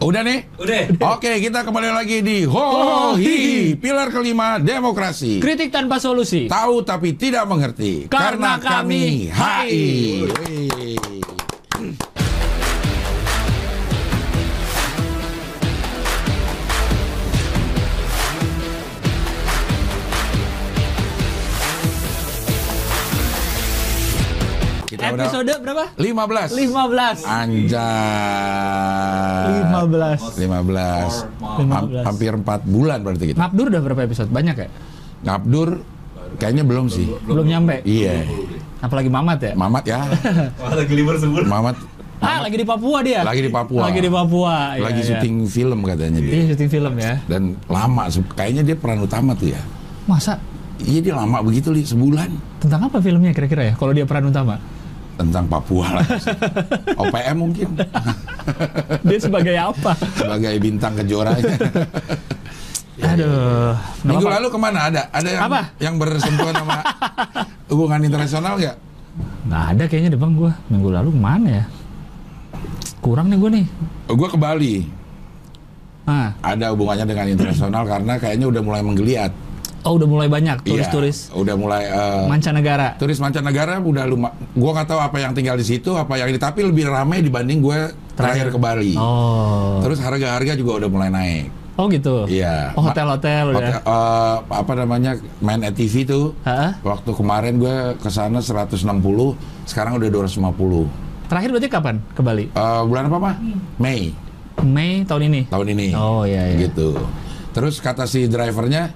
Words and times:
Udah 0.00 0.24
nih? 0.24 0.48
Udah. 0.56 1.12
Oke, 1.12 1.44
kita 1.44 1.60
kembali 1.60 1.92
lagi 1.92 2.24
di 2.24 2.48
Ho 2.48 3.12
Hi 3.20 3.76
Pilar 3.76 4.08
kelima 4.08 4.56
demokrasi. 4.56 5.44
Kritik 5.44 5.68
tanpa 5.68 6.00
solusi. 6.00 6.48
Tahu 6.48 6.80
tapi 6.88 7.12
tidak 7.20 7.44
mengerti. 7.44 8.08
Karena 8.08 8.56
kami 8.56 9.28
HI. 9.28 9.84
Wih. 10.24 11.09
Episode 25.20 25.52
berapa? 25.60 25.84
15. 25.96 26.56
15. 26.56 27.24
Anjay. 27.24 27.80
15. 29.68 30.40
15. 30.40 31.26
Ham- 31.40 31.88
15. 31.92 32.04
hampir 32.06 32.32
4 32.34 32.62
bulan 32.64 32.98
berarti 33.00 33.24
kita. 33.32 33.38
Ngabdur 33.38 33.66
udah 33.68 33.80
berapa 33.82 34.00
episode? 34.04 34.30
Banyak 34.30 34.56
ya? 34.56 34.68
Ngabdur 35.22 35.68
kayaknya 36.36 36.64
belum 36.64 36.86
sih. 36.88 37.06
Belum 37.24 37.44
nyampe. 37.44 37.84
Iya. 37.84 38.24
Apalagi 38.80 39.12
Mamat 39.12 39.38
ya? 39.42 39.52
Mamat 39.52 39.84
ya. 39.84 40.00
Wah, 40.60 40.72
lagi 40.72 40.92
libur 40.94 41.16
sebulan. 41.16 41.46
Mamat 41.46 41.76
Ah, 42.20 42.44
lagi 42.44 42.60
di 42.60 42.68
Papua 42.68 43.00
dia. 43.00 43.24
lagi 43.24 43.40
di 43.40 43.48
Papua. 43.48 43.88
Lagi 43.88 44.00
di 44.04 44.12
Papua. 44.12 44.76
Iya, 44.76 44.84
Lagi 44.84 45.00
iya. 45.00 45.08
syuting 45.08 45.36
film 45.48 45.80
katanya 45.88 46.20
dia. 46.20 46.32
Iya, 46.36 46.44
syuting 46.52 46.68
film 46.68 46.92
ya. 47.00 47.16
Dan 47.24 47.56
lama 47.64 48.12
kayaknya 48.36 48.60
dia 48.60 48.76
peran 48.76 49.00
utama 49.00 49.32
tuh 49.32 49.48
ya. 49.56 49.60
Masa 50.04 50.36
Iya 50.80 51.00
dia 51.00 51.12
lama 51.12 51.40
begitu 51.40 51.68
li 51.68 51.80
sebulan 51.80 52.28
tentang 52.56 52.88
apa 52.88 53.00
filmnya 53.00 53.32
kira-kira 53.32 53.72
ya? 53.72 53.74
Kalau 53.76 53.92
dia 53.92 54.04
peran 54.04 54.28
utama. 54.28 54.56
Tentang 55.20 55.44
Papua 55.44 55.86
lah. 55.94 56.06
OPM 57.02 57.36
mungkin 57.38 57.68
Dia 59.02 59.18
sebagai 59.18 59.54
apa? 59.54 59.92
sebagai 60.16 60.56
bintang 60.56 60.96
kejoranya. 60.96 61.54
Aduh. 63.00 63.72
nggak 63.72 64.04
Minggu 64.04 64.20
apa-apa. 64.22 64.36
lalu 64.36 64.46
ke 64.48 64.58
mana 64.58 64.78
ada? 64.86 65.02
Ada 65.08 65.28
yang 65.30 65.42
Apa? 65.46 65.60
yang 65.78 65.94
bersentuhan 65.96 66.54
sama 66.54 66.76
hubungan 67.72 68.00
internasional 68.02 68.54
nggak? 68.56 68.76
Nggak 69.48 69.64
ada 69.72 69.84
kayaknya 69.86 70.08
deh 70.12 70.20
bang 70.20 70.32
gue. 70.36 70.52
Minggu 70.68 70.88
lalu 70.90 71.08
ke 71.10 71.20
mana 71.20 71.48
ya? 71.50 71.64
Kurang 73.00 73.32
nih 73.32 73.38
gue 73.38 73.50
nih. 73.56 73.66
Gue 74.06 74.28
ke 74.28 74.36
Bali. 74.36 74.74
Ah, 76.04 76.34
Ada 76.42 76.74
hubungannya 76.74 77.06
dengan 77.06 77.26
internasional 77.28 77.86
karena 77.86 78.18
kayaknya 78.18 78.46
udah 78.48 78.60
mulai 78.60 78.82
menggeliat. 78.82 79.32
Oh 79.80 79.92
udah 79.96 80.08
mulai 80.08 80.28
banyak 80.28 80.60
turis-turis 80.62 81.30
Iya, 81.30 81.36
udah 81.36 81.54
mulai 81.56 81.82
eh, 81.86 82.24
mancanegara. 82.26 82.96
turis 82.96 83.16
mancanegara 83.16 83.80
udah 83.80 84.04
lumayan. 84.04 84.34
Gua 84.52 84.70
nggak 84.76 84.88
tahu 84.88 85.00
apa 85.00 85.16
yang 85.18 85.32
tinggal 85.32 85.56
di 85.56 85.64
situ, 85.64 85.96
apa 85.96 86.16
yang 86.16 86.28
ini, 86.28 86.36
tapi 86.36 86.60
lebih 86.62 86.86
ramai 86.86 87.20
dibanding 87.20 87.60
gue 87.60 87.78
terakhir 88.12 88.52
ke 88.52 88.58
Bali. 88.60 88.92
Oh. 88.94 89.80
Terus 89.80 89.98
harga-harga 89.98 90.52
juga 90.52 90.84
udah 90.84 90.88
mulai 90.88 91.08
naik. 91.08 91.46
Oh 91.80 91.88
gitu. 91.88 92.28
Iya. 92.28 92.76
Oh 92.76 92.84
hotel-hotel 92.84 93.56
udah. 93.56 93.56
Hotel, 93.56 93.80
eh, 93.80 94.36
apa 94.52 94.72
namanya 94.76 95.12
main 95.40 95.64
at 95.64 95.72
TV 95.72 96.04
tuh. 96.04 96.36
Hah? 96.44 96.76
Waktu 96.84 97.10
kemarin 97.16 97.56
gue 97.56 97.96
ke 97.96 98.08
sana 98.12 98.44
160, 98.44 98.84
sekarang 99.64 99.96
udah 99.96 100.08
250. 100.12 100.84
Terakhir 101.30 101.48
berarti 101.56 101.68
kapan 101.72 101.96
ke 102.12 102.20
Bali? 102.20 102.44
Eh, 102.52 102.82
bulan 102.84 103.08
apa 103.08 103.18
mah? 103.18 103.34
Mei 103.80 104.12
Mei 104.60 105.08
tahun 105.08 105.32
ini. 105.32 105.40
tahun 105.48 105.66
ini. 105.72 105.88
Oh 105.96 106.28
iya 106.28 106.52
iya. 106.52 106.68
Gitu. 106.68 106.92
Terus 107.50 107.80
kata 107.80 108.04
si 108.04 108.28
drivernya 108.28 108.92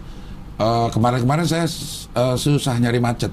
eh, 0.57 0.87
kemarin-kemarin 0.91 1.45
saya 1.45 1.67
eh, 2.13 2.37
susah 2.37 2.75
nyari 2.77 2.99
macet. 2.99 3.33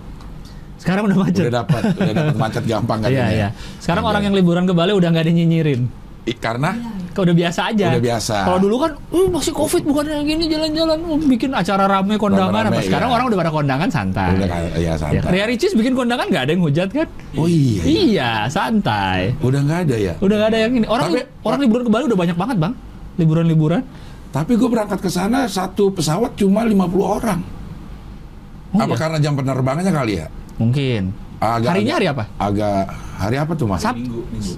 Sekarang 0.76 1.06
udah 1.06 1.18
macet. 1.20 1.46
Udah 1.46 1.62
dapat, 1.62 1.82
udah 1.94 2.14
dapat 2.14 2.36
macet 2.36 2.64
gampang 2.66 3.00
Iya 3.04 3.08
katanya. 3.08 3.26
iya. 3.30 3.50
Sekarang 3.78 4.04
orang 4.04 4.22
yang 4.26 4.34
liburan 4.34 4.66
ke 4.66 4.74
Bali 4.74 4.92
udah 4.92 5.10
nggak 5.10 5.26
ada 5.26 5.34
nyinyirin. 5.34 5.82
I- 6.22 6.38
karena 6.38 6.78
Kau 7.12 7.28
udah 7.28 7.36
biasa 7.36 7.76
aja. 7.76 7.92
Udah 7.92 8.04
biasa. 8.08 8.36
Kalau 8.48 8.60
dulu 8.64 8.76
kan, 8.88 8.92
uh, 9.12 9.28
masih 9.28 9.52
covid 9.52 9.84
bukan 9.84 10.08
yang 10.08 10.24
gini 10.24 10.48
jalan-jalan, 10.48 10.96
uh, 11.04 11.20
bikin 11.28 11.52
acara 11.52 11.84
rame 11.84 12.16
kondangan 12.16 12.56
Rame-rame, 12.56 12.80
apa. 12.80 12.88
Sekarang 12.88 13.10
iya. 13.12 13.16
orang 13.20 13.26
udah 13.28 13.40
pada 13.44 13.52
kondangan 13.52 13.90
santai. 13.92 14.30
udah 14.40 14.48
kayak 14.48 14.72
ya 14.72 14.80
Ya, 14.80 14.94
santai. 14.96 15.28
Ria 15.28 15.46
Ricis 15.46 15.76
bikin 15.76 15.92
kondangan 15.92 16.32
nggak 16.32 16.44
ada 16.48 16.52
yang 16.56 16.64
hujat 16.64 16.88
kan? 16.88 17.08
Oh 17.36 17.52
iya, 17.52 17.84
iya. 17.84 18.00
Iya, 18.08 18.32
santai. 18.48 19.36
Udah 19.44 19.60
nggak 19.60 19.80
ada 19.92 19.96
ya. 20.00 20.14
Udah 20.24 20.36
nggak 20.40 20.50
ada 20.56 20.60
yang 20.64 20.72
ini. 20.72 20.86
Orang 20.88 21.12
Tapi- 21.12 21.28
orang 21.44 21.60
liburan 21.60 21.84
ke 21.84 21.92
Bali 21.92 22.04
udah 22.08 22.20
banyak 22.24 22.38
banget 22.40 22.58
bang. 22.64 22.74
Liburan-liburan. 23.20 23.82
Tapi 24.32 24.56
gue 24.56 24.66
berangkat 24.66 25.00
ke 25.00 25.12
sana 25.12 25.44
satu 25.46 25.92
pesawat 25.92 26.34
cuma 26.34 26.64
50 26.64 26.80
orang. 27.04 27.40
Oh, 28.72 28.80
apa 28.80 28.88
iya? 28.88 29.00
karena 29.00 29.18
jam 29.20 29.34
penerbangannya 29.36 29.92
kali 29.92 30.14
ya? 30.18 30.28
Mungkin. 30.56 31.12
Agak- 31.38 31.76
Harinya 31.76 31.94
hari 32.00 32.08
apa? 32.08 32.24
Agak 32.40 32.88
hari 33.20 33.36
apa 33.36 33.52
tuh 33.54 33.68
mas? 33.68 33.84
Minggu, 33.84 34.24
minggu. 34.32 34.54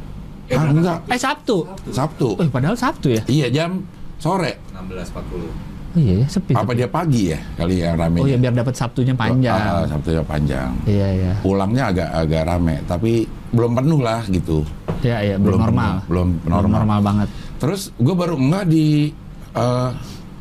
Ah, 0.54 0.70
enggak, 0.70 0.98
Eh 1.08 1.18
Sabtu. 1.18 1.66
Sabtu. 1.90 2.38
Oh, 2.38 2.46
padahal 2.46 2.78
Sabtu 2.78 3.10
ya? 3.10 3.24
Iya 3.26 3.48
jam 3.50 3.82
sore. 4.22 4.62
16.40. 4.70 5.74
Oh 5.94 6.02
iya, 6.02 6.14
ya, 6.22 6.28
sepi. 6.28 6.54
Apa 6.54 6.66
sepi. 6.68 6.78
dia 6.78 6.90
pagi 6.90 7.22
ya 7.30 7.40
kali 7.54 7.76
yang 7.80 7.94
rame? 7.96 8.18
Oh 8.18 8.26
iya, 8.26 8.38
biar 8.38 8.54
dapat 8.54 8.74
Sabtunya 8.74 9.14
panjang. 9.14 9.54
Ah, 9.56 9.86
Sabtunya 9.86 10.22
panjang. 10.22 10.70
Iya 10.86 11.08
iya. 11.10 11.32
Pulangnya 11.40 11.84
agak 11.90 12.10
agak 12.12 12.42
rame, 12.46 12.76
tapi 12.86 13.12
belum 13.50 13.72
penuh 13.74 14.02
lah 14.02 14.22
gitu. 14.26 14.66
Iya 15.02 15.18
iya, 15.22 15.36
belum, 15.38 15.54
Belum 15.54 15.60
normal. 15.64 15.90
penuh, 15.94 16.06
belum 16.06 16.28
Belum 16.36 16.50
normal. 16.52 16.78
normal 16.82 17.00
banget. 17.02 17.28
Terus 17.58 17.82
gue 17.94 18.14
baru 18.14 18.36
enggak 18.36 18.66
di 18.68 19.14
eh, 19.54 19.90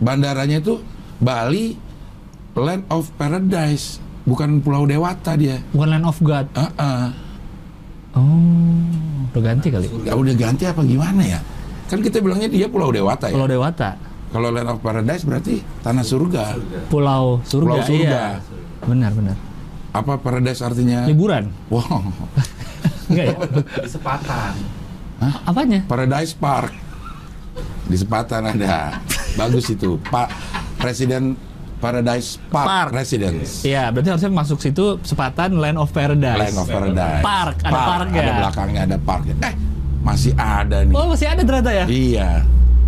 bandaranya 0.02 0.58
itu 0.58 0.80
Bali 1.22 1.78
Land 2.52 2.84
of 2.92 3.08
Paradise, 3.16 3.96
bukan 4.28 4.60
Pulau 4.60 4.84
Dewata 4.84 5.32
dia. 5.38 5.64
Bukan 5.72 5.88
Land 5.88 6.04
of 6.04 6.18
God. 6.20 6.46
Ah, 6.52 6.68
ah. 6.76 7.06
Oh, 8.12 9.32
udah 9.32 9.40
ganti 9.40 9.72
kali. 9.72 9.88
Ya 10.04 10.12
udah 10.12 10.36
ganti 10.36 10.68
apa 10.68 10.84
gimana 10.84 11.24
ya? 11.24 11.40
Kan 11.88 12.04
kita 12.04 12.20
bilangnya 12.20 12.52
dia 12.52 12.68
Pulau 12.68 12.92
Dewata 12.92 13.32
ya. 13.32 13.34
Pulau 13.36 13.48
Dewata, 13.48 13.96
Kalau 14.32 14.48
Land 14.52 14.68
of 14.68 14.80
Paradise 14.84 15.24
berarti 15.24 15.64
tanah 15.80 16.04
surga. 16.04 16.44
Pulau 16.92 17.40
Surga. 17.44 17.64
Pulau 17.64 17.80
Surga. 17.84 18.20
Iya. 18.36 18.84
Benar 18.84 19.12
benar. 19.16 19.36
Apa 19.96 20.20
Paradise 20.20 20.60
artinya? 20.60 21.04
Liburan. 21.08 21.48
Wow, 21.68 22.00
Enggak 23.12 23.24
ya? 23.32 23.36
Di 23.80 23.88
sepatan. 23.88 24.52
Apanya? 25.44 25.84
Paradise 25.88 26.32
Park 26.36 26.72
di 27.84 27.96
Sepatan 27.96 28.42
ada. 28.48 28.98
Bagus 29.32 29.66
itu, 29.68 29.96
Pak 30.04 30.28
Presiden 30.76 31.34
Paradise 31.76 32.38
Park, 32.46 32.66
Park. 32.66 32.90
Residence. 32.94 33.62
Iya, 33.62 33.90
berarti 33.90 34.08
harusnya 34.10 34.30
masuk 34.30 34.58
situ 34.58 35.02
sepatan 35.02 35.58
Land 35.58 35.78
of 35.78 35.90
Paradise. 35.90 36.38
Land 36.38 36.56
of 36.56 36.66
Paradise. 36.66 37.22
Park, 37.22 37.56
ada 37.62 37.74
park 37.74 38.08
ya? 38.08 38.22
Ada 38.22 38.32
belakangnya 38.38 38.80
ada 38.86 38.96
park. 38.98 39.22
Eh, 39.34 39.54
masih 40.00 40.32
ada 40.34 40.78
nih. 40.82 40.94
Oh, 40.94 41.10
masih 41.10 41.26
ada 41.26 41.42
ternyata 41.42 41.70
ya? 41.74 41.84
Iya, 41.86 42.30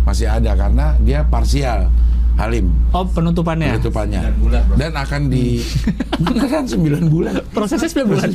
masih 0.03 0.27
ada 0.27 0.51
karena 0.55 0.85
dia 0.99 1.19
parsial. 1.23 1.91
Halim 2.35 2.67
Oh, 2.91 3.07
penutupannya. 3.07 3.79
penutupannya. 3.79 4.19
9 4.35 4.43
bulan, 4.43 4.61
bro. 4.67 4.75
Dan 4.75 4.91
akan 4.91 5.21
di 5.27 5.63
beneran 6.23 6.63
9 6.67 7.07
bulan. 7.07 7.33
Prosesnya 7.51 7.87
9 7.87 8.11
bulan. 8.11 8.27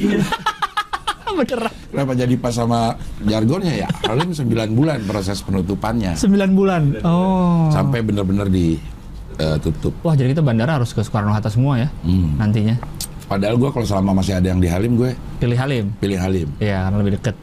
Beneran. 1.38 1.72
Kenapa 1.90 2.12
jadi 2.14 2.34
pas 2.34 2.52
sama 2.52 2.94
jargonnya 3.20 3.74
ya? 3.76 3.88
Halim 4.04 4.30
9 4.36 4.46
bulan 4.72 4.98
proses 5.04 5.38
penutupannya 5.40 6.14
9 6.14 6.30
bulan. 6.52 6.82
Oh. 7.02 7.70
sampai 7.70 8.00
benar-benar 8.00 8.46
ditutup. 8.46 9.94
Wah, 10.00 10.12
jadi 10.12 10.30
kita 10.30 10.40
bandara 10.40 10.76
harus 10.76 10.90
ke 10.90 11.00
Soekarno 11.00 11.30
Hatta 11.30 11.48
semua 11.48 11.78
ya 11.78 11.88
Hmm. 12.02 12.36
nantinya. 12.36 12.76
Padahal 13.24 13.54
gue 13.56 13.70
kalau 13.70 13.86
selama 13.86 14.18
masih 14.18 14.34
ada 14.34 14.46
yang 14.46 14.58
di 14.58 14.66
Halim 14.66 14.94
gue 14.94 15.14
Pilih 15.38 15.54
Halim. 15.54 15.94
pilih 15.96 16.18
Halim. 16.18 16.48
Iya, 16.58 16.82
karena 16.84 16.96
lebih 16.98 17.12
deket. 17.14 17.34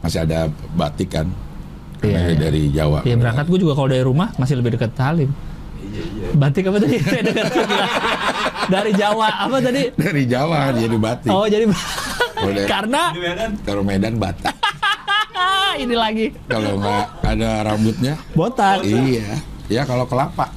Masih 0.00 0.18
ada 0.20 0.38
batik 0.74 1.08
kan? 1.08 1.26
Iya, 2.02 2.18
iya. 2.26 2.34
dari 2.34 2.62
Jawa. 2.68 2.98
Iya, 3.04 3.14
berangkat 3.14 3.46
gue 3.46 3.58
juga 3.60 3.72
kalau 3.74 3.88
dari 3.88 4.02
rumah 4.02 4.34
masih 4.34 4.58
lebih 4.58 4.74
deket 4.74 4.90
Halim. 4.96 5.30
Iya, 5.80 6.02
iya. 6.02 6.28
Batik 6.34 6.64
apa 6.66 6.78
tadi? 6.78 6.96
Dari 8.70 8.92
Jawa 8.94 9.26
apa 9.46 9.56
tadi? 9.58 9.82
Dari 9.92 10.22
Jawa 10.24 10.70
jadi 10.70 10.94
batik. 10.94 11.30
Oh, 11.30 11.42
jadi 11.44 11.66
Dari- 12.42 12.66
karena 12.66 13.02
Di 13.10 13.20
Medan. 13.20 13.50
Kalau 13.60 13.82
Medan 13.82 14.14
batik. 14.16 14.46
ini 15.82 15.94
lagi 15.94 16.26
Kalau 16.44 16.76
nggak 16.76 17.04
ada 17.22 17.50
rambutnya, 17.64 18.14
botak. 18.32 18.82
iya. 18.82 19.40
Ya 19.66 19.82
kalau 19.84 20.04
kelapa. 20.04 20.50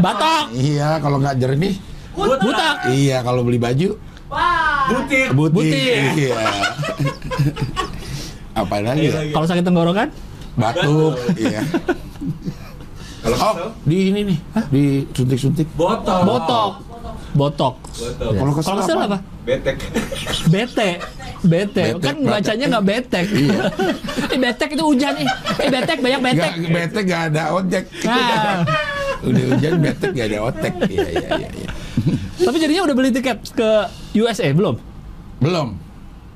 Batok. 0.00 0.50
Iya, 0.52 0.96
kalau 0.98 1.20
nggak 1.20 1.36
jernih. 1.36 1.76
Butak. 2.16 2.88
Iya, 2.88 3.20
kalau 3.20 3.44
beli 3.44 3.56
baju. 3.56 3.94
Butik. 4.88 5.28
Butik. 5.30 5.54
Butik. 5.54 6.00
Iya. 6.16 6.40
Apa 8.60 8.74
lagi 8.80 9.06
ya? 9.06 9.20
Kalau 9.30 9.46
sakit 9.46 9.62
tenggorokan? 9.62 10.08
Batuk. 10.56 11.14
Iya. 11.36 11.62
Kalau 13.20 13.36
Oh, 13.36 13.54
di 13.84 14.08
ini 14.08 14.20
nih, 14.24 14.38
di 14.68 14.84
suntik-suntik. 15.12 15.68
botol. 15.76 16.24
Botok. 16.24 16.72
Botok. 17.30 17.74
Ya. 17.96 18.40
Kalau 18.42 18.52
kesel 18.54 18.96
apa? 18.98 19.06
apa? 19.06 19.18
Betek. 19.46 19.76
Bete. 20.50 20.90
Bete. 21.40 21.84
Betek, 21.96 22.02
Kan 22.02 22.16
bacanya 22.26 22.66
nggak 22.76 22.84
betek. 22.84 23.26
Iya. 23.30 23.60
eh 24.34 24.38
betek 24.38 24.68
itu 24.74 24.84
hujan 24.84 25.14
ih. 25.18 25.28
Eh 25.62 25.68
betek 25.70 25.98
banyak 26.02 26.20
betek. 26.20 26.52
Nggak, 26.58 26.72
betek 26.74 27.04
nggak 27.06 27.22
ada 27.32 27.42
ojek. 27.54 27.84
Nah, 28.04 28.60
Udah 29.20 29.44
hujan 29.52 29.72
betek 29.78 30.10
nggak 30.16 30.28
ada 30.32 30.38
otek. 30.48 30.72
Iya, 30.88 31.06
iya, 31.12 31.28
iya. 31.38 31.50
iya. 31.54 31.70
tapi 32.40 32.56
jadinya 32.56 32.82
udah 32.88 32.94
beli 32.96 33.10
tiket 33.12 33.38
ke 33.52 33.70
USA 34.16 34.48
belum? 34.56 34.80
Belum. 35.38 35.76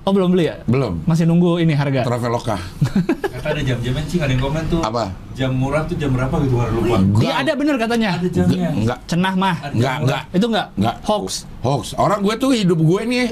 Oh 0.04 0.12
belum 0.12 0.36
beli 0.36 0.44
ya? 0.46 0.60
Belum. 0.68 1.00
Masih 1.04 1.24
nunggu 1.24 1.56
ini 1.58 1.72
harga. 1.72 2.04
Traveloka. 2.04 2.60
Kata 3.34 3.48
ada 3.50 3.62
jam-jamnya 3.62 4.04
cing 4.04 4.20
ada 4.20 4.32
yang 4.32 4.42
komen 4.42 4.62
tuh. 4.68 4.80
Apa? 4.80 5.08
Jam 5.32 5.56
murah 5.56 5.82
tuh 5.84 5.96
jam 5.96 6.12
berapa 6.12 6.36
gitu 6.44 6.60
kan 6.60 6.68
lupa. 6.70 6.96
Iya 7.18 7.34
ada 7.40 7.52
bener 7.56 7.76
katanya. 7.80 8.20
Ada 8.20 8.28
jamnya. 8.28 8.68
Enggak, 8.70 8.98
Cenah 9.08 9.34
mah. 9.34 9.56
Enggak, 9.66 9.80
jam 9.80 10.00
enggak. 10.04 10.22
Itu 10.30 10.46
enggak? 10.46 10.66
Enggak. 10.76 10.96
Hoax. 11.02 11.28
Hoax. 11.60 11.84
Orang 11.96 12.20
gue 12.20 12.34
tuh 12.36 12.50
hidup 12.52 12.78
gue 12.78 13.00
nih 13.02 13.26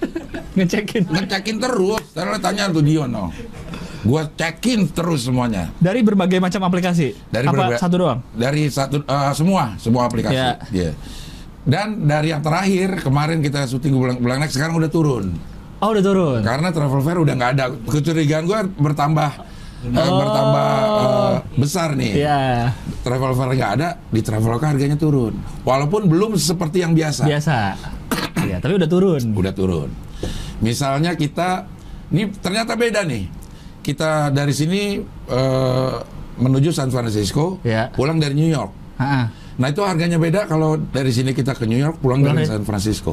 Ngecekin. 0.56 1.02
ngecekin 1.04 1.56
terus. 1.60 2.02
Terus 2.10 2.38
tanya 2.40 2.72
tuh 2.72 2.80
Dion 2.80 3.12
no. 3.12 3.28
Gue 4.00 4.22
cekin 4.32 4.88
terus 4.88 5.28
semuanya. 5.28 5.68
Dari 5.76 6.00
berbagai 6.00 6.40
macam 6.40 6.64
aplikasi. 6.64 7.12
Dari 7.28 7.44
Apa 7.44 7.52
berbagai- 7.52 7.76
satu 7.76 7.94
doang? 7.98 8.18
Dari 8.32 8.72
satu 8.72 9.04
eh, 9.04 9.32
semua, 9.36 9.76
semua 9.76 10.08
aplikasi. 10.08 10.32
Ya. 10.32 10.56
Iya. 10.72 10.90
Dan 11.60 12.06
dari 12.06 12.30
yang 12.30 12.40
terakhir 12.40 13.04
kemarin 13.04 13.42
kita 13.42 13.66
syuting 13.66 13.92
bulan 13.92 14.16
bulan 14.16 14.40
next 14.40 14.56
sekarang 14.56 14.80
udah 14.80 14.88
turun. 14.88 15.34
Oh 15.76 15.92
udah 15.92 16.00
turun. 16.00 16.40
Karena 16.40 16.68
travel 16.70 17.00
fair 17.00 17.18
udah 17.18 17.34
nggak 17.34 17.50
ada. 17.52 17.64
Kecurigaan 17.68 18.44
gue 18.44 18.58
bertambah 18.76 19.30
eh, 19.86 19.92
Oh. 19.92 20.16
bertambah 20.18 20.68
eh, 20.72 21.34
besar 21.54 21.92
nih. 21.94 22.12
Iya. 22.16 22.40
Travel 23.00 23.32
fair 23.32 23.50
nggak 23.52 23.72
ada, 23.76 23.88
di 24.08 24.20
Traveloka 24.20 24.66
harganya 24.66 24.96
turun. 24.96 25.36
Walaupun 25.62 26.08
belum 26.08 26.34
seperti 26.34 26.80
yang 26.80 26.96
biasa. 26.96 27.22
Biasa. 27.22 27.56
Iya, 28.40 28.56
tapi 28.58 28.72
udah 28.74 28.88
turun. 28.88 29.22
Udah 29.32 29.52
turun. 29.52 29.92
Misalnya 30.58 31.12
kita, 31.12 31.68
ini 32.08 32.32
ternyata 32.32 32.72
beda 32.72 33.04
nih. 33.04 33.28
Kita 33.80 34.32
dari 34.32 34.50
sini 34.50 34.96
eh, 35.28 35.94
menuju 36.36 36.72
San 36.72 36.88
Francisco, 36.88 37.60
Ya. 37.62 37.92
pulang 37.92 38.16
dari 38.16 38.32
New 38.32 38.48
York. 38.48 38.72
Ha-ha. 38.96 39.28
Nah 39.56 39.68
itu 39.68 39.80
harganya 39.80 40.16
beda 40.16 40.44
kalau 40.44 40.76
dari 40.76 41.08
sini 41.08 41.32
kita 41.32 41.52
ke 41.52 41.64
New 41.64 41.76
York, 41.76 41.96
pulang 41.98 42.20
Pulang 42.20 42.32
dari 42.32 42.44
dari- 42.44 42.50
San 42.50 42.64
Francisco. 42.64 43.12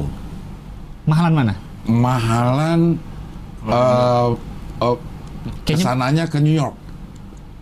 Mahalan 1.04 1.32
mana? 1.34 1.54
Mahalan 1.84 2.96
eh 3.64 4.30
eh, 4.80 4.96
Kayaknya- 5.64 5.64
ke 5.66 5.74
sananya 5.76 6.24
ke 6.24 6.38
New 6.38 6.52
York. 6.52 6.76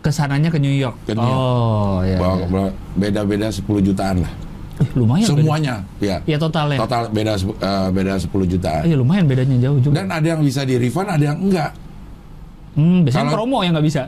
Ke 0.00 0.10
sananya 0.10 0.48
ke 0.48 0.58
New 0.58 0.70
York. 0.72 0.96
Ke 1.04 1.14
New 1.14 1.22
York. 1.22 1.38
Oh 1.38 1.98
iya. 2.02 2.14
Iya. 2.14 2.46
bawa- 2.46 2.74
Beda-beda 2.92 3.48
10 3.48 3.62
jutaan 3.80 4.22
lah. 4.22 4.32
Eh, 4.78 4.88
lumayan. 4.94 5.26
Semuanya, 5.26 5.74
ya. 5.98 6.18
Beda. 6.18 6.26
Ya 6.26 6.36
totalnya. 6.38 6.78
Total 6.80 7.02
beda 7.08 7.32
eh, 7.38 7.88
beda 7.90 8.12
10 8.18 8.46
jutaan. 8.48 8.82
Iya 8.82 8.96
lumayan 8.96 9.24
bedanya 9.26 9.56
jauh 9.60 9.78
juga. 9.78 9.94
Dan 9.96 10.06
ada 10.08 10.26
yang 10.28 10.42
bisa 10.42 10.62
di 10.62 10.74
refund, 10.76 11.08
ada 11.08 11.24
yang 11.24 11.38
enggak. 11.38 11.70
hmm, 12.72 13.04
biasanya 13.04 13.22
kalau- 13.26 13.36
promo 13.38 13.58
yang 13.60 13.74
nggak 13.74 13.86
bisa. 13.86 14.02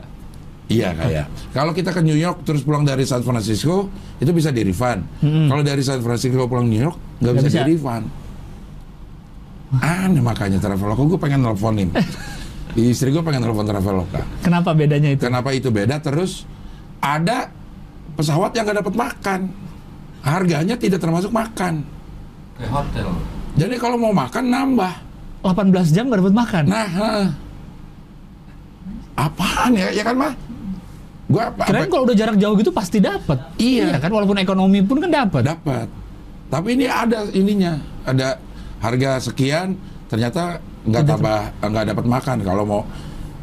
Iya 0.65 0.89
kayak. 0.91 1.25
Kalau 1.53 1.71
kita 1.71 1.93
ke 1.93 2.01
New 2.01 2.17
York 2.17 2.41
terus 2.41 2.65
pulang 2.65 2.81
dari 2.81 3.05
San 3.05 3.21
Francisco 3.21 3.85
itu 4.17 4.31
bisa 4.33 4.49
di 4.49 4.65
refund. 4.65 5.05
Mm-mm. 5.21 5.45
Kalau 5.45 5.61
dari 5.61 5.79
San 5.79 6.01
Francisco 6.01 6.49
pulang 6.49 6.65
New 6.65 6.81
York 6.81 6.97
Nggak 7.21 7.33
bisa, 7.37 7.47
bisa. 7.47 7.57
di 7.61 7.71
refund. 7.71 8.05
Aneh 9.73 10.21
makanya 10.21 10.61
Traveloka 10.61 11.03
gue 11.03 11.19
pengen 11.19 11.41
nelfonin. 11.41 11.89
Istri 12.75 13.15
gue 13.15 13.23
pengen 13.23 13.41
telepon 13.43 13.65
Traveloka. 13.65 14.21
Kenapa 14.43 14.75
bedanya 14.75 15.15
itu? 15.15 15.23
Kenapa 15.23 15.55
itu 15.55 15.71
beda? 15.71 15.97
Terus 16.03 16.43
ada 16.99 17.49
pesawat 18.19 18.51
yang 18.53 18.67
nggak 18.67 18.83
dapat 18.83 18.95
makan. 18.95 19.39
Harganya 20.25 20.75
tidak 20.75 20.99
termasuk 20.99 21.31
makan. 21.31 21.87
Kayak 22.59 22.71
hotel. 22.71 23.07
Jadi 23.55 23.75
kalau 23.79 23.95
mau 23.95 24.11
makan 24.11 24.43
nambah. 24.51 24.93
18 25.45 25.95
jam 25.95 26.09
nggak 26.09 26.19
dapat 26.25 26.35
makan. 26.35 26.63
Nah, 26.65 26.87
heeh. 26.89 27.27
apaan 29.15 29.71
ya? 29.77 29.87
Ya 29.95 30.03
kan 30.03 30.15
mah? 30.17 30.33
Gua 31.31 31.49
apa? 31.49 31.63
Kirain 31.69 31.87
kalau 31.89 32.03
udah 32.05 32.17
jarak 32.17 32.37
jauh 32.37 32.55
gitu 32.59 32.71
pasti 32.75 32.97
dapat. 32.99 33.39
Iya. 33.55 33.97
kan 33.97 34.11
walaupun 34.11 34.37
ekonomi 34.37 34.83
pun 34.83 34.99
kan 34.99 35.09
dapat. 35.09 35.41
dapat. 35.45 35.87
Tapi 36.51 36.77
ini 36.77 36.85
ada 36.85 37.25
ininya, 37.33 37.73
ada 38.05 38.37
harga 38.85 39.17
sekian, 39.17 39.73
ternyata 40.05 40.61
nggak 40.85 41.03
tambah 41.09 41.39
nggak 41.65 41.85
dapat 41.93 42.05
makan 42.05 42.37
kalau 42.45 42.63
mau. 42.63 42.81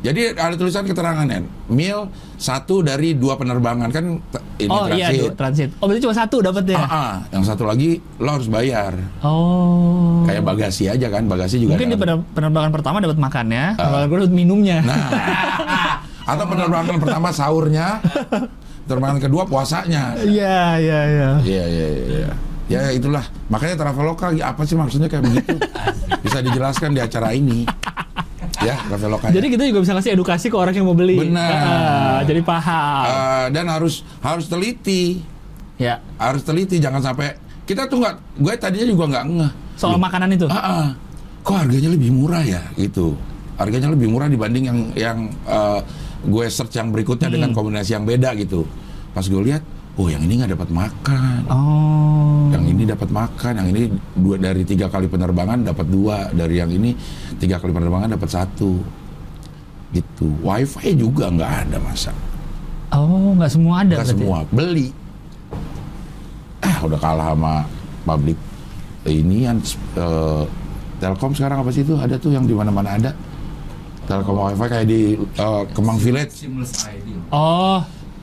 Jadi 0.02 0.34
ada 0.34 0.58
tulisan 0.58 0.82
keterangan 0.82 1.22
Nen, 1.22 1.46
meal 1.70 2.10
satu 2.34 2.82
dari 2.82 3.14
dua 3.14 3.38
penerbangan 3.38 3.86
kan 3.94 4.18
ini 4.58 4.66
oh 4.66 4.90
iya, 4.90 5.14
transit. 5.14 5.30
du- 5.30 5.38
transit. 5.38 5.70
Oh 5.78 5.86
berarti 5.86 6.02
cuma 6.02 6.14
satu 6.18 6.36
dapatnya. 6.42 6.74
Ah, 6.74 6.90
ah. 6.90 7.12
yang 7.30 7.46
satu 7.46 7.62
lagi 7.62 8.02
lo 8.18 8.34
harus 8.34 8.50
bayar. 8.50 8.98
Oh. 9.22 10.26
Kayak 10.26 10.42
bagasi 10.42 10.90
aja 10.90 11.06
kan, 11.06 11.30
bagasi 11.30 11.62
juga. 11.62 11.78
Mungkin 11.78 11.94
di 11.94 11.98
penerbangan 12.34 12.74
pertama 12.74 12.98
dapat 12.98 13.18
makannya, 13.18 13.78
kalau 13.78 13.98
gue 14.10 14.18
dapat 14.26 14.34
minumnya. 14.34 14.82
Nah, 14.82 15.06
atau 16.34 16.44
penerbangan 16.50 16.98
pertama 16.98 17.28
sahurnya, 17.30 18.02
penerbangan 18.90 19.22
kedua 19.22 19.46
puasanya. 19.46 20.18
Iya, 20.18 20.82
iya, 20.82 20.98
iya. 21.06 21.30
Iya 21.46 21.64
iya 21.70 21.86
iya. 22.10 22.30
Ya 22.72 22.88
itulah 22.90 23.20
makanya 23.46 23.76
Traveloka 23.78 24.32
ya 24.32 24.50
apa 24.50 24.64
sih 24.64 24.72
maksudnya 24.72 25.06
kayak 25.06 25.28
begitu? 25.28 25.54
Bisa 26.24 26.40
dijelaskan 26.40 26.96
di 26.96 27.00
acara 27.04 27.36
ini. 27.36 27.68
Ya 28.62 28.78
Traveloka. 28.86 29.28
Jadi 29.28 29.46
kita 29.50 29.62
juga 29.66 29.80
bisa 29.82 29.92
kasih 29.92 30.14
edukasi 30.14 30.46
ke 30.46 30.54
orang 30.54 30.72
yang 30.72 30.86
mau 30.86 30.94
beli. 30.94 31.18
Benar. 31.18 31.50
Ah, 31.50 32.18
jadi 32.22 32.40
paham. 32.40 33.04
Eh, 33.04 33.46
dan 33.50 33.66
harus 33.66 34.06
harus 34.22 34.46
teliti, 34.46 35.18
ya. 35.76 35.98
harus 36.14 36.46
teliti 36.46 36.78
jangan 36.78 37.02
sampai 37.02 37.34
kita 37.66 37.90
tuh 37.90 37.98
nggak, 37.98 38.14
gue 38.38 38.52
tadinya 38.54 38.86
juga 38.86 39.04
nggak 39.10 39.24
ngeh. 39.34 39.52
Soal 39.74 39.98
makanan 39.98 40.30
itu. 40.30 40.46
Ah, 40.46 40.58
ah. 40.62 40.86
kok 41.42 41.58
harganya 41.58 41.90
lebih 41.90 42.14
murah 42.14 42.42
ya 42.46 42.62
gitu. 42.78 43.18
Harganya 43.58 43.90
lebih 43.90 44.06
murah 44.06 44.30
dibanding 44.30 44.64
yang 44.70 44.78
yang 44.94 45.18
eh, 45.42 45.80
gue 46.22 46.44
search 46.46 46.78
yang 46.78 46.94
berikutnya 46.94 47.26
Hmm. 47.26 47.34
dengan 47.34 47.50
kombinasi 47.50 47.98
yang 47.98 48.06
beda 48.06 48.30
gitu. 48.38 48.62
Pas 49.10 49.26
gue 49.26 49.42
lihat, 49.42 49.66
oh 49.92 50.08
yang 50.08 50.22
ini 50.22 50.40
nggak 50.40 50.52
dapat 50.56 50.70
makan. 50.70 51.40
Oh. 51.52 52.48
yang 52.52 52.64
ini 52.64 52.82
dapat 52.84 53.08
makan, 53.08 53.52
yang 53.60 53.68
ini 53.70 53.82
dua 54.14 54.36
dari 54.36 54.62
tiga 54.62 54.86
kali 54.86 55.08
penerbangan 55.08 55.64
dapat 55.64 55.86
dua, 55.88 56.28
dari 56.30 56.60
yang 56.60 56.68
ini 56.68 56.92
tiga 57.36 57.56
kali 57.56 57.72
penerbangan 57.72 58.12
dapat 58.12 58.28
satu, 58.28 58.80
gitu. 59.90 60.32
WiFi 60.40 60.96
juga 60.96 61.28
nggak 61.28 61.52
ada 61.68 61.76
masa, 61.78 62.12
Oh, 62.92 63.32
nggak 63.32 63.50
semua 63.50 63.74
ada 63.80 63.96
nggak 63.96 64.04
berarti. 64.04 64.20
semua 64.20 64.38
beli. 64.48 64.88
Ah 66.60 66.78
udah 66.84 66.98
kalah 66.98 67.32
sama 67.32 67.54
publik 68.04 68.38
ini 69.04 69.44
yang 69.44 69.58
eh, 69.96 70.44
Telkom 71.00 71.34
sekarang 71.34 71.66
apa 71.66 71.70
sih 71.74 71.82
itu 71.82 71.98
ada 71.98 72.14
tuh 72.14 72.30
yang 72.30 72.46
di 72.46 72.54
mana-mana 72.54 72.94
ada. 72.94 73.10
Telkom 74.04 74.34
WiFi 74.50 74.66
kayak 74.68 74.86
di 74.86 75.00
eh, 75.18 75.62
Kemang 75.72 75.98
Village 75.98 76.32
Seamless 76.36 76.84
ID. 76.86 77.08
Oh, 77.32 77.80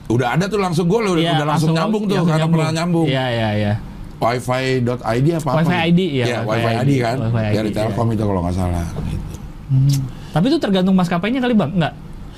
udah 0.09 0.27
ada 0.33 0.45
tuh 0.49 0.57
langsung 0.57 0.85
gue 0.89 0.99
udah, 0.99 1.13
iya, 1.21 1.37
udah 1.37 1.47
langsung, 1.53 1.73
nyambung 1.77 2.03
tuh 2.09 2.15
langsung 2.17 2.33
karena 2.33 2.47
pernah 2.49 2.73
nyambung. 2.73 3.05
Iya, 3.05 3.25
iya, 3.29 3.49
iya. 3.53 3.73
wifi.id 4.19 5.27
apa 5.39 5.49
apa 5.55 5.59
Wi-Fi 5.63 5.77
ID, 5.95 5.99
iya, 6.11 6.25
ya 6.27 6.39
Wi-Fi 6.43 6.59
wifi 6.59 6.75
ID 6.75 6.81
ID, 6.83 6.91
kan 6.99 7.17
Wi-Fi 7.23 7.39
ID, 7.39 7.55
dari 7.55 7.69
iya. 7.71 7.77
Telkom 7.79 8.07
itu 8.11 8.23
kalau 8.27 8.41
nggak 8.43 8.55
salah 8.57 8.85
gitu. 9.07 9.35
Hmm. 9.69 9.97
Tapi 10.29 10.45
itu 10.51 10.57
tergantung 10.59 10.95
maskapainya 10.97 11.39
kali 11.39 11.53
bang, 11.55 11.71
nggak? 11.71 11.93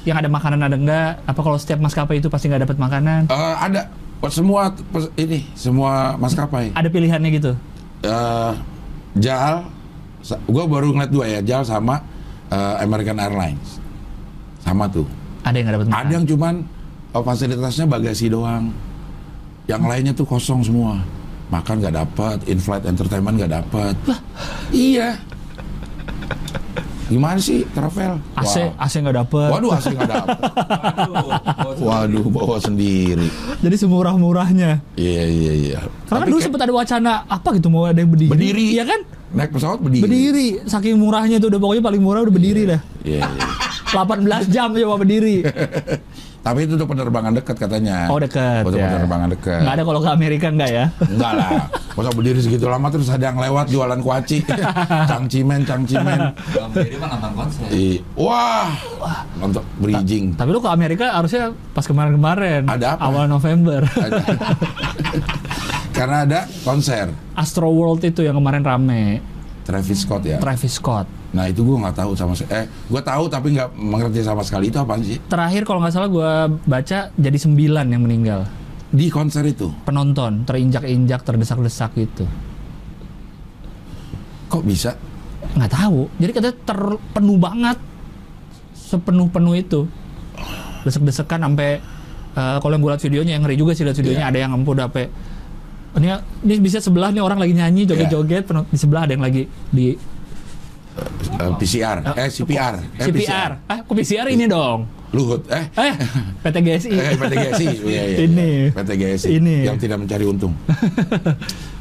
Yang 0.05 0.17
ada 0.21 0.29
makanan 0.29 0.59
ada 0.61 0.77
nggak? 0.77 1.11
Apa 1.25 1.39
kalau 1.41 1.57
setiap 1.57 1.79
maskapai 1.81 2.21
itu 2.21 2.27
pasti 2.29 2.53
nggak 2.53 2.69
dapat 2.69 2.77
makanan? 2.77 3.21
Eh, 3.33 3.55
ada 3.57 3.81
semua 4.29 4.69
ini 5.17 5.41
semua 5.57 6.13
maskapai 6.21 6.77
Ada 6.77 6.87
pilihannya 6.93 7.29
gitu. 7.33 7.51
Eh, 8.05 8.51
JAL 9.17 9.65
gue 10.29 10.63
baru 10.69 10.93
ngeliat 10.93 11.09
dua 11.09 11.25
ya 11.25 11.39
JAL 11.41 11.65
sama 11.65 11.97
eh, 12.53 12.75
American 12.85 13.17
Airlines 13.17 13.81
sama 14.61 14.85
tuh 14.85 15.09
Ada 15.41 15.55
yang 15.57 15.65
nggak 15.65 15.75
dapat 15.81 15.87
makan. 15.89 15.97
ada 15.97 16.11
yang 16.13 16.25
cuman 16.29 16.53
eh, 17.11 17.23
fasilitasnya 17.23 17.85
bagasi 17.87 18.31
doang 18.31 18.71
yang 19.69 19.83
lainnya 19.85 20.15
tuh 20.15 20.25
kosong 20.25 20.65
semua 20.65 20.99
makan 21.51 21.83
nggak 21.83 21.95
dapat 21.95 22.37
in-flight 22.47 22.87
entertainment 22.87 23.35
nggak 23.35 23.53
dapat 23.61 23.95
iya 24.71 25.19
gimana 27.11 27.35
sih 27.43 27.67
travel 27.75 28.23
AC, 28.39 28.55
Wah. 28.71 28.87
AC 28.87 28.93
nggak 29.03 29.17
dapet. 29.19 29.49
Waduh 29.51 29.75
AC 29.75 29.91
nggak 29.91 30.11
dapet. 30.15 30.39
Waduh. 31.11 31.83
Waduh 31.83 32.25
bawa 32.31 32.55
sendiri. 32.63 33.27
Jadi 33.59 33.75
semurah-murahnya. 33.75 34.79
Iya 34.95 35.23
iya 35.27 35.51
iya. 35.51 35.79
Karena 36.07 36.23
Tapi 36.23 36.31
dulu 36.31 36.39
kayak 36.39 36.47
sempat 36.47 36.61
ada 36.63 36.71
wacana 36.71 37.11
apa 37.27 37.49
gitu 37.59 37.67
mau 37.67 37.83
ada 37.83 37.99
yang 37.99 38.15
berdiri. 38.15 38.31
Berdiri. 38.31 38.67
Iya 38.79 38.85
kan? 38.87 39.01
naik 39.31 39.51
pesawat 39.55 39.79
berdiri. 39.79 40.03
Berdiri. 40.03 40.47
Saking 40.67 40.95
murahnya 40.99 41.39
tuh 41.39 41.47
udah 41.51 41.59
pokoknya 41.59 41.83
paling 41.83 42.01
murah 42.03 42.21
udah 42.23 42.35
berdiri 42.35 42.61
dah. 42.67 42.81
Iya 43.03 43.27
iya. 43.27 43.47
18 43.91 44.55
jam 44.55 44.71
coba 44.71 44.95
berdiri. 45.03 45.43
Tapi 46.41 46.65
itu 46.65 46.73
untuk 46.73 46.89
penerbangan 46.89 47.37
dekat 47.37 47.53
katanya. 47.53 48.09
Oh 48.09 48.17
dekat. 48.17 48.65
Untuk 48.65 48.81
ya. 48.81 48.89
penerbangan 48.89 49.29
dekat. 49.29 49.61
Nggak 49.61 49.75
ada 49.77 49.83
kalau 49.85 49.99
ke 50.01 50.09
Amerika 50.09 50.47
nggak 50.49 50.71
ya? 50.73 50.85
Enggak 51.05 51.33
lah. 51.37 51.51
Masa 51.93 52.09
berdiri 52.17 52.39
segitu 52.41 52.65
lama 52.65 52.87
terus 52.89 53.13
ada 53.13 53.29
yang 53.29 53.37
lewat 53.37 53.69
jualan 53.69 53.99
kuaci. 54.01 54.41
cangcimen, 55.11 55.61
cangcimen. 55.61 56.33
Ferry 56.73 56.97
mah 56.97 57.07
nonton 57.13 57.31
konser. 57.37 57.65
I, 57.69 58.01
wah. 58.17 58.73
Untuk 59.37 59.61
bridging. 59.77 60.33
Tapi 60.33 60.49
lu 60.49 60.65
ke 60.65 60.69
Amerika 60.73 61.13
harusnya 61.13 61.53
pas 61.77 61.85
kemarin-kemarin. 61.85 62.65
Ada 62.65 62.97
apa? 62.97 63.05
Awal 63.05 63.29
November. 63.29 63.85
Karena 65.97 66.25
ada 66.25 66.49
konser 66.65 67.13
Astro 67.37 67.69
World 67.69 68.01
itu 68.01 68.25
yang 68.25 68.41
kemarin 68.41 68.65
rame. 68.65 69.21
Travis 69.61 70.09
Scott 70.09 70.25
ya. 70.25 70.41
Travis 70.41 70.73
Scott. 70.73 71.20
Nah 71.31 71.45
itu 71.45 71.61
gue 71.61 71.73
nggak 71.73 71.95
tahu 71.95 72.11
sama 72.11 72.33
se- 72.33 72.45
eh 72.45 72.63
gue 72.67 73.01
tahu 73.01 73.23
tapi 73.25 73.53
nggak 73.53 73.71
mengerti 73.73 74.19
sama 74.19 74.41
sekali 74.41 74.67
itu 74.67 74.75
apa 74.75 74.99
sih 74.99 75.15
Terakhir 75.23 75.63
kalau 75.63 75.79
nggak 75.79 75.93
salah 75.93 76.09
gue 76.09 76.31
baca 76.61 76.97
jadi 77.09 77.37
sembilan 77.37 77.85
yang 77.87 78.01
meninggal. 78.01 78.41
di 78.89 79.07
konser 79.07 79.45
itu 79.45 79.71
Penonton 79.81 80.43
terinjak-injak, 80.43 81.21
terdesak-desak 81.21 81.95
gitu. 81.95 82.27
kok 84.47 84.63
bisa 84.63 84.99
nggak 85.53 85.71
tahu. 85.73 86.11
Jadi 86.17 86.31
katanya 86.31 86.55
terpenuh 86.61 87.37
banget, 87.37 87.77
sepenuh 88.73 89.27
penuh 89.27 89.51
itu, 89.53 89.87
desek-desekan 90.81 91.39
sampai 91.41 91.79
eh, 92.31 92.57
kalau 92.57 92.73
yang 92.73 92.81
gue 92.81 92.91
liat 92.91 92.99
videonya 93.01 93.31
yang 93.33 93.43
ngeri 93.43 93.55
juga 93.55 93.71
sih 93.71 93.83
liat 93.83 93.95
videonya 93.95 94.25
Iya. 94.25 94.29
ada 94.29 94.39
yang 94.39 94.51
ampun 94.53 94.75
sampai 94.77 95.07
ini 95.93 96.07
ini 96.41 96.53
bisa 96.57 96.79
sebelah 96.79 97.09
nih 97.09 97.19
orang 97.19 97.35
lagi 97.37 97.51
nyanyi 97.53 97.83
joget-joget 97.85 98.43
penont- 98.45 98.67
di 98.67 98.77
sebelah 98.77 99.03
ada 99.03 99.11
yang 99.11 99.19
lagi 99.21 99.43
di 99.69 99.91
Eh, 101.31 101.51
PCR, 101.57 101.97
eh 102.13 102.29
CPR, 102.29 102.73
eh, 102.95 103.05
CPR. 103.07 103.51
Ah, 103.65 103.81
kok 103.81 103.93
PCR 103.93 104.27
ini 104.27 104.45
dong? 104.45 104.85
Luhut, 105.11 105.43
eh 105.49 105.67
Eh, 105.73 105.93
PT 106.39 106.55
GSI. 106.61 106.91
Eh, 107.03 107.15
PT 107.15 107.33
GSI, 107.35 107.67
iya, 107.89 108.03
iya, 108.05 108.17
Ini. 108.23 108.49
iya. 108.63 108.69
PT 108.71 108.89
GSI, 108.93 109.27
Ini. 109.35 109.55
yang 109.65 109.75
tidak 109.75 109.97
mencari 109.97 110.23
untung. 110.23 110.53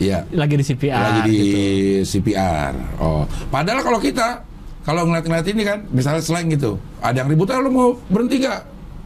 Iya, 0.00 0.25
Lagi 0.33 0.57
di 0.57 0.65
CPR. 0.65 0.97
lagi 0.97 1.21
di 1.27 1.37
gitu. 1.37 2.25
CPR. 2.25 2.73
Oh, 2.97 3.23
padahal 3.49 3.85
kalau 3.85 4.00
kita 4.00 4.41
kalau 4.81 5.05
ngeliat-ngeliat 5.05 5.45
ini 5.47 5.62
kan, 5.62 5.85
misalnya 5.87 6.25
slang 6.25 6.49
gitu, 6.49 6.81
ada 6.99 7.12
yang 7.15 7.29
ribut, 7.29 7.53
ah, 7.53 7.61
lu 7.61 7.69
mau 7.69 7.89
berhenti 8.09 8.41
nggak? 8.41 8.61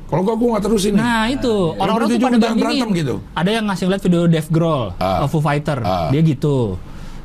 Kalau 0.06 0.23
gua 0.23 0.38
gua 0.38 0.49
nggak 0.54 0.64
terusin. 0.64 0.94
nih." 0.94 1.02
Nah 1.02 1.26
itu 1.26 1.50
orang-orang 1.75 2.06
tuh 2.06 2.18
pada 2.21 2.38
bandingin. 2.38 2.62
berantem 2.62 2.88
gitu. 2.94 3.14
Ada 3.35 3.50
yang 3.50 3.64
ngasih 3.66 3.87
lihat 3.90 4.02
video 4.02 4.23
Dave 4.25 4.49
Grohl, 4.49 4.94
Ah. 4.97 5.26
uh, 5.26 5.28
Foo 5.28 5.42
Fighter, 5.42 5.83
Ah. 5.83 6.09
dia 6.09 6.23
gitu. 6.23 6.78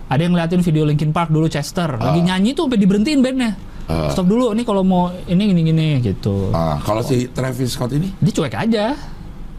Ada 0.09 0.21
yang 0.21 0.33
ngeliatin 0.33 0.61
video 0.61 0.83
Linkin 0.83 1.09
Park 1.09 1.29
dulu 1.29 1.45
Chester, 1.45 1.85
lagi 1.93 2.19
Ah. 2.19 2.25
nyanyi 2.27 2.51
tuh 2.51 2.65
sampai 2.65 2.79
diberhentiin 2.79 3.19
bandnya. 3.19 3.53
Ah. 3.85 4.09
Stop 4.09 4.25
dulu, 4.25 4.51
nih 4.51 4.61
kalau 4.63 4.81
mau 4.81 5.09
ini 5.23 5.43
gini 5.47 5.61
gini 5.63 5.87
gitu. 5.99 6.49
Ah, 6.49 6.77
kalau 6.79 6.99
si 6.99 7.25
Travis 7.27 7.69
Scott 7.69 7.89
ini, 7.91 8.09
Dia 8.17 8.31
cuek 8.31 8.53
aja, 8.55 8.97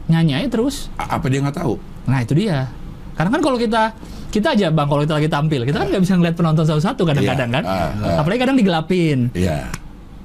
nyanyi 0.07 0.35
aja 0.37 0.49
terus. 0.49 0.90
a- 0.97 1.16
apa 1.16 1.26
dia 1.26 1.38
nggak 1.40 1.54
tahu? 1.57 1.78
Nah 2.04 2.19
itu 2.21 2.35
dia. 2.37 2.66
Karena 3.12 3.30
kan 3.30 3.40
kalau 3.40 3.54
kita 3.54 3.95
kita 4.28 4.54
aja 4.54 4.66
bang 4.69 4.87
kalau 4.87 5.02
kita 5.02 5.14
lagi 5.16 5.26
tampil, 5.28 5.61
kita 5.62 5.76
kan 5.76 5.87
nggak 5.88 6.02
bisa 6.02 6.14
ngeliat 6.14 6.35
penonton 6.35 6.62
satu-satu 6.64 7.02
kadang-kadang 7.04 7.49
Iya. 7.49 7.57
kan. 7.57 7.64
Ah, 7.64 7.90
ah. 7.90 8.16
Apalagi 8.19 8.40
kadang 8.40 8.57
digelapin. 8.57 9.30
Iya, 9.33 9.71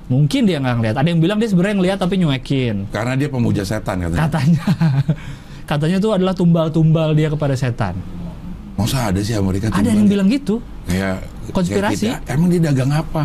Mungkin 0.06 0.46
dia 0.46 0.58
nggak 0.60 0.76
ngeliat. 0.76 0.96
Ada 0.96 1.08
yang 1.08 1.18
bilang 1.18 1.38
dia 1.38 1.50
sebenarnya 1.50 1.76
ngeliat 1.76 1.98
tapi 1.98 2.16
nyuekin. 2.16 2.76
karena 2.90 3.14
dia 3.14 3.26
pemuja 3.26 3.62
setan 3.62 3.98
katanya. 4.00 4.22
Katanya. 4.24 4.66
Katanya 5.66 5.98
itu 5.98 6.10
adalah 6.12 6.34
tumbal-tumbal 6.34 7.14
dia 7.14 7.26
kepada 7.28 7.54
setan. 7.54 7.98
Masa 8.76 9.08
ada 9.08 9.20
sih 9.24 9.36
Amerika 9.36 9.72
Ada 9.72 9.88
yang 9.88 10.08
bilang 10.08 10.28
gitu. 10.28 10.60
kayak 10.86 11.24
Konspirasi. 11.56 12.12
kayak 12.12 12.28
kita, 12.28 12.34
emang 12.36 12.48
dia 12.52 12.62
dagang 12.72 12.92
apa? 12.92 13.24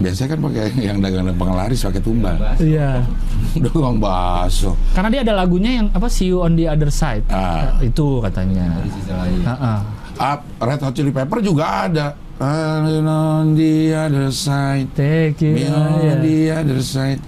Biasanya 0.00 0.28
kan 0.32 0.38
pakai 0.46 0.64
yang 0.80 0.98
dagang 1.02 1.26
penglaris 1.36 1.80
pakai 1.84 2.00
tumbal. 2.00 2.36
Iya. 2.56 3.04
Dagang 3.66 3.98
bakso. 3.98 4.78
Karena 4.94 5.08
dia 5.10 5.20
ada 5.26 5.34
lagunya 5.36 5.82
yang 5.82 5.86
apa 5.90 6.06
See 6.06 6.30
You 6.30 6.40
on 6.46 6.54
the 6.54 6.70
Other 6.70 6.88
Side. 6.88 7.26
Ah. 7.28 7.76
Eh, 7.82 7.90
Itu 7.90 8.22
katanya. 8.22 8.78
Lain. 9.10 9.42
Heeh. 9.42 9.78
Up, 10.20 10.40
Red 10.62 10.80
Hot 10.86 10.94
Chili 10.94 11.10
Pepper 11.10 11.42
juga 11.42 11.90
ada. 11.90 12.14
I'm 12.40 13.04
on 13.04 13.52
the 13.52 13.92
other 13.92 14.32
side. 14.32 14.88
Take 14.96 15.44
Me 15.44 15.60
it. 15.60 15.76
on 15.76 16.00
iya. 16.00 16.14
the 16.16 16.36
other 16.56 16.80
side. 16.80 17.20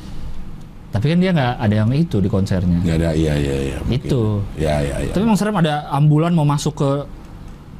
Tapi 0.88 1.04
kan 1.12 1.18
dia 1.20 1.36
nggak 1.36 1.52
ada 1.60 1.74
yang 1.84 1.92
itu 1.92 2.16
di 2.20 2.32
konsernya. 2.32 2.80
Nggak 2.80 2.96
ada, 2.96 3.10
iya 3.12 3.36
iya 3.36 3.56
iya. 3.60 3.78
mungkin. 3.84 4.08
Itu. 4.08 4.40
Ya 4.56 4.80
ya 4.80 5.04
ya. 5.04 5.12
Tapi 5.12 5.24
emang 5.24 5.36
serem 5.36 5.56
ada 5.60 5.84
ambulan 5.92 6.32
mau 6.32 6.48
masuk 6.48 6.80
ke 6.80 6.90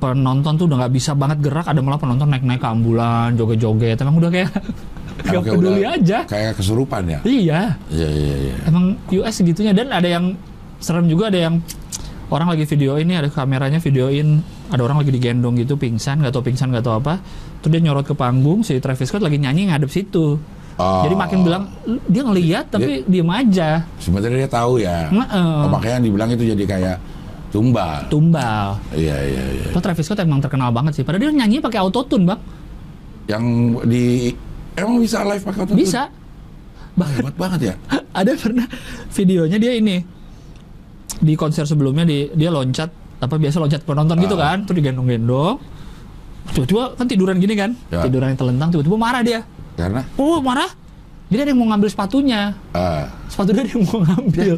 penonton 0.02 0.52
tuh 0.56 0.66
udah 0.66 0.82
nggak 0.82 0.92
bisa 0.92 1.14
banget 1.14 1.38
gerak. 1.40 1.64
Ada 1.64 1.78
malah 1.78 1.96
penonton 1.96 2.26
naik-naik 2.26 2.58
ke 2.58 2.68
ambulan, 2.68 3.32
joget-joget. 3.32 3.96
Emang 3.96 4.18
udah 4.18 4.28
kayak 4.28 4.50
nggak 5.22 5.42
peduli 5.44 5.80
udah 5.80 5.94
aja. 5.94 6.18
Kayak 6.26 6.58
kesurupan 6.58 7.02
ya. 7.06 7.18
Iya. 7.22 7.60
Iya 7.86 8.08
iya 8.10 8.36
iya. 8.42 8.54
Emang 8.66 8.98
US 9.12 9.34
segitunya 9.34 9.70
dan 9.70 9.88
ada 9.88 10.08
yang 10.08 10.34
serem 10.76 11.06
juga 11.06 11.30
ada 11.30 11.38
yang 11.40 11.62
orang 12.26 12.50
lagi 12.50 12.64
video 12.64 12.96
ini 12.96 13.14
ada 13.14 13.28
kameranya 13.28 13.78
videoin 13.78 14.40
ada 14.66 14.80
orang 14.80 14.98
lagi 14.98 15.12
digendong 15.12 15.54
gitu 15.54 15.76
pingsan 15.76 16.18
nggak 16.18 16.32
tahu 16.32 16.48
pingsan 16.48 16.72
nggak 16.72 16.80
tahu 16.80 16.96
apa 16.96 17.20
terus 17.60 17.70
dia 17.70 17.84
nyorot 17.84 18.02
ke 18.02 18.16
panggung 18.16 18.64
si 18.64 18.80
Travis 18.80 19.06
Scott 19.06 19.20
lagi 19.20 19.36
nyanyi 19.36 19.68
ngadep 19.68 19.86
situ 19.86 20.40
Oh. 20.72 21.04
jadi 21.04 21.12
makin 21.12 21.44
bilang 21.44 21.68
"Lu- 21.84 22.00
dia 22.08 22.24
ngeliat 22.24 22.72
tapi 22.72 23.04
diem 23.04 23.28
aja 23.28 23.84
Sebenarnya 24.00 24.38
dia 24.40 24.50
tahu 24.50 24.80
ya. 24.80 25.04
Nge-eh. 25.12 25.60
Oh, 25.60 25.68
makanya 25.68 26.00
dibilang 26.00 26.32
itu 26.32 26.48
jadi 26.48 26.64
kayak 26.64 26.96
tumbal. 27.52 28.08
tumbal. 28.08 28.80
Iya 28.90 29.16
iya 29.20 29.42
iya. 29.52 29.66
Lo 29.70 29.78
Travis 29.78 30.02
Scott 30.02 30.18
emang 30.18 30.40
terkenal 30.40 30.72
banget 30.72 30.96
sih. 30.96 31.04
Padahal 31.04 31.22
dia 31.22 31.32
nyanyi 31.36 31.60
pakai 31.60 31.78
autotune 31.78 32.24
bang. 32.24 32.40
Yang 33.28 33.44
di 33.86 34.04
emang 34.74 34.98
bisa 34.98 35.20
live 35.22 35.44
pakai 35.44 35.60
autotune? 35.62 35.78
bisa. 35.78 36.08
Wah, 36.92 37.08
hebat 37.08 37.36
banget 37.36 37.60
ya. 37.62 37.74
ada 38.20 38.32
pernah 38.34 38.64
videonya 39.10 39.56
dia 39.56 39.72
ini. 39.72 40.00
Di 41.14 41.36
konser 41.36 41.62
sebelumnya 41.62 42.02
di, 42.02 42.32
dia 42.32 42.48
loncat 42.48 42.88
apa 43.22 43.38
biasa 43.38 43.60
loncat 43.60 43.84
penonton 43.84 44.16
gitu 44.18 44.34
Ah. 44.34 44.56
kan. 44.56 44.64
Terus 44.64 44.76
digendong-gendong. 44.80 45.56
Tiba-tiba 46.52 46.98
kan 46.98 47.06
tiduran 47.06 47.36
gini 47.38 47.54
kan. 47.54 47.70
Ya. 47.88 48.02
tiduran 48.02 48.34
yang 48.34 48.40
telentang 48.40 48.68
tiba-tiba 48.72 48.96
marah 48.96 49.22
dia. 49.22 49.40
Karena? 49.76 50.02
Oh 50.16 50.40
marah? 50.40 50.68
Jadi 51.28 51.40
ada 51.40 51.50
yang 51.54 51.60
mau 51.60 51.68
ngambil 51.70 51.88
sepatunya. 51.88 52.52
Ah, 52.72 53.08
sepatu 53.24 53.52
dia 53.52 53.62
ada 53.62 53.72
yang 53.72 53.84
mau 53.86 54.00
ngambil. 54.00 54.56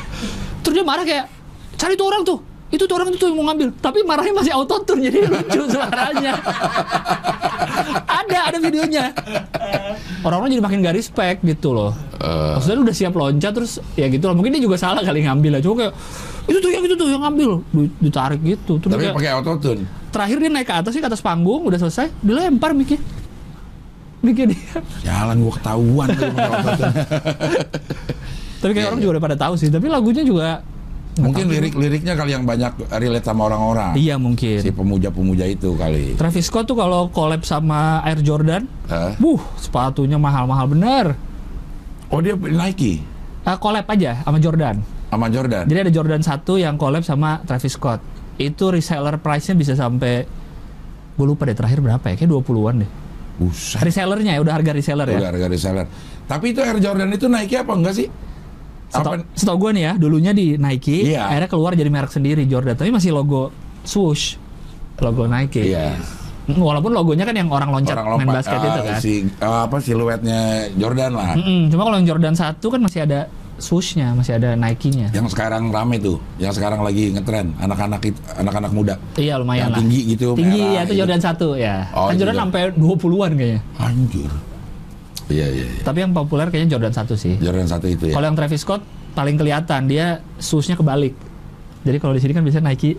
Terus 0.62 0.74
dia 0.76 0.84
marah 0.84 1.02
kayak 1.02 1.26
cari 1.82 1.94
tuh 1.94 2.06
orang 2.06 2.22
tuh 2.22 2.38
itu 2.70 2.80
tuh 2.80 2.94
orang 2.94 3.10
itu 3.10 3.26
yang 3.26 3.36
mau 3.36 3.50
ngambil 3.50 3.68
tapi 3.82 4.00
marahnya 4.00 4.32
masih 4.32 4.54
autotune 4.54 5.02
jadi 5.02 5.18
lucu 5.28 5.60
suaranya 5.68 6.32
ada 8.22 8.38
ada 8.48 8.56
videonya 8.56 9.10
orang-orang 10.22 10.54
jadi 10.54 10.62
makin 10.62 10.78
gak 10.80 10.96
respect 10.96 11.42
gitu 11.42 11.74
loh 11.74 11.90
eh, 12.16 12.54
Maksudnya 12.56 12.76
lu 12.78 12.82
udah 12.86 12.94
siap 12.94 13.12
loncat 13.12 13.52
terus 13.52 13.82
ya 13.92 14.06
gitu 14.06 14.22
loh. 14.22 14.38
Mungkin 14.38 14.54
dia 14.54 14.62
juga 14.62 14.78
salah 14.78 15.02
kali 15.02 15.26
ngambil 15.26 15.58
lah. 15.58 15.60
Cuma 15.60 15.74
kayak 15.74 15.92
itu 16.46 16.58
tuh 16.62 16.70
yang 16.70 16.84
itu 16.86 16.94
tuh 16.94 17.10
yang 17.10 17.18
ngambil. 17.18 17.58
Di- 17.74 17.90
Ditarik 17.98 18.38
gitu. 18.46 18.78
Terus 18.78 18.94
tapi 18.94 19.10
pakai 19.10 19.34
autotune. 19.34 19.82
terakhir 20.14 20.36
dia 20.38 20.50
naik 20.52 20.66
ke 20.70 20.74
atas 20.78 20.94
sih 20.94 21.02
ke 21.02 21.08
atas 21.10 21.18
panggung 21.18 21.66
udah 21.66 21.76
selesai 21.76 22.14
dilempar 22.22 22.70
mikir. 22.72 23.02
Mikir 24.22 24.54
dia. 24.54 24.78
Jalan 25.02 25.42
gua 25.42 25.58
ketahuan. 25.58 26.08
Tapi 28.62 28.70
kayak 28.70 28.94
orang 28.94 29.00
juga 29.02 29.18
udah 29.18 29.24
pada 29.26 29.34
tahu 29.34 29.58
sih. 29.58 29.66
Tapi 29.66 29.90
lagunya 29.90 30.22
juga 30.22 30.62
Mungkin 31.12 31.44
lirik-liriknya 31.44 32.16
kali 32.16 32.32
yang 32.32 32.48
banyak 32.48 32.72
relate 32.88 33.26
sama 33.26 33.44
orang-orang. 33.44 33.92
iya 33.94 34.16
mungkin. 34.16 34.64
Si 34.64 34.72
pemuja-pemuja 34.72 35.44
itu 35.44 35.76
kali. 35.76 36.16
Travis 36.16 36.48
Scott 36.48 36.64
tuh 36.64 36.76
kalau 36.76 37.12
collab 37.12 37.44
sama 37.44 38.00
Air 38.00 38.24
Jordan, 38.24 38.64
Hah? 38.88 39.12
buh 39.20 39.36
sepatunya 39.60 40.16
mahal-mahal 40.16 40.72
bener. 40.72 41.12
Oh 42.08 42.20
dia 42.20 42.32
Nike 42.32 43.04
Eh, 43.42 43.56
collab 43.58 43.84
aja 43.90 44.22
sama 44.22 44.38
Jordan. 44.38 44.80
sama 45.10 45.28
Jordan. 45.28 45.68
Jadi 45.68 45.78
ada 45.84 45.92
Jordan 45.92 46.22
1 46.24 46.40
yang 46.56 46.80
collab 46.80 47.04
sama 47.04 47.44
Travis 47.44 47.76
Scott. 47.76 48.00
Itu 48.40 48.72
reseller 48.72 49.20
price-nya 49.20 49.52
bisa 49.52 49.76
sampai 49.76 50.24
gue 51.12 51.26
lupa 51.28 51.44
deh 51.44 51.52
terakhir 51.52 51.84
berapa 51.84 52.00
ya? 52.08 52.16
Kayak 52.16 52.32
20-an 52.32 52.74
deh. 52.80 52.90
Buset. 53.36 53.84
Resellernya 53.84 54.36
ya 54.36 54.40
udah 54.40 54.54
harga 54.56 54.72
reseller 54.72 55.04
ya. 55.12 55.18
Udah 55.20 55.28
harga 55.28 55.46
reseller. 55.52 55.84
Tapi 56.24 56.56
itu 56.56 56.64
Air 56.64 56.80
Jordan 56.80 57.12
itu 57.12 57.28
Nike 57.28 57.60
apa 57.60 57.72
enggak 57.76 57.92
sih? 57.92 58.08
Setau, 58.92 59.12
setau 59.32 59.56
gue 59.56 59.70
nih 59.72 59.82
ya, 59.82 59.92
dulunya 59.96 60.32
di 60.32 60.60
Nike, 60.60 61.08
Iya. 61.08 61.24
akhirnya 61.26 61.48
keluar 61.48 61.72
jadi 61.72 61.88
merek 61.88 62.12
sendiri 62.12 62.44
Jordan, 62.44 62.76
tapi 62.76 62.92
masih 62.92 63.10
logo 63.10 63.48
swoosh, 63.82 64.36
logo 65.00 65.24
Nike. 65.24 65.72
Iya. 65.72 65.96
Walaupun 66.42 66.90
logonya 66.90 67.22
kan 67.22 67.32
yang 67.32 67.48
orang 67.48 67.70
loncat 67.70 67.94
Orang 67.94 68.18
main 68.18 68.26
lompat 68.26 68.36
basket 68.42 68.58
ah, 68.58 68.66
itu 68.66 68.80
kan. 68.82 68.98
si 68.98 69.12
ah, 69.38 69.60
apa 69.64 69.76
siluetnya 69.78 70.40
Jordan 70.74 71.14
lah. 71.14 71.38
Mm-mm, 71.38 71.70
cuma 71.70 71.86
kalau 71.86 71.96
yang 71.96 72.08
Jordan 72.10 72.34
1 72.34 72.58
kan 72.58 72.80
masih 72.82 73.00
ada 73.06 73.20
swooshnya, 73.56 74.10
masih 74.12 74.42
ada 74.42 74.58
Nike-nya. 74.58 75.14
Yang 75.14 75.32
sekarang 75.32 75.70
rame 75.70 76.02
tuh, 76.02 76.18
yang 76.36 76.50
sekarang 76.50 76.82
lagi 76.82 77.14
ngetren 77.14 77.54
anak-anak 77.62 78.02
anak-anak 78.34 78.72
muda. 78.74 78.94
Iya 79.14 79.38
lumayan 79.38 79.62
Yang 79.62 79.70
lah. 79.70 79.78
tinggi 79.78 80.00
gitu, 80.04 80.28
Tinggi 80.34 80.60
merah 80.60 80.74
ya 80.74 80.80
itu 80.82 80.92
gitu. 80.92 81.00
Jordan 81.06 81.20
1 81.22 81.62
ya. 81.62 81.76
Oh, 81.94 82.06
kan 82.10 82.14
Jordan 82.18 82.36
sampai 82.42 82.60
20-an 82.74 83.30
kayaknya. 83.38 83.60
Anjir. 83.78 84.30
Iya 85.30 85.46
iya 85.48 85.66
iya. 85.68 85.82
Tapi 85.82 85.98
yang 86.00 86.10
populer 86.10 86.48
kayaknya 86.48 86.78
Jordan 86.78 86.94
1 86.94 87.14
sih. 87.14 87.34
Jordan 87.38 87.68
satu 87.68 87.86
itu 87.86 88.10
ya. 88.10 88.14
Kalau 88.14 88.26
yang 88.26 88.36
Travis 88.36 88.60
Scott 88.62 88.82
paling 89.12 89.36
kelihatan 89.36 89.86
dia 89.86 90.18
shoesnya 90.38 90.74
kebalik. 90.74 91.14
Jadi 91.82 91.96
kalau 91.98 92.14
di 92.14 92.20
sini 92.22 92.32
kan 92.32 92.42
biasanya 92.42 92.72
Nike 92.72 92.96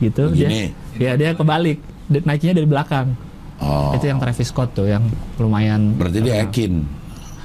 gitu 0.00 0.30
Begini. 0.32 0.72
dia. 0.96 1.12
Ya 1.12 1.12
dia 1.18 1.30
kebalik. 1.36 1.78
Nike-nya 2.10 2.58
dari 2.58 2.66
belakang. 2.66 3.14
Oh. 3.60 3.94
Itu 3.94 4.08
yang 4.08 4.18
Travis 4.18 4.50
Scott 4.50 4.74
tuh 4.74 4.88
yang 4.88 5.04
lumayan. 5.36 5.94
Berarti 5.94 6.18
dia 6.24 6.42
Ekin. 6.42 6.82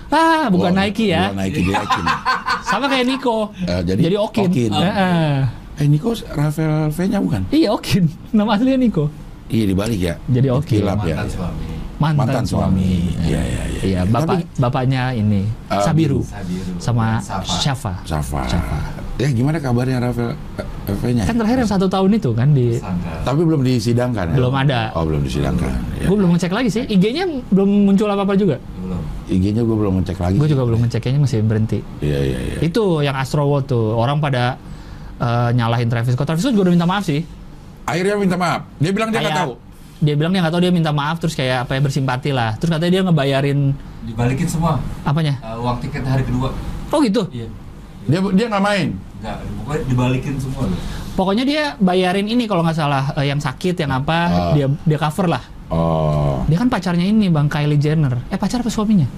Ah, 0.10 0.48
bukan 0.48 0.72
Oh, 0.72 0.78
Nike 0.80 1.12
ya. 1.12 1.30
Bukan 1.30 1.38
Nike 1.44 1.60
dia 1.66 1.78
Ekin. 1.84 2.06
Sama 2.72 2.86
kayak 2.88 3.06
Nico. 3.06 3.52
Eh, 3.62 3.82
jadi 3.84 4.18
Okin. 4.18 4.50
Okin. 4.50 4.72
Heeh. 4.74 5.34
eh 5.76 5.88
Nico 5.92 6.16
Rafael 6.32 6.88
V-nya 6.90 7.20
bukan? 7.20 7.42
Iya 7.52 7.76
Okin. 7.76 8.08
Nama 8.38 8.50
aslinya 8.56 8.80
Nico. 8.80 9.06
Iya 9.52 9.64
dibalik 9.70 10.00
ya. 10.00 10.14
Jadi 10.32 10.48
Okin. 10.50 10.80
Kilap 10.82 11.04
ya. 11.04 11.20
Suami. 11.30 11.75
Mantan, 11.96 12.28
Mantan 12.28 12.44
suami. 12.44 13.16
Iya 13.24 13.40
iya 13.40 13.64
iya. 13.66 13.80
Iya, 13.86 14.02
bapak 14.04 14.44
bapaknya 14.58 15.16
ini 15.16 15.48
Ah, 15.72 15.80
Sabiru 15.80 16.20
Sabiru. 16.22 16.76
sama 16.76 17.24
Safa. 17.24 17.56
Syafa. 17.56 17.94
Safa. 18.04 18.42
Ya 19.16 19.32
gimana 19.32 19.64
kabarnya 19.64 20.04
Rafael 20.04 20.36
eh, 20.60 20.96
V-nya? 21.00 21.24
Kan 21.24 21.40
terakhir 21.40 21.64
yang 21.64 21.72
satu 21.72 21.88
tahun 21.88 22.20
itu 22.20 22.36
kan 22.36 22.52
di 22.52 22.76
Sangka. 22.76 23.24
Tapi 23.24 23.42
belum 23.48 23.64
disidangkan 23.64 24.26
ya? 24.28 24.36
Belum 24.36 24.52
ada. 24.52 24.92
Oh 24.92 25.08
belum 25.08 25.24
disidangkan. 25.24 25.72
Ya. 25.96 26.12
Gue 26.12 26.18
belum 26.20 26.36
ngecek 26.36 26.52
lagi 26.52 26.68
sih. 26.68 26.84
IG-nya 26.84 27.24
belum 27.48 27.88
muncul 27.88 28.12
apa-apa 28.12 28.36
juga. 28.36 28.60
Belum. 28.76 29.00
IG-nya 29.32 29.64
gue 29.64 29.78
belum 29.80 29.94
ngecek 30.04 30.18
lagi. 30.20 30.36
Gue 30.36 30.52
juga 30.52 30.68
belum 30.68 30.84
ngecek, 30.84 31.00
kayaknya 31.00 31.22
masih 31.24 31.40
berhenti. 31.48 31.80
Iya 32.04 32.20
iya 32.20 32.40
iya. 32.44 32.58
Itu 32.60 33.00
yang 33.00 33.16
Astro 33.16 33.48
World 33.48 33.72
tuh. 33.72 33.96
Orang 33.96 34.20
pada 34.20 34.60
eh, 35.16 35.50
nyalahin 35.56 35.88
Travis 35.88 36.12
Scott. 36.12 36.28
Travis 36.28 36.44
Scott 36.44 36.52
juga 36.52 36.68
udah 36.68 36.74
minta 36.76 36.88
maaf 36.90 37.08
sih. 37.08 37.24
Akhirnya 37.88 38.20
minta 38.20 38.36
maaf. 38.36 38.68
Dia 38.84 38.92
bilang 38.92 39.16
dia 39.16 39.24
nggak 39.24 39.40
tahu. 39.48 39.52
Dia 40.06 40.14
bilang 40.14 40.30
dia 40.30 40.40
nggak 40.40 40.54
tahu 40.54 40.62
dia 40.62 40.72
minta 40.72 40.92
maaf 40.92 41.18
terus 41.18 41.34
kayak 41.34 41.66
apa 41.66 41.72
ya 41.74 41.82
bersimpati 41.82 42.30
lah 42.30 42.54
terus 42.56 42.70
katanya 42.70 42.92
dia 42.92 43.04
ngebayarin 43.04 43.60
Dibalikin 44.04 44.46
semua 44.46 44.78
apanya 45.02 45.36
eh, 45.36 45.58
uang 45.58 45.78
tiket 45.80 46.04
hari 46.04 46.22
kedua. 46.22 46.54
oh 46.88 47.00
gitu 47.02 47.26
Iya. 47.30 47.50
Dia 48.06 48.22
dia 48.30 48.46
nggak 48.48 48.62
main. 48.64 48.94
Enggak, 49.18 49.36
pokoknya 49.58 49.82
dibalikin 49.88 50.34
semua 50.38 50.64
loh. 50.64 50.78
pokoknya 51.12 51.44
dia 51.44 51.64
bayarin 51.76 52.28
ini 52.28 52.46
kalau 52.46 52.62
nggak 52.62 52.78
salah 52.78 53.10
eh, 53.16 53.26
yang 53.26 53.40
sakit 53.40 53.74
yang 53.76 53.90
apa 53.92 54.18
Ah. 54.24 54.54
dia 54.54 54.70
dia 54.70 55.00
cover 55.00 55.26
lah 55.28 55.42
Oh. 55.66 56.46
dia 56.46 56.56
kan 56.56 56.70
pacarnya 56.70 57.02
ini 57.04 57.26
bang 57.28 57.48
Kylie 57.48 57.76
Jenner 57.76 58.22
eh 58.28 58.38
pacar 58.38 58.62
apa 58.62 58.70
suaminya 58.70 59.10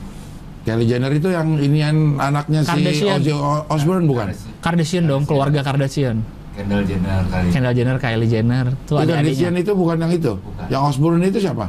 Kylie 0.64 0.84
Jenner 0.86 1.12
itu 1.12 1.28
yang 1.28 1.56
inian 1.58 2.16
anaknya 2.18 2.60
si 2.62 2.68
Kardashian. 2.70 3.16
Ozzy 3.18 3.32
O- 3.32 3.66
Osbourne 3.68 4.04
bukan? 4.04 4.32
Kardashian 4.58 5.04
dong 5.04 5.24
keluarga 5.24 5.60
Kardashian 5.62 6.24
Kendall 6.58 6.84
Jenner 6.84 7.22
kali. 7.30 7.48
Kendall 7.54 7.74
Jenner 7.78 7.98
Kylie 8.02 8.28
Jenner 8.28 8.66
tuh 8.90 8.96
Itu 8.98 9.04
ada 9.06 9.14
Kardashian 9.22 9.54
adiknya 9.54 9.62
itu 9.62 9.72
bukan 9.78 9.96
yang 10.02 10.12
itu. 10.12 10.34
Bukan. 10.42 10.66
Yang 10.74 10.82
Osbourne 10.90 11.24
itu 11.24 11.40
siapa? 11.40 11.66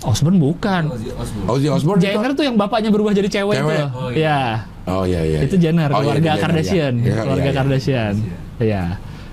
Osborne 0.00 0.38
bukan 0.40 0.82
Ozzy. 0.88 1.08
Ozzy 1.44 1.68
Osbourne 1.68 2.00
itu. 2.00 2.06
Jenner 2.08 2.30
tuh 2.32 2.44
yang 2.46 2.56
bapaknya 2.56 2.88
berubah 2.88 3.12
jadi 3.12 3.28
cewek, 3.28 3.58
Cewek. 3.58 3.74
itu 3.74 3.82
loh. 3.84 3.90
Oh, 3.92 4.08
Iya. 4.08 4.16
iya. 4.16 4.40
Oh 4.88 5.04
iya 5.04 5.20
iya. 5.26 5.38
Itu 5.44 5.56
iya. 5.58 5.62
Jenner, 5.68 5.90
Oh, 5.90 5.98
iya, 5.98 6.00
keluarga 6.00 6.22
Jenner, 6.24 6.40
Kardashian, 6.40 6.94
iya. 6.96 7.04
Iya, 7.04 7.14
keluarga 7.20 7.42
iya, 7.42 7.50
iya. 7.50 7.58
Kardashian. 7.58 8.14
Iya. 8.62 8.82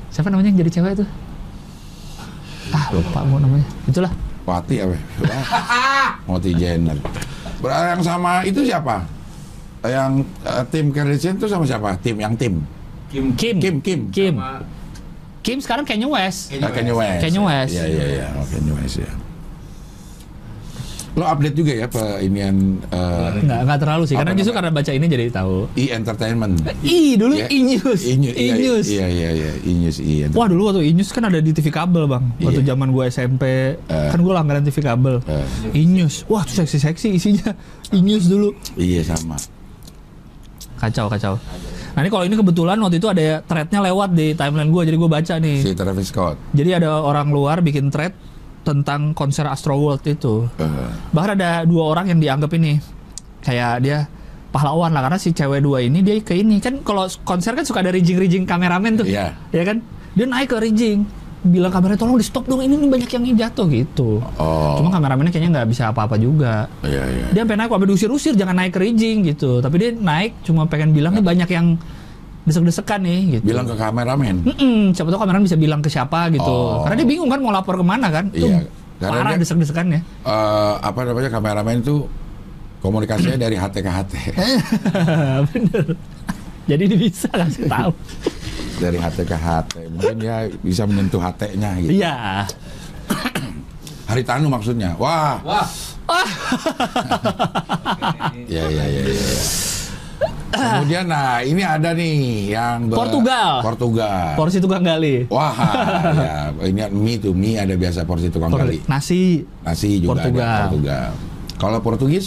Siapa 0.10 0.28
namanya 0.28 0.48
yang 0.50 0.60
jadi 0.60 0.72
cewek 0.74 0.92
itu? 0.98 1.06
Ah, 2.68 2.86
lupa 2.92 3.20
mau 3.24 3.40
namanya. 3.40 3.68
Itulah. 3.88 4.12
Wati 4.44 4.76
apa? 4.82 4.98
Wati 6.36 6.52
Jenner. 6.58 6.98
Berarti 7.64 7.88
yang 7.96 8.04
sama 8.04 8.32
itu 8.44 8.60
siapa? 8.66 9.06
Yang 9.88 10.12
eh, 10.44 10.64
tim 10.68 10.86
Kardashian 10.92 11.36
itu 11.38 11.48
sama 11.48 11.64
siapa? 11.64 11.96
Tim 12.02 12.18
yang 12.18 12.34
tim. 12.36 12.60
Kim 13.08 13.32
Kim. 13.40 13.56
Kim 13.64 13.76
Kim. 13.80 14.00
Kim. 14.12 14.36
sama 14.36 14.60
Kim 15.48 15.64
sekarang 15.64 15.88
Kanye 15.88 16.04
West. 16.04 16.52
Kanye 16.52 16.60
Ah, 16.60 16.72
Kanye 16.76 16.92
West. 16.92 17.22
Kanye 17.24 17.40
West. 17.40 17.72
Iya 17.72 17.86
iya 17.88 18.06
iya. 18.12 18.28
Oh, 18.36 18.44
Kanye 18.44 18.74
West 18.76 19.00
ya. 19.00 19.12
Lo 21.18 21.26
update 21.26 21.56
juga 21.56 21.74
ya 21.74 21.88
pe 21.88 21.98
inian 22.22 22.78
eh, 22.84 23.42
Enggak, 23.42 23.60
enggak 23.64 23.80
terlalu 23.80 24.04
sih. 24.06 24.14
Karena 24.14 24.36
justru 24.36 24.54
karena 24.54 24.70
baca 24.70 24.92
ini 24.92 25.06
jadi 25.08 25.32
tahu. 25.32 25.66
e 25.74 25.90
entertainment. 25.90 26.62
Ih, 26.84 27.18
dulu 27.18 27.34
Ya. 27.34 27.48
E-News. 27.48 28.02
E-News, 28.06 28.36
iya, 28.36 28.54
E-News. 28.54 28.86
Iya 28.86 29.08
iya 29.08 29.30
iya, 29.34 29.52
E-News 29.64 29.98
E. 29.98 30.30
Wah 30.30 30.46
dulu 30.46 30.70
waktu 30.70 30.86
E-News 30.86 31.10
kan 31.10 31.26
ada 31.26 31.40
di 31.40 31.50
TV 31.50 31.72
kabel 31.72 32.06
bang 32.06 32.22
Waktu 32.38 32.62
Iya. 32.62 32.70
zaman 32.70 32.92
gue 32.92 33.04
SMP 33.08 33.44
Eh. 33.80 34.10
Kan 34.12 34.20
gue 34.20 34.30
langganan 34.30 34.62
TV 34.62 34.78
kabel 34.78 35.24
Eh. 35.26 35.48
E-News 35.74 36.28
Wah 36.28 36.44
tuh 36.44 36.62
seksi-seksi 36.62 37.10
isinya 37.10 37.50
E-News 37.90 38.28
dulu 38.28 38.52
Iya 38.76 39.02
sama. 39.08 39.40
Kacau 40.78 41.08
kacau 41.08 41.34
Nah 41.98 42.06
ini 42.06 42.14
kalau 42.14 42.30
ini 42.30 42.38
kebetulan 42.38 42.78
waktu 42.78 43.02
itu 43.02 43.10
ada 43.10 43.42
threadnya 43.42 43.82
lewat 43.90 44.14
di 44.14 44.38
timeline 44.38 44.70
gue 44.70 44.82
Jadi 44.86 44.98
gue 45.02 45.10
baca 45.10 45.34
nih. 45.42 45.58
Si 45.66 45.74
Travis 45.74 46.14
Scott. 46.14 46.38
Jadi 46.54 46.78
ada 46.78 47.02
orang 47.02 47.34
luar 47.34 47.66
bikin 47.66 47.90
thread 47.90 48.14
Tentang 48.62 49.18
konser 49.18 49.50
Astro 49.50 49.74
World 49.82 50.06
itu. 50.06 50.46
Eh, 50.62 50.90
Bahkan 51.10 51.32
ada 51.42 51.66
dua 51.66 51.98
orang 51.98 52.14
yang 52.14 52.22
dianggap 52.22 52.54
ini 52.54 52.78
Kayak 53.42 53.74
dia 53.82 54.06
pahlawan 54.54 54.94
lah 54.94 55.10
Karena 55.10 55.18
si 55.18 55.34
cewek 55.34 55.66
dua 55.66 55.82
ini 55.82 56.06
dia 56.06 56.22
ke 56.22 56.38
ini. 56.38 56.62
Kan 56.62 56.86
kalau 56.86 57.10
konser 57.26 57.58
kan 57.58 57.66
suka 57.66 57.82
ada 57.82 57.90
rigging-rigging 57.90 58.46
kameramen 58.46 59.02
tuh. 59.02 59.08
Iya. 59.10 59.34
ya 59.50 59.64
kan? 59.66 59.82
Dia 60.14 60.30
naik 60.30 60.54
ke 60.54 60.58
rigging 60.62 61.02
bilang 61.40 61.70
kameranya 61.70 61.98
tolong 61.98 62.16
di 62.16 62.24
stop 62.24 62.44
dong 62.44 62.60
ini 62.60 62.74
nih 62.76 62.90
banyak 62.90 63.10
yang 63.10 63.38
jatuh 63.38 63.68
gitu 63.68 64.20
Oh. 64.36 64.76
cuma 64.76 64.90
kameramennya 64.90 65.30
kayaknya 65.30 65.52
nggak 65.56 65.70
bisa 65.70 65.84
apa-apa 65.88 66.16
juga 66.16 66.66
Iya 66.82 67.04
iya. 67.06 67.26
dia 67.30 67.42
sampai 67.42 67.58
naik 67.58 67.70
sampai 67.70 67.88
diusir-usir 67.88 68.34
jangan 68.34 68.56
naik 68.56 68.72
ke 68.72 68.80
rigging 68.80 69.22
gitu 69.24 69.60
tapi 69.60 69.76
dia 69.78 69.90
naik 69.92 70.42
cuma 70.42 70.66
pengen 70.66 70.92
bilang 70.92 71.14
nih 71.14 71.24
banyak 71.24 71.46
yang 71.48 71.78
desek-desekan 72.44 73.00
nih 73.02 73.20
gitu 73.34 73.44
Bilang 73.46 73.66
ke 73.66 73.76
kameramen. 73.76 74.36
Mm-mm, 74.42 74.80
siapa 74.92 75.08
tahu 75.08 75.20
kameramen 75.20 75.44
bisa 75.44 75.56
bilang 75.56 75.80
ke 75.80 75.88
siapa 75.88 76.28
gitu 76.30 76.48
Oh. 76.48 76.82
karena 76.82 76.96
dia 76.98 77.08
bingung 77.08 77.28
kan 77.28 77.38
mau 77.38 77.52
lapor 77.52 77.76
ke 77.76 77.86
mana 77.86 78.08
kan 78.08 78.26
Iya, 78.32 78.66
karena 78.98 79.14
parah 79.14 79.32
dia- 79.32 79.42
desek-desekannya 79.44 80.00
eh 80.24 80.74
apa 80.80 81.00
namanya 81.04 81.30
kameramen 81.30 81.76
itu 81.80 82.08
komunikasinya 82.78 83.38
dari 83.38 83.56
HT 83.56 83.76
ke 83.76 83.90
HT. 83.90 84.14
bener 85.50 85.86
jadi 86.66 86.84
dia 86.84 87.00
bisa 87.00 87.28
kasih 87.28 87.66
tahu 87.66 87.92
dari 88.78 88.98
HT 88.98 89.20
ke 89.24 89.36
HT. 89.36 89.74
Mungkin 89.90 90.16
dia 90.18 90.36
bisa 90.58 90.84
menyentuh 90.84 91.20
HT-nya 91.20 91.70
gitu. 91.80 91.92
iya 91.96 92.46
Haritanu 94.06 94.48
maksudnya. 94.48 94.96
Wah. 94.96 95.42
Wah. 95.42 95.68
Ya 98.48 98.64
ya 98.64 98.86
ya 98.86 99.04
ya. 99.04 99.12
ya. 99.12 99.44
Kemudian 100.50 101.04
nah 101.06 101.44
ini 101.44 101.60
ada 101.60 101.92
nih 101.92 102.16
yang 102.50 102.88
ber- 102.88 102.96
Portugal. 102.98 103.60
Portugal. 103.62 104.34
porsi 104.34 104.58
tukang 104.58 104.82
gali 104.82 105.28
Wah, 105.28 105.52
ya 106.16 106.36
ini 106.64 106.82
mie 106.90 107.20
tuh 107.20 107.36
mie 107.36 107.60
ada 107.60 107.76
biasa 107.76 108.08
porsi 108.08 108.32
tukang 108.32 108.50
Por- 108.50 108.64
gali. 108.64 108.80
nasi 108.88 109.44
Nasi 109.62 110.00
juga 110.00 110.16
Portugal. 110.18 110.48
ada 110.48 110.62
Portugal. 110.66 111.08
Kalau 111.60 111.78
Portugis 111.84 112.26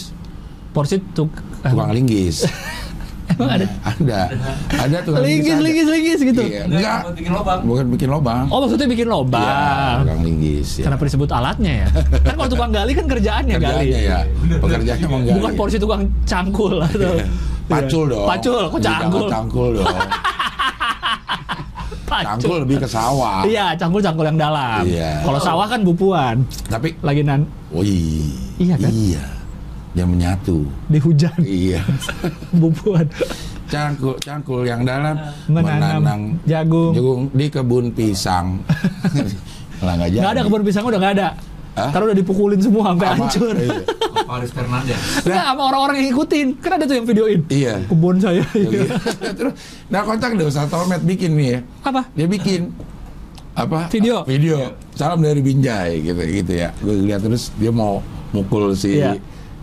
porsi 0.70 1.00
tuk 1.10 1.32
tukang 1.64 1.90
linggis. 1.90 2.44
emang 3.32 3.50
ada 3.52 3.66
ada. 3.82 4.20
Ada 4.76 4.96
tukang 5.00 5.22
linggis 5.22 5.52
ada. 5.52 5.62
linggis 5.62 5.86
linggis 5.86 6.18
gitu 6.24 6.42
Iya, 6.42 6.62
Enggak, 6.66 6.98
bikin 7.12 7.32
lubang. 7.32 7.60
Bukan 7.62 7.84
bikin 7.90 8.08
lobang. 8.08 8.44
oh 8.48 8.58
maksudnya 8.60 8.86
bikin 8.86 9.06
Iya, 9.06 9.14
lobang 9.14 9.96
tukang 10.00 10.22
linggis. 10.22 10.68
Ya. 10.76 10.84
kenapa 10.86 11.02
disebut 11.04 11.30
alatnya 11.30 11.72
ya 11.76 11.88
kan 12.20 12.34
kalau 12.34 12.48
tukang 12.48 12.70
gali 12.70 12.92
kan 12.92 13.06
kerjaannya 13.06 13.56
gali 13.56 13.86
Kerjaannya 13.86 14.00
ya. 14.00 14.20
Pekerjaannya 14.56 15.08
menggali. 15.08 15.36
bukan 15.36 15.52
porsi 15.54 15.76
tukang 15.76 16.02
cangkul 16.24 16.74
atau 16.80 17.14
Pacul 17.66 18.04
dong. 18.04 18.26
pacul 18.26 18.62
kok 18.68 18.80
cangkul 18.80 19.26
Cangkul 19.26 19.70
dong. 19.76 19.86
Cangkul 22.10 22.66
lebih 22.66 22.82
ke 22.82 22.88
sawah. 22.90 23.46
iya 23.46 23.70
cangkul 23.72 24.02
cangkul 24.02 24.26
yang 24.26 24.34
dalam 24.36 24.82
Iya. 24.82 25.22
kalau 25.22 25.38
sawah 25.38 25.64
kan 25.64 25.80
bupuan 25.80 26.42
Tapi, 26.66 26.98
lagi 27.00 27.22
nan 27.22 27.46
wih. 27.70 28.34
Iya 28.58 28.74
kan? 28.76 28.90
Iya. 28.90 29.24
Dia 29.90 30.04
menyatu. 30.04 30.64
di 30.86 30.98
hujan 30.98 31.34
Iya. 31.40 31.82
bupuan 32.60 33.06
Cangkul, 33.66 34.18
cangkul 34.18 34.62
yang 34.62 34.82
dalam 34.82 35.14
Menanam 35.46 36.02
menanam 36.02 36.20
jagung. 36.42 36.90
jagung 36.90 37.22
di 37.30 37.46
kebun 37.46 37.90
pisang. 37.90 38.58
Lah 39.80 39.94
nggak 39.94 40.10
jadi. 40.12 40.26
ada 40.26 40.40
kebun 40.42 40.62
pisang 40.62 40.84
udah 40.84 40.98
nggak 40.98 41.14
ada 41.16 41.28
Hah? 41.72 41.88
karena 41.88 42.04
udah 42.10 42.18
dipukulin 42.18 42.58
semua 42.58 42.90
sampai 42.90 43.06
Apa? 43.06 43.14
hancur 43.16 43.54
Iya. 43.54 43.78
Paris 44.20 44.50
Fernandez. 44.50 45.00
Enggak 45.20 45.42
sama 45.44 45.62
orang-orang 45.64 45.94
yang 45.96 46.06
ngikutin 46.08 46.46
kan 46.56 46.70
ada 46.72 46.84
tuh 46.84 46.96
yang 46.96 47.06
videoin 47.06 47.40
Iya. 47.46 47.74
kebun 47.86 48.16
saya 48.18 48.42
Iya. 48.52 48.82
Terus, 49.38 49.54
nah 49.86 50.02
kontak 50.02 50.34
deh 50.34 50.44
Ustaz 50.44 50.66
Tolmet 50.66 51.00
bikin 51.00 51.30
nih 51.32 51.48
ya. 51.48 51.58
apa 51.82 52.10
Dia 52.12 52.26
bikin 52.26 52.74
apa? 53.52 53.86
Video. 53.88 54.22
Video. 54.24 54.74
Salam 54.92 55.18
dari 55.18 55.38
Binjai 55.40 56.00
gitu 56.00 56.18
gitu 56.18 56.52
ya. 56.56 56.70
Gue 56.76 56.94
lihat 57.00 57.20
terus 57.20 57.50
dia 57.54 57.70
mau 57.70 58.02
mukul 58.30 58.74
si 58.74 58.98
Iya. 58.98 59.14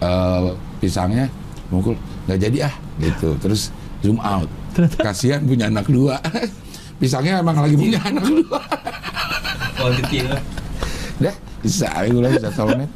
Eh, 0.01 0.47
pisangnya, 0.81 1.25
mukul 1.69 1.95
nggak 2.27 2.39
jadi 2.39 2.57
ah 2.69 2.73
gitu. 3.01 3.35
Terus 3.41 3.69
zoom 4.01 4.19
out. 4.21 4.49
Kasihan 5.01 5.41
punya 5.41 5.69
anak 5.69 5.89
dua. 5.89 6.21
Pisangnya 7.01 7.45
emang 7.45 7.61
lagi 7.61 7.77
punya 7.77 8.01
anak 8.01 8.25
dua. 8.25 8.61
Dah, 11.17 11.35
bisa 11.61 11.89
gue 12.05 12.21
lagi 12.21 12.37
Ustaz 12.41 12.53
Tolmet. 12.57 12.89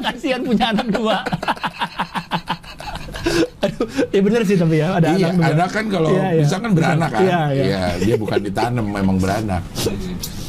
kasihan 0.00 0.40
punya 0.40 0.72
anak 0.72 0.88
dua 0.96 1.20
Aduh, 3.60 3.84
ya 4.08 4.20
bener 4.24 4.42
sih 4.48 4.56
tapi 4.56 4.80
ya 4.80 4.96
ada 4.96 5.12
iya, 5.12 5.28
anak 5.36 5.52
anak 5.52 5.68
kan 5.68 5.84
kalau 5.92 6.08
Iya, 6.08 6.26
iya. 6.32 6.42
pisang 6.48 6.60
kan 6.64 6.72
beranak 6.72 7.10
kan. 7.12 7.20
Iya, 7.20 7.40
iya. 7.52 7.82
dia 8.00 8.16
bukan 8.16 8.40
ditanam, 8.40 8.86
memang 8.88 9.16
beranak. 9.20 9.60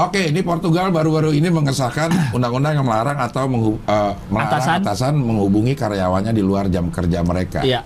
Oke, 0.00 0.32
ini 0.32 0.40
Portugal 0.40 0.88
baru-baru 0.88 1.30
ini 1.30 1.46
mengesahkan 1.46 2.08
undang-undang 2.36 2.72
yang 2.72 2.86
melarang 2.86 3.20
atau 3.20 3.44
menghu- 3.44 3.80
eh, 3.82 4.12
melarang 4.26 4.56
Atasan. 4.56 4.78
atasan. 4.80 5.12
menghubungi 5.14 5.76
karyawannya 5.76 6.32
di 6.32 6.40
luar 6.40 6.66
jam 6.66 6.88
kerja 6.88 7.20
mereka. 7.20 7.60
Iya. 7.60 7.84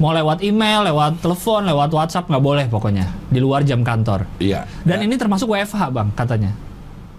Mau 0.00 0.10
lewat 0.10 0.40
email, 0.40 0.82
lewat 0.82 1.20
telepon, 1.20 1.62
lewat 1.62 1.92
WhatsApp 1.92 2.26
nggak 2.26 2.40
boleh 2.40 2.64
pokoknya 2.66 3.06
di 3.28 3.38
luar 3.38 3.62
jam 3.62 3.84
kantor. 3.84 4.24
Iya. 4.40 4.64
Dan 4.82 5.04
ini 5.04 5.14
termasuk 5.14 5.46
WFH 5.46 5.92
bang 5.92 6.08
katanya. 6.10 6.50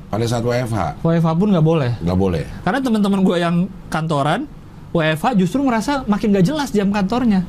Pada 0.09 0.25
saat 0.25 0.41
WFH 0.41 1.01
WFH 1.01 1.29
pun 1.33 1.47
nggak 1.49 1.63
boleh. 1.63 1.91
nggak 1.99 2.17
boleh. 2.17 2.43
Karena 2.61 2.79
teman-teman 2.81 3.21
gue 3.21 3.37
yang 3.37 3.55
kantoran 3.87 4.49
WFH 4.91 5.37
justru 5.37 5.61
merasa 5.61 6.01
makin 6.05 6.29
gak 6.31 6.45
jelas 6.45 6.69
jam 6.69 6.89
kantornya. 6.89 7.45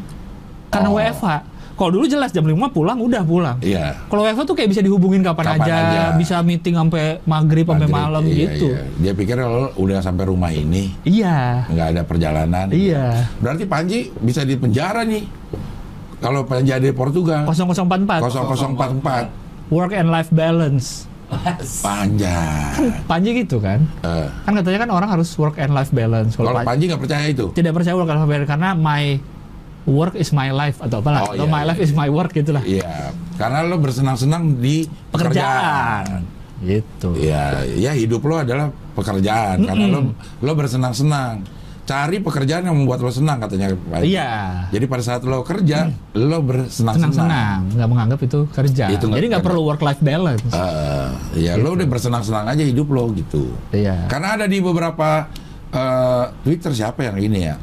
Karena 0.68 0.88
Oh. 0.88 0.96
WFH. 0.96 1.53
Kalau 1.74 1.90
dulu 1.90 2.06
jelas 2.06 2.30
jam 2.30 2.42
5 2.42 2.54
pulang 2.70 2.96
udah 2.96 3.22
pulang. 3.22 3.56
Iya. 3.58 3.98
Kalau 4.06 4.22
WFH 4.22 4.42
tuh 4.44 4.54
kayak 4.54 4.70
bisa 4.70 4.78
dihubungin 4.78 5.20
kapan, 5.20 5.44
Kapan 5.52 5.60
aja, 5.60 5.74
aja. 5.74 6.02
bisa 6.14 6.38
meeting 6.40 6.74
sampai 6.74 7.18
maghrib 7.22 7.66
sampai 7.66 7.88
malam 7.88 8.22
iya, 8.24 8.34
gitu. 8.46 8.70
iya. 8.70 8.82
Dia 8.96 9.12
pikir 9.12 9.34
kalau 9.36 9.74
udah 9.74 9.98
sampai 9.98 10.24
rumah 10.24 10.48
ini 10.48 10.94
Iya. 11.02 11.66
nggak 11.66 11.86
ada 11.90 12.02
perjalanan. 12.02 12.66
Iya. 12.68 13.26
Berarti 13.36 13.64
Panji 13.64 13.98
bisa 14.14 14.42
di 14.42 14.54
penjara 14.54 15.02
nih. 15.02 15.26
Kalau 16.16 16.46
Panji 16.46 16.70
ada 16.70 16.80
di 16.80 16.94
Portugal 16.94 17.42
0044. 17.44 18.22
0044 18.22 19.68
Work 19.68 19.92
and 19.92 20.08
life 20.08 20.30
balance. 20.30 21.10
panjang. 21.82 22.70
Panji 23.04 23.34
gitu 23.34 23.58
kan? 23.58 23.82
Eh, 24.00 24.28
Kan 24.44 24.52
katanya 24.54 24.78
kan 24.80 24.90
orang 24.92 25.08
harus 25.10 25.32
work 25.34 25.56
and 25.56 25.72
life 25.72 25.90
balance. 25.90 26.34
Kalau 26.34 26.52
kalau 26.52 26.62
Pan- 26.62 26.68
Panji 26.70 26.86
nggak 26.86 27.00
percaya 27.00 27.26
itu. 27.26 27.50
tidak 27.50 27.74
percaya 27.74 27.94
work 27.94 28.06
and 28.06 28.20
life 28.20 28.30
balance 28.30 28.46
karena 28.46 28.70
my 28.72 29.18
work 29.84 30.16
is 30.16 30.32
my 30.32 30.48
life 30.50 30.80
atau 30.80 31.00
apalah 31.00 31.28
Oh, 31.28 31.32
atau 31.36 31.46
iya, 31.46 31.52
my 31.52 31.62
iya, 31.62 31.68
life 31.72 31.80
is 31.80 31.92
my 31.92 32.08
work 32.08 32.32
gitulah. 32.32 32.64
Iya, 32.64 33.12
karena 33.36 33.64
lo 33.64 33.76
bersenang-senang 33.80 34.58
di 34.60 34.88
Pekerjaan. 35.12 36.24
Gitu. 36.64 37.08
Iya, 37.20 37.60
ya 37.76 37.92
hidup 37.92 38.24
lo 38.24 38.40
adalah 38.40 38.72
pekerjaan 38.96 39.68
karena 39.68 39.84
lo 39.90 40.00
lo 40.16 40.52
bersenang-senang. 40.56 41.44
Cari 41.84 42.16
pekerjaan 42.16 42.64
yang 42.64 42.80
membuat 42.80 43.04
lo 43.04 43.12
senang 43.12 43.36
katanya 43.44 43.76
Pak. 43.76 44.00
Iya. 44.00 44.32
Jadi 44.72 44.84
pada 44.88 45.04
saat 45.04 45.20
lo 45.28 45.44
kerja, 45.44 45.92
lo 46.16 46.40
bersenang-senang. 46.40 47.12
Senang-senang, 47.12 47.58
nggak 47.76 47.88
menganggap 47.92 48.20
itu 48.24 48.48
kerja. 48.48 48.88
Itu 48.88 49.12
Jadi 49.12 49.26
nggak 49.28 49.44
perlu 49.44 49.68
work 49.68 49.84
life 49.84 50.00
balance. 50.00 50.48
Eh, 50.48 51.08
ya 51.44 51.60
lo 51.60 51.76
udah 51.76 51.84
bersenang-senang 51.84 52.48
aja 52.48 52.64
hidup 52.64 52.88
lo 52.88 53.12
gitu. 53.12 53.52
Iya. 53.68 54.08
Karena 54.08 54.40
ada 54.40 54.48
di 54.48 54.64
beberapa 54.64 55.28
eh, 55.68 56.24
Twitter 56.40 56.72
siapa 56.72 57.04
yang 57.04 57.20
ini 57.20 57.40
ya. 57.52 57.60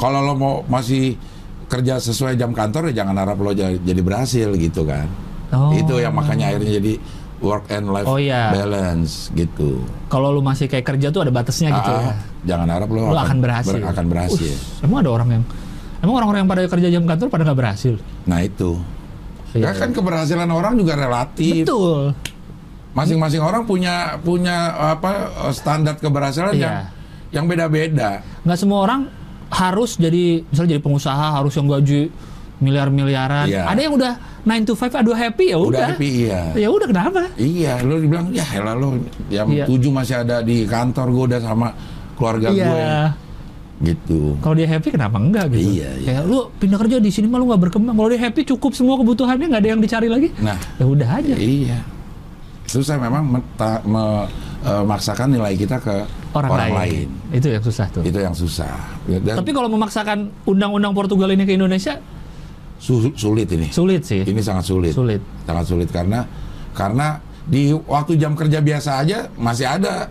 Kalau 0.00 0.24
lo 0.24 0.32
mau 0.32 0.54
masih 0.64 1.20
kerja 1.68 2.00
sesuai 2.00 2.34
jam 2.34 2.50
kantor 2.50 2.90
ya 2.90 3.04
jangan 3.04 3.16
harap 3.16 3.36
lo 3.36 3.52
jadi, 3.52 4.00
berhasil 4.00 4.48
gitu 4.52 4.82
kan. 4.82 5.04
Oh. 5.48 5.72
Itu 5.72 5.96
yang 5.96 6.12
makanya 6.12 6.52
akhirnya 6.52 6.72
jadi 6.76 6.92
work 7.38 7.70
and 7.70 7.86
life 7.88 8.04
Oh, 8.04 8.18
iya. 8.18 8.50
balance 8.50 9.30
gitu. 9.30 9.78
Kalau 10.08 10.28
lu 10.28 10.40
masih 10.40 10.66
kayak 10.66 10.84
kerja 10.84 11.08
tuh 11.08 11.22
ada 11.22 11.30
batasnya 11.30 11.70
gitu 11.70 11.90
Ah, 11.90 12.00
ya. 12.02 12.14
Jangan 12.48 12.68
harap 12.68 12.88
lo, 12.88 13.00
Lu 13.06 13.14
akan 13.14 13.38
berhasil. 13.38 13.78
akan 13.78 14.06
berhasil. 14.08 14.52
Us, 14.52 14.82
emang 14.82 15.04
ada 15.04 15.10
orang 15.12 15.28
yang 15.30 15.42
emang 16.00 16.14
orang-orang 16.16 16.40
yang 16.42 16.50
pada 16.50 16.62
kerja 16.66 16.88
jam 16.90 17.04
kantor 17.04 17.26
pada 17.28 17.42
nggak 17.46 17.58
berhasil. 17.58 17.94
Nah 18.24 18.38
itu. 18.40 18.70
Iya, 19.52 19.64
Ya 19.64 19.72
kan 19.72 19.90
keberhasilan 19.92 20.48
orang 20.48 20.76
juga 20.76 20.92
relatif. 20.94 21.64
Betul. 21.64 22.12
Masing-masing 22.90 23.38
orang 23.38 23.62
punya 23.62 24.16
punya 24.18 24.56
apa 24.96 25.10
standar 25.50 25.94
keberhasilan 25.96 26.52
Iya. 26.52 26.60
yang 26.60 26.76
yang 27.30 27.44
beda-beda. 27.44 28.24
Nggak 28.42 28.58
semua 28.58 28.78
orang 28.82 29.00
harus 29.48 29.96
jadi 29.96 30.44
misalnya 30.44 30.70
jadi 30.76 30.82
pengusaha 30.82 31.26
harus 31.34 31.52
yang 31.52 31.66
gaji 31.66 32.12
miliar-miliaran. 32.58 33.46
Iya. 33.46 33.64
Ada 33.64 33.80
yang 33.80 33.94
udah 33.94 34.12
9 34.42 34.66
to 34.66 34.74
5 34.74 34.98
aduh 34.98 35.14
happy 35.14 35.44
ya 35.48 35.58
udah. 35.58 35.68
Udah 35.70 35.88
happy 35.94 36.08
iya. 36.26 36.40
Ya 36.54 36.68
udah 36.68 36.86
kenapa? 36.86 37.20
Iya, 37.34 37.72
lo 37.80 37.94
dibilang 37.96 38.28
ya 38.30 38.44
elah 38.50 38.74
lo 38.74 38.98
yang 39.28 39.46
Iya. 39.46 39.64
tujuh 39.64 39.90
masih 39.90 40.14
ada 40.20 40.42
di 40.42 40.64
kantor 40.64 41.06
gue 41.08 41.24
udah 41.30 41.40
sama 41.40 41.68
keluarga 42.14 42.50
gue 42.50 42.58
Iya. 42.58 43.14
gitu. 43.80 44.34
Kalau 44.42 44.54
dia 44.58 44.66
happy 44.66 44.88
kenapa 44.90 45.16
enggak 45.16 45.54
gitu? 45.54 45.70
Iya, 45.78 45.90
iya. 45.96 46.06
Kayak 46.18 46.22
lu 46.26 46.38
pindah 46.58 46.78
kerja 46.82 46.96
di 46.98 47.10
sini 47.14 47.26
mah 47.30 47.38
lu 47.38 47.46
nggak 47.46 47.62
berkembang. 47.62 47.94
Kalau 47.94 48.08
dia 48.10 48.20
happy 48.20 48.42
cukup 48.44 48.74
semua 48.74 48.98
kebutuhannya 48.98 49.46
nggak 49.46 49.62
ada 49.62 49.70
yang 49.70 49.80
dicari 49.80 50.08
lagi. 50.10 50.28
Nah, 50.42 50.58
Ya 50.76 50.84
udah 50.84 51.08
aja. 51.14 51.34
iya. 51.38 51.78
Susah 52.66 52.98
memang 52.98 53.22
me- 53.24 54.28
eh, 54.60 54.82
memaksakan 54.82 55.28
nilai 55.30 55.54
kita 55.54 55.76
ke 55.78 55.96
Orang, 56.30 56.50
orang, 56.50 56.70
lain. 56.74 57.08
lain. 57.08 57.08
Itu 57.32 57.46
yang 57.48 57.62
susah 57.62 57.86
tuh. 57.88 58.02
Itu 58.02 58.18
yang 58.18 58.32
susah. 58.32 58.74
Dan 59.04 59.34
Tapi 59.36 59.50
kalau 59.50 59.68
memaksakan 59.68 60.18
undang-undang 60.44 60.92
Portugal 60.92 61.30
ini 61.30 61.42
ke 61.42 61.54
Indonesia 61.54 61.96
su- 62.76 63.14
sulit 63.14 63.48
ini. 63.50 63.68
sulit 63.68 64.02
sih. 64.02 64.22
Ini 64.22 64.38
sangat 64.38 64.64
sulit. 64.64 64.92
Sulit. 64.92 65.18
Sangat 65.42 65.64
sulit 65.64 65.88
karena 65.88 66.22
karena 66.72 67.18
di 67.42 67.72
waktu 67.72 68.14
jam 68.14 68.32
kerja 68.32 68.60
biasa 68.60 69.02
aja 69.02 69.18
masih 69.34 69.66
ada. 69.66 70.06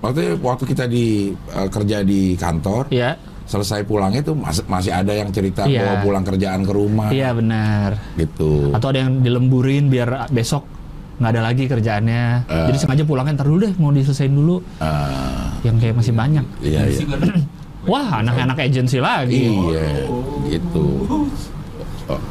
Waktu 0.00 0.34
waktu 0.36 0.64
kita 0.66 0.84
di 0.86 1.30
eh, 1.30 1.68
kerja 1.68 2.02
di 2.02 2.34
kantor, 2.34 2.90
Iya. 2.90 3.14
selesai 3.44 3.82
pulangnya 3.82 4.18
tuh 4.20 4.34
mas- 4.34 4.66
masih 4.66 4.90
ada 4.90 5.12
yang 5.12 5.30
cerita 5.30 5.62
Iya. 5.62 5.78
bawa 5.78 5.94
pulang 6.00 6.24
kerjaan 6.24 6.60
ke 6.62 6.72
rumah 6.72 7.08
Iya 7.08 7.30
benar. 7.30 7.94
gitu. 8.16 8.74
Atau 8.74 8.90
ada 8.90 8.98
yang 8.98 9.20
dilemburin 9.20 9.86
biar 9.86 10.26
besok 10.28 10.66
nggak 11.22 11.32
ada 11.32 11.42
lagi 11.46 11.64
kerjaannya. 11.64 12.22
Eh. 12.44 12.66
Jadi 12.68 12.76
sengaja 12.76 13.02
pulangnya 13.06 13.38
ntar 13.38 13.46
dulu 13.46 13.62
deh 13.62 13.72
mau 13.78 13.94
diselesain 13.94 14.28
dulu. 14.28 14.58
Eh, 14.82 15.46
Yang 15.62 15.76
kayak 15.78 15.94
masih 15.96 16.12
banyak. 16.12 16.44
iya 16.58 16.82
iya. 16.84 17.06
Wah 17.82 18.18
anak-anak 18.18 18.58
agensi 18.60 18.98
lagi. 18.98 19.50
Iya, 19.50 20.06
gitu. 20.50 20.86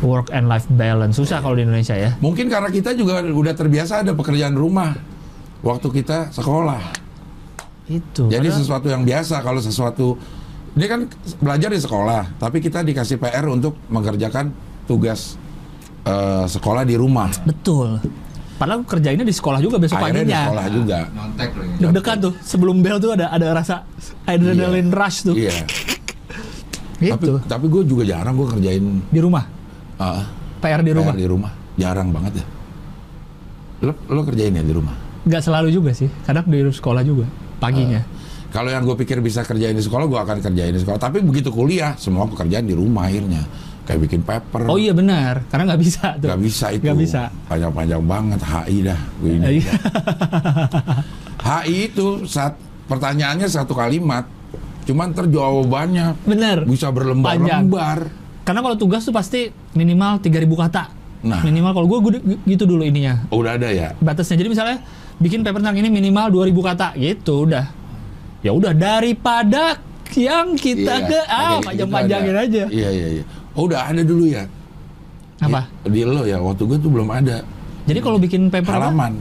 Work 0.04 0.30
and 0.30 0.45
life 0.45 0.67
balance 0.69 1.15
susah 1.15 1.39
kalau 1.39 1.56
di 1.56 1.63
Indonesia 1.63 1.95
ya. 1.95 2.13
Mungkin 2.19 2.51
karena 2.51 2.67
kita 2.67 2.91
juga 2.93 3.23
udah 3.23 3.56
terbiasa 3.56 4.04
ada 4.04 4.12
pekerjaan 4.12 4.54
rumah 4.54 4.93
waktu 5.63 5.88
kita 5.93 6.30
sekolah. 6.30 6.80
Itu. 7.88 8.27
Jadi 8.27 8.47
Padahal- 8.47 8.60
sesuatu 8.62 8.88
yang 8.88 9.04
biasa 9.04 9.39
kalau 9.39 9.60
sesuatu 9.60 10.15
dia 10.71 10.88
kan 10.88 11.04
belajar 11.39 11.67
di 11.67 11.80
sekolah, 11.80 12.39
tapi 12.39 12.63
kita 12.63 12.80
dikasih 12.80 13.19
PR 13.19 13.43
untuk 13.47 13.75
mengerjakan 13.88 14.56
tugas 14.86 15.36
eh, 16.01 16.45
sekolah 16.47 16.82
di 16.82 16.95
rumah. 16.95 17.27
betul. 17.43 17.99
Padahal 18.62 18.86
kerjainnya 18.86 19.26
di 19.26 19.34
sekolah 19.34 19.58
juga 19.58 19.82
besok 19.82 19.97
Akhirnya 19.97 20.21
di 20.21 20.30
paginya. 20.30 20.41
sekolah 20.45 20.65
juga. 20.69 21.00
nyontek 21.10 21.50
lagi. 21.52 21.74
Deg-degan 21.82 22.17
tuh 22.21 22.34
sebelum 22.39 22.76
bel 22.80 22.97
tuh 23.02 23.12
ada 23.12 23.26
ada 23.28 23.47
rasa 23.52 23.76
adrenaline 24.24 24.93
rush 24.93 25.26
tuh. 25.26 25.34
Iya. 25.34 25.65
Tapi 27.02 27.26
Gitu. 27.26 27.34
tapi 27.41 27.65
gue 27.65 27.82
juga 27.84 28.04
jarang 28.06 28.38
gue 28.38 28.45
kerjain 28.47 28.86
Di 29.10 29.17
rumah. 29.17 29.41
ah, 29.97 30.21
PR 30.62 30.86
di 30.86 30.93
rumah. 30.93 31.10
PR 31.10 31.17
di 31.17 31.28
rumah. 31.28 31.52
Jarang 31.74 32.13
banget 32.13 32.38
ya. 32.38 32.45
Lo, 33.82 33.97
lo 34.08 34.21
kerjain 34.21 34.54
ya 34.54 34.62
di 34.62 34.69
rumah? 34.69 34.93
Nggak 35.26 35.41
selalu 35.41 35.74
juga 35.74 35.97
sih. 35.97 36.06
Kadang 36.21 36.45
di 36.45 36.62
sekolah 36.62 37.02
juga 37.02 37.26
paginya. 37.58 38.06
Kalau 38.52 38.69
yang 38.69 38.86
gue 38.86 38.93
pikir 38.95 39.17
bisa 39.17 39.41
kerjain 39.41 39.74
di 39.74 39.82
sekolah, 39.82 40.06
gue 40.06 40.19
akan 40.19 40.38
kerjain 40.43 40.69
di 40.69 40.78
sekolah. 40.78 41.00
Tapi 41.00 41.24
begitu 41.24 41.50
kuliah, 41.50 41.95
semua 41.95 42.28
pekerjaan 42.28 42.67
di 42.67 42.76
rumah 42.76 43.08
akhirnya. 43.08 43.41
Kayak 43.91 44.08
bikin 44.08 44.21
paper. 44.23 44.71
Oh 44.71 44.80
iya 44.80 44.95
benar, 44.95 45.43
karena 45.51 45.75
nggak 45.75 45.82
bisa 45.84 46.15
tuh. 46.15 46.32
Gak 46.32 46.39
bisa 46.39 46.71
itu. 46.71 46.88
Nggak 46.88 46.99
bisa. 47.04 47.27
Panjang-panjang 47.51 47.99
banget 48.08 48.39
HI 48.39 48.77
dah. 48.88 48.99
Gue 49.19 49.32
ini. 49.36 49.60
Iya. 49.60 49.73
HI 51.43 51.91
itu 51.91 52.23
saat 52.23 52.56
pertanyaannya 52.88 53.51
satu 53.51 53.75
kalimat, 53.75 54.32
cuman 54.88 55.12
terjawabannya 55.12 56.23
Bener. 56.23 56.63
bisa 56.63 56.88
berlembar-lembar. 56.88 58.08
Karena 58.47 58.60
kalau 58.63 58.80
tugas 58.80 59.04
tuh 59.04 59.12
pasti 59.12 59.51
minimal 59.75 60.23
3000 60.23 60.47
kata. 60.47 60.84
Nah. 61.27 61.43
Minimal 61.43 61.71
kalau 61.75 61.88
gue 61.91 61.99
gitu 62.47 62.63
dulu 62.63 62.88
ininya. 62.88 63.27
Oh, 63.27 63.43
udah 63.43 63.60
ada 63.60 63.75
ya. 63.75 63.91
Batasnya. 63.99 64.39
Jadi 64.39 64.56
misalnya 64.56 64.88
bikin 65.19 65.43
paper 65.43 65.60
tentang 65.60 65.84
ini 65.84 65.91
minimal 65.91 66.32
2000 66.32 66.63
kata 66.63 66.88
gitu 66.95 67.43
udah. 67.43 67.67
Ya 68.39 68.56
udah 68.56 68.71
daripada 68.71 69.84
yang 70.15 70.56
kita 70.56 70.95
Iya, 70.95 71.08
ke 71.12 71.19
ah 71.27 71.60
gitu 71.60 71.67
panjang-panjangin 71.67 72.36
aja. 72.39 72.63
Iya 72.71 72.89
iya 72.95 73.08
iya. 73.19 73.23
Oh 73.54 73.68
udah 73.68 73.92
ada 73.92 74.02
dulu 74.02 74.26
ya. 74.26 74.44
Apa? 75.42 75.68
Di 75.84 76.02
lo 76.06 76.24
ya. 76.24 76.38
Waktu 76.38 76.64
gue 76.66 76.78
tuh 76.80 76.92
belum 76.92 77.10
ada. 77.10 77.42
Jadi 77.90 78.00
kalau 78.00 78.22
bikin 78.22 78.48
paper 78.48 78.72
apa? 78.72 78.88
Halaman. 78.88 79.14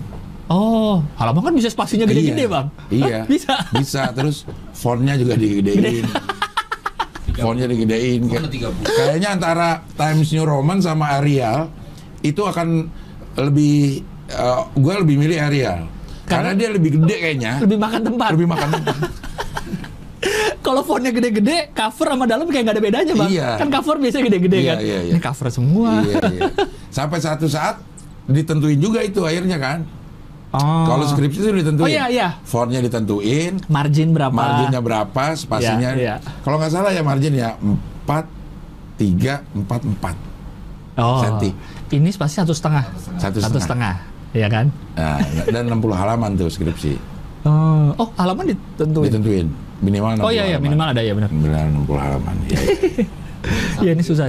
Oh, 0.50 0.98
halaman 1.14 1.46
kan 1.46 1.54
bisa 1.54 1.70
spasinya 1.70 2.04
gede-gede, 2.04 2.44
Iya. 2.44 2.50
Bang. 2.50 2.66
Iya. 2.90 3.18
Hah, 3.22 3.30
bisa. 3.30 3.54
Bisa. 3.78 4.02
Terus 4.10 4.42
fontnya 4.74 5.14
juga 5.14 5.38
digedein. 5.38 6.04
fontnya 7.40 7.66
digedein. 7.70 8.26
Kayaknya 8.82 9.28
antara 9.32 9.68
Times 9.94 10.28
New 10.30 10.44
Roman 10.44 10.82
sama 10.82 11.16
Arial 11.16 11.70
itu 12.20 12.42
akan 12.42 12.90
lebih 13.38 14.02
gue 14.76 14.94
lebih 15.00 15.16
milih 15.16 15.38
Arial. 15.38 15.86
Karena, 16.26 16.50
Karena- 16.50 16.58
dia 16.58 16.68
lebih 16.70 16.90
gede 16.98 17.16
kayaknya. 17.16 17.52
Lebih 17.62 17.78
makan 17.78 18.00
tempat. 18.06 18.28
Lebih 18.34 18.46
makan 18.50 18.68
tempat. 18.74 18.96
Kalau 20.60 20.84
fontnya 20.84 21.10
gede-gede, 21.10 21.72
cover 21.72 22.12
sama 22.12 22.24
dalam 22.28 22.44
kayak 22.44 22.62
nggak 22.68 22.76
ada 22.76 22.84
bedanya, 22.84 23.12
Bang. 23.16 23.30
Iya. 23.32 23.48
Kan 23.56 23.68
cover 23.72 23.96
biasanya 23.96 24.24
gede-gede 24.28 24.58
Iya, 24.60 24.68
kan. 24.68 24.78
iya, 24.84 24.98
iya. 25.00 25.12
Ini 25.16 25.20
cover 25.20 25.48
semua. 25.48 25.90
iya, 26.04 26.16
iya. 26.28 26.42
Sampai 26.92 27.18
satu 27.24 27.48
saat 27.48 27.80
ditentuin 28.28 28.76
juga 28.76 29.00
itu 29.00 29.24
akhirnya 29.24 29.56
kan. 29.56 29.78
Oh. 30.50 30.84
Kalau 30.84 31.06
skripsi 31.08 31.38
itu 31.40 31.50
ditentuin. 31.64 31.86
Oh, 31.86 31.90
iya, 31.90 32.04
iya. 32.10 32.28
Fontnya 32.44 32.82
ditentuin, 32.84 33.62
margin 33.70 34.12
berapa? 34.12 34.34
marginnya 34.34 34.80
berapa, 34.82 35.24
spasinya. 35.38 35.96
Iya, 35.96 36.18
iya. 36.20 36.28
Kalau 36.44 36.60
nggak 36.60 36.72
salah 36.74 36.90
ya 36.92 37.00
margin 37.00 37.32
ya 37.38 37.56
4 37.56 39.00
3 39.00 39.40
4 39.56 40.00
4. 40.04 41.00
Oh. 41.00 41.22
senti. 41.24 41.48
Ini 41.96 42.10
spasi 42.12 42.44
satu 42.44 42.52
setengah. 42.52 42.84
Satu 43.16 43.40
Satu 43.40 43.56
setengah. 43.56 43.62
setengah. 43.64 43.94
Iya 44.36 44.46
kan? 44.52 44.66
Nah, 44.94 45.18
dan 45.48 45.64
60 45.70 45.96
halaman 45.96 46.30
tuh 46.36 46.50
skripsi. 46.52 46.94
Oh, 47.48 47.94
oh 47.96 48.08
halaman 48.20 48.52
ditentuin. 48.52 49.08
Ditentuin 49.08 49.48
minimal 49.80 50.10
60 50.16 50.24
Oh 50.24 50.30
iya 50.32 50.44
iya 50.44 50.56
halaman. 50.56 50.64
minimal 50.64 50.86
ada 50.92 51.00
ya 51.02 51.12
benar. 51.16 51.30
Minimal 51.32 51.66
60 51.88 52.04
halaman. 52.04 52.34
Iya. 52.46 52.60
iya. 53.84 53.90
Ini 53.96 54.02
susah. 54.04 54.26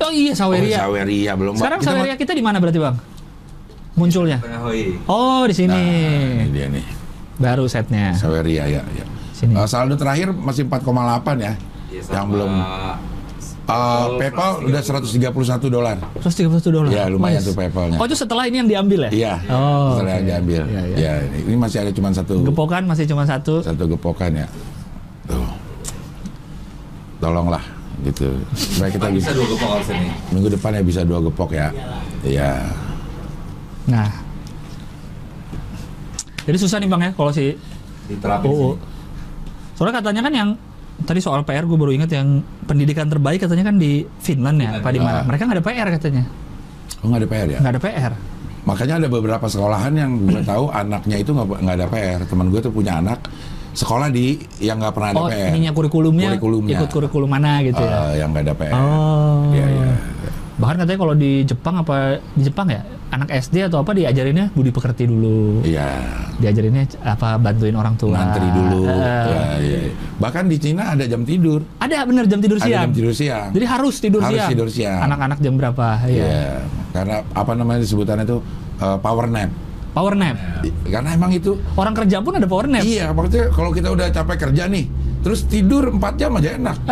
Oh 0.00 0.10
iya 0.12 0.32
Oh, 0.32 0.36
Saweria. 0.36 0.78
Saweria 0.88 1.32
belum. 1.36 1.54
Sekarang 1.60 1.78
Kita 1.80 1.92
Saweria 1.92 2.14
kita 2.16 2.32
di 2.32 2.42
mana 2.44 2.56
berarti 2.56 2.80
bang? 2.80 2.96
Munculnya? 4.00 4.38
Oh 5.04 5.44
di 5.44 5.52
sini. 5.52 5.68
Nah, 5.68 6.40
ini 6.40 6.52
dia 6.56 6.66
nih. 6.72 6.84
Baru 7.36 7.68
setnya. 7.68 8.16
Saweria 8.16 8.64
ya. 8.64 8.80
ya. 8.80 9.04
Sini. 9.36 9.52
Eh, 9.56 9.68
saldo 9.68 9.96
terakhir 9.96 10.32
masih 10.32 10.64
4,8 10.68 11.40
ya. 11.40 11.52
Iya, 11.92 12.02
yang 12.12 12.28
belum. 12.32 12.52
Eh, 13.70 14.06
PayPal 14.18 14.50
udah 14.66 14.82
131 14.82 15.30
dolar. 15.68 15.96
Terus 16.18 16.34
31 16.34 16.68
dolar. 16.68 16.90
Ya 16.90 17.06
lumayan 17.06 17.38
Nice. 17.38 17.46
tuh 17.46 17.54
PayPalnya. 17.54 17.96
Oh 17.96 18.04
itu 18.04 18.18
setelah 18.18 18.44
ini 18.44 18.58
yang 18.58 18.68
diambil 18.68 19.06
ya? 19.06 19.10
Iya. 19.10 19.34
Oh, 19.46 19.94
Setelah 19.94 20.12
yang 20.12 20.20
oke. 20.20 20.30
diambil. 20.30 20.62
Iya, 20.66 20.82
iya. 20.82 20.96
Ya, 20.98 21.12
ini 21.40 21.54
masih 21.54 21.78
ada 21.80 21.90
cuma 21.90 22.08
satu 22.10 22.34
Gepokan 22.42 22.82
masih 22.84 23.04
cuma 23.06 23.22
satu. 23.22 23.62
satu 23.62 23.84
gepokan 23.86 24.32
ya. 24.34 24.46
Tuh. 25.24 25.46
Tolonglah 27.18 27.62
gitu. 28.02 28.32
Supaya 28.54 28.90
kita 28.90 29.06
bisa 29.12 29.30
dua 29.30 29.46
gepok 29.46 29.70
nih. 29.86 30.12
minggu 30.32 30.48
depan 30.50 30.70
ya 30.72 30.82
bisa 30.82 31.00
dua 31.04 31.18
gepok 31.20 31.50
ya. 31.52 31.68
Iya. 32.22 32.50
Nah. 33.86 34.10
Jadi 36.40 36.56
susah 36.56 36.80
nih 36.80 36.88
bang 36.88 37.02
ya 37.02 37.10
kalau 37.12 37.30
si 37.30 37.54
Diterapin 38.08 38.50
UU. 38.50 38.56
sih. 38.56 38.74
Soalnya 39.76 40.00
katanya 40.00 40.20
kan 40.24 40.32
yang 40.34 40.50
tadi 41.02 41.18
soal 41.18 41.42
PR 41.42 41.64
gue 41.64 41.74
baru 41.74 41.92
ingat 41.92 42.10
yang 42.10 42.28
pendidikan 42.64 43.06
terbaik 43.06 43.40
katanya 43.40 43.64
kan 43.66 43.76
di 43.76 44.02
Finland 44.18 44.56
ya, 44.56 44.68
Finland. 44.70 44.80
apa 44.80 44.88
di 44.88 45.00
mana? 45.00 45.18
Ah. 45.18 45.24
Mereka 45.24 45.42
nggak 45.42 45.56
ada 45.56 45.64
PR 45.64 45.88
katanya, 45.92 46.24
Oh 47.00 47.06
nggak 47.08 47.20
ada 47.20 47.28
PR 47.28 47.46
ya? 47.48 47.58
nggak 47.58 47.72
ada 47.72 47.80
PR. 47.80 48.12
Makanya 48.60 48.94
ada 48.96 49.08
beberapa 49.08 49.46
sekolahan 49.46 49.92
yang 49.92 50.10
gue 50.20 50.42
tahu 50.52 50.68
anaknya 50.68 51.16
itu 51.16 51.30
nggak 51.32 51.76
ada 51.76 51.86
PR. 51.86 52.20
Teman 52.24 52.46
gue 52.48 52.60
tuh 52.60 52.70
punya 52.70 52.98
anak 52.98 53.24
sekolah 53.70 54.10
di 54.10 54.34
yang 54.58 54.76
nggak 54.76 54.92
pernah 54.92 55.10
ada 55.10 55.20
Oh, 55.20 55.28
PR. 55.28 55.48
ininya 55.48 55.70
kurikulumnya, 55.70 56.28
Kurikulumnya. 56.34 56.76
ikut 56.76 56.90
kurikulum 56.90 57.30
mana 57.30 57.62
gitu 57.62 57.78
ya. 57.78 58.10
Eh, 58.10 58.20
yang 58.20 58.28
nggak 58.30 58.44
ada 58.44 58.54
PR. 58.54 58.72
Oh. 58.74 59.48
Iya 59.50 59.66
iya. 59.66 59.92
Bahkan 60.60 60.76
katanya 60.78 60.98
kalau 61.00 61.14
di 61.16 61.42
Jepang 61.42 61.74
apa 61.74 62.20
di 62.36 62.42
Jepang 62.42 62.68
ya, 62.68 62.84
anak 63.08 63.32
SD 63.32 63.64
atau 63.64 63.80
apa 63.80 63.90
diajarinnya 63.90 64.52
budi 64.52 64.68
pekerti 64.68 65.04
dulu. 65.04 65.64
Iya. 65.64 65.88
Diajarinnya 66.36 66.84
apa 67.00 67.34
bantuin 67.34 67.72
orang 67.72 67.96
tua. 67.96 68.14
Ngantri 68.14 68.46
dulu. 68.50 68.84
Eh, 68.84 69.24
Ya, 69.26 69.42
iya. 69.58 69.78
Bahkan 70.16 70.46
di 70.46 70.56
Cina 70.56 70.92
ada 70.92 71.04
jam 71.04 71.24
tidur. 71.24 71.60
Ada 71.78 72.04
bener 72.04 72.24
jam 72.24 72.38
tidur 72.38 72.56
Ada 72.56 72.62
siang. 72.62 72.82
jam 72.82 72.90
tidur 72.92 73.10
siang. 73.10 73.48
Jadi 73.50 73.64
harus 73.64 73.94
tidur 73.96 74.20
Harus 74.20 74.36
siang. 74.36 74.50
tidur 74.52 74.68
siang. 74.68 74.98
Anak-anak 75.00 75.38
jam 75.40 75.52
berapa? 75.56 75.86
Iya. 76.04 76.22
Iya. 76.22 76.50
Karena 76.92 77.16
apa 77.26 77.50
namanya 77.54 77.80
sebutannya 77.80 78.22
itu 78.22 78.36
eh, 78.78 78.96
power 79.00 79.26
nap. 79.26 79.50
Power 79.90 80.14
nap. 80.14 80.36
Karena 80.84 81.08
emang 81.10 81.32
itu 81.32 81.56
Orang 81.72 81.94
kerja 81.94 82.20
pun 82.20 82.32
ada 82.32 82.44
power 82.44 82.66
nap. 82.66 82.84
Iya, 82.84 83.10
maksudnya 83.10 83.48
kalau 83.48 83.72
kita 83.72 83.88
udah 83.88 84.06
capek 84.08 84.36
kerja 84.44 84.66
nih, 84.66 84.84
terus 85.18 85.42
tidur 85.42 85.88
4 85.88 86.14
jam 86.14 86.30
aja 86.36 86.48
enak. 86.54 86.76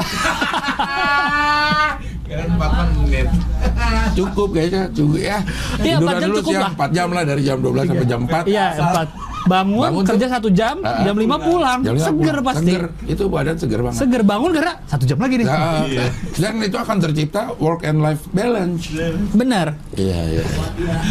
4 2.29 2.97
menit. 2.99 3.29
Cukup 4.19 4.49
kayaknya, 4.51 4.83
cukup 4.91 5.17
ya. 5.17 5.39
Iya, 5.79 5.97
Tiduran 5.97 6.05
4 6.11 6.21
jam 6.21 6.29
dulu 6.29 6.39
cukup 6.39 6.53
siang 6.53 6.63
lah. 6.63 6.73
4 6.77 6.93
jam 6.93 7.09
lah 7.09 7.23
dari 7.25 7.43
jam 7.43 7.57
12 7.59 7.85
sampai 7.85 8.07
jam 8.07 8.21
4. 8.23 8.45
Iya, 8.47 8.67
empat. 8.77 9.09
Bangun, 9.49 9.81
Bangun 9.81 10.03
tuh. 10.03 10.11
kerja 10.13 10.27
satu 10.29 10.49
jam, 10.51 10.77
Ah, 10.83 11.01
jam 11.01 11.17
5 11.17 11.25
pulang. 11.39 11.79
Jam 11.81 11.95
lima 11.95 12.05
seger 12.05 12.37
pulang. 12.37 12.45
pasti. 12.45 12.69
Seger. 12.69 12.85
Itu 13.07 13.23
badan 13.27 13.57
seger 13.57 13.81
banget. 13.81 13.97
Seger 13.97 14.23
bangun 14.23 14.51
karena 14.53 14.75
satu 14.85 15.05
jam 15.05 15.17
lagi 15.17 15.35
nih. 15.37 15.47
Nah, 15.47 15.89
Dan 16.43 16.55
itu 16.61 16.77
akan 16.77 16.97
tercipta 17.01 17.43
work 17.57 17.81
and 17.83 17.99
life 17.99 18.21
balance. 18.29 18.93
Benar. 19.33 19.73
Iya, 19.95 20.19
iya. 20.35 20.45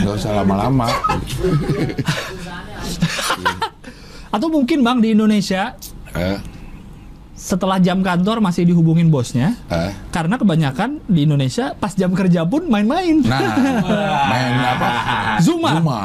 Gak 0.06 0.14
usah 0.14 0.38
lama-lama. 0.38 0.86
Atau 4.30 4.48
mungkin 4.48 4.84
Bang 4.84 5.00
di 5.00 5.12
Indonesia 5.12 5.74
Eh, 6.10 6.38
setelah 7.38 7.78
jam 7.78 8.02
kantor 8.02 8.42
masih 8.42 8.66
dihubungin 8.66 9.14
bosnya 9.14 9.54
eh. 9.70 9.94
karena 10.10 10.42
kebanyakan 10.42 11.06
di 11.06 11.30
Indonesia 11.30 11.78
pas 11.78 11.94
jam 11.94 12.10
kerja 12.18 12.42
pun 12.50 12.66
main-main. 12.66 13.22
Nah, 13.22 13.54
main 14.34 14.54
apa? 14.58 14.90
Zuma. 15.46 15.78
Zuma. 15.78 16.00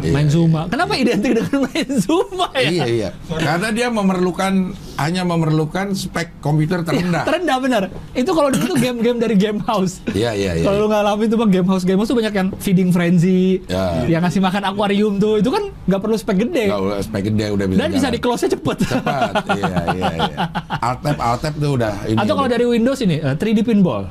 Iya, 0.00 0.12
main 0.16 0.24
iya. 0.24 0.32
Zuma. 0.32 0.60
Kenapa 0.72 0.96
identik 0.96 1.36
dengan 1.36 1.68
main 1.68 1.88
Zuma 2.00 2.48
ya? 2.56 2.70
Iya, 2.72 2.84
iya. 2.88 3.10
Karena 3.28 3.68
dia 3.76 3.92
memerlukan 3.92 4.72
hanya 4.98 5.22
memerlukan 5.22 5.94
spek 5.94 6.36
komputer 6.38 6.82
terendah. 6.82 7.22
Terendah 7.22 7.56
bener. 7.56 7.82
Itu 8.12 8.34
kalau 8.34 8.50
dulu 8.50 8.66
tuh 8.66 8.78
game-game 8.78 9.16
dari 9.16 9.34
game 9.34 9.62
house. 9.62 10.02
Iya, 10.10 10.34
iya, 10.34 10.52
iya. 10.54 10.64
Kalau 10.66 10.82
lu 10.82 10.88
ngalamin 10.88 11.26
tuh 11.28 11.38
bang 11.38 11.50
game 11.52 11.68
house 11.68 11.82
game 11.82 11.96
house 11.96 12.10
tuh 12.10 12.18
banyak 12.18 12.34
yang 12.34 12.48
feeding 12.58 12.90
frenzy, 12.90 13.62
Ya. 13.64 14.02
yang 14.04 14.20
ngasih 14.20 14.38
makan 14.38 14.62
akuarium 14.64 15.16
tuh, 15.16 15.38
itu 15.38 15.48
kan 15.48 15.70
nggak 15.86 16.00
perlu 16.00 16.16
spek 16.16 16.36
gede 16.40 16.66
Nggak 16.66 16.80
udah 16.82 16.98
spek 17.00 17.22
gede 17.24 17.46
udah 17.48 17.66
bisa 17.66 17.78
dan 17.78 17.88
bisa 17.88 18.08
di 18.08 18.18
close 18.18 18.42
nya 18.42 18.50
cepet. 18.52 18.76
cepat 18.80 19.32
iya 19.50 19.74
iya 19.88 20.10
iya 20.18 20.38
alt 20.78 20.98
tab 21.00 21.16
alt 21.16 21.40
tab 21.40 21.54
tuh 21.54 21.70
udah 21.74 21.94
ini 22.04 22.18
Atau 22.18 22.34
kalau 22.34 22.48
dari 22.48 22.66
Windows 22.66 22.98
ini 23.00 23.16
eh, 23.16 23.32
3D 23.32 23.62
pinball, 23.62 24.04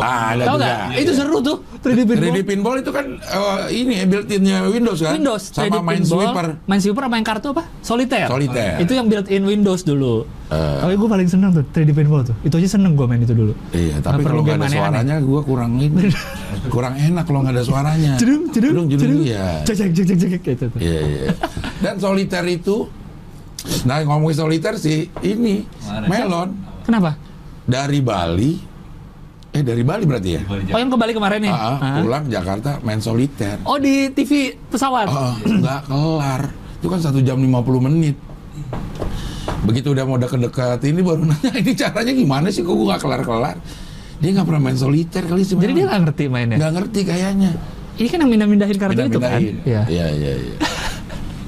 ah, 0.00 0.32
ada 0.32 0.42
tahu 0.44 0.56
juga 0.56 0.66
nggak? 0.66 1.00
Itu 1.00 1.12
seru 1.12 1.36
tuh 1.40 1.56
3D 1.80 2.00
pinball. 2.04 2.24
3D 2.28 2.38
pinball 2.44 2.76
itu 2.76 2.90
kan 2.90 3.06
eh, 3.16 3.60
ini 3.72 3.92
ya 4.00 4.04
built-innya 4.04 4.56
Windows 4.66 4.98
kan 5.00 5.12
Windows, 5.14 5.42
3D 5.52 5.72
sama 5.72 5.80
Minesweeper 5.86 6.46
Minesweeper 6.64 7.02
sama 7.06 7.14
yang 7.16 7.26
kartu 7.26 7.46
apa? 7.52 7.62
Solitaire. 7.80 8.28
Solitaire. 8.28 8.76
Itu 8.78 8.92
yang 8.92 9.06
built-in 9.06 9.42
Windows 9.42 9.80
dulu. 9.82 10.24
Eh. 10.50 10.78
Tapi 10.82 10.94
gue 10.94 11.08
paling 11.08 11.28
seneng 11.28 11.50
tuh 11.52 11.64
3D 11.70 11.90
pinball 11.92 12.20
tuh. 12.22 12.36
Itu 12.42 12.58
aja 12.58 12.68
seneng 12.68 12.92
gue 12.94 13.06
main 13.06 13.20
itu 13.20 13.32
dulu. 13.32 13.52
iya 13.70 13.96
tapi 14.00 14.22
kalau 14.22 14.42
nggak 14.42 14.58
ada 14.58 14.68
suaranya 14.68 15.16
gua 15.20 15.40
kurang 15.40 15.76
ini 15.76 16.10
kurang 16.74 16.94
enak 16.94 17.24
kalau 17.24 17.40
nggak 17.40 17.54
ada 17.54 17.64
suaranya 17.64 18.12
Jedung, 18.16 18.50
jedung, 18.50 18.86
jedung 18.86 18.86
jedung 18.88 19.02
jedung. 19.06 19.22
iya 19.24 19.46
Cek 19.62 19.74
cek 19.76 19.90
cek 19.92 20.06
cek 20.06 20.18
cek 20.18 20.42
gitu 20.42 20.66
iya 20.78 21.00
iya 21.00 21.20
dan 21.78 21.94
soliter 21.96 22.44
itu 22.44 22.88
nah 23.84 24.00
ngomongin 24.02 24.36
soliter 24.36 24.74
sih 24.74 25.08
ini 25.20 25.62
Mana? 25.84 26.06
melon 26.08 26.48
Kenapa? 26.82 27.14
dari 27.62 28.00
Bali 28.00 28.52
eh 29.50 29.62
dari 29.62 29.82
Bali 29.82 30.06
berarti 30.06 30.30
ya 30.30 30.42
Oh 30.46 30.78
yang 30.78 30.88
kembali 30.88 31.10
kemarin 31.10 31.42
nih. 31.42 31.50
Ah, 31.50 31.58
ah, 31.58 31.76
Ah. 31.76 31.94
pulang 31.98 32.24
Jakarta 32.26 32.78
main 32.80 32.98
soliter 32.98 33.58
Oh 33.64 33.76
di 33.76 34.06
TV 34.08 34.54
pesawat. 34.66 35.06
Oh, 35.06 35.34
nggak 35.36 35.80
kelar. 35.84 36.42
Itu 36.78 36.86
kan 36.86 36.98
satu 36.98 37.18
jam 37.18 37.36
50 37.36 37.50
menit. 37.82 38.14
Begitu 39.60 39.92
udah 39.92 40.04
mau 40.04 40.16
deket-deket 40.16 40.80
ini 40.86 41.00
baru 41.02 41.26
nanya 41.28 41.50
ini 41.52 41.72
caranya 41.74 42.12
gimana 42.14 42.46
sih 42.48 42.62
kok 42.62 42.72
gua 42.72 42.94
nggak 42.94 43.02
kelar-kelar. 43.02 43.56
Dia 44.20 44.30
nggak 44.32 44.46
pernah 44.46 44.62
main 44.62 44.78
soliter 44.78 45.24
kali 45.24 45.42
sih. 45.42 45.56
Jadi 45.56 45.72
dia 45.74 45.84
nggak 45.86 46.00
ngerti 46.06 46.24
mainnya. 46.26 46.56
nggak 46.56 46.72
ngerti 46.76 47.00
kayaknya. 47.04 47.50
Ini 48.00 48.08
kan 48.08 48.18
yang 48.22 48.30
mindah-mindahin 48.30 48.78
kartu 48.78 49.00
itu 49.02 49.18
kan. 49.18 49.40
Iya. 49.66 49.82
Iya, 49.84 50.06
iya, 50.08 50.32
iya. 50.38 50.56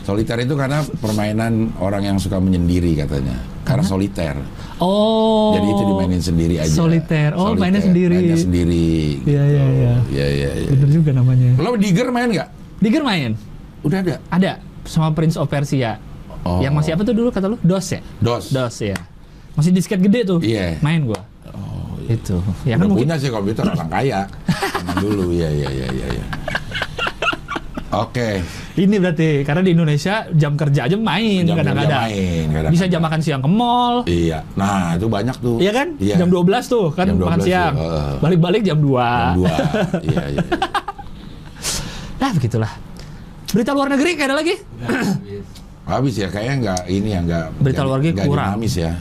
Soliter 0.02 0.36
itu 0.36 0.52
karena 0.52 0.82
permainan 0.98 1.72
orang 1.78 2.02
yang 2.04 2.16
suka 2.18 2.36
menyendiri 2.36 2.98
katanya. 2.98 3.38
Karena 3.62 3.86
soliter. 3.86 4.34
Oh. 4.82 5.54
Jadi 5.54 5.66
itu 5.70 5.82
dimainin 5.86 6.22
sendiri 6.22 6.54
aja. 6.58 6.74
Soliter. 6.74 7.30
Oh, 7.38 7.54
mainnya 7.54 7.78
sendiri. 7.78 8.18
Mainnya 8.18 8.38
sendiri. 8.42 9.22
Iya 9.22 9.42
iya 9.46 9.64
iya. 9.70 9.92
Iya, 10.10 10.26
iya, 10.26 10.50
iya. 10.66 10.68
Bener 10.74 10.88
juga 10.90 11.10
namanya. 11.14 11.54
Lo 11.62 11.78
Digger 11.78 12.10
main 12.10 12.26
nggak? 12.34 12.48
Digger 12.82 13.02
main? 13.06 13.38
Udah 13.86 14.02
ada. 14.02 14.14
Ada 14.34 14.52
sama 14.82 15.14
Prince 15.14 15.38
of 15.38 15.46
Persia. 15.46 16.02
Oh. 16.42 16.58
Yang 16.58 16.72
masih 16.74 16.90
apa 16.98 17.02
tuh 17.06 17.14
dulu 17.14 17.30
kata 17.30 17.46
lu? 17.46 17.56
DOS 17.62 17.86
ya? 17.94 18.00
Dos. 18.18 18.50
DOS 18.50 18.76
ya. 18.82 18.98
Masih 19.54 19.70
disket 19.70 20.02
gede 20.02 20.26
tuh. 20.26 20.42
Iya. 20.42 20.82
Main 20.82 21.06
gua. 21.06 21.22
Oh, 21.54 21.94
iya. 22.02 22.18
Itu. 22.18 22.42
Ya 22.66 22.74
Udah 22.74 22.82
kan 22.82 22.86
mungkin 22.90 23.06
punya 23.06 23.16
sih 23.22 23.30
komputer 23.30 23.62
orang 23.62 23.90
kaya. 23.90 24.20
Dulu, 25.02 25.30
iya 25.30 25.46
iya 25.46 25.68
iya 25.70 25.86
iya. 25.94 26.06
iya. 26.18 26.24
Oke, 27.92 28.40
ini 28.80 28.96
berarti 28.96 29.44
karena 29.44 29.60
di 29.60 29.76
Indonesia 29.76 30.24
jam 30.32 30.56
kerja 30.56 30.88
aja 30.88 30.96
main 30.96 31.44
kadang-kadang. 31.44 32.08
main, 32.08 32.44
kadang-kadang. 32.48 32.72
Bisa 32.72 32.88
jam 32.88 33.04
makan 33.04 33.20
siang 33.20 33.44
ke 33.44 33.50
mall. 33.52 34.08
iya. 34.08 34.40
Nah 34.56 34.96
itu 34.96 35.12
banyak 35.12 35.36
tuh. 35.36 35.60
Iya 35.60 35.76
kan? 35.76 35.88
Iya. 36.00 36.16
Jam 36.16 36.32
12 36.32 36.72
tuh 36.72 36.88
kan 36.96 37.04
Jam 37.04 37.20
makan 37.20 37.44
12 37.44 37.44
siang. 37.44 37.74
tuh, 37.76 37.84
heeh. 37.84 38.12
Balik-balik 38.24 38.62
jam 38.64 38.80
2. 38.80 38.96
Jam 38.96 39.36
dua. 39.36 39.54
iya 40.08 40.22
iya. 40.24 40.40
iya. 40.40 40.44
Nah, 42.16 42.30
begitulah. 42.32 42.72
Berita 43.52 43.70
luar 43.76 43.88
negeri 43.92 44.10
kayak 44.16 44.28
ada 44.32 44.36
lagi? 44.40 44.54
Habis 45.84 46.14
ya 46.16 46.28
kayaknya 46.32 46.54
nggak 46.64 46.80
ini 46.88 47.08
ya 47.12 47.20
nggak. 47.28 47.44
Berita 47.60 47.80
luar 47.84 47.98
negeri 48.00 48.12
kurang. 48.24 48.48
dinamis 48.56 48.74
ya. 48.80 48.92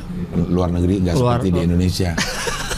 Luar 0.51 0.69
negeri 0.75 0.93
nggak 0.99 1.15
seperti 1.15 1.47
di 1.47 1.62
Indonesia. 1.63 2.12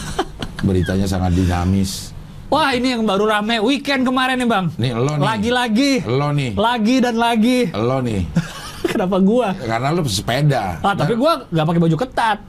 Beritanya 0.70 1.10
sangat 1.10 1.34
dinamis. 1.34 2.13
Wah, 2.52 2.70
ini 2.76 2.94
yang 2.94 3.02
baru 3.08 3.24
rame 3.26 3.56
weekend 3.64 4.04
kemarin 4.04 4.36
nih, 4.38 4.48
Bang. 4.48 4.66
Nih 4.76 4.92
lo 4.92 5.16
nih. 5.16 5.24
Lagi-lagi. 5.24 5.92
Lo 6.06 6.28
nih. 6.30 6.50
Lagi 6.54 6.96
dan 7.00 7.16
lagi. 7.16 7.58
Lo 7.72 7.98
nih. 8.04 8.22
Kenapa 8.94 9.16
gua? 9.18 9.56
Karena 9.56 9.88
lo 9.90 10.04
sepeda. 10.06 10.78
Ah, 10.84 10.94
tapi 10.94 11.16
gua 11.16 11.48
nggak 11.48 11.66
pakai 11.66 11.80
baju 11.82 11.96
ketat. 11.98 12.38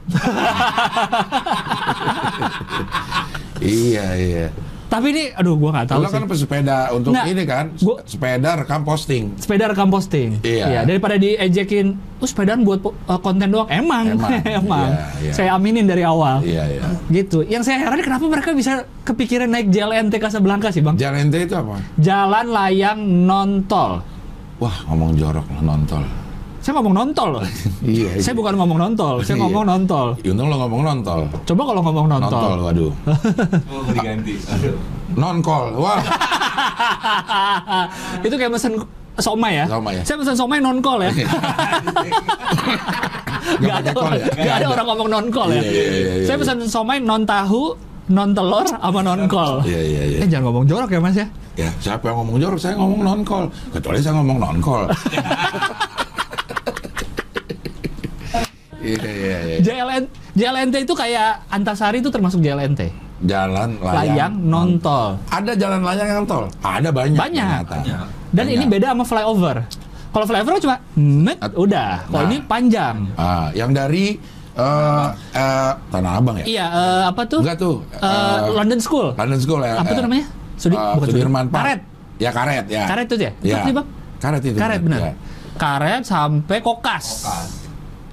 Iya 3.56 4.06
iya. 4.20 4.46
Tapi 4.86 5.06
ini, 5.10 5.24
aduh, 5.30 5.54
gua 5.54 5.70
nggak 5.72 5.86
tahu 5.90 5.98
Lo 5.98 6.08
kan 6.08 6.24
pesepeda 6.24 6.90
untuk 6.90 7.10
Nggak, 7.10 7.26
ini 7.26 7.42
kan, 7.42 7.64
gua- 7.76 8.02
sepeda 8.02 8.50
rekam 8.56 8.80
posting. 8.82 9.34
sepeda 9.34 9.64
rekam 9.66 9.88
posting. 9.88 10.38
Iya. 10.40 10.82
daripada 10.82 11.14
diejekin, 11.16 11.86
"Oh, 12.16 12.24
sepedaan 12.24 12.62
buat 12.62 12.80
uh, 12.82 12.92
konten 13.18 13.50
doang." 13.50 13.66
Emang, 13.66 14.14
Emang. 14.14 14.30
emang. 14.62 14.88
Iya, 14.90 15.06
iya. 15.20 15.32
Saya 15.32 15.50
aminin 15.54 15.84
dari 15.84 16.02
awal. 16.02 16.40
Iya 16.40 16.64
iya. 16.68 16.82
Gitu. 17.08 17.42
Yang 17.44 17.66
saya 17.66 17.82
heran 17.82 17.98
kenapa 17.98 18.24
mereka 18.26 18.50
bisa 18.52 18.72
kepikiran 19.02 19.46
naik 19.46 19.68
JLNT 19.68 20.14
Casablanca 20.16 20.70
sih, 20.70 20.80
Bang? 20.80 20.94
Jalan 20.94 21.26
ente 21.26 21.42
itu 21.42 21.54
apa? 21.54 21.82
Jalan 21.98 22.46
layang 22.46 22.98
non 23.26 23.66
tol. 23.66 24.00
Wah 24.56 24.76
ngomong 24.86 25.14
jorok 25.14 25.44
nontol. 25.60 26.25
Saya 26.66 26.82
ngomong 26.82 26.98
nontol 26.98 27.28
loh. 27.38 27.44
Iya. 27.86 28.18
Saya 28.18 28.34
bukan 28.34 28.58
ngomong 28.58 28.74
nontol, 28.82 29.22
saya 29.22 29.38
Iya. 29.38 29.42
ngomong 29.46 29.64
nontol. 29.70 30.08
Ya, 30.26 30.34
Untung 30.34 30.50
lo 30.50 30.56
ngomong 30.66 30.82
nontol. 30.82 31.20
Coba 31.46 31.62
kalau 31.62 31.78
ngomong 31.86 32.06
Nontol, 32.10 32.26
nontol. 32.26 32.58
waduh. 32.66 32.92
Oh, 33.70 33.82
diganti. 33.94 34.34
Aduh. 34.50 34.74
Non-call, 35.22 35.78
wah. 35.78 36.02
itu 38.26 38.34
kayak 38.34 38.50
mesen 38.50 38.74
somai 39.22 39.62
ya. 39.62 39.70
Somai 39.70 39.94
ya. 39.94 40.02
Saya 40.02 40.16
pesen 40.18 40.34
somai 40.34 40.58
non 40.58 40.82
call 40.82 41.06
ya. 41.06 41.10
Gak 41.14 41.30
Gak 43.62 43.76
ada, 43.78 43.90
orang, 43.94 44.18
ya? 44.18 44.26
nggak 44.34 44.56
ada 44.58 44.66
orang 44.74 44.86
ngomong 44.90 45.08
non 45.08 45.26
call 45.30 45.48
ya. 45.54 45.62
Iya, 45.62 45.70
iya, 45.70 45.84
iya, 45.86 46.12
iya. 46.18 46.26
Saya 46.26 46.36
pesan 46.42 46.56
somai 46.66 46.98
non 46.98 47.22
tahu, 47.22 47.78
non 48.10 48.34
telur, 48.34 48.66
sama 48.66 49.00
non 49.06 49.30
call. 49.30 49.62
Iya, 49.62 49.80
iya, 49.86 50.02
iya. 50.02 50.18
Eh 50.18 50.28
jangan 50.28 50.50
ngomong 50.50 50.66
jorok 50.66 50.90
ya 50.90 50.98
mas 50.98 51.14
ya. 51.14 51.26
Ya, 51.56 51.70
siapa 51.78 52.10
yang 52.10 52.18
ngomong 52.20 52.36
jorok? 52.36 52.58
Saya 52.60 52.74
ngomong 52.76 53.00
non-call. 53.00 53.48
Kecuali 53.72 53.96
saya 53.96 54.20
ngomong 54.20 54.36
non-call. 54.42 54.92
Iya, 58.86 59.10
iya, 59.10 59.38
iya. 59.44 59.56
JLN, 59.60 60.02
JLNT 60.32 60.86
itu 60.86 60.94
kayak 60.94 61.42
Antasari 61.48 61.98
itu 61.98 62.08
termasuk 62.08 62.38
JLNT. 62.38 62.86
Jalan 63.18 63.80
layang, 63.80 63.96
Layang 63.96 64.32
non 64.38 64.70
tol. 64.76 65.16
Ada 65.26 65.56
jalan 65.56 65.80
layang 65.80 66.08
yang 66.14 66.26
tol? 66.28 66.46
Ada 66.60 66.92
banyak. 66.92 67.16
Banyak. 67.16 67.64
Banyak. 67.64 68.04
Dan 68.30 68.44
ini 68.46 68.62
Banyak. 68.62 68.72
beda 68.76 68.86
sama 68.92 69.04
flyover. 69.04 69.56
Kalau 70.12 70.24
flyover 70.24 70.52
kan 70.52 70.62
cuma 70.62 70.76
met, 70.96 71.38
At- 71.40 71.56
udah. 71.56 72.04
Kalau 72.06 72.24
Nah. 72.24 72.28
ini 72.28 72.36
panjang. 72.44 72.96
Ah, 73.14 73.48
yang 73.52 73.72
dari 73.72 74.16
eh 74.52 75.06
eh, 75.32 75.72
Tanah 75.92 76.12
Abang 76.16 76.36
ya? 76.40 76.44
Iya, 76.44 76.66
eh, 76.68 77.02
apa 77.08 77.22
tuh? 77.24 77.40
Enggak 77.44 77.56
tuh. 77.58 77.76
Eh, 77.90 78.04
eh, 78.04 78.36
London 78.52 78.80
School. 78.80 79.12
London 79.12 79.40
School 79.40 79.60
ya. 79.60 79.80
Apa 79.80 79.90
tuh 79.92 80.04
namanya? 80.04 80.26
Sudi, 80.56 80.72
eh, 80.72 80.92
bukan 80.96 81.06
Sudirman 81.10 81.44
Park. 81.48 81.60
Karet. 81.60 81.80
Ya 82.16 82.30
karet 82.32 82.64
ya. 82.64 82.84
Karet 82.88 83.06
itu 83.06 83.16
ya? 83.20 83.32
Ya. 83.44 83.60
sih, 83.64 83.72
Bang? 83.76 83.86
Karet 84.16 84.42
itu. 84.42 84.56
Karet 84.56 84.80
benar. 84.80 85.00
Ya. 85.02 85.12
Karet 85.56 86.02
sampai 86.04 86.60
kokas. 86.60 87.24
Kokas. 87.24 87.65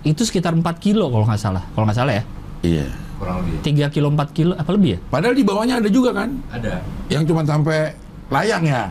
Itu 0.04 0.24
sekitar 0.24 0.52
4 0.52 0.64
kilo 0.78 1.08
kalau 1.08 1.24
nggak 1.24 1.40
salah. 1.40 1.64
Kalau 1.72 1.88
nggak 1.88 1.98
salah 1.98 2.14
ya. 2.20 2.24
Iya. 2.62 2.88
Kurang 3.16 3.36
lebih. 3.40 3.58
3 3.64 3.88
kilo 3.90 4.08
4 4.12 4.36
kilo 4.36 4.54
apa 4.54 4.70
lebih 4.72 4.90
ya? 4.96 5.00
Padahal 5.08 5.34
di 5.34 5.44
bawahnya 5.44 5.76
ada 5.80 5.88
juga 5.88 6.12
kan 6.12 6.30
Ada. 6.50 6.84
yang 7.08 7.24
cuma 7.24 7.44
sampai 7.44 7.96
layang 8.28 8.64
ya. 8.64 8.84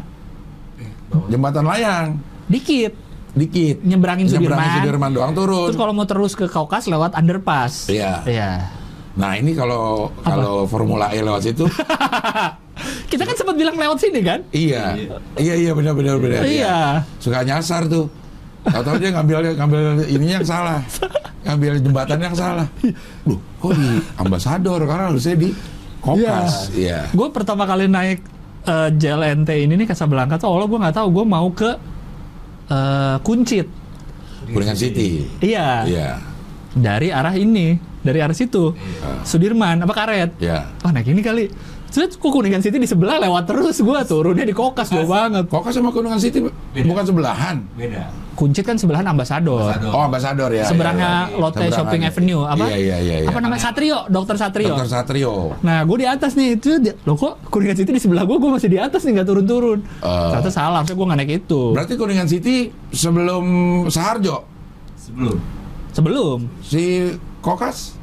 Eh. 0.81 0.91
Jembatan 1.29 1.65
layang 1.65 2.07
Dikit. 2.49 2.93
dikit. 3.33 3.81
Nyebrangin 3.81 4.29
Sudirman. 4.29 4.57
Nyebrangin 4.57 4.77
Sudirman 4.79 5.11
doang 5.13 5.33
turun. 5.33 5.69
Terus 5.69 5.81
kalau 5.81 5.93
mau 5.93 6.05
terus 6.05 6.33
ke 6.33 6.45
Kaukas 6.45 6.85
lewat 6.85 7.17
underpass. 7.17 7.89
Iya. 7.89 8.21
Iya. 8.25 8.51
Nah, 9.13 9.37
ini 9.37 9.53
kalau 9.53 10.09
kalau 10.21 10.65
Formula 10.65 11.13
E 11.13 11.21
lewat 11.21 11.45
situ 11.45 11.69
Kita 13.13 13.29
kan 13.29 13.37
sempat 13.37 13.57
bilang 13.57 13.77
lewat 13.77 14.01
sini 14.01 14.25
kan? 14.25 14.41
iya. 14.53 14.97
Iya 15.37 15.55
iya 15.55 15.73
benar 15.77 15.93
benar 15.93 16.17
benar. 16.17 16.41
Iya. 16.45 17.05
Suka 17.21 17.45
nyasar 17.45 17.85
tuh. 17.89 18.09
Tahu-tahu 18.63 18.97
dia 19.03 19.11
ngambil 19.11 19.59
ngambil 19.59 19.81
ininya 20.07 20.35
yang 20.43 20.47
salah. 20.47 20.81
Ngambil 21.43 21.73
jembatan 21.83 22.19
yang 22.23 22.37
salah. 22.39 22.67
Loh, 23.27 23.39
kok 23.59 23.75
di 23.75 23.99
ambasador 24.15 24.81
karena 24.87 25.11
harusnya 25.11 25.35
di 25.35 25.51
Kokas. 26.03 26.71
Iya. 26.75 27.11
Gue 27.15 27.31
pertama 27.31 27.67
kali 27.67 27.87
naik 27.91 28.23
eh, 28.67 28.89
JLNT 28.95 29.51
ini 29.67 29.75
nih 29.79 29.87
Casablanca 29.91 30.39
tuh 30.39 30.51
Allah 30.51 30.67
gue 30.67 30.79
nggak 30.79 30.97
tahu 30.99 31.09
gue 31.11 31.25
mau 31.27 31.47
ke 31.51 31.71
eh, 32.71 33.17
Kuncit. 33.23 33.67
Kuningan 34.51 34.79
City. 34.79 35.27
Iya. 35.43 35.87
Iya. 35.87 36.09
Dari 36.75 37.15
arah 37.15 37.35
ini, 37.35 37.79
dari 38.03 38.19
arah 38.19 38.35
situ. 38.35 38.75
Sudirman 39.23 39.83
apa 39.83 39.95
karet? 39.95 40.39
Iya. 40.43 40.71
Wah 40.83 40.91
naik 40.91 41.11
ini 41.11 41.23
kali. 41.23 41.45
Terus 41.93 42.17
kok 42.17 42.31
Kuningan 42.33 42.65
City 42.65 42.81
di 42.81 42.89
sebelah 42.89 43.21
lewat 43.21 43.45
terus 43.45 43.77
gue 43.85 43.99
turunnya 44.09 44.49
di 44.49 44.57
Kokas 44.57 44.89
jauh 44.89 45.05
banget. 45.05 45.45
Kokas 45.53 45.77
sama 45.77 45.93
Kuningan 45.93 46.17
City 46.17 46.41
bukan 46.89 47.05
sebelahan. 47.05 47.61
Beda. 47.77 48.09
Kuncit 48.33 48.65
kan 48.65 48.81
sebelahan 48.81 49.05
Ambasador. 49.13 49.61
Ambasador. 49.61 49.93
Oh, 49.93 50.03
ambasador 50.09 50.51
ya. 50.57 50.65
Seberangnya 50.65 51.29
iya, 51.29 51.37
iya. 51.37 51.37
Lotte 51.37 51.61
Seberangan. 51.61 51.77
Shopping 51.77 52.03
Avenue 52.09 52.43
apa? 52.49 52.65
Iya 52.65 52.79
iya 52.81 52.97
iya. 52.97 53.17
iya. 53.23 53.29
Apa 53.29 53.39
namanya? 53.45 53.61
Satrio, 53.61 53.99
Dokter 54.09 54.37
Satrio. 54.41 54.73
Dokter 54.73 54.89
Satrio. 54.89 55.35
Nah, 55.61 55.85
gue 55.85 55.97
di 56.01 56.09
atas 56.09 56.33
nih. 56.33 56.57
Itu 56.57 56.81
loh 57.05 57.17
kok 57.21 57.45
Kuningan 57.53 57.77
City 57.77 57.93
di 57.93 58.01
sebelah 58.01 58.25
gue, 58.25 58.37
gue 58.41 58.51
masih 58.57 58.73
di 58.73 58.81
atas 58.81 59.05
nih 59.05 59.21
nggak 59.21 59.29
turun-turun. 59.29 59.85
Eh. 59.85 60.09
Ternyata 60.33 60.49
salah, 60.49 60.81
harusnya 60.81 60.97
gue 60.97 61.07
nggak 61.13 61.19
naik 61.21 61.33
itu. 61.45 61.63
Berarti 61.77 61.95
Kuningan 62.01 62.29
City 62.33 62.57
sebelum 62.89 63.45
Saharjo 63.93 64.49
Sebelum. 64.97 65.37
Sebelum 65.93 66.39
si 66.65 67.13
Kokas 67.45 68.01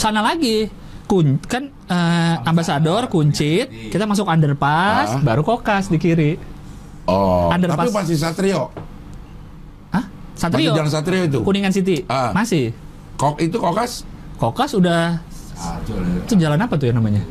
sana 0.00 0.24
lagi, 0.24 0.70
kun 1.08 1.40
kan 1.42 1.72
eh, 1.88 2.36
Ambasador, 2.44 3.08
Kuncit, 3.08 3.72
kita 3.88 4.04
masuk 4.04 4.28
underpass, 4.28 5.16
Ah. 5.16 5.20
baru 5.24 5.40
Kokas 5.40 5.88
di 5.88 5.96
kiri. 5.96 6.36
Oh, 7.02 7.48
Underpass. 7.48 7.80
tapi 7.80 7.90
masih 7.90 8.16
Satrio. 8.16 8.68
Hah? 9.88 10.04
Satrio? 10.34 10.68
Masih 10.68 10.78
Jalan 10.78 10.92
Satrio 10.92 11.22
itu. 11.24 11.38
Kuningan 11.40 11.72
City? 11.72 12.04
Ah. 12.04 12.30
Masih. 12.30 12.76
Kok 13.16 13.40
itu 13.40 13.56
Kokas? 13.56 14.04
Kokas 14.36 14.76
udah 14.76 15.18
Satu. 15.50 15.96
itu 15.96 16.36
jalan 16.36 16.60
apa 16.60 16.76
tuh 16.76 16.86
ya 16.86 16.94
namanya? 16.94 17.24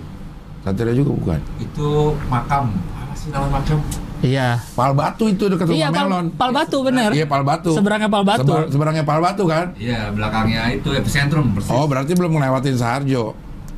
Satrio 0.60 0.92
juga 0.92 1.14
bukan. 1.14 1.40
Itu 1.58 2.18
makam. 2.28 2.74
Apa 2.74 3.14
sih 3.14 3.30
nama 3.30 3.48
makam? 3.48 3.80
Iya. 4.18 4.58
Pal 4.74 4.92
Batu 4.92 5.30
itu 5.30 5.46
dekat 5.46 5.70
Iya, 5.70 5.88
rumah 5.88 5.94
Pal, 5.94 6.08
Melon. 6.10 6.26
Pal 6.34 6.52
Batu 6.52 6.78
bener. 6.82 7.14
Iya, 7.14 7.24
Pal 7.24 7.46
Batu. 7.46 7.72
Seberangnya 7.72 8.10
Pal 8.10 8.26
Batu. 8.26 8.42
Seber- 8.44 8.68
seberangnya 8.68 9.06
Pal 9.06 9.22
Batu 9.22 9.46
kan? 9.46 9.78
Iya, 9.78 10.10
belakangnya 10.10 10.74
itu 10.74 10.90
epicentrum 10.90 11.54
persis. 11.54 11.70
Oh, 11.70 11.86
berarti 11.86 12.12
belum 12.12 12.34
ngelewatin 12.34 12.76
Saharjo. 12.76 13.38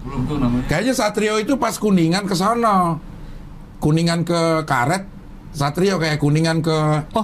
Belum 0.09 0.21
tuh 0.25 0.37
namanya. 0.37 0.65
Kayaknya 0.65 0.93
Satrio 0.95 1.37
itu 1.37 1.53
pas 1.55 1.77
Kuningan 1.77 2.25
ke 2.25 2.33
sono. 2.33 2.97
Kuningan 3.77 4.25
ke 4.25 4.41
Karet, 4.65 5.05
Satrio 5.51 5.95
kayak 5.95 6.17
Kuningan 6.17 6.59
ke 6.59 6.77
Oh, 7.13 7.23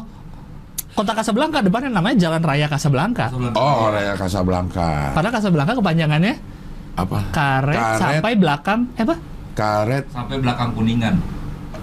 Kota 0.95 1.12
Casablanca 1.12 1.60
depannya 1.60 1.91
namanya 1.91 2.15
Jalan 2.15 2.39
Raya 2.39 2.69
Casablanca. 2.69 3.28
Sebelum- 3.28 3.52
Oh, 3.52 3.91
Raya 3.91 4.15
Casablanca. 4.15 5.12
Karena 5.12 5.30
Casablanca 5.30 5.74
kepanjangannya 5.74 6.34
Apa? 6.95 7.19
karet, 7.28 7.76
sampai 8.00 8.34
belakang 8.38 8.80
eh 8.95 9.04
apa? 9.04 9.15
Karet 9.52 10.06
Sampai 10.08 10.36
belakang 10.39 10.69
kuningan. 10.71 11.15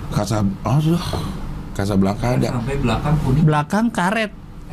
Kasab 0.08 0.46
Oh, 0.62 0.78
sudah. 0.78 1.04
Casablanca 1.72 2.26
ada. 2.32 2.48
Sampai 2.54 2.76
belakang 2.78 3.14
kuning. 3.18 3.44
Belakang 3.44 3.86
karet. 3.90 4.30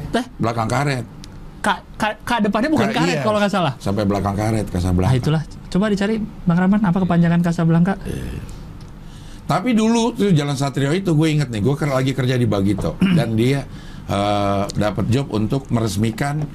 Teh, 0.10 0.26
Belakang 0.38 0.66
Karet. 0.66 1.04
ka, 1.60 1.76
ka, 1.96 2.08
ka 2.24 2.40
depannya 2.40 2.72
bukan 2.72 2.88
Ka- 2.88 3.04
karet 3.04 3.20
iya. 3.20 3.22
kalau 3.22 3.36
nggak 3.36 3.52
salah. 3.52 3.74
Sampai 3.76 4.08
belakang 4.08 4.32
Karet 4.32 4.64
Nah 4.64 4.72
Casablanca. 4.72 5.12
itulah. 5.12 5.44
Coba 5.70 5.86
dicari 5.88 6.18
Bang 6.20 6.58
Rahman 6.58 6.82
apa 6.82 6.98
kepanjangan 6.98 7.40
Casablanca? 7.40 7.94
Tapi 9.46 9.74
dulu 9.74 10.14
tuh 10.14 10.30
Jalan 10.30 10.54
Satrio 10.54 10.94
itu 10.94 11.14
gue 11.14 11.28
inget 11.30 11.50
nih, 11.50 11.62
gue 11.62 11.74
kan 11.74 11.90
lagi 11.90 12.14
kerja 12.14 12.38
di 12.38 12.46
Bagito 12.46 12.94
dan 13.18 13.34
dia 13.34 13.66
eh, 14.06 14.64
dapat 14.70 15.10
job 15.10 15.34
untuk 15.34 15.66
meresmikan 15.70 16.46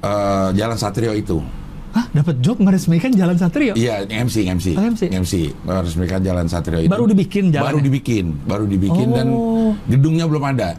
eh, 0.00 0.48
Jalan 0.52 0.76
Satrio 0.76 1.16
itu. 1.16 1.40
Hah, 1.88 2.04
dapat 2.12 2.44
job 2.44 2.60
meresmikan 2.60 3.16
Jalan 3.16 3.40
Satrio? 3.40 3.72
Iya, 3.72 4.04
MC, 4.04 4.44
MC, 4.44 4.76
Oh, 4.76 4.84
MC. 4.84 5.32
meresmikan 5.64 6.20
Jalan 6.20 6.44
Satrio 6.44 6.84
itu. 6.84 6.92
Baru 6.92 7.08
dibikin 7.08 7.48
jalannya? 7.48 7.64
Baru 7.64 7.78
dibikin, 7.80 8.24
baru 8.44 8.64
dibikin 8.68 9.08
dan 9.16 9.26
Oh. 9.32 9.72
gedungnya 9.88 10.28
belum 10.28 10.44
ada. 10.52 10.76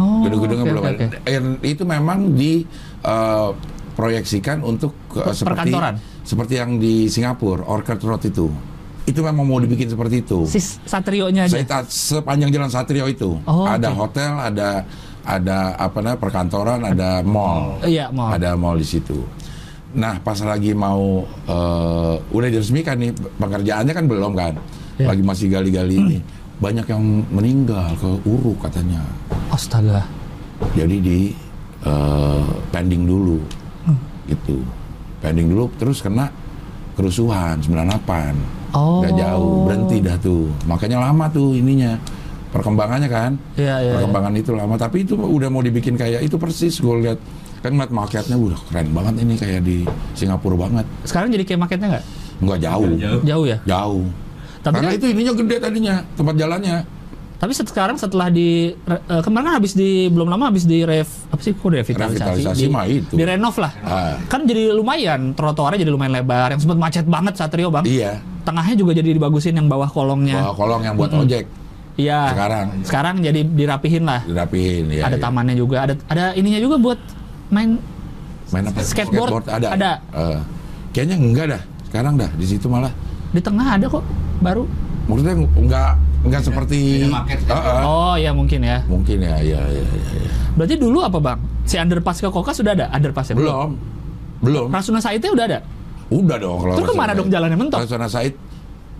Oh, 0.00 0.24
Gedung-gedungnya 0.24 0.64
oke, 0.64 0.72
belum 0.72 0.84
oke, 0.88 1.04
ada. 1.04 1.06
Dan 1.26 1.44
itu 1.60 1.82
memang 1.84 2.32
di 2.32 2.64
eh, 3.04 3.50
proyeksikan 3.98 4.62
untuk 4.62 4.94
eh, 5.18 5.34
seperti 5.34 5.74
seperti 6.22 6.54
yang 6.54 6.78
di 6.78 7.10
Singapura, 7.10 7.66
Orchard 7.66 7.98
Road 7.98 8.22
itu. 8.22 8.46
Itu 9.02 9.24
memang 9.24 9.42
mau 9.42 9.58
dibikin 9.58 9.88
seperti 9.88 10.22
itu. 10.22 10.44
Si 10.46 10.60
Satrionya 10.84 11.48
aja. 11.48 11.58
Saya 11.58 11.82
sepanjang 11.88 12.52
jalan 12.52 12.68
Satrio 12.68 13.08
itu 13.08 13.40
Oh, 13.42 13.64
ada 13.64 13.90
oke. 13.90 14.06
hotel, 14.06 14.36
ada 14.36 14.84
ada 15.24 15.74
apa 15.74 15.98
namanya 15.98 16.20
perkantoran, 16.20 16.80
ada 16.84 17.24
mall, 17.24 17.80
Iya, 17.82 18.12
mau. 18.12 18.28
ada 18.30 18.52
mall 18.54 18.76
di 18.76 18.86
situ. 18.86 19.24
Nah 19.96 20.20
pas 20.20 20.36
lagi 20.44 20.76
mau 20.76 21.24
eh, 21.48 22.14
udah 22.20 22.48
diresmikan 22.48 23.00
nih 23.00 23.10
pekerjaannya 23.16 23.92
kan 23.92 24.04
belum 24.04 24.32
kan, 24.36 24.54
Ya. 25.00 25.08
lagi 25.08 25.24
masih 25.24 25.48
gali-gali 25.48 25.96
ini 25.96 26.18
banyak 26.58 26.84
yang 26.84 27.02
meninggal 27.32 27.96
ke 27.96 28.10
Uruk 28.28 28.60
katanya. 28.60 29.00
Astaga. 29.48 30.04
Jadi 30.76 30.96
di 31.00 31.18
eh, 31.80 32.44
pending 32.68 33.08
dulu. 33.08 33.40
Gitu, 34.28 34.60
pending 35.18 35.48
dulu 35.48 35.72
terus 35.76 35.98
kena 35.98 36.28
kerusuhan 36.94 37.58
98 37.58 38.58
Oh. 38.68 39.00
nggak 39.00 39.16
jauh 39.16 39.64
berhenti 39.64 39.96
dah 39.98 40.20
tuh. 40.20 40.52
Makanya 40.68 41.00
lama 41.00 41.24
tuh 41.32 41.56
ininya. 41.56 41.96
Perkembangannya 42.48 43.08
kan? 43.08 43.32
Iya, 43.56 43.76
iya. 43.80 43.92
perkembangan 43.96 44.32
itu 44.34 44.52
lama. 44.52 44.76
Tapi 44.76 45.04
itu 45.04 45.16
udah 45.16 45.48
mau 45.48 45.60
dibikin 45.60 45.96
kayak 45.96 46.20
itu 46.20 46.36
persis 46.36 46.76
gue 46.76 46.94
lihat. 47.00 47.16
Kan 47.60 47.76
ngeliat 47.76 47.88
marketnya 47.88 48.36
udah 48.36 48.60
keren 48.68 48.92
banget 48.92 49.14
ini 49.20 49.34
kayak 49.36 49.64
di 49.64 49.88
Singapura 50.12 50.68
banget. 50.68 50.84
Sekarang 51.04 51.28
jadi 51.28 51.44
kayak 51.44 51.60
marketnya 51.60 51.88
nggak? 51.96 52.04
nggak 52.38 52.60
jauh. 52.60 52.92
Jauh. 52.94 53.20
Jauh 53.24 53.44
ya? 53.46 53.58
jauh. 53.64 54.04
Tapi 54.60 54.74
karena 54.74 54.90
kan- 54.90 54.98
itu 55.00 55.06
ininya 55.08 55.32
gede 55.32 55.56
tadinya 55.58 55.94
tempat 56.12 56.34
jalannya 56.36 56.76
Tapi 57.38 57.54
sekarang 57.54 57.94
setelah 57.94 58.26
di 58.28 58.74
eh, 58.74 59.22
kemarin 59.22 59.46
kan 59.46 59.54
habis 59.56 59.72
di 59.72 60.10
belum 60.10 60.26
lama 60.26 60.50
habis 60.50 60.66
di 60.66 60.82
rev 60.82 61.06
apa 61.06 61.38
sih 61.38 61.54
kok 61.54 61.70
revitalisasi, 61.70 62.18
Revitalisasi 62.18 62.60
di, 62.60 62.66
mah 62.66 62.84
itu. 62.84 63.14
di 63.14 63.22
renov 63.22 63.54
lah. 63.56 63.72
Ah. 63.80 64.18
Kan 64.26 64.42
jadi 64.42 64.74
lumayan 64.74 65.32
trotoarnya 65.32 65.78
jadi 65.78 65.90
lumayan 65.90 66.18
lebar 66.18 66.50
yang 66.50 66.58
sempat 66.58 66.74
macet 66.76 67.06
banget 67.06 67.38
Satrio 67.38 67.70
bang. 67.70 67.86
iya 67.86 68.18
Tengahnya 68.42 68.74
juga 68.74 68.90
jadi 68.92 69.12
dibagusin 69.12 69.54
yang 69.54 69.70
bawah 69.70 69.86
kolongnya. 69.86 70.40
bawa 70.40 70.52
kolong 70.52 70.82
yang 70.82 70.94
buat 70.94 71.14
ojek 71.14 71.46
Iya. 71.94 72.30
sekarang 72.30 72.66
Sekarang 72.82 73.14
jadi 73.18 73.40
dirapihin 73.42 74.02
lah. 74.02 74.22
dirapihin 74.22 74.86
ya 74.88 75.06
ada 75.06 75.14
ya. 75.14 75.22
tamannya 75.22 75.54
juga, 75.54 75.82
ada 75.82 75.94
ada 76.06 76.30
ininya 76.34 76.58
juga 76.58 76.74
buat 76.78 76.98
main 77.50 77.78
main 78.48 78.64
apa 78.66 78.82
Skateboard 78.82 79.46
ada 79.46 79.66
ada. 79.74 79.90
Eh, 80.10 80.38
kayaknya 80.90 81.16
enggak 81.18 81.46
dah 81.50 81.62
sekarang 81.86 82.14
dah 82.14 82.30
di 82.34 82.46
situ 82.46 82.66
malah 82.66 82.90
di 83.30 83.38
tengah 83.38 83.78
ada 83.78 83.86
kok 83.86 84.02
baru. 84.38 84.62
maksudnya 85.06 85.34
enggak 85.54 85.92
enggak 86.18 86.42
seperti 86.42 87.06
market, 87.06 87.40
kan? 87.46 87.56
Heeh. 87.56 87.82
Oh 87.82 88.14
ya 88.14 88.30
mungkin 88.34 88.60
ya. 88.60 88.82
mungkin 88.86 89.18
ya 89.22 89.36
ya 89.38 89.60
ya, 89.62 89.82
ya, 89.84 90.10
ya. 90.18 90.30
Berarti 90.54 90.74
dulu 90.74 90.98
apa 91.00 91.18
bang? 91.18 91.38
Si 91.62 91.76
underpass 91.76 92.18
ke 92.18 92.28
Kokas 92.28 92.58
sudah 92.58 92.72
ada 92.74 92.86
underpassnya? 92.90 93.38
belum 93.38 93.68
belum 94.38 94.66
Rasuna 94.70 94.98
Saidnya 94.98 95.30
udah 95.30 95.46
ada? 95.46 95.58
udah 96.08 96.36
dong 96.40 96.56
kalau 96.64 96.74
Terus 96.74 96.88
ke 96.88 96.94
mana 96.96 97.12
dong 97.12 97.28
jalannya 97.28 97.58
mentok? 97.58 97.78
Rasuna 97.84 98.08
Said 98.08 98.32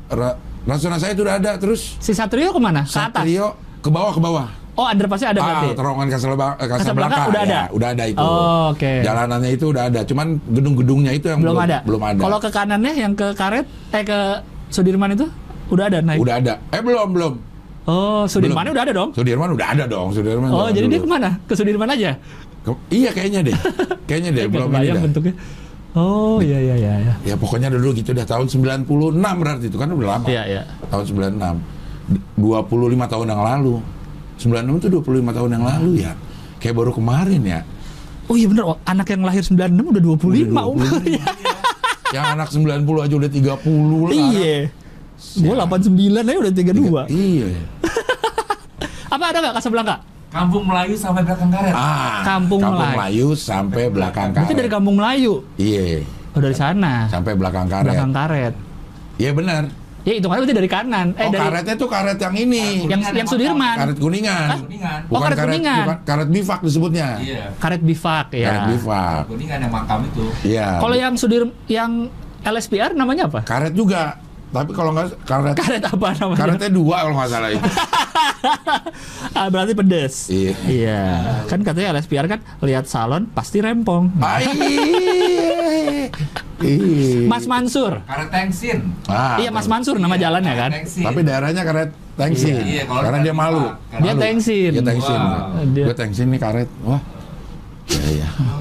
Ra, 0.08 0.30
Rasuna 0.64 0.96
Said 0.96 1.16
udah 1.16 1.34
ada 1.36 1.52
terus 1.56 1.96
Si 1.98 2.12
Satrio 2.12 2.52
ke 2.52 2.60
mana? 2.60 2.84
Ke 2.84 3.00
atas? 3.00 3.24
Satrio 3.24 3.56
ke 3.80 3.88
bawah 3.88 4.12
ke 4.12 4.20
bawah 4.20 4.46
Oh 4.78 4.86
underpassnya 4.86 5.34
ada 5.34 5.40
ah 5.40 5.46
berarti? 5.58 5.68
terowongan 5.74 6.06
Casablanca, 6.06 6.54
eh, 6.54 6.66
Casablanca 6.70 6.78
Casablanca 6.78 7.22
udah 7.26 7.42
ya, 7.42 7.48
ada? 7.50 7.60
udah 7.74 7.88
ada 7.90 8.04
itu 8.06 8.22
Oh, 8.22 8.62
oke. 8.70 8.92
jalanannya 9.02 9.50
itu 9.50 9.64
udah 9.74 9.82
ada 9.90 10.00
cuman 10.06 10.26
gedung-gedungnya 10.54 11.12
itu 11.18 11.26
yang 11.26 11.40
belum, 11.42 11.54
belum 11.58 11.66
ada. 11.66 11.78
belum 11.82 12.02
ada 12.04 12.20
Kalau 12.22 12.38
ke 12.38 12.50
kanannya 12.54 12.92
yang 12.94 13.12
ke 13.12 13.26
karet 13.34 13.66
eh 13.90 14.04
ke 14.06 14.18
Sudirman 14.70 15.18
itu 15.18 15.26
udah 15.68 15.84
ada 15.86 15.98
naik. 16.00 16.18
udah 16.18 16.34
ada 16.36 16.52
eh 16.68 16.80
belum 16.80 17.10
belum 17.10 17.34
Oh, 17.88 18.28
Sudirman 18.28 18.68
Belum. 18.68 18.74
udah 18.76 18.84
ada 18.84 18.92
dong. 18.92 19.10
Sudirman 19.16 19.48
udah 19.48 19.68
ada 19.72 19.84
dong 19.88 20.12
Sudirman 20.12 20.52
Oh, 20.52 20.68
jadi 20.68 20.84
dia 20.86 21.00
dulu. 21.00 21.04
ke 21.04 21.10
mana? 21.10 21.30
Ke 21.42 21.56
Sudirman 21.56 21.88
aja? 21.88 22.20
Ke- 22.60 22.84
iya 22.90 23.08
kayaknya 23.10 23.40
deh 23.42 23.56
kayaknya 24.08 24.30
deh 24.30 24.44
belum 24.44 24.68
dah. 24.68 25.00
bentuknya. 25.00 25.34
Oh, 25.96 26.36
iya 26.38 26.60
iya 26.60 26.74
iya 26.76 26.92
iya. 27.00 27.14
ya 27.24 27.34
pokoknya 27.34 27.72
dulu 27.72 27.96
gitu 27.96 28.12
dah 28.12 28.22
tahun 28.22 28.44
96 28.44 28.84
berarti 29.16 29.64
itu 29.66 29.76
kan 29.76 29.88
udah 29.88 30.08
lama 30.14 30.26
Iya 30.28 30.42
iya. 30.46 30.62
tahun 30.86 31.04
96 31.32 32.36
25 32.36 33.08
tahun 33.08 33.26
yang 33.26 33.42
lalu. 33.42 33.74
96 34.36 34.78
itu 34.78 34.86
25 34.92 35.32
tahun 35.32 35.50
yang 35.50 35.64
lalu 35.64 35.90
ya. 35.98 36.12
Kayak 36.58 36.74
baru 36.76 36.92
kemarin 36.92 37.40
ya. 37.42 37.60
Oh 38.28 38.36
iya 38.36 38.46
bener, 38.46 38.64
oh, 38.66 38.76
anak 38.84 39.08
yang 39.08 39.24
lahir 39.24 39.40
96 39.40 39.56
udah 39.88 40.02
25 40.04 40.52
Udah 40.52 40.60
25. 40.60 40.72
umurnya. 40.76 41.24
Yang 42.08 42.24
anak 42.30 42.48
90 42.52 43.00
aja 43.00 43.14
udah 43.16 43.30
30 43.32 43.48
lah. 44.04 44.12
Iya. 44.12 44.56
Gue 45.18 45.54
89 45.54 46.22
aja 46.22 46.38
udah 46.38 46.52
32. 46.54 47.10
Iya. 47.10 47.48
Apa 49.14 49.24
ada 49.34 49.38
nggak 49.42 49.54
Casablanca? 49.58 49.96
Kampung 50.28 50.64
Melayu 50.68 50.94
sampai 50.94 51.24
belakang 51.24 51.48
karet. 51.48 51.72
Ah, 51.72 52.20
Kampung 52.20 52.60
Melayu. 52.60 52.94
Melayu 52.94 53.28
sampai 53.32 53.84
belakang 53.88 54.28
karet. 54.36 54.52
dari 54.52 54.70
Kampung 54.70 54.94
Melayu. 55.00 55.40
Iya, 55.56 56.04
Oh 56.36 56.40
dari 56.44 56.54
sana. 56.54 57.08
sampai 57.08 57.32
belakang 57.32 57.66
karet. 57.66 57.88
Belakang 57.88 58.12
karet. 58.12 58.54
Iya 59.18 59.32
benar. 59.34 59.62
Ya 60.06 60.14
hitungannya 60.16 60.40
berarti 60.46 60.56
dari 60.56 60.70
kanan. 60.70 61.06
Eh 61.18 61.26
oh, 61.26 61.30
dari 61.32 61.42
karetnya 61.42 61.74
tuh 61.74 61.88
karet 61.90 62.18
yang 62.20 62.34
ini. 62.38 62.86
yang 62.86 63.00
yang 63.02 63.28
Sudirman. 63.28 63.76
Karet 63.76 63.98
kuningan. 63.98 64.48
Kuningan. 64.64 65.00
Oh, 65.10 65.20
karet 65.20 65.38
kuningan. 65.42 65.84
bukan 65.84 65.98
karet 66.06 66.28
bifak 66.30 66.60
disebutnya. 66.62 67.08
Iya. 67.18 67.44
Karet 67.58 67.82
bifak 67.82 68.26
ya. 68.36 68.48
Karet 68.48 68.64
bifak. 68.76 69.22
Kuningan 69.26 69.58
yang 69.64 69.72
makam 69.72 69.98
itu. 70.06 70.24
Iya. 70.44 70.68
Kalau 70.78 70.96
yang 70.96 71.14
Sudir 71.18 71.42
yang 71.66 72.12
LSPR 72.44 72.94
namanya 72.94 73.26
apa? 73.26 73.42
karet 73.42 73.74
juga. 73.74 74.27
Tapi 74.48 74.70
kalau 74.72 74.90
nggak 74.90 75.12
karet 75.22 75.54
Karet 75.54 75.82
apa 75.84 76.08
namanya? 76.16 76.38
karetnya 76.40 76.70
dua 76.70 76.96
kalau 77.02 77.14
nggak 77.14 77.30
salah 77.30 77.50
itu. 77.50 77.68
ah, 79.38 79.46
berarti 79.46 79.72
pedes. 79.72 80.14
Iya. 80.28 80.52
Iya. 80.64 81.02
Kan 81.46 81.60
katanya 81.60 81.92
LSPR 81.94 82.26
kan 82.26 82.40
lihat 82.60 82.84
salon 82.84 83.28
pasti 83.28 83.60
rempong. 83.60 84.08
Ai. 84.18 84.48
Ih. 86.58 87.26
Mas 87.30 87.44
Mansur. 87.44 88.00
Karet 88.02 88.28
Tengsin. 88.28 88.78
Ah, 89.04 89.36
iya 89.36 89.50
Mas 89.50 89.68
Mansur 89.68 90.00
nama 90.00 90.16
jalannya 90.16 90.54
kan. 90.56 90.70
Tengsin. 90.74 91.04
Tapi 91.04 91.20
daerahnya 91.22 91.62
karet 91.62 91.90
tengsin. 92.16 92.54
Iya, 92.58 92.82
iya, 92.82 92.82
Karena 92.88 93.18
dia 93.20 93.30
malu. 93.32 93.62
Dia 93.92 94.10
Malu. 94.10 94.18
tengsin. 94.18 94.70
Dia 94.72 94.82
tengsin. 94.82 95.20
Wow. 95.20 95.62
Dia- 95.70 95.86
Gue 95.86 95.96
tengsin 95.96 96.26
nih 96.28 96.40
karet. 96.40 96.68
Wah. 96.82 96.98
Iya, 97.86 98.08
iya. 98.16 98.28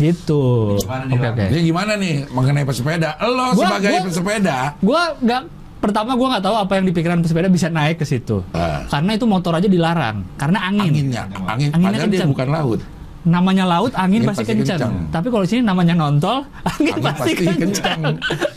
Gitu. 0.00 0.42
Gimana 0.78 1.02
nih, 1.04 1.14
Oke 1.14 1.26
oke. 1.28 1.44
Ini 1.46 1.60
gimana 1.62 1.92
nih 1.94 2.14
mengenai 2.26 2.64
pesepeda? 2.64 3.20
Lo 3.20 3.52
Gua- 3.52 3.68
sebagai 3.68 3.90
gua- 3.90 4.04
pesepeda, 4.08 4.58
Gua 4.80 5.02
nggak 5.14 5.42
pertama 5.78 6.12
gua 6.12 6.28
nggak 6.32 6.44
tahu 6.44 6.56
apa 6.58 6.72
yang 6.74 6.84
di 6.84 6.92
pikiran 6.92 7.18
pesepeda 7.20 7.46
bisa 7.46 7.68
naik 7.68 7.96
ke 7.96 8.04
situ. 8.04 8.40
Ah. 8.50 8.84
Karena 8.86 9.12
itu 9.12 9.24
motor 9.24 9.52
aja 9.54 9.64
dilarang 9.66 10.24
karena 10.34 10.58
angin. 10.62 10.88
anginnya, 10.90 11.22
angin, 11.46 11.68
Anginnya 11.70 12.00
padahal 12.00 12.08
dia 12.10 12.24
bukan 12.26 12.48
laut. 12.48 12.80
Namanya 13.20 13.68
laut 13.68 13.92
angin, 13.92 14.24
Angin 14.24 14.32
pasti, 14.32 14.42
pasti 14.42 14.52
kencang. 14.56 14.80
kencang. 14.80 14.94
Tapi 15.10 15.26
kalau 15.28 15.44
di 15.44 15.50
sini 15.50 15.62
namanya 15.62 15.92
nontol, 15.92 16.40
angin, 16.62 16.88
Angin 16.90 17.04
pasti, 17.04 17.20
pasti 17.20 17.44
kencang. 17.52 18.00
kencang. 18.00 18.00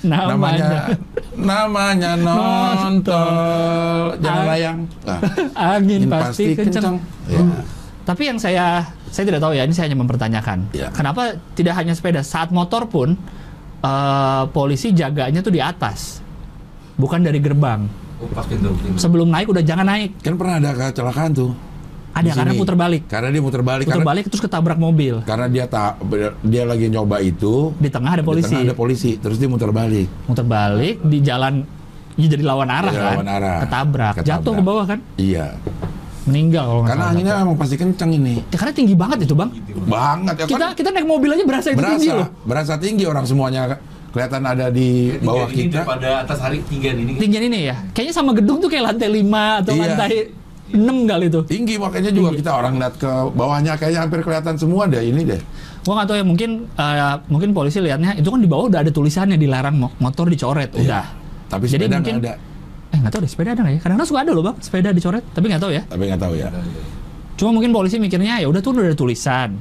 namanya. 0.07 0.67
namanya 1.33 2.11
nontol, 2.15 3.27
jangan 4.19 4.43
layang. 4.47 4.79
Ah, 5.03 5.19
angin 5.75 5.99
angin 5.99 6.09
pasti, 6.09 6.45
kencang. 6.55 6.95
Ya. 7.27 7.43
Tapi 8.03 8.23
yang 8.23 8.39
saya 8.39 8.87
saya 9.13 9.29
tidak 9.29 9.45
tahu 9.45 9.53
ya, 9.53 9.61
ini 9.61 9.77
saya 9.77 9.85
hanya 9.93 10.01
mempertanyakan. 10.01 10.73
Ya. 10.73 10.89
Kenapa 10.89 11.37
tidak 11.53 11.77
hanya 11.77 11.93
sepeda, 11.93 12.25
saat 12.25 12.49
motor 12.49 12.89
pun 12.89 13.13
eh, 13.85 14.43
polisi 14.49 14.89
jaganya 14.89 15.45
tuh 15.45 15.53
di 15.53 15.61
atas. 15.61 16.17
Bukan 16.97 17.21
dari 17.21 17.37
gerbang. 17.37 17.85
Oh, 18.17 18.29
pas 18.33 18.49
pintu. 18.49 18.73
pintu. 18.81 18.97
Sebelum 18.97 19.29
naik 19.29 19.53
udah 19.53 19.61
jangan 19.61 19.85
naik. 19.85 20.17
Kan 20.25 20.33
pernah 20.33 20.57
ada 20.57 20.73
kecelakaan 20.73 21.29
tuh. 21.37 21.53
Ada 22.13 22.29
di 22.29 22.29
karena 22.29 22.53
sini. 22.53 22.61
putar 22.61 22.77
balik. 22.77 23.01
Karena 23.09 23.29
dia 23.33 23.41
muter 23.41 23.63
balik. 23.65 23.85
Putar 23.89 24.05
balik 24.05 24.23
terus 24.29 24.41
ketabrak 24.45 24.77
mobil. 24.77 25.15
karena 25.25 25.49
dia 25.49 25.65
tak 25.65 25.97
dia 26.45 26.63
lagi 26.65 26.85
nyoba 26.89 27.17
itu. 27.25 27.73
Di 27.81 27.89
tengah 27.89 28.17
ada 28.17 28.21
Di 28.21 28.29
polisi. 28.29 28.53
tengah 28.53 28.69
ada 28.69 28.77
polisi, 28.77 29.11
terus 29.17 29.41
dia 29.41 29.49
muter 29.49 29.73
balik. 29.73 30.05
Muter 30.29 30.45
balik 30.45 31.01
di 31.01 31.17
jalan 31.25 31.65
ya 32.13 32.27
jadi 32.29 32.43
lawan 32.45 32.69
arah 32.69 32.93
Jadi 32.93 33.01
kan. 33.01 33.13
lawan 33.17 33.29
arah. 33.29 33.57
Ketabrak. 33.65 34.13
Ketabrak. 34.21 34.29
Jatuh 34.29 34.53
ke 34.53 34.61
bawah 34.61 34.85
kan. 34.85 34.99
Iya. 35.17 35.47
Meninggal 36.23 36.63
kalau 36.63 36.83
Karena 36.85 37.05
anginnya 37.09 37.33
emang 37.37 37.57
pasti 37.57 37.75
kenceng 37.75 38.11
ini. 38.11 38.39
Ya, 38.45 38.55
karena 38.55 38.73
tinggi 38.73 38.95
banget 38.95 39.17
itu, 39.23 39.33
Bang. 39.33 39.51
Banget 39.83 40.35
ya 40.37 40.45
Kita 40.47 40.65
kan. 40.65 40.71
kita 40.73 40.89
naik 40.89 41.03
mobil 41.05 41.29
aja 41.29 41.43
berasa 41.43 41.67
itu 41.69 41.79
tinggi 41.79 42.07
Berasa, 42.07 42.17
loh. 42.17 42.27
berasa 42.43 42.73
tinggi 42.77 43.03
orang 43.03 43.25
semuanya 43.25 43.61
kelihatan 44.09 44.41
ada 44.41 44.69
di 44.69 45.17
bawah 45.19 45.49
ini 45.49 45.67
kita. 45.67 45.83
daripada 45.83 46.09
atas 46.21 46.39
hari 46.39 46.63
tinggian 46.63 46.95
ini. 46.97 47.17
Tinggian 47.17 47.43
ini 47.43 47.59
ya. 47.65 47.75
Kayaknya 47.91 48.13
sama 48.13 48.31
gedung 48.31 48.57
tuh 48.57 48.67
kayak 48.67 48.83
lantai 48.87 49.09
5 49.11 49.25
atau 49.59 49.73
Iya. 49.73 49.81
lantai 49.83 50.11
6 50.69 50.97
kali 51.03 51.25
tuh. 51.27 51.43
Tinggi 51.43 51.75
makanya 51.75 52.09
juga 52.09 52.29
kita 52.31 52.51
orang 52.53 52.73
lihat 52.77 52.95
ke 52.95 53.09
bawahnya 53.29 53.73
kayaknya 53.75 53.99
hampir 53.99 54.21
kelihatan 54.21 54.55
semua 54.55 54.85
deh 54.85 55.01
ini 55.01 55.21
deh. 55.25 55.41
Gua 55.81 55.93
nggak 55.97 56.07
tahu 56.07 56.15
ya 56.15 56.23
mungkin 56.23 56.49
eh, 56.69 56.95
mungkin 57.27 57.49
polisi 57.51 57.81
lihatnya 57.81 58.15
itu 58.15 58.29
kan 58.29 58.37
di 58.37 58.47
bawah 58.47 58.69
udah 58.69 58.79
ada 58.79 58.89
tulisannya 58.89 59.35
dilarang 59.35 59.75
mo- 59.75 59.95
motor 59.97 60.29
dicoret 60.29 60.71
Iya. 60.71 60.79
udah. 60.79 61.05
Tapi 61.49 61.65
Jadi 61.67 61.85
mungkin- 61.91 62.17
ada. 62.21 62.33
Eh 62.93 62.97
nggak 63.01 63.11
tahu 63.11 63.21
deh 63.25 63.31
sepeda 63.31 63.49
ada 63.57 63.61
nggak 63.65 63.73
ya? 63.73 63.79
Kadang-kadang 63.81 64.09
suka 64.09 64.19
ada 64.21 64.31
loh 64.37 64.43
bang 64.45 64.55
sepeda 64.61 64.89
dicoret 64.93 65.23
tapi 65.33 65.45
nggak 65.49 65.61
tahu 65.65 65.71
ya. 65.73 65.81
Tapi 65.89 66.03
nggak 66.13 66.21
tahu 66.21 66.33
ya. 66.37 66.47
Cuma 67.33 67.49
mungkin 67.57 67.73
polisi 67.73 67.97
mikirnya 67.97 68.37
ya 68.37 68.47
udah 68.47 68.61
tuh 68.61 68.77
udah 68.77 68.93
ada 68.93 68.97
tulisan. 68.97 69.57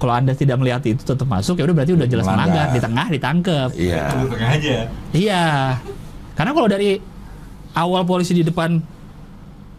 Kalau 0.00 0.12
anda 0.16 0.32
tidak 0.32 0.56
melihat 0.60 0.80
itu 0.84 1.00
tetap 1.00 1.24
masuk 1.28 1.60
ya 1.60 1.64
udah 1.68 1.76
berarti 1.76 1.92
udah 1.92 2.08
jelas 2.08 2.24
Melanggar. 2.28 2.72
di 2.72 2.80
tengah 2.80 3.06
ditangkep. 3.12 3.68
Iya. 3.76 4.02
Tunggu 4.12 4.26
tengah 4.32 4.48
aja. 4.52 4.76
Iya. 5.12 5.44
Karena 6.36 6.52
kalau 6.56 6.68
dari 6.68 6.90
awal 7.76 8.02
polisi 8.04 8.32
di 8.36 8.44
depan 8.44 8.80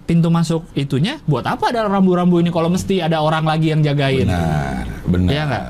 pintu 0.01 0.27
masuk 0.27 0.67
itunya, 0.73 1.21
buat 1.23 1.45
apa 1.45 1.71
ada 1.71 1.87
rambu-rambu 1.87 2.37
ini 2.37 2.49
kalau 2.49 2.67
mesti 2.67 2.99
ada 2.99 3.19
orang 3.19 3.47
lagi 3.47 3.71
yang 3.71 3.79
jagain? 3.79 4.27
Benar, 4.27 4.83
benar. 5.07 5.29
Iya 5.31 5.41
nggak? 5.45 5.63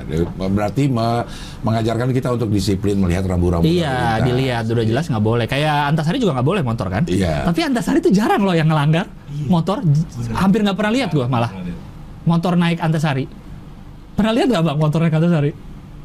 Berarti 0.49 0.83
me- 0.87 1.25
mengajarkan 1.61 2.09
kita 2.09 2.27
untuk 2.31 2.49
disiplin 2.49 2.97
melihat 2.97 3.27
rambu-rambu. 3.27 3.63
Iya, 3.63 4.17
dilihat 4.19 4.65
udah 4.65 4.81
jelas 4.81 5.05
nggak 5.05 5.21
boleh. 5.21 5.45
Kayak 5.45 5.93
Antasari 5.93 6.17
juga 6.17 6.33
nggak 6.35 6.47
boleh 6.47 6.61
motor 6.65 6.87
kan? 6.89 7.03
Iya. 7.05 7.45
Tapi 7.45 7.59
Antasari 7.61 7.99
tuh 7.99 8.09
jarang 8.09 8.41
loh 8.41 8.55
yang 8.55 8.65
ngelanggar 8.65 9.05
motor. 9.45 9.83
J- 9.83 10.33
Hampir 10.33 10.65
nggak 10.65 10.75
pernah 10.75 10.93
lihat 10.95 11.09
gua 11.11 11.29
malah 11.29 11.51
motor 12.23 12.57
naik 12.57 12.81
Antasari. 12.81 13.29
Pernah 14.11 14.31
lihat 14.33 14.47
nggak 14.49 14.63
bang 14.63 14.77
motor 14.77 14.99
naik 15.05 15.13
Antasari? 15.13 15.51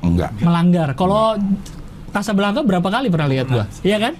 Enggak. 0.05 0.31
Melanggar. 0.45 0.89
Kalau 0.93 1.41
Casablanca 2.13 2.61
berapa 2.61 2.85
kali 2.85 3.09
pernah 3.09 3.29
lihat 3.29 3.47
gua? 3.49 3.65
Iya 3.81 3.97
kan? 3.97 4.13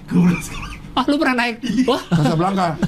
Ah 0.97 1.05
lu 1.05 1.15
pernah 1.15 1.35
naik? 1.37 1.55
Wah, 1.85 2.01
Casablanca. 2.09 2.67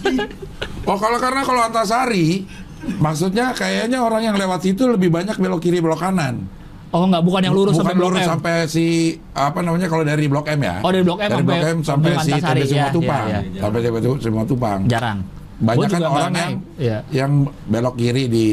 Oh 0.82 0.98
kalau 0.98 1.22
karena 1.22 1.46
kalau 1.46 1.62
Antasari 1.62 2.50
maksudnya 2.98 3.54
kayaknya 3.54 4.02
orang 4.02 4.26
yang 4.26 4.34
lewat 4.34 4.66
situ 4.66 4.90
lebih 4.90 5.14
banyak 5.14 5.38
belok 5.38 5.62
kiri 5.62 5.78
belok 5.78 6.02
kanan. 6.02 6.50
oh 6.90 7.06
nggak 7.06 7.22
bukan 7.22 7.46
yang 7.46 7.54
lurus 7.54 7.78
Bukan 7.78 7.86
sampai 7.86 7.94
Blok 7.94 8.10
lurus 8.10 8.24
M. 8.26 8.30
sampai 8.34 8.54
si 8.66 8.86
apa 9.30 9.62
namanya 9.62 9.86
kalau 9.86 10.02
dari 10.02 10.26
Blok 10.26 10.50
M 10.50 10.58
ya. 10.60 10.82
Oh, 10.82 10.90
dari 10.90 11.06
Blok 11.06 11.22
M 11.22 11.30
dari 11.30 11.38
sampai- 11.38 11.54
Blok 11.54 11.70
M 11.70 11.80
sampai 11.86 12.10
sampai 12.18 12.26
si 12.26 12.32
TB 12.34 12.60
Semua 12.66 12.82
iya, 12.82 12.90
Tupang. 12.90 13.26
iya, 13.30 13.40
iya. 13.46 13.62
Sampai 13.62 13.80
TB 13.80 13.96
Semua 14.18 14.44
Tupang. 14.50 14.80
Jarang. 14.90 15.20
Banyak 15.60 15.90
kan 15.92 16.02
orang 16.02 16.34
yang. 16.34 16.54
Iya. 16.80 16.98
yang 17.14 17.32
belok 17.70 17.94
kiri 17.94 18.24
di 18.26 18.48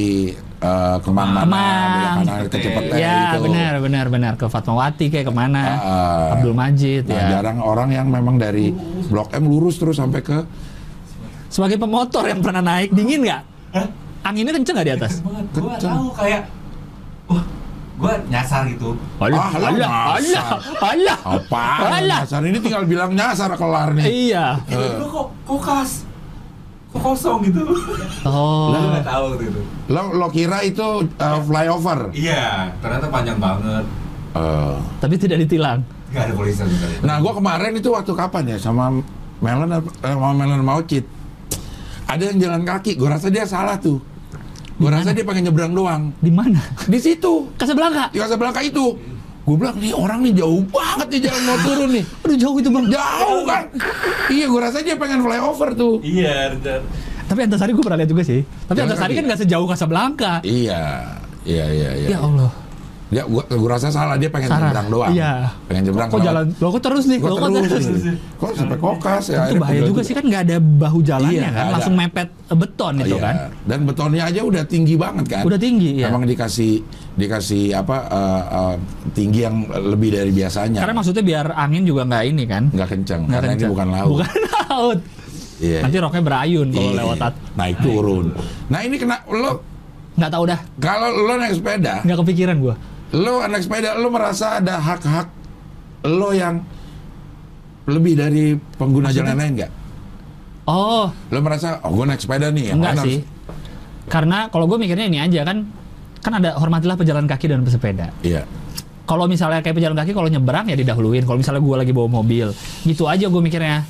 eh, 0.58 0.96
Kemang 0.98 1.28
mana, 1.28 1.42
Kemang. 1.42 1.88
belok 1.92 2.10
kanan 2.18 2.36
ke 2.42 2.58
Cepete 2.58 2.94
Ya 2.96 3.16
itu. 3.30 3.38
benar 3.42 3.72
benar 3.78 4.06
benar 4.08 4.32
ke 4.34 4.46
Fatmawati 4.46 5.06
kayak 5.06 5.26
ke 5.26 5.34
mana? 5.34 5.60
Ah, 5.60 5.76
ah. 5.76 6.34
Abdul 6.34 6.52
Majid 6.52 7.04
Nah, 7.04 7.14
ya. 7.14 7.26
jarang 7.36 7.58
orang 7.58 7.88
yang 7.90 8.06
memang 8.06 8.36
dari 8.36 8.72
Blok 9.06 9.32
M 9.32 9.44
lurus 9.44 9.76
terus 9.76 9.96
sampai 9.96 10.20
ke 10.20 10.38
Sebagai 11.46 11.76
pemotor 11.76 12.24
yang 12.24 12.40
pernah 12.40 12.60
naik 12.60 12.90
dingin 12.90 13.22
nggak? 13.22 13.42
Anginnya 14.22 14.52
kenceng 14.52 14.74
nggak 14.74 14.86
di 14.86 14.94
atas? 14.94 15.12
banget. 15.20 15.44
Gua 15.52 15.62
Kenceng. 15.70 15.92
tahu 15.92 16.08
kayak 16.12 16.42
wah, 17.26 17.44
gua 17.96 18.12
nyasar 18.26 18.60
gitu. 18.66 18.88
Alah, 19.16 19.38
Ah, 19.38 19.50
lah, 19.52 19.70
alah, 19.70 19.78
nyasar. 19.78 20.18
alah, 20.18 20.58
alah. 20.82 21.18
apa? 21.22 21.64
Alah. 21.94 22.20
Nyasar 22.22 22.42
ini 22.42 22.58
tinggal 22.58 22.82
bilang 22.84 23.10
nyasar 23.12 23.54
kelar 23.54 23.94
nih. 23.94 24.04
Iya. 24.04 24.46
Tiba-tiba 24.64 25.06
kok 25.06 25.26
kok 25.44 25.60
kas. 25.62 25.90
Kosong 26.98 27.38
gitu. 27.44 27.62
Oh. 28.24 28.72
Gua 28.74 28.80
nggak 28.98 29.06
tahu 29.06 29.26
gitu. 29.40 29.60
Lo 29.88 30.02
lo 30.12 30.26
kira 30.28 30.60
itu 30.62 30.86
uh, 31.06 31.40
flyover? 31.44 32.10
Iya, 32.10 32.72
ternyata 32.80 33.06
panjang 33.06 33.38
banget. 33.38 33.84
Eh, 34.36 34.76
Tapi 35.00 35.14
tidak 35.16 35.38
ditilang. 35.46 35.80
Gak 36.12 36.30
ada 36.30 36.34
polisi 36.36 36.60
sama 36.60 36.70
sekali. 36.70 36.94
nah, 37.02 37.16
gua 37.18 37.32
kemarin 37.34 37.72
itu 37.76 37.88
waktu 37.88 38.12
kapan 38.12 38.44
ya 38.52 38.56
sama 38.60 38.92
Melon 39.40 39.70
eh, 39.72 39.82
sama 40.00 40.30
Melon 40.32 40.62
Maucit. 40.62 41.04
Ada 42.06 42.30
yang 42.30 42.38
jalan 42.38 42.62
kaki, 42.62 42.94
gua 42.94 43.18
rasa 43.18 43.26
dia 43.32 43.42
salah 43.42 43.74
tuh. 43.80 43.98
Gua 44.76 44.92
rasa 44.92 45.16
dia 45.16 45.24
pengen 45.24 45.48
nyebrang 45.50 45.72
doang. 45.72 46.12
Di 46.20 46.28
mana? 46.30 46.60
Di 46.84 47.00
situ, 47.00 47.48
Casablanca. 47.56 48.12
di 48.12 48.20
Casablanca 48.20 48.60
itu. 48.60 49.15
Gue 49.46 49.54
bilang 49.54 49.78
nih 49.78 49.94
orang 49.94 50.26
nih 50.26 50.34
jauh 50.42 50.62
banget 50.74 51.06
nih 51.06 51.20
jalan 51.30 51.42
mau 51.46 51.58
turun 51.62 51.90
nih. 51.94 52.04
Aduh 52.26 52.36
jauh 52.36 52.56
itu 52.58 52.68
bang. 52.74 52.86
Jauh 52.90 53.42
kan? 53.46 53.64
iya, 54.26 54.44
gue 54.50 54.60
rasa 54.60 54.82
dia 54.82 54.98
pengen 54.98 55.22
flyover 55.22 55.70
tuh. 55.78 56.02
Iya, 56.02 56.58
dan 56.58 56.82
Tapi 57.30 57.46
Antasari 57.46 57.70
gue 57.70 57.82
pernah 57.86 58.02
lihat 58.02 58.10
juga 58.10 58.26
sih. 58.26 58.42
Tapi 58.42 58.78
Antasari 58.82 59.14
kan 59.14 59.24
nggak 59.30 59.40
sejauh 59.46 59.66
Casablanca. 59.70 60.42
Iya, 60.42 61.14
iya, 61.46 61.66
iya, 61.70 61.90
iya. 61.94 62.08
Ya 62.10 62.18
Allah. 62.18 62.65
Dia 63.06 63.22
gua, 63.22 63.46
gua 63.46 63.70
rasa 63.70 63.86
salah 63.88 64.18
dia 64.18 64.26
pengen 64.26 64.50
Salah. 64.50 64.66
nyebrang 64.66 64.88
doang. 64.90 65.14
Iya. 65.14 65.32
Pengen 65.64 65.82
nyebrang. 65.86 66.08
Kok 66.10 66.20
jalan? 66.20 66.44
Lo 66.52 66.68
kok 66.68 66.82
terus 66.82 67.04
nih? 67.06 67.18
Kok 67.18 67.28
Lo 67.28 67.34
kok 67.36 67.50
terus? 67.54 67.70
terus? 67.70 67.86
nih? 68.02 68.16
Kok 68.34 68.50
sampai 68.52 68.76
kokas 68.76 69.24
ya? 69.30 69.38
Itu 69.46 69.54
bahaya 69.56 69.78
gua 69.78 69.86
juga 69.86 70.00
sih 70.02 70.12
kan 70.12 70.24
nggak 70.26 70.42
ada 70.42 70.56
bahu 70.58 70.98
jalannya 71.00 71.30
Iya, 71.32 71.46
kan, 71.46 71.52
nggak 71.54 71.66
langsung 71.70 71.94
ada. 71.94 72.02
mepet 72.02 72.28
beton 72.52 72.94
itu 72.96 73.06
Iya. 73.08 73.22
kan. 73.22 73.34
Dan 73.62 73.78
betonnya 73.84 74.22
aja 74.24 74.40
udah 74.42 74.62
tinggi 74.64 74.94
banget 74.94 75.26
kan. 75.28 75.42
Udah 75.46 75.54
tinggi 75.56 75.90
ya. 75.96 76.10
Emang 76.10 76.26
dikasih 76.26 76.72
dikasih 77.14 77.64
apa 77.72 77.96
eh, 78.06 78.42
eh, 78.52 78.74
tinggi 79.12 79.40
yang 79.40 79.56
lebih 79.70 80.10
dari 80.12 80.30
biasanya. 80.30 80.80
Karena 80.82 80.94
maksudnya 80.96 81.22
biar 81.22 81.46
angin 81.52 81.82
juga 81.82 82.02
nggak 82.04 82.24
ini 82.26 82.44
kan. 82.44 82.62
nggak 82.68 82.88
kenceng. 82.90 83.20
Nggak 83.24 83.38
karena 83.38 83.48
kenceng. 83.48 83.62
ini 83.62 83.72
bukan 83.72 83.88
laut. 83.88 84.10
Bukan 84.12 84.34
laut. 84.66 84.98
Iya. 85.56 85.78
Nanti 85.80 85.96
roknya 85.96 86.22
berayun 86.22 86.66
kalau 86.68 86.84
Iya. 86.84 86.98
lewat 87.00 87.18
at. 87.22 87.34
naik 87.54 87.76
turun. 87.80 88.26
Nah 88.66 88.80
ini 88.82 88.96
kena 88.96 89.22
lo 89.30 89.52
Nggak 90.16 90.32
tahu 90.32 90.44
dah, 90.44 90.58
kalau 90.80 91.12
lo 91.12 91.36
naik 91.36 91.54
sepeda, 91.54 92.00
nggak 92.00 92.18
kepikiran 92.18 92.56
gua. 92.56 92.72
Lo 93.14 93.38
naik 93.42 93.62
sepeda, 93.62 93.94
lo 93.94 94.08
merasa 94.10 94.58
ada 94.58 94.80
hak-hak 94.80 95.28
lo 96.06 96.30
yang 96.30 96.62
lebih 97.86 98.18
dari 98.18 98.44
pengguna 98.74 99.14
jalan 99.14 99.38
lain 99.38 99.52
nggak? 99.62 99.72
Oh, 100.66 101.06
Lo 101.30 101.38
merasa, 101.38 101.78
oh 101.86 101.94
gue 101.94 102.04
naik 102.04 102.18
sepeda 102.18 102.50
nih, 102.50 102.74
enggak 102.74 102.98
sih. 103.06 103.22
Karena 104.10 104.50
kalau 104.50 104.66
gue 104.66 104.74
mikirnya 104.74 105.06
ini 105.06 105.22
aja 105.22 105.46
kan, 105.46 105.62
kan 106.18 106.42
ada 106.42 106.58
hormatilah 106.58 106.98
pejalan 106.98 107.30
kaki 107.30 107.46
dan 107.46 107.62
pesepeda. 107.62 108.10
Iya. 108.26 108.42
Kalau 109.06 109.30
misalnya 109.30 109.62
kayak 109.62 109.78
pejalan 109.78 109.94
kaki 109.94 110.10
kalau 110.10 110.26
nyebrang 110.26 110.66
ya 110.66 110.74
didahuluin. 110.74 111.22
Kalau 111.22 111.38
misalnya 111.38 111.62
gue 111.62 111.76
lagi 111.78 111.92
bawa 111.94 112.10
mobil, 112.10 112.50
gitu 112.82 113.06
aja 113.06 113.30
gue 113.30 113.38
mikirnya. 113.38 113.86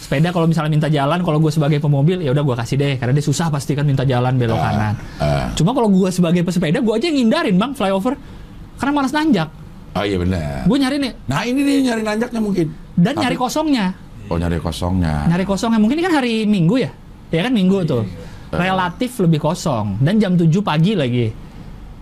Sepeda 0.00 0.32
kalau 0.32 0.48
misalnya 0.48 0.72
minta 0.72 0.88
jalan, 0.88 1.20
kalau 1.20 1.36
gue 1.36 1.52
sebagai 1.52 1.80
pemobil 1.80 2.20
ya 2.20 2.32
udah 2.32 2.44
gue 2.44 2.56
kasih 2.56 2.76
deh, 2.76 2.94
karena 2.96 3.12
dia 3.12 3.24
susah 3.24 3.48
pasti 3.48 3.76
kan 3.76 3.84
minta 3.84 4.04
jalan 4.04 4.36
belok 4.36 4.56
Ah, 4.56 4.64
kanan. 4.68 4.94
ah. 5.16 5.48
Cuma 5.52 5.76
kalau 5.76 5.88
gue 5.88 6.08
sebagai 6.08 6.40
pesepeda, 6.40 6.80
gue 6.80 6.92
aja 6.92 7.04
yang 7.08 7.20
ngindarin 7.20 7.56
bang 7.56 7.72
flyover, 7.72 8.16
karena 8.76 8.92
malas 8.92 9.10
nanjak. 9.10 9.48
Oh 9.94 10.02
iya 10.02 10.18
benar. 10.18 10.66
Gue 10.66 10.76
nyari 10.76 10.96
nih 10.98 11.12
Nah 11.24 11.40
ini 11.42 11.60
dia 11.62 11.78
nyari 11.88 12.02
nanjaknya 12.02 12.40
mungkin. 12.40 12.66
dan 12.94 13.14
Tapi- 13.14 13.22
nyari 13.26 13.36
kosongnya, 13.36 13.86
Oh 14.26 14.36
nyari 14.36 14.58
kosongnya. 14.58 15.26
nyari 15.26 15.44
kosongnya 15.44 15.78
mungkin 15.78 15.96
ini 15.98 16.04
kan 16.04 16.14
hari 16.16 16.34
Minggu 16.44 16.74
ya, 16.78 16.90
ya 17.28 17.40
kan 17.42 17.52
Minggu 17.52 17.82
tuh, 17.84 18.02
relatif 18.50 19.18
lebih 19.18 19.38
kosong 19.38 19.98
dan 19.98 20.16
jam 20.16 20.34
7 20.34 20.50
pagi 20.60 20.94
lagi, 20.94 21.26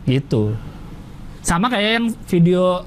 gitu. 0.04 0.52
Sama 1.40 1.66
kayak 1.66 1.90
yang 1.92 2.06
video 2.24 2.84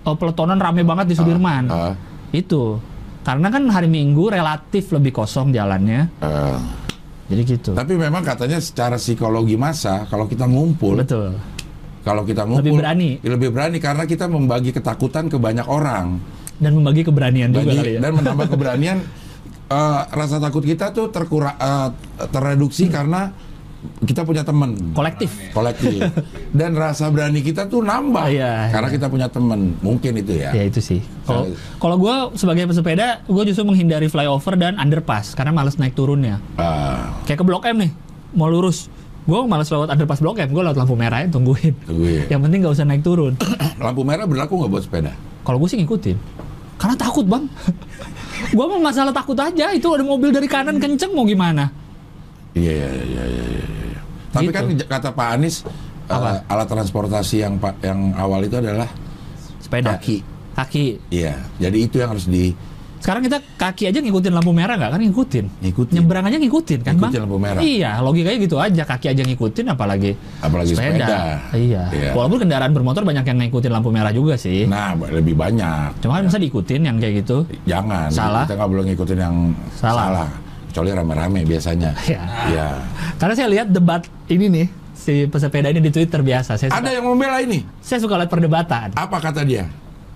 oh, 0.00 0.16
peletonan 0.16 0.56
rame 0.56 0.80
banget 0.80 1.10
di 1.10 1.14
Sudirman. 1.14 1.68
Ah, 1.68 1.92
Itu. 2.30 2.80
Karena 3.20 3.52
kan 3.52 3.68
hari 3.68 3.84
Minggu 3.84 4.30
relatif 4.30 4.88
lebih 4.90 5.12
kosong 5.12 5.52
jalannya. 5.52 6.08
ah. 6.18 6.56
Jadi 7.28 7.42
gitu. 7.44 7.70
Tapi 7.70 7.94
memang 7.94 8.24
katanya 8.24 8.58
secara 8.58 8.96
psikologi 8.96 9.54
masa 9.54 10.02
kalau 10.06 10.24
kita 10.24 10.46
ngumpul, 10.46 10.98
Betul. 10.98 11.36
Kalau 12.00 12.22
kita 12.22 12.42
ngumpul 12.42 12.62
Lebih 12.62 12.72
berani. 12.76 13.10
lebih 13.20 13.48
berani 13.50 13.76
karena 13.76 14.04
kita 14.04 14.24
membagi 14.26 14.70
ketakutan 14.70 15.26
ke 15.26 15.36
banyak 15.36 15.64
orang 15.64 16.16
Dan 16.56 16.76
membagi 16.76 17.02
keberanian 17.02 17.50
juga 17.50 17.66
Bagi- 17.66 17.78
kali 17.78 17.92
ya. 17.92 18.00
dan 18.00 18.12
menambah 18.14 18.46
keberanian. 18.52 18.98
eh, 19.66 20.00
rasa 20.10 20.36
takut 20.38 20.60
kita 20.60 20.90
tuh 20.90 21.08
terkura, 21.08 21.54
eh, 21.54 21.88
terreduksi 22.26 22.86
karena 22.86 23.30
kita 23.98 24.22
punya 24.22 24.42
teman 24.42 24.76
Kolektif. 24.92 25.32
kolektif 25.50 26.04
dan 26.52 26.74
rasa 26.74 27.08
berani 27.08 27.40
kita 27.40 27.64
tuh 27.64 27.80
nambah 27.80 28.28
Iya, 28.28 28.68
karena 28.68 28.88
iya. 28.88 28.94
kita 28.94 29.06
punya 29.08 29.26
teman 29.26 29.72
mungkin 29.78 30.12
itu 30.16 30.36
ya. 30.36 30.52
Ya 30.52 30.64
itu 30.64 30.80
sih. 30.80 31.00
Kalau 31.22 31.48
kalau 31.78 31.96
gue 31.96 32.14
sebagai 32.34 32.66
pesepeda, 32.66 33.24
gue 33.24 33.42
justru 33.46 33.64
menghindari 33.64 34.04
flyover 34.06 34.52
dan 34.54 34.76
underpass 34.76 35.32
karena 35.32 35.48
males 35.50 35.76
naik 35.76 35.94
turunnya. 35.94 36.36
Ah, 36.56 37.16
Kayak 37.24 37.40
ke 37.40 37.44
Blok 37.46 37.64
M 37.64 37.76
nih, 37.78 37.90
mau 38.32 38.48
lurus. 38.48 38.92
Gue 39.20 39.38
males 39.44 39.68
lewat 39.68 39.88
underpass 39.92 40.20
Blok 40.20 40.40
M, 40.40 40.50
gue 40.50 40.62
lewat 40.64 40.76
lampu 40.76 40.96
merah 40.96 41.20
ya, 41.20 41.28
tungguin. 41.28 41.74
tungguin. 41.84 42.24
Yang 42.26 42.40
penting 42.40 42.58
nggak 42.64 42.74
usah 42.74 42.86
naik 42.88 43.02
turun. 43.04 43.34
Lampu 43.84 44.02
merah 44.02 44.24
berlaku 44.24 44.56
nggak 44.58 44.70
buat 44.70 44.82
sepeda? 44.82 45.12
Kalau 45.44 45.60
gue 45.60 45.68
sih 45.68 45.78
ngikutin. 45.78 46.16
Karena 46.76 46.96
takut 46.96 47.28
bang. 47.28 47.44
gue 48.56 48.64
mau 48.66 48.80
masalah 48.80 49.12
takut 49.12 49.36
aja. 49.36 49.70
Itu 49.70 49.92
ada 49.92 50.02
mobil 50.02 50.32
dari 50.32 50.48
kanan 50.48 50.80
kenceng 50.80 51.12
mau 51.12 51.24
gimana? 51.24 51.68
Iya 52.52 52.72
iya 52.72 52.88
iya 52.90 53.02
iya. 53.04 53.24
iya, 53.28 53.44
iya. 53.86 54.00
Tapi 54.30 54.48
Gitu. 54.48 54.56
kan 54.56 54.64
kata 54.88 55.08
Pak 55.12 55.28
Anies 55.36 55.56
eh, 55.62 56.10
Apa? 56.10 56.42
alat 56.48 56.66
transportasi 56.66 57.36
yang 57.40 57.54
yang 57.80 58.16
awal 58.16 58.40
itu 58.42 58.56
adalah 58.56 58.88
Sepeda. 59.60 59.94
Kaki. 60.00 60.16
Kaki. 60.56 60.86
iya. 61.12 61.36
Jadi 61.56 61.78
itu 61.84 62.00
yang 62.00 62.10
harus 62.10 62.24
di 62.26 62.50
Sekarang 63.00 63.24
kita 63.24 63.40
kaki 63.56 63.88
aja 63.88 63.98
ngikutin 63.98 64.28
lampu 64.30 64.52
merah 64.52 64.76
nggak 64.76 64.90
kan 64.92 65.00
ngikutin. 65.00 65.44
Ngikutin. 65.64 65.94
Nyebrang 65.96 66.24
aja 66.28 66.36
ngikutin 66.36 66.80
kan 66.84 66.92
Ngikutin 66.94 67.16
bang. 67.16 67.24
lampu 67.24 67.38
merah. 67.40 67.60
Iya 67.60 67.90
logikanya 67.98 68.38
gitu 68.38 68.56
aja 68.60 68.82
kaki 68.84 69.06
aja 69.08 69.22
ngikutin 69.24 69.66
apalagi 69.66 70.10
apalagi 70.38 70.72
sepeda. 70.76 71.08
Iya. 71.56 71.82
Iya. 71.90 72.10
Walaupun 72.12 72.44
kendaraan 72.44 72.70
bermotor 72.70 73.02
banyak 73.02 73.24
yang 73.24 73.38
ngikutin 73.40 73.72
lampu 73.72 73.88
merah 73.88 74.12
juga 74.12 74.36
sih. 74.36 74.68
Nah, 74.68 74.92
lebih 75.00 75.32
banyak. 75.32 75.96
Cuma 75.98 76.20
kan 76.20 76.28
bisa 76.28 76.36
diikutin 76.36 76.80
yang 76.84 76.96
kayak 76.96 77.24
gitu. 77.24 77.48
Jangan. 77.64 78.12
Salah. 78.12 78.44
Kita 78.44 78.54
nggak 78.54 78.68
boleh 78.68 78.84
ngikutin 78.92 79.18
yang 79.18 79.36
Salah. 79.74 80.04
salah. 80.06 80.28
Kecuali 80.68 80.90
rame-rame 80.92 81.40
biasanya. 81.42 81.90
Iya. 82.06 82.22
Iya. 82.46 82.68
Karena 83.16 83.34
saya 83.34 83.48
lihat 83.48 83.66
debat 83.70 84.04
ini 84.28 84.46
nih 84.46 84.66
si 84.92 85.24
pesepeda 85.24 85.66
ini 85.66 85.80
di 85.80 85.88
Twitter 85.88 86.20
biasa. 86.20 86.54
Saya 86.54 86.68
suka, 86.68 86.78
Ada 86.78 86.90
yang 86.94 87.08
membela 87.08 87.40
ini. 87.40 87.64
saya 87.80 87.96
suka 87.98 88.14
lihat 88.14 88.28
perdebatan. 88.28 88.92
Apa 88.92 89.16
kata 89.18 89.40
dia? 89.42 89.64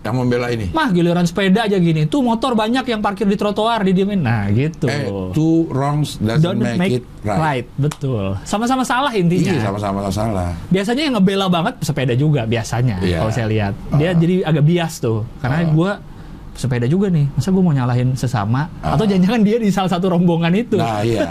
Yang 0.05 0.15
membela 0.15 0.47
ini. 0.49 0.69
Mah 0.69 0.93
giliran 0.93 1.25
sepeda 1.25 1.65
aja 1.65 1.75
gini. 1.75 2.05
Tuh 2.05 2.21
motor 2.21 2.53
banyak 2.53 2.85
yang 2.85 3.01
parkir 3.01 3.25
di 3.25 3.35
trotoar 3.35 3.81
didiemin. 3.83 4.21
Nah 4.21 4.53
gitu. 4.53 4.85
Eh, 4.85 5.09
two 5.33 5.65
wrongs 5.67 6.21
doesn't 6.21 6.45
Don't 6.45 6.61
make, 6.77 7.01
it 7.01 7.05
right. 7.25 7.65
Betul. 7.75 8.37
Sama-sama 8.45 8.85
salah 8.85 9.09
intinya. 9.11 9.49
Iya, 9.51 9.65
sama-sama 9.65 10.05
salah. 10.07 10.53
biasanya 10.69 11.03
yang 11.03 11.15
ngebela 11.17 11.49
banget 11.49 11.81
pesepeda 11.81 12.13
juga 12.13 12.45
biasanya 12.45 13.01
Iya. 13.01 13.19
kalau 13.19 13.33
saya 13.33 13.49
lihat 13.49 13.73
dia 13.97 14.11
Ah. 14.11 14.15
jadi 14.15 14.35
agak 14.45 14.65
bias 14.65 15.01
tuh 15.01 15.25
karena 15.41 15.57
Ah. 15.59 15.73
gua 15.73 15.91
pesepeda 16.55 16.87
juga 16.87 17.07
nih 17.09 17.27
masa 17.29 17.51
gue 17.51 17.61
mau 17.61 17.71
nyalahin 17.71 18.15
sesama 18.15 18.71
Ah. 18.79 18.95
atau 18.95 19.05
jangan-jangan 19.05 19.43
dia 19.43 19.57
di 19.57 19.69
salah 19.69 19.91
satu 19.91 20.07
rombongan 20.09 20.55
itu 20.55 20.77
Nah, 20.77 21.03
iya. 21.03 21.27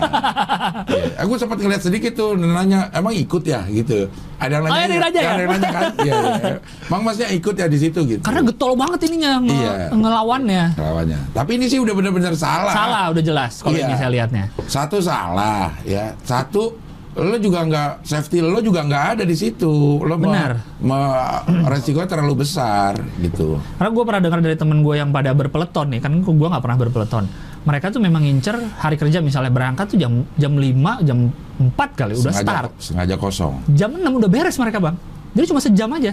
iya. 0.85 1.15
Aku 1.19 1.35
sempat 1.35 1.57
ngeliat 1.57 1.79
sedikit 1.79 2.11
tuh 2.11 2.35
nanya, 2.35 2.91
emang 2.91 3.11
ikut 3.11 3.39
ya 3.41 3.63
gitu. 3.65 4.11
Ada 4.35 4.53
yang 4.53 4.63
Oh, 4.63 4.67
nanya, 4.67 4.75
ada 4.75 4.91
yang 4.91 5.01
nanya 5.01 5.19
ya? 5.19 5.29
ada 5.29 5.41
yang 5.41 5.51
nanya 5.51 5.69
kan? 5.71 5.83
Iya, 5.97 6.13
iya. 6.13 6.53
Emang 6.83 7.01
masnya 7.01 7.27
ikut 7.31 7.55
ya 7.55 7.65
di 7.65 7.77
situ 7.77 7.99
gitu. 8.05 8.21
karena 8.21 8.41
getol 8.43 8.73
banget 8.73 8.99
ininya 9.05 9.31
nge- 9.39 9.55
Iya. 9.55 9.73
ngelawannya 9.93 10.63
lawannya. 10.75 11.19
Tapi 11.31 11.51
ini 11.55 11.65
sih 11.65 11.79
udah 11.79 11.93
benar-benar 11.93 12.33
salah. 12.35 12.73
salah 12.73 13.03
udah 13.09 13.23
jelas 13.23 13.53
kalau 13.57 13.73
Iya. 13.73 13.85
ini 13.85 13.93
saya 13.95 14.09
lihatnya 14.11 14.45
Satu 14.65 14.99
salah 14.99 15.71
ya. 15.81 16.11
Satu 16.21 16.75
lo 17.13 17.37
juga 17.37 17.61
nggak 17.61 17.91
safety 18.01 18.41
lo 18.41 18.57
juga 18.57 18.81
nggak 18.81 19.03
ada 19.17 19.23
di 19.23 19.33
situ. 19.33 20.01
Lo 20.01 20.17
Benar. 20.17 20.57
me- 20.81 21.43
resikonya 21.69 22.09
terlalu 22.09 22.43
besar 22.43 22.97
gitu. 23.19 23.57
karena 23.77 23.89
gue 23.89 24.03
pernah 24.03 24.21
dengar 24.21 24.39
dari 24.41 24.57
temen 24.57 24.81
gue 24.81 24.95
yang 24.97 25.09
pada 25.09 25.31
berpeleton 25.31 25.87
nih 25.93 26.01
kan 26.01 26.11
gue 26.19 26.33
nggak 26.49 26.63
pernah 26.63 26.77
berpeleton 26.79 27.23
mereka 27.63 27.87
tuh 27.89 28.01
memang 28.03 28.19
ngincer 28.23 28.59
hari 28.77 28.99
kerja 28.99 29.23
misalnya 29.23 29.47
berangkat 29.47 29.95
tuh 29.95 29.97
jam 29.97 30.27
jam 30.35 30.51
5 30.51 31.07
jam 31.07 31.31
4 31.31 31.71
kali 31.95 32.13
udah 32.19 32.33
sengaja, 32.35 32.43
start 32.43 32.71
sengaja 32.81 33.15
kosong. 33.15 33.53
jam 33.71 33.95
6 33.95 34.03
udah 34.03 34.29
beres 34.29 34.59
mereka 34.59 34.83
bang 34.83 34.95
jadi 35.31 35.45
cuma 35.47 35.61
sejam 35.63 35.89
aja 35.95 36.11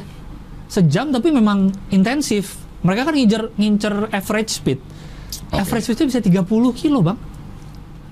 sejam 0.70 1.10
tapi 1.10 1.28
memang 1.34 1.58
intensif 1.90 2.54
mereka 2.86 3.10
kan 3.10 3.14
ngincer 3.18 3.42
ngincer 3.58 3.94
average 4.14 4.50
speed 4.54 4.78
Oke. 5.50 5.58
average 5.58 5.84
speed 5.90 5.96
itu 5.98 6.04
bisa 6.06 6.20
30 6.22 6.46
kilo 6.78 7.02
bang 7.02 7.18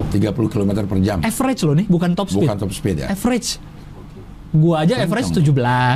30 0.00 0.12
km 0.48 0.70
per 0.84 0.98
jam. 0.98 1.18
average 1.20 1.60
loh 1.62 1.74
nih 1.74 1.86
bukan 1.86 2.10
top 2.12 2.28
speed 2.28 2.44
Bukan 2.44 2.56
top 2.56 2.70
speed 2.70 2.96
ya. 2.98 3.06
average 3.08 3.58
gua 4.50 4.80
aja 4.80 4.96
Kenceng. 4.96 5.04
average 5.04 5.30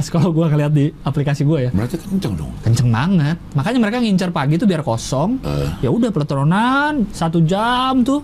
17 0.05 0.13
kalau 0.13 0.29
gua 0.31 0.47
ngeliat 0.47 0.71
di 0.71 0.93
aplikasi 1.01 1.43
gua 1.43 1.59
ya 1.63 1.71
Berarti 1.71 1.97
kenceng 1.97 2.35
dong. 2.35 2.53
kenceng 2.61 2.89
banget 2.89 3.37
makanya 3.53 3.79
mereka 3.81 3.97
ngincer 3.99 4.29
pagi 4.29 4.55
tuh 4.55 4.67
biar 4.67 4.83
kosong 4.83 5.41
Eh. 5.41 5.69
ya 5.81 5.89
udah 5.89 6.11
peletonan 6.11 7.09
satu 7.09 7.41
jam 7.41 8.03
tuh 8.03 8.21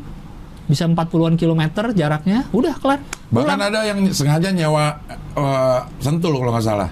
bisa 0.64 0.84
40-an 0.84 1.32
kilometer 1.34 1.90
jaraknya 1.92 2.44
udah 2.50 2.76
kelar 2.76 3.00
Bahkan 3.28 3.44
Pulang. 3.50 3.60
ada 3.62 3.80
yang 3.84 4.04
sengaja 4.08 4.48
nyewa 4.50 5.00
eh, 5.32 5.80
sentul 5.98 6.32
kalau 6.34 6.48
nggak 6.50 6.64
salah. 6.66 6.88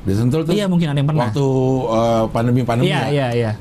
Di 0.00 0.10
sentul 0.10 0.42
tuh 0.42 0.50
iya 0.50 0.64
mungkin 0.64 0.86
ada 0.86 0.96
yang 0.96 1.06
pernah 1.06 1.28
waktu 1.28 1.46
eh, 1.88 2.24
pandemi-pandemi 2.30 2.88
iya 2.88 3.00
ya, 3.00 3.06
iya 3.06 3.26
iya 3.30 3.52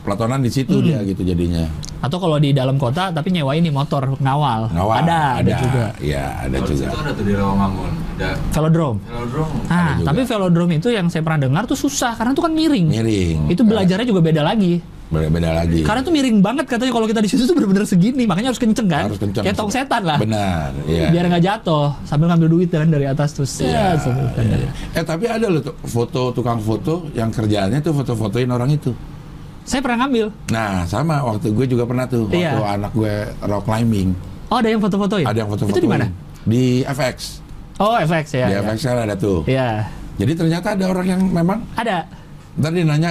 pelatonan 0.00 0.40
di 0.40 0.48
situ 0.48 0.80
dia 0.80 0.98
gitu 1.00 1.22
jadinya. 1.22 1.68
atau 2.00 2.18
kalau 2.18 2.36
di 2.36 2.50
dalam 2.50 2.74
kota 2.74 3.08
tapi 3.08 3.30
nyewa 3.30 3.52
ini 3.52 3.68
motor 3.68 4.04
ngawal, 4.14 4.68
Ngawal. 4.70 4.96
ada 5.00 5.20
ada 5.38 5.52
juga 5.56 5.84
Iya, 5.96 6.24
ada 6.38 6.52
Kalau 6.54 6.66
di 6.66 6.72
juga. 6.74 6.86
ada 6.92 7.10
tuh 7.10 7.24
di 7.24 7.32
Rawamangun. 7.32 7.92
Ada 8.14 8.28
velodrome 8.50 8.98
velodrome. 9.02 9.54
ah 9.66 9.94
tapi 9.98 10.20
velodrome 10.22 10.72
itu 10.74 10.88
yang 10.88 11.06
saya 11.08 11.22
pernah 11.22 11.40
dengar 11.42 11.64
tuh 11.64 11.74
susah 11.74 12.12
karena 12.12 12.30
itu 12.30 12.40
kan 12.40 12.52
miring 12.52 12.86
Miring. 12.88 13.38
itu 13.48 13.62
belajarnya 13.62 14.04
juga 14.04 14.20
beda 14.20 14.42
lagi 14.42 14.84
Beda, 15.04 15.28
beda 15.28 15.50
lagi. 15.54 15.80
karena 15.80 16.00
tuh 16.00 16.10
miring 16.10 16.38
banget 16.40 16.64
katanya 16.66 16.90
kalau 16.90 17.06
kita 17.06 17.20
di 17.20 17.28
situ 17.28 17.44
tuh 17.44 17.54
bener-bener 17.54 17.84
segini 17.84 18.24
makanya 18.24 18.50
harus 18.50 18.58
kenceng 18.58 18.84
kan 18.86 19.04
Harus 19.06 19.16
kencang. 19.16 19.42
kayak 19.42 19.54
tong 19.54 19.70
setan 19.70 20.02
lah 20.02 20.18
Benar, 20.18 20.74
iya. 20.84 21.08
biar 21.08 21.24
nggak 21.26 21.44
jatuh 21.44 21.88
sambil 22.02 22.28
ngambil 22.28 22.48
duit 22.50 22.68
kan 22.68 22.84
dari 22.84 23.06
atas 23.06 23.32
tuh 23.32 23.46
Iya, 23.60 23.94
kan. 23.96 24.42
iya, 24.42 24.56
iya. 24.58 24.70
Eh 24.92 25.04
tapi 25.04 25.24
ada 25.24 25.46
loh 25.46 25.62
tuh 25.62 25.76
foto 25.80 26.32
tukang 26.32 26.58
foto 26.58 27.08
yang 27.12 27.28
kerjaannya 27.28 27.78
tuh 27.80 27.92
foto-fotoin 27.94 28.48
orang 28.50 28.74
itu. 28.74 28.90
Saya 29.64 29.80
pernah 29.80 30.04
ngambil. 30.04 30.26
Nah 30.48 30.84
sama. 30.84 31.24
Waktu 31.24 31.50
gue 31.50 31.66
juga 31.66 31.84
pernah 31.84 32.04
tuh. 32.04 32.28
Waktu 32.28 32.38
Iya. 32.38 32.52
anak 32.76 32.92
gue 32.92 33.14
rock 33.42 33.64
climbing. 33.64 34.12
Oh 34.48 34.60
ada 34.60 34.68
yang 34.68 34.78
foto-fotoin? 34.78 35.24
Ada 35.24 35.38
yang 35.40 35.50
foto-foto 35.50 35.72
itu 35.72 35.82
di 35.82 35.90
mana? 35.90 36.06
Di 36.44 36.84
FX 36.84 37.40
oh 37.74 37.98
FX 37.98 38.26
ya 38.34 38.46
di 38.46 38.54
ya. 38.54 38.60
FX 38.62 38.78
kan 38.84 38.98
ada 39.00 39.14
tuh. 39.16 39.42
Iya. 39.44 39.88
jadi 40.14 40.32
ternyata 40.36 40.78
ada 40.78 40.84
orang 40.86 41.06
yang 41.08 41.22
memang 41.26 41.58
ada. 41.74 42.06
Ntar 42.54 42.70
dia 42.70 42.84
nanya 42.84 43.10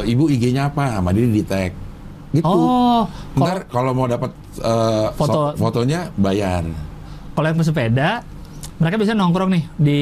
ibu 0.00 0.30
IG-nya 0.30 0.72
apa? 0.72 0.96
Sama 0.96 1.10
dia 1.10 1.26
di 1.26 1.42
tag. 1.44 1.74
Gitu. 2.32 2.46
Oh 2.46 3.04
ntar 3.36 3.68
kalau 3.68 3.92
mau 3.92 4.08
dapat 4.08 4.32
eh, 4.56 5.06
Foto. 5.12 5.52
so- 5.52 5.54
fotonya 5.58 6.08
bayar. 6.14 6.64
Kalau 7.32 7.46
yang 7.46 7.58
pesepeda 7.58 8.24
mereka 8.78 8.96
biasanya 8.96 9.18
nongkrong 9.20 9.50
nih 9.52 9.64
di 9.76 10.00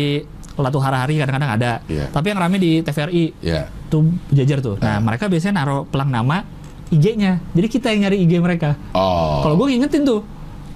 Latu 0.53 0.79
Harahari 0.79 1.17
kadang-kadang 1.17 1.51
ada 1.53 1.73
Iya. 1.87 2.11
tapi 2.11 2.31
yang 2.31 2.39
rame 2.39 2.57
di 2.57 2.81
TVRI 2.81 3.25
ya 3.41 3.69
tuh 3.87 4.05
jajar 4.29 4.59
tuh 4.59 4.77
nah 4.77 4.99
mereka 4.99 5.27
biasanya 5.27 5.63
naruh 5.63 5.83
pelang 5.85 6.09
nama 6.09 6.43
IG-nya. 6.91 7.39
Jadi 7.55 7.67
kita 7.71 7.95
yang 7.95 8.03
nyari 8.03 8.19
IG 8.21 8.43
mereka. 8.43 8.75
Oh. 8.91 9.39
Kalau 9.41 9.55
gue 9.55 9.71
ngingetin 9.71 10.03
tuh, 10.03 10.27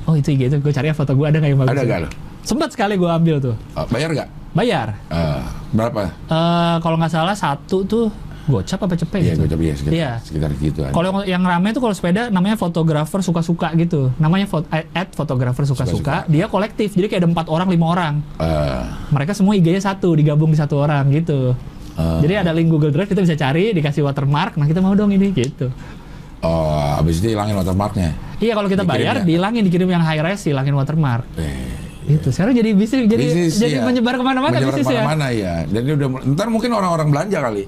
oh 0.00 0.14
itu 0.14 0.30
IG 0.30 0.46
itu 0.46 0.56
gue 0.56 0.70
cari 0.70 0.94
foto 0.94 1.10
gue 1.10 1.26
ada 1.26 1.36
nggak 1.36 1.50
yang 1.50 1.58
bagus? 1.58 1.74
Ada 1.74 1.82
nggak 1.82 2.00
lo? 2.00 2.08
Sempat 2.40 2.68
sekali 2.70 2.94
gue 2.94 3.10
ambil 3.10 3.36
tuh, 3.42 3.54
Oh, 3.74 3.82
bayar 3.90 4.14
nggak? 4.14 4.28
bayar. 4.54 4.94
Eh, 5.10 5.42
berapa? 5.74 6.14
Eh 6.30 6.76
kalau 6.78 6.94
nggak 6.94 7.10
salah 7.10 7.34
satu 7.34 7.82
tuh 7.82 8.06
gocap 8.44 8.76
apa 8.78 8.94
cepet 8.94 9.18
Iya, 9.18 9.26
gitu. 9.26 9.40
gue 9.40 9.48
coba 9.48 9.62
ya 9.62 9.74
sekitar, 9.74 9.94
Iya. 9.94 10.10
sekitar 10.20 10.50
gitu. 10.54 10.80
Kalau 10.84 11.08
yang- 11.16 11.28
yang 11.36 11.42
rame 11.42 11.68
tuh 11.70 11.80
kalau 11.80 11.92
sepeda 11.92 12.28
namanya 12.28 12.54
fotografer 12.54 13.20
suka-suka 13.20 13.72
gitu. 13.74 14.12
Namanya 14.16 14.44
fot 14.44 14.64
at 14.70 15.08
fotografer 15.10 15.64
suka-suka. 15.64 16.24
Dia 16.26 16.46
kolektif. 16.46 16.92
Jadi 16.92 17.06
kayak 17.06 17.20
ada 17.20 17.28
empat 17.30 17.46
orang, 17.48 17.68
lima 17.68 17.86
orang. 17.86 18.14
Eh, 18.36 18.82
Mereka 19.10 19.32
semua 19.32 19.54
IG-nya 19.54 19.80
satu, 19.80 20.12
digabung 20.12 20.48
di 20.48 20.56
satu 20.56 20.76
orang 20.76 21.08
gitu. 21.10 21.56
eh, 21.94 22.18
Jadi 22.20 22.34
ada 22.36 22.50
link 22.50 22.68
Google 22.68 22.90
Drive 22.90 23.08
kita 23.08 23.22
bisa 23.22 23.32
cari, 23.34 23.70
dikasih 23.70 24.02
watermark. 24.02 24.56
Nah 24.56 24.66
kita 24.66 24.78
mau 24.78 24.92
dong 24.92 25.08
ini 25.08 25.30
gitu. 25.30 25.72
oh, 26.40 27.00
habis 27.00 27.18
itu 27.18 27.32
hilangin 27.32 27.56
watermarknya. 27.56 28.12
Iya 28.36 28.52
kalau 28.52 28.68
kita 28.68 28.84
Dikirim 28.84 29.00
bayar, 29.00 29.14
ya? 29.16 29.24
dihilangin 29.24 29.62
dikirim 29.64 29.88
yang 29.88 30.04
high 30.04 30.20
res, 30.20 30.44
hilangin 30.44 30.76
watermark. 30.76 31.24
Eh, 31.34 31.80
Gitu. 32.04 32.28
Sekarang 32.28 32.52
jadi 32.52 32.76
bisnis, 32.76 33.08
jadi 33.08 33.16
bisnis, 33.24 33.52
jadi 33.56 33.80
iya. 33.80 33.84
menyebar 33.88 34.20
ke 34.20 34.24
mana-mana 34.26 34.60
bisnis 34.60 34.84
ya. 34.84 34.92
ke 34.92 35.08
mana-mana 35.08 35.26
ya. 35.32 35.54
Jadi 35.64 35.88
udah 35.88 36.08
ntar 36.36 36.52
mungkin 36.52 36.68
orang-orang 36.68 37.08
belanja 37.08 37.38
kali. 37.40 37.64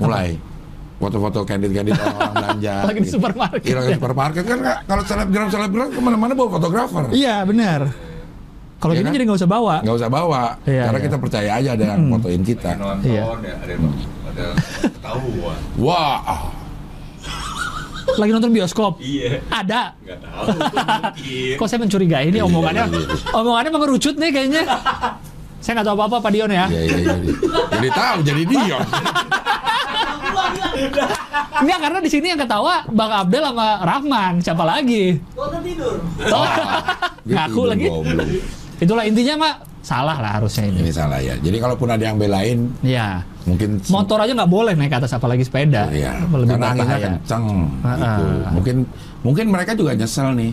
Mulai. 0.00 0.36
Foto-foto 0.96 1.44
candid-candid 1.44 1.92
orang-orang 1.92 2.32
belanja. 2.40 2.74
Lagi 2.88 3.00
di 3.04 3.10
supermarket. 3.12 3.68
Iya, 3.68 3.74
lagi 3.76 3.88
di 3.88 3.96
supermarket 4.00 4.44
kan 4.48 4.58
kalau 4.88 5.02
selebgram 5.04 5.48
selebgram 5.52 5.88
ke 5.92 6.00
mana-mana 6.00 6.32
bawa 6.32 6.48
fotografer. 6.56 7.04
Iya 7.12 7.44
benar. 7.44 7.80
Kalau 8.76 8.92
Iya 8.92 9.00
gini 9.00 9.08
kan? 9.08 9.16
jadi 9.16 9.24
nggak 9.28 9.38
usah 9.40 9.50
bawa. 9.50 9.74
Nggak 9.80 9.96
usah 10.04 10.10
bawa, 10.12 10.42
Iya, 10.68 10.82
karena 10.88 11.00
iya. 11.00 11.06
kita 11.08 11.16
percaya 11.16 11.50
aja 11.56 11.68
ada 11.72 11.84
yang 11.96 12.00
fotoin 12.12 12.42
kita. 12.44 12.70
Iya. 13.00 13.22
ya, 13.24 13.54
ada 13.56 14.46
ketahuan. 14.84 15.58
Wah, 15.80 16.16
ah, 16.28 16.42
Lagi 18.16 18.30
nonton 18.32 18.52
bioskop. 18.54 19.02
Iya, 19.02 19.42
Ada. 19.50 19.92
nggak 19.98 20.18
tahu. 20.22 20.46
Kok 21.60 21.66
saya 21.66 21.80
mencurigai 21.82 22.30
ini 22.30 22.38
omongannya, 22.38 22.84
iya, 22.88 23.00
iya. 23.02 23.16
omongannya 23.34 23.70
mengerucut 23.74 24.14
nih 24.16 24.30
kayaknya. 24.32 24.62
Saya 25.66 25.72
nggak 25.74 25.86
tahu 25.88 25.96
apa-apa 25.98 26.16
Pak 26.20 26.30
Dion 26.30 26.46
ya. 26.48 26.70
iya 26.70 26.80
iya 26.80 26.96
iya. 27.02 27.14
Jadi 27.72 27.88
tahu, 27.90 28.16
jadi 28.22 28.42
dia. 28.46 28.78
Enggak 31.56 31.78
karena 31.80 31.98
di 31.98 32.06
sini 32.06 32.26
yang 32.30 32.38
ketawa 32.38 32.86
Bang 32.88 33.10
Abdel 33.10 33.42
sama 33.44 33.68
Rahman, 33.82 34.32
siapa 34.38 34.62
lagi? 34.62 35.18
Oh, 35.34 35.50
ngaku 37.26 37.50
Gitu, 37.56 37.60
lagi. 37.66 37.86
goblok. 37.88 38.28
Itulah 38.76 39.02
intinya 39.02 39.34
Mak, 39.40 39.54
salah 39.80 40.16
lah 40.16 40.30
harusnya 40.38 40.68
ini. 40.68 40.78
Ini 40.84 40.92
salah 40.92 41.18
ya. 41.18 41.34
Jadi 41.34 41.56
kalaupun 41.56 41.88
ada 41.88 42.04
yang 42.04 42.14
belain, 42.14 42.70
Ya, 42.80 43.24
mungkin 43.42 43.80
motor 43.88 44.20
aja 44.20 44.30
nggak 44.30 44.46
boleh 44.48 44.72
naik 44.72 44.92
ke 44.92 44.98
atas 45.00 45.10
apalagi 45.10 45.42
sepeda. 45.42 45.88
Iya, 45.88 46.14
Lebih 46.22 46.46
karena 46.46 46.66
anginnya 46.68 46.86
berbahaya. 46.94 47.08
kencang 47.18 47.44
Ah, 47.82 47.90
gitu. 47.90 48.22
ah. 48.44 48.50
Mungkin 48.52 48.76
mungkin 49.22 49.44
mereka 49.48 49.72
juga 49.72 49.96
nyesel 49.96 50.30
nih. 50.36 50.52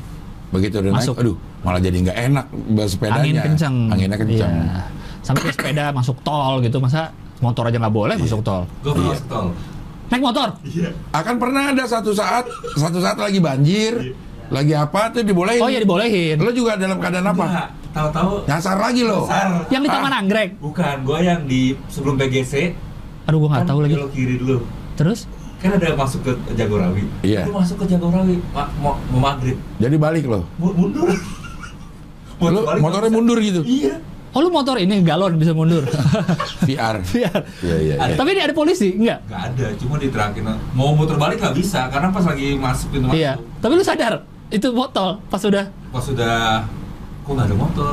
Begitu 0.50 0.76
udah 0.80 0.92
Masuk. 0.96 1.14
naik, 1.14 1.24
aduh, 1.26 1.36
malah 1.62 1.82
jadi 1.82 1.98
nggak 2.00 2.18
enak 2.24 2.46
bersepedanya. 2.72 3.20
Angin 3.20 3.38
kenceng. 3.44 3.76
Anginnya 3.92 4.18
kencang. 4.18 4.52
Iya. 4.56 4.82
Sampai 5.24 5.50
sepeda 5.50 5.90
masuk 5.90 6.20
tol 6.22 6.60
gitu, 6.60 6.78
masa 6.78 7.10
motor 7.40 7.66
aja 7.66 7.78
nggak 7.78 7.92
boleh 7.92 8.16
masuk 8.16 8.40
tol? 8.42 8.68
Gue 8.80 8.92
pernah 8.92 9.04
Iya. 9.06 9.14
masuk 9.14 9.28
tol. 9.28 9.48
Naik 10.06 10.22
motor? 10.22 10.48
Iya. 10.62 10.90
Akan 11.10 11.36
pernah 11.38 11.64
ada 11.72 11.84
satu 11.84 12.12
saat, 12.12 12.46
satu 12.74 13.00
saat 13.00 13.18
lagi 13.18 13.40
banjir, 13.40 14.14
lagi 14.48 14.74
apa 14.74 15.10
tuh 15.10 15.24
dibolehin. 15.24 15.58
Oh 15.58 15.68
iya 15.68 15.80
dibolehin. 15.80 16.38
Lo 16.38 16.52
juga 16.52 16.76
dalam 16.76 17.00
keadaan 17.00 17.26
apa? 17.26 17.46
Enggak, 17.46 17.68
tahu-tahu 17.90 18.32
Nyasar 18.46 18.78
lagi 18.78 19.02
lo. 19.02 19.26
Yang 19.68 19.82
di 19.82 19.90
Ah. 19.90 19.96
Taman 19.96 20.14
Anggrek. 20.14 20.50
Bukan, 20.60 20.96
gue 21.02 21.20
yang 21.20 21.42
di 21.44 21.62
sebelum 21.88 22.16
PGC. 22.16 22.54
Aduh 23.24 23.40
gua 23.40 23.50
nggak 23.50 23.62
kan 23.62 23.70
tahu 23.70 23.80
lagi. 23.82 23.94
belok 23.96 24.12
kiri 24.12 24.36
dulu. 24.38 24.58
Terus? 24.94 25.20
Kan 25.58 25.72
ada 25.74 25.96
masuk 25.96 26.20
ke 26.22 26.32
Jagorawi. 26.54 27.08
Iya. 27.24 27.48
Gue 27.48 27.56
masuk 27.56 27.80
ke 27.80 27.86
Jagorawi, 27.88 28.36
ma- 28.52 28.70
mau, 28.78 29.00
mau 29.08 29.20
maghrib. 29.24 29.56
Jadi 29.80 29.96
balik 29.96 30.28
lo. 30.28 30.44
Mu- 30.58 30.76
Mundur. 30.76 31.08
Lo 32.44 32.62
balik 32.62 32.82
motornya 32.82 33.10
mundur 33.10 33.40
gitu. 33.40 33.64
Iya. 33.64 33.96
Oh 34.34 34.42
lu 34.42 34.50
motor 34.50 34.82
ini 34.82 35.06
galon 35.06 35.38
bisa 35.38 35.54
mundur. 35.54 35.86
VR. 36.68 37.06
Biar. 37.06 37.38
Iya 37.62 37.78
iya. 37.78 37.96
iya. 38.02 38.18
Tapi 38.18 38.30
ini 38.34 38.42
ada 38.42 38.54
polisi, 38.54 38.98
enggak? 38.98 39.30
Gak 39.30 39.42
ada, 39.54 39.68
cuma 39.78 39.96
diterakin. 40.02 40.44
Mau 40.74 40.98
muter 40.98 41.22
balik 41.22 41.38
nggak 41.38 41.54
bisa, 41.54 41.86
karena 41.94 42.10
pas 42.10 42.26
lagi 42.26 42.58
masuk 42.58 42.88
pintu 42.90 43.14
masuk. 43.14 43.22
Iya. 43.22 43.38
Tapi 43.62 43.74
lu 43.78 43.84
sadar 43.86 44.14
itu 44.50 44.68
botol 44.74 45.22
pas 45.30 45.38
sudah. 45.38 45.70
Pas 45.94 46.02
sudah, 46.02 46.66
kok 47.22 47.30
nggak 47.30 47.46
ada 47.46 47.56
motor? 47.56 47.92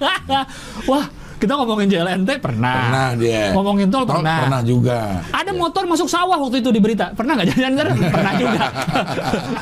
Wah, 0.90 1.04
kita 1.42 1.52
ngomongin 1.56 1.88
JLNT 1.90 2.30
pernah. 2.38 2.76
Pernah 2.86 3.08
dia. 3.18 3.50
Ngomongin 3.50 3.88
tol 3.90 4.04
pernah. 4.06 4.46
Pernah 4.46 4.62
juga. 4.62 5.18
Ada 5.34 5.50
motor 5.50 5.82
masuk 5.90 6.06
sawah 6.06 6.38
waktu 6.38 6.62
itu 6.62 6.70
di 6.70 6.78
berita. 6.78 7.10
Pernah 7.10 7.32
nggak? 7.34 7.46
Jangan 7.58 7.86
pernah 8.14 8.32
juga. 8.38 8.64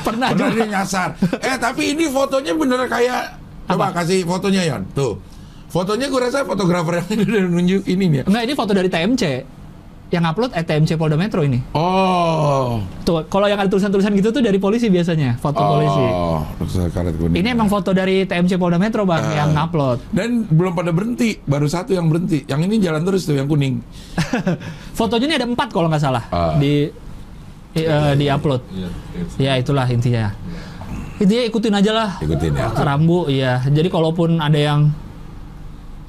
pernah 0.05 0.27
Pernah 0.29 0.49
juga. 0.53 0.53
dia 0.53 0.67
nyasar. 0.69 1.09
Eh 1.41 1.57
tapi 1.57 1.97
ini 1.97 2.05
fotonya 2.11 2.53
bener 2.53 2.85
kayak 2.85 3.21
coba 3.65 3.89
Apa? 3.89 4.05
kasih 4.05 4.21
fotonya 4.21 4.61
Yon. 4.69 4.85
Tuh. 4.93 5.17
Fotonya 5.69 6.09
gue 6.09 6.19
rasa 6.19 6.41
fotografer 6.43 7.05
yang 7.05 7.21
udah 7.29 7.41
nunjuk 7.47 7.83
ini 7.85 8.05
nih. 8.09 8.21
Enggak, 8.25 8.43
ini 8.45 8.53
foto 8.53 8.71
dari 8.73 8.89
TMC. 8.89 9.23
Yang 10.09 10.25
upload 10.25 10.51
eh, 10.57 10.65
TMC 10.65 10.97
Polda 10.97 11.13
Metro 11.13 11.45
ini. 11.45 11.61
Oh. 11.77 12.81
Tuh, 13.05 13.29
kalau 13.29 13.45
yang 13.45 13.61
ada 13.61 13.69
tulisan-tulisan 13.69 14.09
gitu 14.17 14.33
tuh 14.33 14.41
dari 14.41 14.57
polisi 14.57 14.89
biasanya, 14.89 15.37
foto 15.37 15.61
polisi. 15.61 16.01
Oh, 16.01 16.41
karet 16.89 17.13
kuning. 17.13 17.37
Ini 17.37 17.53
emang 17.53 17.69
foto 17.69 17.93
dari 17.93 18.25
TMC 18.25 18.57
Polda 18.57 18.81
Metro, 18.81 19.05
Bang, 19.05 19.21
Ah. 19.21 19.45
yang 19.45 19.53
upload. 19.53 20.01
Dan 20.09 20.49
belum 20.49 20.73
pada 20.73 20.89
berhenti, 20.89 21.37
baru 21.37 21.69
satu 21.69 21.93
yang 21.93 22.09
berhenti. 22.09 22.41
Yang 22.49 22.61
ini 22.65 22.75
jalan 22.81 23.05
terus 23.05 23.29
tuh 23.29 23.37
yang 23.37 23.45
kuning. 23.45 23.85
Fotonya 24.97 25.25
ini 25.29 25.35
ada 25.37 25.45
empat 25.45 25.69
kalau 25.69 25.85
nggak 25.85 26.01
salah 26.01 26.25
Ah. 26.33 26.57
di 26.57 26.89
di, 27.69 27.85
eh, 27.85 28.13
di 28.17 28.25
upload. 28.25 28.65
Iya. 28.65 28.89
Ya 29.37 29.53
itulah 29.61 29.85
intinya. 29.85 30.33
Intinya 31.21 31.43
ikutin 31.45 31.73
aja 31.77 31.91
lah. 31.93 32.09
Ikutin 32.17 32.57
ya. 32.57 32.73
Rambu, 32.73 33.29
iya. 33.29 33.61
Jadi 33.61 33.93
kalaupun 33.93 34.41
ada 34.41 34.57
yang 34.57 34.89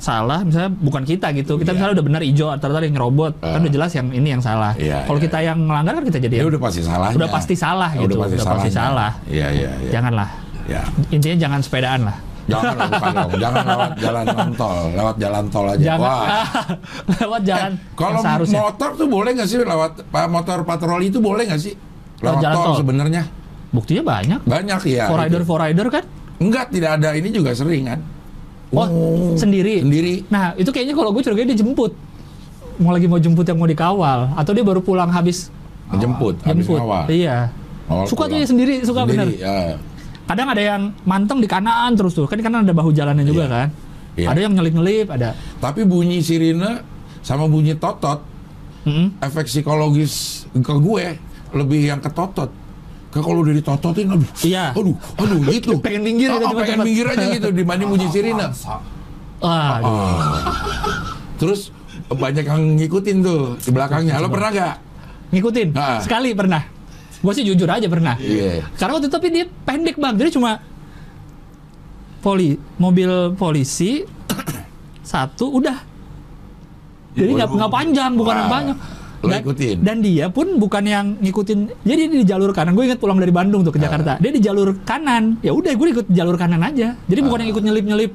salah, 0.01 0.41
misalnya 0.41 0.73
bukan 0.73 1.03
kita 1.03 1.31
gitu, 1.33 1.55
kita 1.55 1.71
Iya. 1.71 1.77
misalnya 1.77 1.95
udah 1.95 2.07
benar 2.07 2.23
hijau, 2.23 2.49
atau 2.49 2.67
ada 2.67 2.83
yang 2.83 2.97
nyerobot, 2.97 3.37
kan 3.37 3.55
Ah. 3.55 3.61
udah 3.61 3.73
jelas 3.73 3.91
yang 3.93 4.09
ini 4.11 4.29
yang 4.31 4.41
salah. 4.41 4.73
Iya, 4.75 5.05
Kalau 5.05 5.17
iya, 5.17 5.25
kita 5.29 5.39
yang 5.41 5.59
melanggar 5.61 5.93
kan 5.95 6.05
kita 6.05 6.19
jadi 6.19 6.35
yang- 6.41 6.49
udah 6.49 6.61
pasti 6.61 6.81
salah. 6.81 7.09
Udah 7.13 7.29
pasti 7.29 7.55
salah 7.55 7.91
gitu, 7.93 8.05
Udah 8.07 8.19
pasti, 8.19 8.35
udah 8.35 8.47
pasti 8.51 8.71
salah. 8.71 9.11
Iya, 9.25 9.47
iya, 9.53 9.71
iya. 9.79 9.91
janganlah. 9.91 10.29
Ya. 10.65 10.83
Intinya 11.09 11.37
jangan 11.39 11.61
sepedaan 11.61 12.01
lah. 12.03 12.17
Jangan 12.47 12.75
lah, 12.75 12.89
bukan 12.89 13.11
dong. 13.15 13.31
Jangan 13.39 13.63
lewat 13.65 13.91
jalan 13.97 14.25
non 14.27 14.51
tol, 14.55 14.79
lewat 14.91 15.17
jalan 15.17 15.45
tol 15.49 15.67
aja. 15.69 15.85
Jangan 15.87 16.03
Wah. 16.03 16.27
lewat 17.21 17.43
jalan 17.45 17.73
Kalau 17.93 18.11
yang 18.11 18.25
seharusnya. 18.25 18.61
motor 18.61 18.91
tuh 18.93 19.07
boleh 19.07 19.31
nggak 19.33 19.47
sih 19.47 19.57
lewat 19.61 19.91
pak 20.05 20.27
motor 20.27 20.59
patroli 20.65 21.07
itu 21.09 21.19
boleh 21.19 21.47
nggak 21.47 21.61
sih? 21.61 21.75
Lewat 22.19 22.43
jalan 22.43 22.57
tol, 22.57 22.67
tol. 22.67 22.77
sebenarnya 22.77 23.23
Buktinya 23.71 24.03
banyak. 24.05 24.41
banyak 24.43 24.81
ya. 24.85 25.07
For 25.07 25.17
rider 25.17 25.31
gitu. 25.37 25.47
for 25.47 25.59
rider 25.59 25.87
kan? 25.89 26.05
Enggak, 26.39 26.67
tidak 26.73 26.91
ada. 26.99 27.09
Ini 27.13 27.29
juga 27.31 27.55
sering 27.55 27.87
kan? 27.87 28.01
Oh, 28.71 28.87
sendiri. 29.35 29.83
Sendiri. 29.83 30.23
Nah, 30.27 30.55
itu 30.55 30.71
kayaknya 30.71 30.95
kalau 30.95 31.11
gue 31.11 31.21
curiga 31.21 31.43
dia 31.45 31.59
jemput. 31.59 31.91
Mau 32.79 32.91
lagi 32.91 33.05
mau 33.05 33.19
jemput 33.19 33.43
yang 33.43 33.59
mau 33.59 33.67
dikawal 33.67 34.33
atau 34.33 34.51
dia 34.51 34.63
baru 34.63 34.79
pulang 34.79 35.09
habis 35.09 35.51
Menjemput, 35.87 36.39
habis 36.41 36.65
jemput. 36.65 36.79
ngawal. 36.79 37.05
Iya. 37.09 37.51
Ngawal 37.87 38.05
suka 38.07 38.23
tuh 38.23 38.29
pulang. 38.31 38.41
ya 38.41 38.47
sendiri, 38.47 38.75
suka 38.81 39.01
bener. 39.05 39.27
Sendiri, 39.27 39.43
ya. 39.43 39.75
Kadang 40.25 40.49
ada 40.49 40.63
yang 40.63 40.83
manteng 41.03 41.39
di 41.39 41.49
kanan 41.51 41.93
terus 41.93 42.15
tuh. 42.15 42.25
Kan 42.25 42.39
di 42.39 42.45
kanan 42.45 42.63
ada 42.63 42.71
bahu 42.71 42.89
jalannya 42.89 43.27
juga 43.27 43.45
Iya. 43.45 43.53
kan. 43.53 43.69
Iya. 44.15 44.27
Ada 44.31 44.41
yang 44.41 44.53
nyelip-nyelip, 44.55 45.07
ada. 45.11 45.35
Tapi 45.59 45.81
bunyi 45.83 46.23
sirine 46.23 46.83
sama 47.21 47.45
bunyi 47.45 47.75
totot, 47.75 48.23
Mm-mm. 48.87 49.19
efek 49.21 49.45
psikologis 49.45 50.47
ke 50.53 50.73
gue 50.73 51.05
lebih 51.53 51.81
yang 51.85 51.99
ke 51.99 52.09
Ke 53.11 53.19
kalau 53.19 53.43
udah 53.43 53.55
ditototin, 53.55 54.07
aduh, 54.07 54.31
Iya. 54.47 54.71
aduh, 54.71 54.95
aduh 55.19 55.41
gitu. 55.55 55.83
Pengen 55.83 56.03
minggir 56.07 56.31
Oh, 56.31 56.55
pengen 56.55 56.87
minggir 56.87 57.07
aja 57.11 57.27
gitu 57.27 57.51
dibanding 57.51 57.91
sirine. 58.15 58.39
Maksa. 58.39 58.79
Wah, 59.43 59.83
aduh. 59.83 59.91
Oh. 59.91 60.19
Terus 61.43 61.75
banyak 62.07 62.45
yang 62.47 62.63
ngikutin 62.79 63.17
tuh 63.23 63.59
di 63.59 63.71
belakangnya. 63.75 64.23
Lo 64.23 64.31
pernah 64.31 64.51
gak? 64.51 64.75
ngikutin. 65.31 65.69
Ah. 65.79 65.99
Sekali 66.03 66.35
pernah. 66.35 66.63
Gue 67.21 67.33
sih 67.37 67.45
jujur 67.45 67.69
aja 67.69 67.87
pernah. 67.87 68.15
Iya. 68.19 68.65
Karena 68.79 68.97
waktu 68.97 69.07
itu 69.07 69.15
tapi 69.15 69.29
dia 69.31 69.45
pendek 69.47 70.01
bang, 70.01 70.15
jadi 70.17 70.31
cuma 70.35 70.59
poli 72.21 72.57
mobil 72.77 73.33
polisi 73.37 74.03
satu 75.11 75.55
udah. 75.55 75.79
Jadi 77.11 77.31
nggak 77.37 77.73
panjang, 77.75 78.15
bukan 78.15 78.35
yang 78.39 78.47
Wah, 78.47 78.55
panjang. 78.55 78.79
Lo 79.21 79.37
ikutin? 79.37 79.77
dan 79.81 80.01
dia 80.01 80.27
pun 80.29 80.57
bukan 80.57 80.81
yang 80.83 81.07
ngikutin. 81.19 81.59
Jadi 81.83 82.01
dia 82.07 82.19
di 82.19 82.27
jalur 82.27 82.51
kanan. 82.51 82.73
Gue 82.73 82.89
ingat 82.89 82.97
pulang 82.97 83.17
dari 83.17 83.29
Bandung 83.29 83.61
tuh 83.61 83.69
ke 83.69 83.77
Ah. 83.77 83.85
Jakarta. 83.85 84.13
Dia 84.17 84.31
di 84.31 84.41
jalur 84.41 84.73
kanan. 84.81 85.37
Ya 85.41 85.53
udah, 85.53 85.71
gue 85.71 85.89
ikut 85.93 86.07
jalur 86.09 86.35
kanan 86.35 86.61
aja. 86.61 86.97
Jadi 86.97 87.21
bukan 87.21 87.37
Ah. 87.37 87.43
yang 87.43 87.51
ikut 87.51 87.63
nyelip 87.63 87.85
nyelip, 87.85 88.13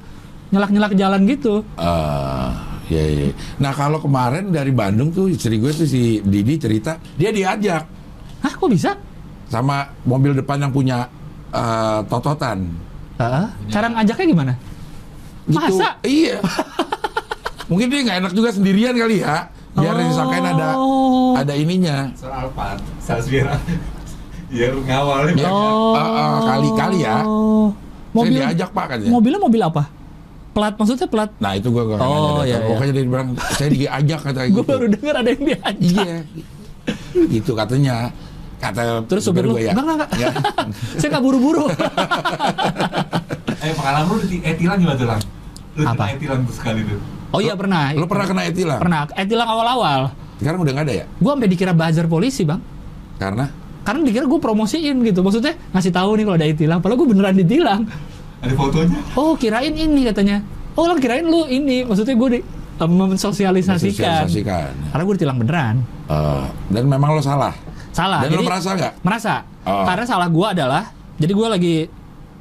nyelak 0.50 0.70
nyelak 0.70 0.94
jalan 0.94 1.22
gitu. 1.26 1.62
Ah, 1.76 2.58
iya, 2.88 3.04
iya. 3.06 3.28
Nah 3.58 3.70
kalau 3.70 3.98
kemarin 3.98 4.50
dari 4.50 4.70
Bandung 4.70 5.10
tuh 5.10 5.30
istri 5.30 5.58
gue 5.58 5.70
tuh 5.70 5.86
si 5.86 6.20
Didi 6.20 6.58
cerita 6.58 6.98
dia 7.14 7.30
diajak 7.30 7.86
Hah, 8.42 8.52
kok 8.52 8.70
bisa? 8.70 8.98
sama 9.46 9.86
mobil 10.02 10.34
depan 10.34 10.58
yang 10.60 10.70
punya 10.70 11.06
eh, 11.50 12.00
tototan. 12.06 12.66
Heeh. 13.16 13.46
Cara 13.70 13.88
ngajaknya 13.88 14.26
gimana? 14.28 14.54
Gitu. 15.46 15.56
Masa? 15.56 15.96
Iya. 16.02 16.42
Mungkin 17.70 17.88
dia 17.88 18.02
nggak 18.04 18.18
enak 18.20 18.34
juga 18.34 18.50
sendirian 18.52 18.92
kali 18.92 19.22
ya. 19.22 19.50
Biar 19.76 19.94
Oh. 19.94 20.02
disangkain 20.02 20.46
ada 20.46 20.68
ada 21.36 21.54
ininya. 21.54 22.08
Soal 22.14 22.48
Alphard, 22.48 22.80
sales 22.98 23.28
Vera. 23.28 23.56
Biar 24.48 24.72
ngawalnya 24.74 25.34
Ya, 25.36 25.50
banyak. 25.50 25.94
ah, 25.94 26.08
ah, 26.16 26.38
kali-kali 26.46 26.98
ya. 27.02 27.18
Mobil, 28.10 28.32
Saya 28.34 28.48
diajak 28.48 28.70
pak 28.72 28.86
katanya. 28.88 29.12
mobilnya 29.12 29.40
mobil 29.42 29.62
apa? 29.62 29.84
Plat 30.50 30.72
maksudnya 30.74 31.04
plat. 31.06 31.28
Nah 31.38 31.52
itu 31.54 31.68
gue 31.68 31.84
gak 31.86 32.00
Oh, 32.00 32.40
iya, 32.42 32.56
iya. 32.56 32.58
Pokoknya 32.66 32.94
dia 32.94 33.04
bilang 33.06 33.28
saya 33.52 33.70
diajak 33.70 34.20
kata 34.24 34.40
Gue 34.46 34.56
gitu. 34.56 34.64
baru 34.66 34.86
dengar 34.88 35.16
ada 35.18 35.30
yang 35.30 35.44
diajak. 35.44 35.76
Iya. 35.84 36.16
gitu 37.28 37.52
katanya. 37.54 37.96
Kata 38.56 39.04
Terus 39.04 39.22
supir 39.22 39.44
lu, 39.44 39.52
gue 39.52 39.68
ya. 39.68 39.76
enggak, 39.76 39.84
enggak, 39.84 39.98
enggak. 40.08 40.10
Ya. 40.16 40.30
Saya 40.96 41.10
nggak 41.12 41.24
buru-buru. 41.24 41.68
Eh 43.58 43.74
pengalaman 43.74 44.08
lu 44.10 44.24
di 44.24 44.38
etilang 44.42 44.78
gimana 44.78 44.96
tuh 44.96 45.08
lang? 45.08 45.22
Lu 45.74 45.84
Apa? 45.84 45.92
kena 45.98 46.14
etilang 46.16 46.40
tuh 46.46 46.56
sekali 46.56 46.80
tuh. 46.82 47.00
Oh 47.36 47.42
iya 47.44 47.54
pernah. 47.54 47.92
Lu 47.92 48.08
pernah 48.08 48.26
kena 48.26 48.42
etilang? 48.48 48.80
Pernah. 48.80 49.12
Eh 49.12 49.28
tilang 49.28 49.50
awal-awal. 49.52 50.16
Sekarang 50.40 50.64
udah 50.64 50.72
nggak 50.72 50.86
ada 50.88 50.94
ya? 50.96 51.06
Gue 51.20 51.32
sampai 51.36 51.50
dikira 51.52 51.72
buzzer 51.76 52.08
polisi 52.08 52.48
bang. 52.48 52.60
Karena 53.20 53.46
Karena 53.86 54.02
dikira 54.02 54.26
gue 54.26 54.40
promosiin 54.40 54.96
gitu. 55.04 55.20
Maksudnya 55.22 55.54
ngasih 55.76 55.92
tahu 55.92 56.18
nih 56.18 56.24
kalau 56.26 56.38
ada 56.40 56.46
tilang. 56.56 56.80
Padahal 56.80 56.98
gue 57.04 57.10
beneran 57.12 57.36
ditilang. 57.36 57.82
Ada 58.40 58.54
fotonya. 58.56 59.00
Oh 59.14 59.36
kirain 59.36 59.76
ini 59.76 60.08
katanya. 60.08 60.40
Oh 60.74 60.88
lah 60.88 60.96
kirain 60.98 61.28
lu 61.28 61.46
ini. 61.46 61.86
Maksudnya 61.86 62.16
gue 62.16 62.30
di, 62.34 62.40
eh, 62.42 62.90
mensosialisasikan. 62.90 64.26
Sosialisasikan. 64.26 64.72
Karena 64.90 65.04
gue 65.06 65.16
ditilang 65.20 65.38
beneran. 65.38 65.76
Eh, 66.08 66.46
dan 66.72 66.84
memang 66.88 67.14
lo 67.14 67.22
salah. 67.22 67.54
Salah. 67.94 68.26
Dan 68.26 68.34
lo 68.34 68.42
Jadi- 68.42 68.48
merasa 68.50 68.70
nggak? 68.76 68.94
Merasa. 69.04 69.36
Oh. 69.66 69.82
Karena 69.82 70.06
salah 70.06 70.30
gua 70.30 70.54
adalah 70.54 70.84
jadi 71.18 71.34
gua 71.34 71.58
lagi 71.58 71.90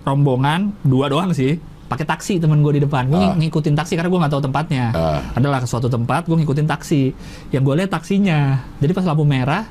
rombongan 0.04 0.76
dua 0.84 1.08
doang 1.08 1.32
sih 1.32 1.56
pakai 1.84 2.02
taksi 2.02 2.36
temen 2.36 2.58
gue 2.58 2.72
di 2.74 2.82
depan 2.82 3.06
gue 3.06 3.16
Ah. 3.16 3.34
ngikutin 3.34 3.74
taksi 3.74 3.92
karena 3.92 4.08
gue 4.08 4.18
nggak 4.18 4.32
tahu 4.32 4.42
tempatnya 4.42 4.84
Ah. 4.90 5.20
adalah 5.32 5.58
ke 5.58 5.66
suatu 5.66 5.86
tempat 5.86 6.24
gue 6.24 6.36
ngikutin 6.36 6.64
taksi 6.64 7.12
yang 7.50 7.62
gue 7.62 7.74
lihat 7.76 7.90
taksinya 7.90 8.38
jadi 8.78 8.90
pas 8.90 9.04
lampu 9.04 9.22
merah 9.22 9.68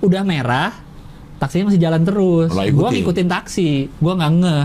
udah 0.00 0.22
merah 0.22 0.72
taksinya 1.36 1.68
masih 1.68 1.78
jalan 1.78 2.02
terus 2.02 2.48
gue 2.48 2.64
ikutin? 2.66 2.92
ngikutin 2.96 3.28
taksi 3.28 3.68
gue 3.90 4.12
nggak 4.14 4.32
ngeh 4.38 4.64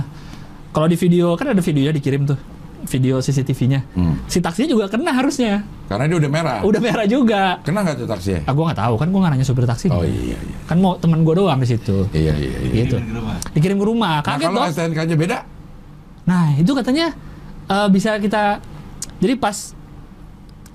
kalau 0.70 0.88
di 0.88 0.98
video 0.98 1.34
kan 1.34 1.50
ada 1.50 1.60
videonya 1.60 1.92
dikirim 1.92 2.24
tuh 2.26 2.40
video 2.86 3.18
CCTV-nya 3.18 3.82
Hmm. 3.92 4.22
si 4.26 4.38
taksinya 4.38 4.70
juga 4.70 4.86
kena 4.88 5.10
harusnya 5.12 5.66
Karena 5.86 6.06
dia 6.06 6.18
udah 6.18 6.30
merah. 6.30 6.60
udah 6.62 6.78
merah 6.80 7.06
juga 7.06 7.58
Kena 7.60 7.82
nggak 7.82 7.98
tuh 7.98 8.08
taksinya? 8.08 8.42
ah 8.42 8.54
gue 8.54 8.64
nggak 8.64 8.80
tahu 8.80 8.94
kan 8.96 9.08
gue 9.08 9.20
nggak 9.20 9.32
nanya 9.32 9.44
supir 9.44 9.64
taksi 9.64 9.88
Oh 9.88 10.02
iya 10.02 10.38
iya. 10.38 10.56
kan 10.64 10.78
mau 10.78 10.94
temen 10.96 11.22
gue 11.22 11.34
doang 11.34 11.58
di 11.58 11.68
situ 11.68 12.06
Iya 12.10 12.34
iya 12.34 12.56
iya. 12.62 12.74
gitu 12.80 12.98
Di 12.98 13.12
rumah. 13.12 13.36
dikirim 13.52 13.76
ke 13.76 13.86
rumah 13.86 14.16
Nah, 14.16 14.26
kaget 14.28 14.46
kalau 14.46 14.60
dong 14.60 14.70
STNK-nya 14.72 15.16
beda? 15.18 15.38
Nah 16.26 16.54
itu 16.54 16.72
katanya 16.72 17.14
eh, 17.66 17.88
bisa 17.88 18.18
kita 18.18 18.60
jadi 19.18 19.34
pas 19.36 19.74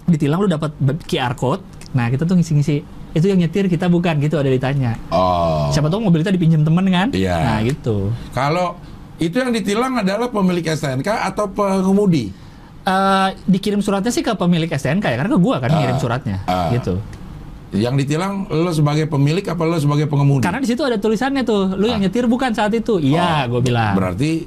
ditilang 0.06 0.40
lu 0.40 0.48
dapat 0.48 0.74
QR 1.04 1.34
code 1.34 1.62
nah 1.90 2.06
kita 2.06 2.22
tuh 2.22 2.34
ngisi-ngisi 2.34 2.82
itu 3.10 3.26
yang 3.26 3.36
nyetir 3.36 3.66
kita 3.66 3.86
bukan 3.86 4.18
gitu 4.18 4.38
ada 4.38 4.46
ditanya 4.46 4.94
Oh. 5.10 5.66
siapa 5.68 5.86
tahu 5.86 5.98
mobil 6.00 6.22
kita 6.22 6.30
dipinjam 6.30 6.62
temen 6.62 6.86
kan 6.86 7.08
Iya. 7.10 7.34
nah 7.36 7.58
gitu 7.60 8.14
Kalau 8.30 8.78
itu 9.18 9.34
yang 9.34 9.50
ditilang 9.50 9.98
adalah 9.98 10.30
pemilik 10.30 10.64
STNK 10.64 11.04
atau 11.04 11.44
pengemudi? 11.46 12.32
Eh, 12.80 13.28
dikirim 13.44 13.78
suratnya 13.78 14.08
sih 14.08 14.22
ke 14.22 14.32
pemilik 14.32 14.64
STNK 14.66 15.04
ya 15.04 15.16
karena 15.18 15.28
ke 15.28 15.38
gua 15.38 15.58
kan 15.58 15.68
Ah. 15.68 15.76
ngirim 15.76 15.98
suratnya 15.98 16.38
Ah. 16.44 16.70
gitu 16.70 17.02
Yang 17.70 18.02
ditilang 18.02 18.32
lo 18.48 18.70
sebagai 18.70 19.06
pemilik 19.06 19.42
apa 19.44 19.62
lo 19.62 19.76
sebagai 19.76 20.06
pengemudi? 20.06 20.42
karena 20.42 20.58
di 20.58 20.66
situ 20.66 20.82
ada 20.82 20.96
tulisannya 20.96 21.42
tuh 21.42 21.74
lu 21.74 21.86
yang 21.86 21.98
Ah. 21.98 22.06
nyetir 22.06 22.24
bukan 22.24 22.50
saat 22.50 22.70
itu 22.72 22.98
iya 22.98 23.46
Oh, 23.46 23.58
gua 23.58 23.60
bilang 23.60 23.94
Berarti 23.94 24.46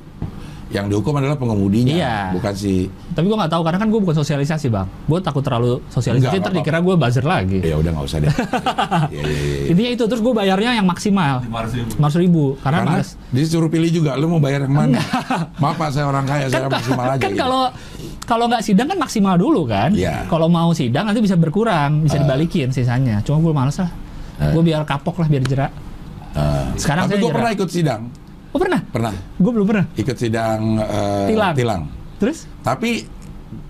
yang 0.74 0.90
dihukum 0.90 1.14
adalah 1.14 1.38
pengemudinya, 1.38 1.94
Iya. 1.94 2.18
bukan 2.34 2.52
si. 2.52 2.90
tapi 3.12 3.26
gua 3.26 3.38
nggak 3.40 3.52
tahu 3.52 3.62
karena 3.62 3.78
kan 3.78 3.88
gua 3.88 4.02
bukan 4.02 4.18
sosialisasi 4.18 4.68
bang 4.68 4.88
gua 5.06 5.20
takut 5.20 5.40
terlalu 5.40 5.78
sosialisasi 5.88 6.36
ntar 6.40 6.50
dikira 6.52 6.82
gua 6.82 6.96
buzzer 6.96 7.22
lagi 7.22 7.62
Ya 7.62 7.78
udah 7.78 7.94
nggak 7.94 8.04
usah 8.04 8.18
deh. 8.20 8.34
Iya 9.14 9.22
iya 9.22 9.24
iya. 9.24 9.66
intinya 9.70 9.92
itu 9.92 10.04
terus 10.04 10.20
gua 10.20 10.34
bayarnya 10.36 10.72
yang 10.76 10.86
maksimal 10.86 11.46
Lima 11.46 11.62
ratus 11.62 12.18
ribu. 12.18 12.58
karena, 12.58 12.82
Karena 12.82 12.92
males 12.98 13.10
disuruh 13.30 13.70
pilih 13.70 13.90
juga, 13.94 14.14
lo 14.14 14.26
mau 14.28 14.38
bayar 14.38 14.66
yang 14.66 14.74
mana? 14.74 14.98
Maaf 15.56 15.76
pak, 15.76 15.90
saya 15.90 16.06
orang 16.06 16.26
kaya, 16.26 16.46
saya 16.48 16.66
kan, 16.66 16.74
maksimal 16.74 17.06
aja. 17.08 17.20
kan 17.20 17.30
gitu. 17.30 17.40
kalau 17.40 17.64
kalau 18.24 18.46
nggak 18.48 18.64
sidang 18.64 18.88
kan 18.88 18.98
maksimal 18.98 19.36
dulu 19.36 19.62
kan 19.64 19.94
Iya. 19.94 20.26
kalau 20.26 20.48
mau 20.48 20.72
sidang 20.72 21.06
nanti 21.06 21.20
bisa 21.20 21.36
berkurang 21.36 22.02
bisa 22.02 22.18
Ah. 22.18 22.22
dibalikin 22.24 22.70
sisanya 22.70 23.22
cuma 23.22 23.38
gue 23.40 23.54
males 23.54 23.78
lah 23.78 23.92
Ah. 24.36 24.50
gue 24.50 24.64
biar 24.64 24.82
kapok 24.84 25.20
lah 25.20 25.28
biar 25.28 25.44
jerak 25.44 25.72
Eh, 26.34 26.66
sekarang 26.76 27.06
tapi 27.06 27.14
saya 27.14 27.22
gue 27.22 27.30
pernah 27.32 27.52
ikut 27.54 27.70
sidang, 27.70 28.02
oh 28.54 28.60
pernah 28.60 28.80
pernah 28.86 29.12
gue 29.12 29.52
belum 29.52 29.66
pernah 29.66 29.86
ikut 29.94 30.16
sidang 30.16 30.78
eh, 30.78 31.54
Tilang. 31.54 31.82
terus 32.18 32.46
Tapi 32.62 33.04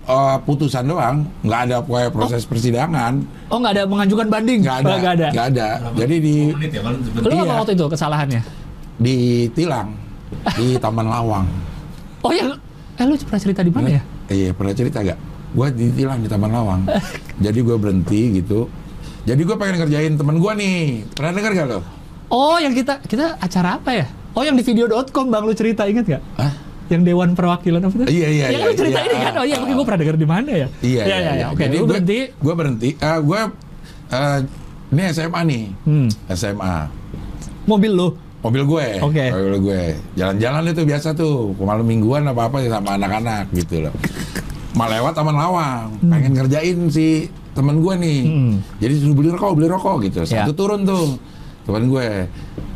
eh, 0.04 0.36
putusan 0.40 0.84
doang, 0.84 1.24
nggak 1.40 1.60
ada 1.64 1.76
pokoknya 1.80 2.10
proses 2.10 2.44
persidangan, 2.44 3.24
oh 3.48 3.58
nggak 3.58 3.72
ada 3.74 3.84
mengajukan 3.84 4.26
banding 4.28 4.60
nggak 4.60 4.78
ada, 4.80 4.86
Oh, 4.86 4.96
nggak 4.98 5.14
ada 5.14 5.26
nggak 5.30 5.46
ada. 5.50 5.66
Jadi 5.96 6.14
di 6.18 6.34
10 6.46 6.54
menit 6.54 6.70
ya, 6.70 6.80
lu 6.84 7.34
apa 7.34 7.42
Iya. 7.42 7.54
waktu 7.58 7.72
itu 7.72 7.86
kesalahannya 7.88 8.42
ditilang 8.96 9.88
di 10.54 10.76
Taman 10.76 11.06
Lawang. 11.06 11.46
oh 12.20 12.30
ya 12.30 12.44
eh 12.94 13.04
lu 13.04 13.14
pernah 13.18 13.42
cerita 13.42 13.60
di 13.60 13.68
mana 13.68 13.88
ya 13.90 14.02
Iya 14.24 14.50
pernah 14.52 14.72
cerita 14.72 14.98
gak? 15.00 15.18
Gue 15.52 15.68
ditilang 15.70 16.16
di 16.18 16.26
Taman 16.26 16.48
Lawang. 16.48 16.80
Jadi 17.44 17.60
gue 17.60 17.76
berhenti 17.76 18.20
gitu. 18.34 18.72
Jadi 19.22 19.40
gue 19.40 19.52
pengen 19.52 19.76
ngerjain 19.78 20.16
temen 20.16 20.40
gue 20.40 20.52
nih. 20.54 21.04
Pernah 21.12 21.30
denger 21.34 21.52
gak 21.54 21.66
lo? 21.68 21.80
oh 22.26 22.56
yang 22.56 22.72
kita 22.72 23.04
kita 23.04 23.36
acara 23.36 23.76
apa 23.76 23.90
ya 23.94 24.06
oh 24.34 24.42
yang 24.42 24.54
di 24.58 24.64
video.com 24.66 25.26
bang 25.30 25.42
lu 25.46 25.54
cerita 25.54 25.86
inget 25.86 26.18
gak 26.18 26.22
Hah? 26.38 26.52
yang 26.92 27.00
Dewan 27.00 27.32
Perwakilan 27.32 27.80
apa 27.80 27.94
tuh? 27.96 28.06
Iya, 28.12 28.28
iya, 28.28 28.46
Ya 28.52 28.58
kan 28.60 28.60
iya, 28.60 28.68
lu 28.68 28.74
cerita 28.76 28.98
iya. 29.00 29.08
ini 29.08 29.16
kan? 29.16 29.32
Oh 29.40 29.44
iya, 29.48 29.54
Ah, 29.56 29.60
mungkin 29.64 29.74
gue 29.80 29.86
pernah 29.88 30.00
denger 30.04 30.16
di 30.20 30.28
mana 30.28 30.50
ya? 30.52 30.68
Iya, 30.84 31.02
iya, 31.08 31.16
iya. 31.32 31.46
Oke, 31.48 31.64
Jadi 31.64 31.76
lu 31.80 31.80
gue 31.80 31.88
berhenti. 31.96 32.18
Gue 32.36 32.54
berhenti. 32.54 32.90
Eh, 33.00 33.18
gue 33.24 33.40
eh, 34.12 34.38
ini 34.92 35.02
SMA 35.08 35.40
nih. 35.48 35.64
Hmm. 35.88 36.08
SMA. 36.36 36.76
Mobil 37.64 37.92
lu. 37.96 38.08
Mobil 38.44 38.62
gue. 38.68 38.86
Oke. 39.00 39.24
Mobil 39.32 39.56
gue. 39.64 39.82
Jalan-jalan 40.20 40.62
itu 40.68 40.82
biasa 40.84 41.08
tuh. 41.16 41.56
Malam 41.56 41.88
mingguan 41.88 42.28
apa 42.28 42.52
apa 42.52 42.60
sama 42.68 43.00
anak-anak 43.00 43.48
gitu 43.56 43.88
loh. 43.88 43.94
Mal 44.76 44.88
lewat 45.00 45.16
Taman 45.16 45.36
Lawang. 45.40 45.88
Pengen 46.04 46.36
ngerjain 46.36 46.78
si 46.92 47.32
temen 47.56 47.80
gue 47.80 47.94
nih. 47.96 48.20
Hmm. 48.28 48.54
Jadi 48.84 48.92
suruh 49.00 49.16
beli 49.16 49.28
rokok, 49.32 49.52
beli 49.56 49.68
rokok 49.72 49.96
gitu. 50.04 50.28
Ya. 50.28 50.44
Satu 50.44 50.52
turun 50.52 50.84
tuh. 50.84 51.16
Temen 51.64 51.88
gue. 51.88 52.28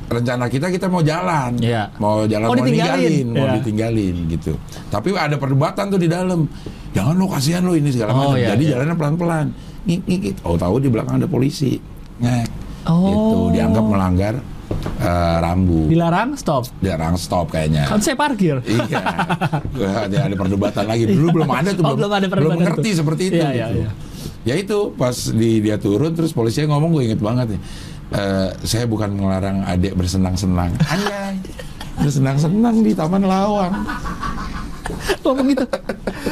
Rencana 0.08 0.48
kita 0.48 0.66
kita 0.68 0.86
mau 0.86 1.00
jalan, 1.00 1.52
Iya. 1.58 1.92
mau 1.96 2.24
jalan 2.24 2.46
Oh, 2.46 2.50
mau 2.50 2.58
ditinggalin. 2.58 3.26
mau 3.28 3.44
Iya. 3.44 3.52
ditinggalin 3.60 4.14
gitu. 4.30 4.52
Tapi 4.88 5.12
ada 5.12 5.36
perdebatan 5.36 5.84
tuh 5.86 6.00
di 6.00 6.08
dalam. 6.08 6.48
Jangan 6.90 7.14
lo 7.14 7.28
kasihan 7.28 7.60
lo 7.60 7.72
ini 7.72 7.92
segala 7.92 8.10
Oh, 8.10 8.32
macam. 8.32 8.40
iya, 8.40 8.56
Jadi 8.56 8.64
iya. 8.64 8.70
jalannya 8.74 8.96
pelan-pelan. 8.96 9.46
Ngik 9.84 10.00
ngik. 10.02 10.34
Oh 10.42 10.56
tahu 10.56 10.80
di 10.80 10.88
belakang 10.88 11.20
ada 11.20 11.28
polisi. 11.28 11.76
Ngek. 12.18 12.48
Oh. 12.84 13.04
Itu 13.04 13.38
dianggap 13.52 13.84
melanggar 13.84 14.34
eh, 14.98 15.36
rambu. 15.38 15.86
Dilarang 15.86 16.34
stop. 16.34 16.72
Dilarang 16.78 17.16
stop 17.16 17.48
kayaknya. 17.48 17.84
Kan 17.84 18.00
saya 18.00 18.16
parkir. 18.16 18.64
iya. 18.64 19.00
Ada, 20.04 20.16
ada 20.24 20.34
perdebatan 20.34 20.84
lagi. 20.84 21.04
Dulu 21.06 21.28
belum 21.34 21.50
ada 21.50 21.70
tuh. 21.70 21.84
Oh, 21.84 21.94
belum 21.94 22.10
ada 22.10 22.26
perdebatan 22.26 22.64
ngerti 22.64 22.90
tuh. 22.90 22.96
seperti 22.96 23.22
itu. 23.28 23.38
Iya, 23.38 23.48
iya, 23.50 23.66
gitu. 23.68 23.78
iya. 23.78 23.90
Ya 24.44 24.54
itu 24.56 24.78
pas 24.94 25.12
di 25.28 25.60
dia 25.60 25.76
turun 25.76 26.12
terus 26.12 26.32
polisinya 26.32 26.72
ngomong 26.72 26.90
gue 26.90 27.02
inget 27.04 27.20
banget 27.20 27.52
nih. 27.52 27.60
Eh, 28.08 28.48
saya 28.64 28.88
bukan 28.88 29.12
melarang 29.12 29.60
adik 29.62 29.92
bersenang-senang. 29.92 30.72
Anjay. 30.80 31.36
Bersenang-senang 31.98 32.80
di 32.80 32.96
Taman 32.96 33.20
Lawang. 33.20 33.84
Ngomong 35.20 35.46
gitu. 35.52 35.64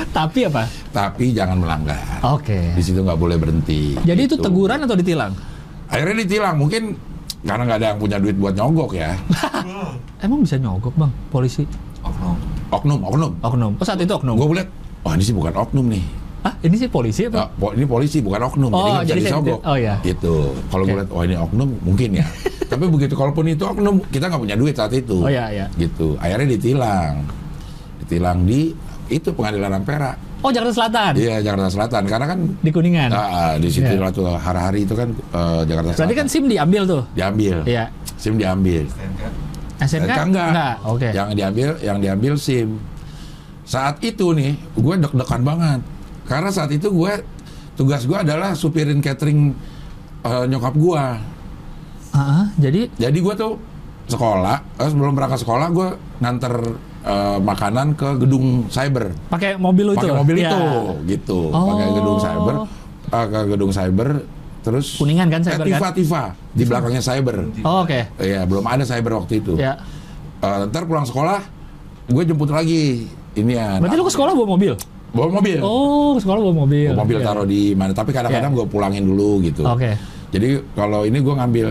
Tapi 0.09 0.49
apa? 0.49 0.65
Tapi 0.89 1.37
jangan 1.37 1.61
melanggar. 1.61 2.01
Oke. 2.25 2.73
Di 2.73 2.81
situ 2.81 3.05
nggak 3.05 3.21
boleh 3.21 3.37
berhenti. 3.37 3.93
Jadi 4.01 4.21
itu 4.25 4.41
Gitu. 4.41 4.45
teguran 4.45 4.81
atau 4.81 4.97
ditilang? 4.97 5.37
Akhirnya 5.93 6.25
ditilang. 6.25 6.57
Mungkin 6.57 6.97
karena 7.45 7.63
nggak 7.69 7.79
ada 7.79 7.87
yang 7.93 7.99
punya 8.01 8.17
duit 8.17 8.37
buat 8.41 8.57
nyogok 8.57 8.97
ya. 8.97 9.13
Emang 10.25 10.41
bisa 10.41 10.57
nyogok 10.57 10.97
bang 10.97 11.13
polisi? 11.29 11.69
Oknum. 12.01 12.37
Oknum, 12.73 13.01
oknum. 13.05 13.33
Oknum. 13.45 13.73
Oh 13.77 13.85
saat 13.85 14.01
itu 14.01 14.17
oknum. 14.17 14.41
Gue 14.41 14.57
lihat, 14.57 14.71
wah 15.05 15.13
ini 15.13 15.23
sih 15.23 15.37
bukan 15.37 15.53
oknum 15.53 15.93
nih. 15.93 16.05
Ini 16.59 16.75
sih 16.75 16.89
polisi 16.89 17.27
apa? 17.27 17.37
Ah, 17.37 17.49
po- 17.51 17.73
ini 17.73 17.85
polisi 17.85 18.19
bukan 18.19 18.41
oknum, 18.45 18.71
Oh, 18.71 18.79
jadi 18.79 18.89
nggak 18.89 18.97
bisa 18.97 19.09
jadi 19.09 19.21
saya- 19.21 19.31
disogok. 19.37 19.61
oh, 19.63 19.77
iya. 19.77 19.95
Gitu. 20.01 20.37
Kalau 20.67 20.83
gue 20.83 20.89
Oke. 20.89 20.99
lihat, 20.99 21.11
oh 21.11 21.23
ini 21.23 21.37
oknum 21.37 21.69
mungkin 21.81 22.11
ya. 22.15 22.27
Tapi 22.71 22.85
begitu, 22.87 23.13
kalaupun 23.13 23.45
itu 23.47 23.63
oknum, 23.63 23.95
kita 24.07 24.27
nggak 24.27 24.41
punya 24.41 24.57
duit 24.57 24.73
saat 24.73 24.91
itu. 24.91 25.17
Oh 25.19 25.29
iya 25.29 25.47
iya. 25.49 25.67
Gitu. 25.73 26.17
Akhirnya 26.17 26.49
ditilang, 26.49 27.23
ditilang 28.01 28.39
di 28.43 28.73
itu 29.07 29.29
pengadilan 29.31 29.71
Ampera. 29.73 30.13
Oh 30.41 30.51
Jakarta 30.51 30.75
Selatan. 30.75 31.13
Iya 31.15 31.39
Jakarta 31.41 31.69
Selatan. 31.69 32.03
Karena 32.05 32.27
kan 32.27 32.39
Di 32.59 32.71
Kuningan. 32.71 33.09
ah, 33.09 33.27
ah, 33.27 33.53
di 33.55 33.69
situ 33.69 33.95
lah 33.95 34.11
tuh 34.11 34.29
hari-hari 34.31 34.83
itu 34.83 34.93
kan 34.93 35.09
eh, 35.11 35.61
Jakarta 35.65 35.91
Selatan. 35.91 36.01
Berarti 36.03 36.15
kan 36.17 36.27
SIM 36.27 36.45
diambil 36.47 36.83
tuh. 36.85 37.03
diambil, 37.13 37.57
Iya. 37.65 37.85
SIM 38.17 38.35
diambil. 38.35 38.83
STNK. 38.85 39.23
SNK? 39.79 40.11
Eh, 40.11 40.25
enggak. 40.25 40.75
Oke. 40.83 41.09
Yang 41.11 41.29
diambil, 41.35 41.69
yang 41.81 41.99
diambil 42.01 42.33
SIM. 42.37 42.69
Saat 43.63 43.99
itu 44.01 44.31
nih, 44.33 44.55
gue 44.73 44.95
deg-degan 44.97 45.43
banget. 45.43 45.81
Karena 46.27 46.51
saat 46.51 46.71
itu 46.71 46.91
gue 46.91 47.13
tugas 47.75 48.03
gue 48.03 48.19
adalah 48.19 48.53
supirin 48.53 48.99
catering 48.99 49.55
eh, 50.23 50.45
nyokap 50.47 50.75
gue. 50.75 51.05
Ah, 52.11 52.19
ah, 52.19 52.45
jadi 52.57 52.91
Jadi 52.97 53.19
gue 53.21 53.35
tuh 53.35 53.55
sekolah, 54.07 54.63
eh, 54.79 54.89
sebelum 54.89 55.15
berangkat 55.15 55.43
sekolah 55.43 55.69
gue 55.71 55.89
nganter 56.19 56.55
eh, 57.07 57.39
makanan 57.39 57.95
ke 57.95 58.19
gedung 58.19 58.67
cyber. 58.67 59.15
pakai 59.31 59.55
mobil 59.55 59.95
itu. 59.95 60.03
Pakai 60.03 60.19
mobil 60.19 60.37
Iya. 60.43 60.51
itu, 60.51 60.63
gitu. 61.07 61.41
Oh. 61.51 61.71
Pakai 61.71 61.89
gedung 61.95 62.19
cyber, 62.19 62.55
eh, 63.07 63.27
ke 63.27 63.41
gedung 63.47 63.73
cyber. 63.73 64.11
terus 64.67 64.99
Kuningan 64.99 65.31
kan, 65.31 65.39
eh, 65.39 65.47
cyber 65.47 65.67
Tifa 65.71 65.79
kan? 65.79 65.93
Tifa 65.95 66.23
di 66.51 66.63
belakangnya 66.67 66.99
cyber. 66.99 67.37
Oh, 67.63 67.87
oke. 67.87 68.01
Iya, 68.19 68.43
belum 68.51 68.67
ada 68.67 68.83
cyber 68.83 69.15
waktu 69.15 69.39
itu. 69.39 69.55
Ya. 69.55 69.79
Eh, 70.43 70.67
ntar 70.67 70.91
pulang 70.91 71.07
sekolah, 71.07 71.39
gue 72.11 72.23
jemput 72.27 72.51
lagi 72.51 73.07
ini 73.35 73.53
ya. 73.55 73.79
Berarti 73.79 73.95
lu 73.95 74.03
ke 74.03 74.11
sekolah 74.11 74.35
bawa 74.35 74.59
mobil? 74.59 74.75
Bawa 75.13 75.29
mobil. 75.33 75.59
Oh, 75.61 76.15
sekolah 76.17 76.41
bawa 76.43 76.55
mobil. 76.63 76.91
Bawa 76.91 77.03
mobil 77.03 77.17
Oke. 77.19 77.25
taruh 77.25 77.47
di 77.47 77.73
mana? 77.73 77.93
Tapi 77.93 78.11
kadang-kadang 78.11 78.53
Iya. 78.53 78.59
gue 78.59 78.67
pulangin 78.67 79.05
dulu 79.05 79.41
gitu. 79.41 79.63
Oke. 79.63 79.95
Jadi 80.29 80.49
kalau 80.73 81.03
ini 81.03 81.19
gue 81.19 81.35
ngambil 81.35 81.69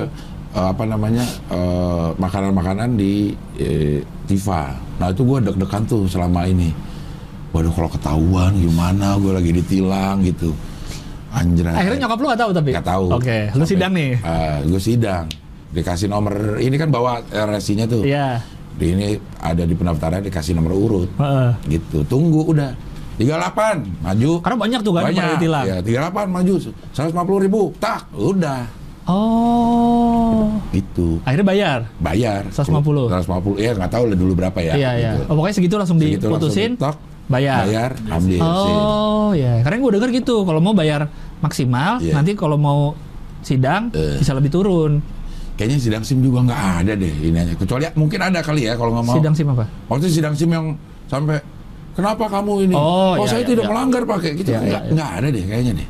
eh, 0.51 0.67
apa 0.67 0.83
namanya 0.83 1.25
eh, 1.47 2.07
makanan-makanan 2.15 2.95
di 2.95 3.35
eh, 3.55 3.99
Tifa. 4.25 4.73
Nah 4.97 5.09
itu 5.09 5.21
gue 5.21 5.37
deg-degan 5.43 5.83
tuh 5.85 6.05
selama 6.05 6.47
ini. 6.47 6.71
Waduh 7.51 7.71
kalau 7.71 7.87
ketahuan 7.87 8.51
gimana? 8.55 9.15
Gue 9.15 9.31
lagi 9.31 9.51
ditilang 9.51 10.19
gitu. 10.21 10.51
Anjray. 11.29 11.75
Akhirnya 11.75 11.99
nyokap 12.01 12.17
lu 12.17 12.27
gak 12.27 12.41
tahu 12.41 12.51
tapi? 12.51 12.69
Nggak 12.71 12.87
tahu. 12.87 13.05
Oke, 13.11 13.37
lu 13.51 13.59
Sampai- 13.59 13.69
sidang 13.69 13.91
nih. 13.91 14.11
gue 14.65 14.81
sidang. 14.81 15.25
Dikasih 15.69 16.07
nomor 16.07 16.33
ini 16.57 16.75
kan 16.75 16.87
bawa 16.87 17.19
RSI-nya 17.27 17.85
tuh. 17.85 18.07
Iya. 18.07 18.39
Di 18.75 18.91
ini 18.91 19.19
ada 19.37 19.61
di 19.61 19.71
pendaftaran 19.71 20.23
dikasih 20.23 20.55
nomor 20.55 20.71
urut. 20.73 21.09
Heeh. 21.13 21.51
Gitu. 21.69 22.07
Tunggu 22.07 22.47
udah. 22.47 22.71
38 23.15 24.03
maju. 24.03 24.31
Karena 24.43 24.57
banyak 24.59 24.79
tuh 24.83 24.91
kan 24.91 25.03
Banyak. 25.07 25.25
ditilang. 25.39 25.65
Ya, 25.65 25.77
38 25.79 26.27
maju. 26.27 26.53
150 26.91 27.45
ribu. 27.45 27.61
Tak, 27.77 28.11
udah. 28.11 28.63
Oh. 29.05 30.49
Gitu. 30.71 31.21
Akhirnya 31.23 31.45
bayar. 31.45 31.79
Bayar. 31.97 32.41
150. 32.51 33.07
150. 33.07 33.55
Ya 33.61 33.71
nggak 33.71 33.91
tahu 33.91 34.03
lah 34.11 34.17
dulu 34.17 34.33
berapa 34.35 34.59
ya. 34.59 34.73
Iya, 34.75 34.91
iya. 34.97 35.11
gitu. 35.15 35.23
Oh, 35.29 35.35
pokoknya 35.37 35.55
segitu 35.55 35.75
langsung 35.77 35.97
Segitu 35.97 36.25
langsung 36.25 36.51
diputusin. 36.51 36.71
tok, 36.75 36.95
bayar. 37.27 37.63
Bayar, 37.63 37.91
ambil. 38.09 38.39
Oh, 38.41 39.29
ya. 39.31 39.61
Karena 39.61 39.77
gue 39.79 39.91
denger 39.95 40.09
gitu, 40.11 40.35
kalau 40.43 40.59
mau 40.59 40.73
bayar 40.73 41.07
maksimal, 41.39 42.01
Iya. 42.01 42.13
nanti 42.13 42.33
kalau 42.33 42.57
mau 42.57 42.97
sidang 43.39 43.93
Eh. 43.93 44.17
bisa 44.19 44.33
lebih 44.33 44.49
turun. 44.49 44.99
Kayaknya 45.55 45.77
sidang 45.79 46.03
SIM 46.03 46.19
juga 46.19 46.43
nggak 46.43 46.61
ada 46.83 46.93
deh 46.99 47.13
ini 47.15 47.37
aja. 47.39 47.55
Kecuali 47.55 47.87
mungkin 47.95 48.19
ada 48.19 48.43
kali 48.43 48.67
ya 48.67 48.75
kalau 48.75 48.91
nggak 48.91 49.05
mau. 49.07 49.15
Sidang 49.15 49.35
SIM 49.37 49.47
apa? 49.47 49.63
Waktu 49.87 50.11
sidang 50.11 50.35
SIM 50.35 50.51
yang 50.51 50.75
sampai 51.07 51.39
kenapa 51.95 52.27
kamu 52.27 52.51
ini? 52.67 52.75
Oh, 52.75 53.15
iya, 53.15 53.25
saya 53.25 53.41
iya, 53.41 53.49
tidak 53.49 53.63
iya. 53.63 53.71
melanggar 53.71 54.01
pakai 54.03 54.31
gitu. 54.35 54.49
Iya, 54.51 54.59
iya, 54.61 54.79
nggak, 54.85 55.09
iya. 55.09 55.17
ada 55.17 55.27
deh 55.31 55.43
kayaknya 55.43 55.73
deh. 55.79 55.87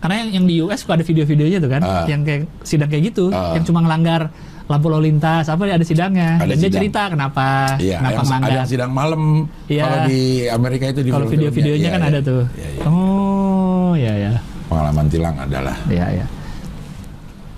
Karena 0.00 0.14
yang, 0.20 0.30
yang 0.32 0.44
di 0.44 0.54
US 0.60 0.78
suka 0.80 0.92
ada 0.94 1.04
video-videonya 1.04 1.58
tuh 1.58 1.70
kan, 1.70 1.80
Ah. 1.80 2.04
yang 2.04 2.20
kayak 2.22 2.44
sidang 2.60 2.88
kayak 2.88 3.08
gitu, 3.08 3.28
Ah. 3.28 3.56
yang 3.56 3.64
cuma 3.64 3.80
ngelanggar 3.80 4.28
lampu 4.64 4.88
lalu 4.88 5.12
lintas, 5.12 5.44
apa 5.46 5.64
ada 5.66 5.80
sidangnya. 5.80 6.36
Ada 6.36 6.44
Dan 6.46 6.56
dia 6.56 6.60
sidang. 6.62 6.76
cerita 6.80 7.02
kenapa, 7.08 7.46
Iya, 7.76 7.96
kenapa 8.00 8.00
yang, 8.00 8.16
ada 8.16 8.24
ngelanggar. 8.24 8.52
yang 8.54 8.68
sidang 8.68 8.92
malam. 8.92 9.22
Iya. 9.64 9.82
Kalau 9.84 9.98
di 10.04 10.20
Amerika 10.48 10.84
itu 10.88 11.00
di 11.00 11.10
Kalau 11.12 11.26
video-videonya 11.28 11.84
Iya, 11.84 11.92
kan 11.92 12.00
iya. 12.00 12.10
ada 12.10 12.20
tuh. 12.20 12.42
Iya, 12.52 12.68
iya. 12.70 12.82
Oh, 12.84 13.92
ya 13.94 14.12
ya. 14.18 14.32
Pengalaman 14.66 15.06
tilang 15.06 15.36
adalah. 15.36 15.76
Iya, 15.86 16.06
iya. 16.14 16.26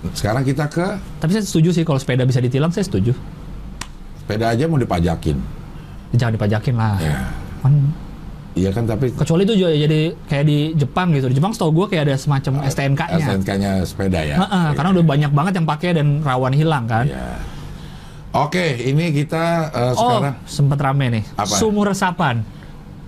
Sekarang 0.09 0.43
kita 0.43 0.67
ke 0.67 0.87
Tapi 1.19 1.31
saya 1.31 1.43
setuju 1.43 1.69
sih 1.73 1.83
kalau 1.83 1.95
sepeda 1.97 2.23
bisa 2.23 2.39
ditilang, 2.39 2.71
saya 2.71 2.83
setuju. 2.83 3.11
sepeda 4.17 4.51
aja 4.51 4.67
mau 4.67 4.75
dipajakin. 4.75 5.39
Jangan 6.11 6.35
dipajakin 6.35 6.75
lah. 6.75 6.95
Ya. 6.99 7.15
Kan 7.59 7.73
Iya 8.57 8.73
kan 8.73 8.89
tapi 8.89 9.13
kecuali 9.13 9.45
itu 9.45 9.53
juga 9.53 9.69
jadi 9.69 9.99
kayak 10.25 10.45
di 10.45 10.57
Jepang 10.73 11.13
gitu. 11.13 11.29
Di 11.29 11.37
Jepang 11.37 11.53
setahu 11.53 11.69
gue 11.75 11.93
kayak 11.93 12.09
ada 12.09 12.15
semacam 12.17 12.65
STNK-nya. 12.65 13.25
STNK-nya 13.37 13.71
sepeda 13.85 14.17
ya. 14.19 14.35
Heeh, 14.35 14.67
karena 14.73 14.89
udah 14.97 15.05
banyak 15.05 15.29
banget 15.29 15.53
yang 15.61 15.67
pakai 15.69 15.89
dan 15.93 16.25
rawan 16.25 16.57
hilang 16.57 16.89
kan. 16.89 17.05
Iya. 17.05 17.37
Oke, 18.33 18.65
ini 18.81 19.13
kita 19.13 19.45
eh, 19.69 19.93
Oh, 19.93 20.17
sekarang 20.17 20.35
sempet 20.43 20.77
rame 20.81 21.05
nih. 21.11 21.23
Apa? 21.37 21.53
Sumur 21.53 21.85
resapan. 21.85 22.41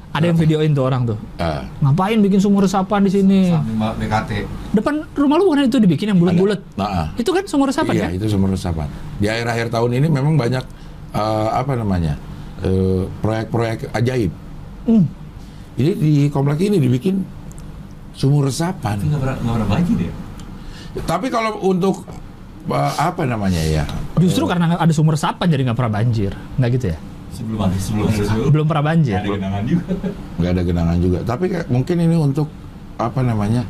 Ada 0.09 0.25
yang 0.27 0.37
videoin 0.37 0.73
tuh 0.73 0.85
orang 0.85 1.05
tuh. 1.05 1.17
eh, 1.37 1.61
Ngapain 1.81 2.17
bikin 2.17 2.37
sumur 2.37 2.65
resapan 2.65 3.01
di 3.01 3.09
sini? 3.09 3.49
BKT. 3.77 4.31
Depan 4.73 5.01
rumah 5.13 5.37
lu 5.37 5.49
bukan 5.49 5.65
itu 5.65 5.77
dibikin 5.77 6.13
yang 6.13 6.21
bulat-bulat. 6.21 6.61
nah, 6.73 7.09
Itu 7.13 7.29
kan 7.29 7.45
sumur 7.45 7.69
resapan 7.69 7.93
iya 7.93 8.05
kan? 8.05 8.11
itu 8.13 8.25
sumber 8.25 8.53
resapan. 8.53 8.85
Di 9.17 9.25
akhir-akhir 9.25 9.69
tahun 9.69 9.97
ini 9.97 10.07
memang 10.09 10.33
banyak 10.33 10.61
eh, 11.09 11.49
apa 11.51 11.73
namanya 11.73 12.17
eh, 12.63 13.03
proyek-proyek 13.23 13.91
ajaib. 13.93 14.31
Hmm. 14.87 15.05
Jadi 15.79 15.91
di 15.95 16.13
komplek 16.27 16.59
ini 16.67 16.77
dibikin 16.79 17.23
sumur 18.11 18.51
resapan. 18.51 18.99
Tapi 18.99 19.07
nggak 19.07 19.21
pernah 19.21 19.37
nggak 19.39 19.55
pernah 19.55 19.69
banjir 19.69 19.97
ya. 20.03 20.13
Tapi 21.05 21.27
kalau 21.31 21.51
untuk 21.63 22.03
eh, 22.67 22.93
apa 22.99 23.23
namanya 23.23 23.61
ya? 23.63 23.83
Justru 24.19 24.43
karena 24.43 24.75
ada 24.75 24.91
sumur 24.91 25.15
resapan 25.15 25.47
jadi 25.47 25.61
nggak 25.71 25.77
pernah 25.79 25.93
banjir. 26.03 26.31
Nggak 26.59 26.69
gitu 26.75 26.85
ya? 26.91 26.97
Sebelum 27.29 27.59
ada 27.63 27.77
sebelum 27.79 28.05
ada 28.11 28.23
sebelum. 28.27 28.47
Belum 28.51 28.65
pernah 28.67 28.85
banjir. 28.91 29.15
Ada 29.15 29.29
genangan 29.31 29.63
juga. 29.63 29.85
nggak 30.35 30.51
ada 30.51 30.61
genangan 30.65 30.97
juga. 30.99 31.19
Tapi 31.23 31.45
kayak 31.47 31.67
mungkin 31.71 31.95
ini 32.03 32.15
untuk 32.19 32.47
apa 32.99 33.19
namanya 33.23 33.63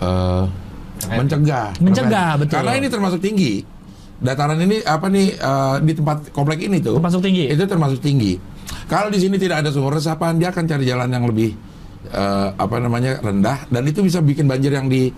eh, 0.00 0.44
mencegah. 1.12 1.68
Mencegah, 1.84 2.30
betul. 2.40 2.56
Karena 2.56 2.72
ini 2.80 2.88
termasuk 2.88 3.20
tinggi. 3.20 3.73
Dataran 4.22 4.58
ini 4.62 4.80
apa 4.86 5.06
nih 5.10 5.34
eh, 5.34 5.76
di 5.82 5.92
tempat 5.94 6.30
komplek 6.30 6.64
ini 6.64 6.78
tuh 6.78 6.96
Termasuk 6.98 7.20
tinggi. 7.20 7.44
Itu 7.50 7.64
termasuk 7.66 7.98
tinggi. 8.00 8.38
Kalau 8.86 9.08
di 9.08 9.18
sini 9.18 9.36
tidak 9.40 9.64
ada 9.64 9.70
sumur 9.72 9.96
resapan, 9.96 10.36
dia 10.36 10.52
akan 10.52 10.64
cari 10.68 10.84
jalan 10.86 11.08
yang 11.10 11.24
lebih 11.26 11.50
eh, 12.10 12.48
apa 12.54 12.76
namanya 12.78 13.18
rendah 13.20 13.66
dan 13.68 13.82
itu 13.84 14.04
bisa 14.04 14.20
bikin 14.20 14.46
banjir 14.46 14.72
yang 14.72 14.86
di 14.88 15.10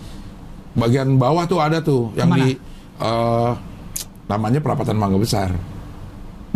bagian 0.76 1.16
bawah 1.16 1.48
tuh 1.48 1.58
ada 1.60 1.80
tuh 1.80 2.12
yang 2.14 2.28
Mana? 2.30 2.44
di 2.44 2.48
eh, 3.00 3.50
namanya 4.26 4.58
perapatan 4.62 4.96
Mangga 4.98 5.18
Besar. 5.20 5.50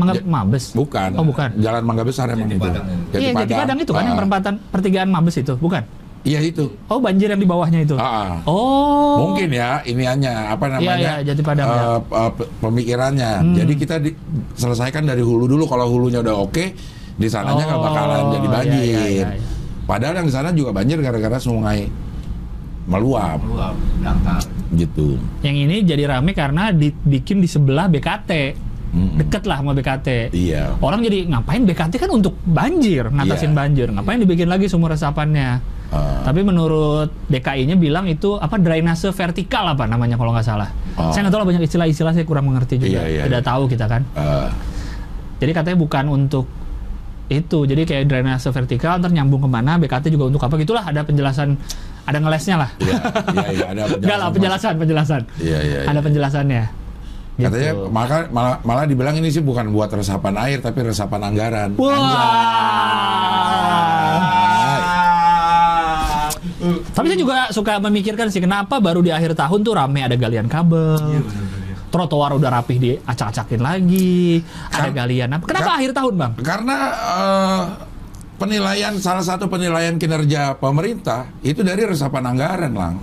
Mangga 0.01 0.17
Ja- 0.17 0.25
Mabes. 0.25 0.73
Bukan. 0.73 1.11
Oh, 1.21 1.27
bukan. 1.27 1.51
Jalan 1.61 1.83
Mangga 1.85 2.05
Besar 2.09 2.33
emang 2.33 2.49
Jati 2.49 2.57
itu. 2.57 2.65
Padang, 2.65 2.85
ya. 2.89 3.19
Iya, 3.21 3.31
Jati 3.37 3.53
Padang 3.53 3.79
itu 3.79 3.93
kan 3.93 4.03
yang 4.09 4.17
perempatan 4.17 4.53
pertigaan 4.73 5.09
Mabes 5.13 5.37
itu, 5.37 5.55
bukan? 5.61 5.83
Iya 6.21 6.41
itu. 6.43 6.69
Oh, 6.87 7.01
banjir 7.01 7.27
yang 7.27 7.37
di 7.37 7.49
bawahnya 7.49 7.81
itu. 7.81 7.97
Ah, 7.97 8.05
ah. 8.05 8.33
Oh. 8.45 9.17
Mungkin 9.27 9.49
ya 9.51 9.81
iniannya 9.81 10.53
apa 10.53 10.69
namanya? 10.69 11.17
iya, 11.19 11.33
Jati 11.33 11.41
Padang, 11.41 11.65
eh, 11.65 11.73
ya. 11.73 11.85
eh, 11.97 12.31
pe- 12.31 12.51
pemikirannya. 12.61 13.33
Hmm. 13.41 13.55
Jadi 13.57 13.73
kita 13.75 13.97
di- 13.97 14.17
selesaikan 14.53 15.03
dari 15.03 15.21
hulu 15.21 15.49
dulu. 15.49 15.65
Kalau 15.65 15.89
hulunya 15.89 16.21
udah 16.21 16.37
oke, 16.39 16.65
di 17.15 17.25
sananya 17.27 17.65
nggak 17.67 17.79
Oh, 17.79 17.87
bakalan 17.87 18.23
jadi 18.31 18.41
iya, 18.43 18.53
banjir. 18.53 18.83
iya, 18.83 19.01
iya, 19.03 19.05
iya. 19.11 19.27
Padahal 19.83 20.15
yang 20.15 20.29
di 20.29 20.35
sana 20.35 20.49
juga 20.51 20.71
banjir 20.71 21.01
gara-gara 21.01 21.37
sungai 21.37 21.89
meluap 22.85 23.39
Meluap, 23.41 23.75
dangkal. 23.99 24.41
gitu. 24.73 25.09
Yang 25.41 25.57
ini 25.59 25.77
jadi 25.85 26.05
rame 26.11 26.33
karena 26.33 26.69
dibikin 26.71 27.39
di 27.39 27.47
sebelah 27.47 27.87
BKT. 27.87 28.31
Mm-mm. 28.91 29.17
Deket 29.17 29.47
lah 29.47 29.63
sama 29.63 29.71
BKT. 29.71 30.35
Iya. 30.35 30.75
Orang 30.77 31.01
jadi 31.01 31.23
ngapain 31.25 31.63
BKT 31.63 31.95
kan 31.97 32.11
untuk 32.11 32.35
banjir, 32.43 33.07
ngatasin 33.09 33.51
Iya. 33.51 33.57
banjir. 33.57 33.87
Ngapain 33.89 34.19
dibikin 34.19 34.51
lagi 34.51 34.67
sumur 34.67 34.91
resapannya? 34.91 35.63
Eh, 35.91 36.21
Tapi 36.23 36.41
menurut 36.41 37.11
DKI-nya 37.27 37.75
bilang 37.75 38.07
itu 38.07 38.39
apa 38.39 38.55
drainase 38.57 39.11
vertikal 39.11 39.67
apa 39.67 39.85
namanya 39.85 40.15
kalau 40.15 40.31
nggak 40.31 40.47
salah. 40.47 40.71
Oh. 40.95 41.11
Saya 41.11 41.27
nggak 41.27 41.35
tahu 41.35 41.41
lah 41.43 41.49
banyak 41.51 41.63
istilah-istilah 41.67 42.13
saya 42.13 42.23
kurang 42.23 42.47
mengerti 42.47 42.79
juga. 42.79 43.03
Iya, 43.03 43.03
iya, 43.11 43.23
Tidak 43.27 43.43
iya. 43.43 43.47
tahu 43.47 43.67
kita 43.67 43.87
kan. 43.87 44.03
eh, 44.15 44.49
Jadi 45.41 45.51
katanya 45.51 45.79
bukan 45.79 46.05
untuk 46.07 46.47
itu. 47.27 47.59
Jadi 47.65 47.83
kayak 47.83 48.07
drainase 48.07 48.47
vertikal 48.49 48.99
ntar 48.99 49.11
nyambung 49.11 49.41
ke 49.41 49.49
mana, 49.49 49.79
BKT 49.79 50.11
juga 50.11 50.29
untuk 50.29 50.39
apa 50.41 50.55
gitulah 50.55 50.85
ada 50.85 51.03
penjelasan 51.03 51.59
ada 52.01 52.19
ngelesnya 52.19 52.55
lah. 52.57 52.71
Iya, 52.77 52.95
iya, 53.33 53.49
iya, 53.51 53.67
ada 53.69 53.83
Enggak 53.99 54.17
lah 54.17 54.29
penjelasan, 54.31 54.75
penjelasan. 54.77 55.23
Iya, 55.39 55.59
iya. 55.61 55.79
iya. 55.83 55.91
Ada 55.91 56.01
penjelasannya. 56.01 56.63
Katanya 57.41 57.73
Gitu. 57.73 57.89
maka 57.89 58.29
malah, 58.29 58.61
malah 58.61 58.85
dibilang 58.85 59.17
ini 59.17 59.33
sih 59.33 59.41
bukan 59.41 59.73
buat 59.73 59.89
resapan 59.89 60.37
air 60.39 60.61
tapi 60.61 60.85
resapan 60.85 61.25
anggaran. 61.25 61.73
Wah. 61.81 61.99
Tapi 66.93 67.07
saya 67.09 67.19
juga 67.19 67.37
suka 67.51 67.81
memikirkan 67.81 68.29
sih 68.29 68.39
kenapa 68.39 68.77
baru 68.79 69.01
di 69.01 69.09
akhir 69.09 69.33
tahun 69.33 69.61
tuh 69.65 69.73
rame 69.73 70.05
ada 70.05 70.15
galian 70.15 70.47
kabel. 70.47 71.01
Iya 71.01 71.21
benar-benar. 71.25 71.59
Trotoar 71.91 72.31
udah 72.39 72.51
rapih 72.55 72.79
diacak-acakin 72.79 73.59
lagi. 73.59 74.39
Ada 74.71 74.89
Kan- 74.89 74.95
galian 74.95 75.29
apa? 75.35 75.45
Kenapa 75.49 75.71
kan- 75.75 75.79
akhir 75.83 75.91
tahun, 75.91 76.15
Bang? 76.15 76.33
Karena 76.39 76.77
eh, 76.95 77.63
penilaian 78.39 78.95
salah 78.97 79.27
satu 79.27 79.51
penilaian 79.51 79.99
kinerja 79.99 80.55
pemerintah 80.57 81.29
itu 81.43 81.61
dari 81.61 81.83
resapan 81.85 82.31
anggaran, 82.31 82.73
lang. 82.73 82.95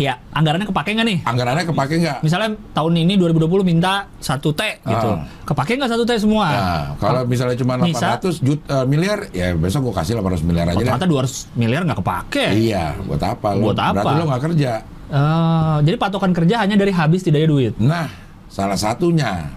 Ya, 0.00 0.16
anggarannya 0.32 0.64
kepake 0.64 0.96
nggak 0.96 1.08
nih? 1.12 1.18
Anggarannya 1.28 1.64
kepake 1.68 1.94
nggak? 2.00 2.18
Misalnya 2.24 2.56
tahun 2.72 2.92
ini 3.04 3.20
2020 3.20 3.68
minta 3.68 4.08
1 4.16 4.40
T 4.40 4.62
gitu. 4.80 5.08
Ah. 5.12 5.28
Kepake 5.44 5.76
nggak 5.76 5.92
1 5.92 6.08
T 6.08 6.12
semua? 6.16 6.46
Nah, 6.48 6.84
kalau 6.96 7.28
misalnya 7.28 7.52
cuma 7.60 7.76
Bisa. 7.84 8.16
800 8.16 8.40
juta 8.40 8.88
miliar, 8.88 9.28
ya 9.36 9.52
besok 9.52 9.92
gua 9.92 10.00
kasih 10.00 10.16
800 10.16 10.40
miliar 10.48 10.72
aja 10.72 10.80
deh. 10.80 10.88
Ternyata 10.88 11.04
200 11.04 11.52
miliar 11.52 11.80
nggak 11.84 11.98
kepake. 12.00 12.46
Iya, 12.56 12.96
buat 13.04 13.20
apa 13.20 13.48
lo? 13.52 13.62
Buat 13.68 13.80
apa? 13.84 14.00
Berarti 14.00 14.16
lo 14.16 14.24
nggak 14.24 14.42
kerja. 14.48 14.72
Eh, 15.10 15.76
jadi 15.84 15.96
patokan 16.00 16.32
kerja 16.32 16.64
hanya 16.64 16.80
dari 16.80 16.96
habis 16.96 17.20
tidak 17.20 17.44
ada 17.44 17.48
duit. 17.52 17.74
Nah, 17.76 18.08
salah 18.48 18.80
satunya, 18.80 19.52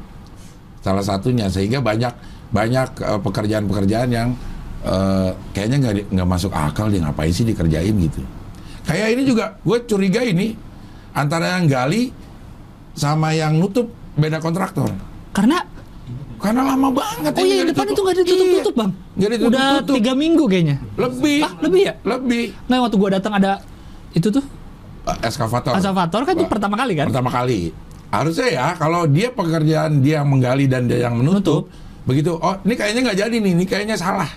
salah 0.83 1.05
satunya 1.05 1.47
sehingga 1.47 1.79
banyak 1.79 2.11
banyak 2.51 2.89
eh, 2.99 3.19
pekerjaan-pekerjaan 3.23 4.09
yang 4.11 4.35
eh, 4.83 5.31
kayaknya 5.55 5.77
nggak 5.79 5.95
nggak 6.11 6.27
masuk 6.27 6.51
akal 6.51 6.91
dia 6.91 6.99
ngapain 6.99 7.31
sih 7.31 7.47
dikerjain 7.47 7.95
gitu. 7.95 8.19
Kayak 8.84 9.07
ini 9.11 9.21
juga, 9.23 9.45
gue 9.57 9.77
curiga 9.84 10.21
ini 10.21 10.53
antara 11.11 11.55
yang 11.55 11.65
gali 11.65 12.11
sama 12.93 13.31
yang 13.31 13.55
nutup 13.55 13.88
beda 14.13 14.38
kontraktor. 14.38 14.91
Karena 15.31 15.63
Karena 16.36 16.59
lama 16.67 16.91
banget. 16.91 17.31
oh 17.34 17.45
iya 17.47 17.63
depan 17.63 17.88
itu 17.88 17.95
ditutup. 17.95 18.03
nggak 18.03 18.17
ditutup-tutup, 18.19 18.43
Iya, 18.67 18.75
Bang. 18.75 18.91
nggak 19.15 19.29
ditutup-tutup. 19.31 19.63
Udah 19.79 19.95
tiga 19.95 20.11
minggu 20.13 20.43
kayaknya. 20.45 20.75
Lebih, 20.93 21.39
Ah, 21.39 21.51
lebih 21.57 21.81
ya? 21.81 21.93
lebih. 22.03 22.43
Nggak 22.67 22.79
waktu 22.84 22.95
gua 22.99 23.09
datang 23.13 23.34
ada 23.34 23.51
itu 24.11 24.27
tuh 24.27 24.43
eh, 25.05 25.17
eskavator. 25.23 25.71
Eskavator 25.73 26.21
kan 26.21 26.34
itu 26.36 26.45
pertama 26.45 26.75
kali 26.75 26.93
kan? 26.93 27.07
Pertama 27.07 27.31
kali. 27.31 27.71
Harusnya 28.11 28.47
ya 28.51 28.67
kalau 28.75 29.07
dia 29.07 29.31
pekerjaan 29.31 30.03
dia 30.03 30.19
yang 30.19 30.27
menggali 30.27 30.67
dan 30.67 30.84
dia 30.86 31.07
yang 31.07 31.15
menutup, 31.15 31.71
begitu 32.03 32.36
oh 32.36 32.59
ini 32.61 32.75
kayaknya 32.75 33.01
nggak 33.07 33.19
jadi 33.23 33.36
nih, 33.39 33.51
ini 33.55 33.65
kayaknya 33.65 33.95
salah. 33.95 34.27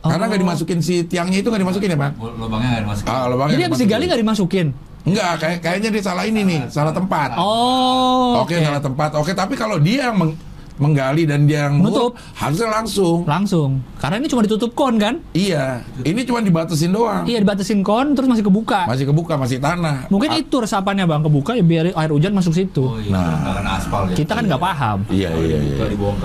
Karena 0.00 0.24
nggak 0.24 0.38
Oh. 0.38 0.44
dimasukin 0.46 0.78
si 0.78 1.02
tiangnya 1.02 1.38
itu 1.38 1.48
nggak 1.48 1.62
dimasukin 1.62 1.88
ya, 1.88 1.98
Pak? 1.98 2.10
Lubangnya 2.16 2.68
nggak 2.70 2.84
dimasukin. 2.86 3.10
Ah, 3.10 3.24
lubangnya 3.26 3.52
Jadi 3.52 3.62
habis 3.62 3.70
dimasukin. 3.74 3.88
digali 3.88 4.04
nggak 4.06 4.20
dimasukin? 4.22 4.66
Enggak, 5.00 5.32
kayak 5.38 5.58
kayaknya 5.60 5.88
dia 5.90 6.02
salah 6.04 6.24
ini 6.24 6.40
nih, 6.42 6.60
salah 6.68 6.92
tempat. 6.92 7.32
Oh, 7.34 8.42
Oke, 8.42 8.58
salah 8.58 8.78
tempat. 8.78 9.10
Oke, 9.14 9.32
tapi 9.32 9.54
kalau 9.54 9.78
dia 9.78 10.06
yang 10.06 10.16
meng- 10.16 10.36
menggali 10.76 11.26
dan 11.26 11.42
dia 11.42 11.66
yang 11.66 11.74
Menutup. 11.76 12.14
harusnya 12.32 12.70
langsung. 12.70 13.26
Langsung. 13.26 13.82
Karena 13.96 14.16
ini 14.16 14.30
cuma 14.30 14.46
ditutup 14.46 14.70
kon 14.72 14.94
kan? 14.94 15.18
Iya, 15.32 15.82
ini 16.00 16.22
cuma 16.22 16.38
dibatasin 16.38 16.94
doang. 16.94 17.26
Iya 17.26 17.42
dibatasin 17.42 17.82
kon 17.82 18.14
terus 18.14 18.30
masih 18.30 18.46
kebuka. 18.46 18.86
Masih 18.86 19.02
kebuka, 19.04 19.34
masih 19.34 19.58
tanah. 19.58 20.06
Mungkin 20.06 20.30
Ah, 20.30 20.38
itu 20.38 20.54
resapannya 20.54 21.02
bang 21.02 21.18
kebuka 21.20 21.52
ya 21.52 21.64
biar 21.64 21.90
air 21.90 22.10
hujan 22.12 22.30
masuk 22.30 22.54
situ. 22.54 22.86
Oh 22.86 22.94
iya, 22.96 23.10
Nah. 23.10 23.74
aspal 23.74 24.06
ya. 24.06 24.14
Kita 24.14 24.38
kan 24.38 24.46
nggak 24.46 24.62
paham. 24.62 24.98
Iya, 25.10 25.30
iya, 25.34 25.58
iya. 25.58 25.76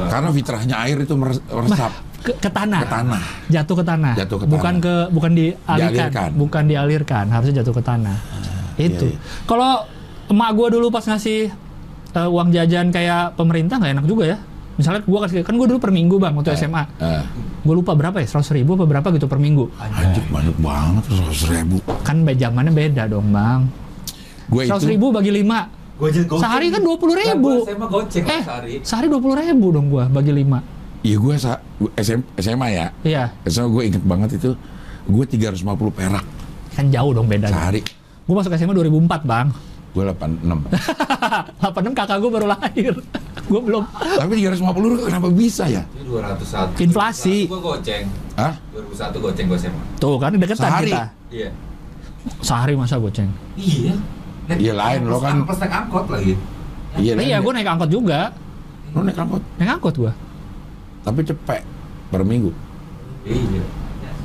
Karena 0.06 0.30
fitrahnya 0.30 0.76
air 0.80 0.98
itu 1.00 1.14
meres- 1.16 1.42
meresap 1.44 1.90
Ke, 2.24 2.32
ke 2.40 2.50
tanah. 2.50 2.80
ke 2.80 2.90
tanah. 2.90 3.24
Jatuh 3.52 3.76
ke 3.76 3.84
tanah. 3.84 4.14
Jatuh 4.16 4.38
ke 4.40 4.46
bukan 4.48 4.74
tanah. 4.74 4.86
ke 4.86 4.96
bukan 5.12 5.32
dialirkan, 5.34 6.08
Dialirkan. 6.10 6.30
bukan 6.34 6.64
dialirkan, 6.66 7.26
harusnya 7.28 7.56
jatuh 7.60 7.76
ke 7.76 7.84
tanah. 7.84 8.18
itu. 8.74 9.06
iya. 9.06 9.20
Kalau 9.44 9.86
emak 10.26 10.50
gua 10.56 10.68
dulu 10.72 10.88
pas 10.88 11.04
ngasih 11.04 11.52
eh, 12.10 12.30
uang 12.32 12.50
jajan 12.50 12.90
kayak 12.90 13.36
pemerintah 13.36 13.78
nggak 13.78 13.92
enak 13.94 14.06
juga 14.08 14.24
ya. 14.26 14.38
Misalnya 14.74 15.04
gua 15.04 15.20
kasih 15.22 15.44
kan 15.44 15.54
gua 15.54 15.68
dulu 15.68 15.78
per 15.78 15.92
minggu 15.92 16.16
bang 16.18 16.34
waktu 16.34 16.56
SMA. 16.56 16.84
Eh, 16.98 17.24
Gue 17.64 17.80
lupa 17.80 17.96
berapa 17.96 18.20
ya, 18.20 18.28
seratus 18.28 18.52
ribu 18.52 18.76
apa 18.76 18.84
berapa 18.84 19.08
gitu 19.12 19.24
per 19.24 19.40
minggu. 19.40 19.72
anjir 19.80 20.20
banyak 20.28 20.52
banget, 20.60 21.04
seratus 21.08 21.44
ribu. 21.48 21.78
Kan 22.04 22.28
zamannya 22.28 22.72
beda 22.72 23.08
dong 23.08 23.32
bang. 23.32 23.72
Gue 24.52 24.68
Seratus 24.68 24.84
itu, 24.84 24.92
ribu 24.92 25.16
bagi 25.16 25.32
lima. 25.32 25.72
Gojek. 25.96 26.28
Sehari 26.28 26.68
kan 26.68 26.84
dua 26.84 27.00
puluh 27.00 27.16
ribu. 27.16 27.48
Lah, 27.54 27.64
gua 27.64 27.70
SMA 27.70 27.88
goceng 27.88 28.24
Eh, 28.26 28.42
sehari. 28.42 28.74
sehari 28.84 29.08
dua 29.08 29.22
puluh 29.22 29.38
ribu 29.38 29.72
dong 29.72 29.88
gua 29.88 30.10
bagi 30.10 30.34
lima. 30.34 30.60
Iya 31.04 31.16
gue 31.16 31.36
sa- 31.36 31.62
SM, 31.94 32.24
SMA 32.36 32.68
ya. 32.70 32.88
Iya, 33.04 33.24
SMA 33.46 33.68
gue 33.70 33.84
inget 33.86 34.04
banget 34.04 34.30
itu, 34.36 34.56
gue 35.06 35.24
350 35.26 35.62
perak 35.92 36.26
kan 36.74 36.90
jauh 36.90 37.12
dong 37.12 37.28
bedanya. 37.28 37.54
sehari. 37.54 37.86
Gue 38.24 38.34
masuk 38.34 38.50
SMA 38.52 38.74
2004 38.74 39.22
bang. 39.24 39.48
Gue 39.94 40.02
86. 40.02 40.42
86 41.62 41.94
kakak 41.94 42.18
gue 42.18 42.32
baru 42.32 42.48
lahir. 42.50 42.94
gue 43.52 43.62
belum. 43.62 43.84
Tapi 43.94 44.32
350 44.42 44.58
itu 44.90 45.06
kenapa 45.06 45.28
bisa 45.30 45.70
ya? 45.70 45.86
Ini 45.94 46.10
201. 46.10 46.82
Inflasi. 46.82 47.46
Gue 47.46 47.62
goceng. 47.62 48.10
Hah? 48.34 48.58
2001 48.74 49.22
goceng 49.22 49.46
gue 49.46 49.60
SMA. 49.60 49.84
Tuh 50.02 50.18
kan 50.18 50.34
deketan 50.34 50.58
Sehari. 50.58 50.90
kita. 50.90 51.04
Iya. 51.30 51.50
Sehari 52.42 52.74
masa 52.74 52.96
goceng. 52.98 53.30
Iya. 53.54 53.94
Iya, 54.50 54.74
lain, 54.74 55.06
lo 55.06 55.22
kan- 55.22 55.46
Plus 55.46 55.60
naik 55.62 55.74
angkot 55.78 56.06
lagi. 56.10 56.34
Iya, 56.96 57.14
iya 57.16 57.38
kan? 57.38 57.44
gue 57.44 57.52
naik 57.54 57.70
angkot 57.70 57.90
juga. 57.92 58.20
Lo 58.90 59.00
naik 59.02 59.20
angkot, 59.20 59.42
Naik 59.56 59.72
angkot 59.72 59.96
gue. 59.96 60.12
Tapi 61.04 61.20
cepet 61.28 61.62
per 62.10 62.22
minggu. 62.24 62.52
Iya. 63.28 63.64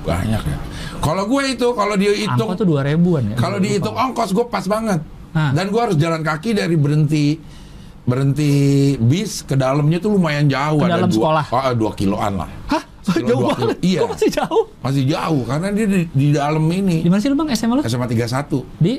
Banyak 0.07 0.43
ya. 0.43 0.59
Kalau 0.99 1.29
gue 1.29 1.43
itu, 1.53 1.69
kalau 1.77 1.95
dia 1.95 2.13
hitung, 2.17 2.49
Angkot 2.49 2.59
tuh 2.65 2.67
dua 2.67 2.81
ribuan 2.83 3.23
ya. 3.31 3.37
kalau 3.37 3.61
dihitung 3.61 3.95
ongkos 3.95 4.33
gue 4.33 4.47
pas 4.49 4.65
banget. 4.65 5.03
Hah. 5.37 5.53
Dan 5.53 5.69
gue 5.69 5.81
harus 5.81 5.97
jalan 6.01 6.25
kaki 6.25 6.57
dari 6.57 6.75
berhenti 6.75 7.37
berhenti 8.09 8.53
bis 8.97 9.45
ke 9.45 9.53
dalamnya 9.53 10.01
tuh 10.01 10.17
lumayan 10.17 10.49
jauh. 10.49 10.81
Ke 10.81 10.89
ada 10.89 11.05
dalam 11.05 11.11
dua, 11.13 11.19
sekolah? 11.21 11.45
Oh, 11.53 11.63
dua 11.77 11.91
kiloan 11.93 12.33
lah. 12.41 12.51
Hah? 12.73 12.83
Kilo 13.09 13.25
jauh 13.25 13.41
dua 13.41 13.53
banget. 13.53 13.61
kilo. 13.61 13.73
Iya. 13.85 14.01
Kok 14.01 14.11
masih 14.17 14.31
jauh? 14.33 14.65
Masih 14.81 15.05
jauh 15.05 15.43
karena 15.45 15.69
dia 15.73 15.87
di, 15.87 16.01
di 16.13 16.27
dalam 16.33 16.65
ini. 16.73 16.97
Di 17.05 17.09
mana 17.13 17.21
sih 17.21 17.29
lu 17.29 17.37
bang 17.37 17.49
SMA 17.53 17.75
lu? 17.81 17.83
SMA 17.85 18.07
31 18.09 18.81
Di? 18.81 18.95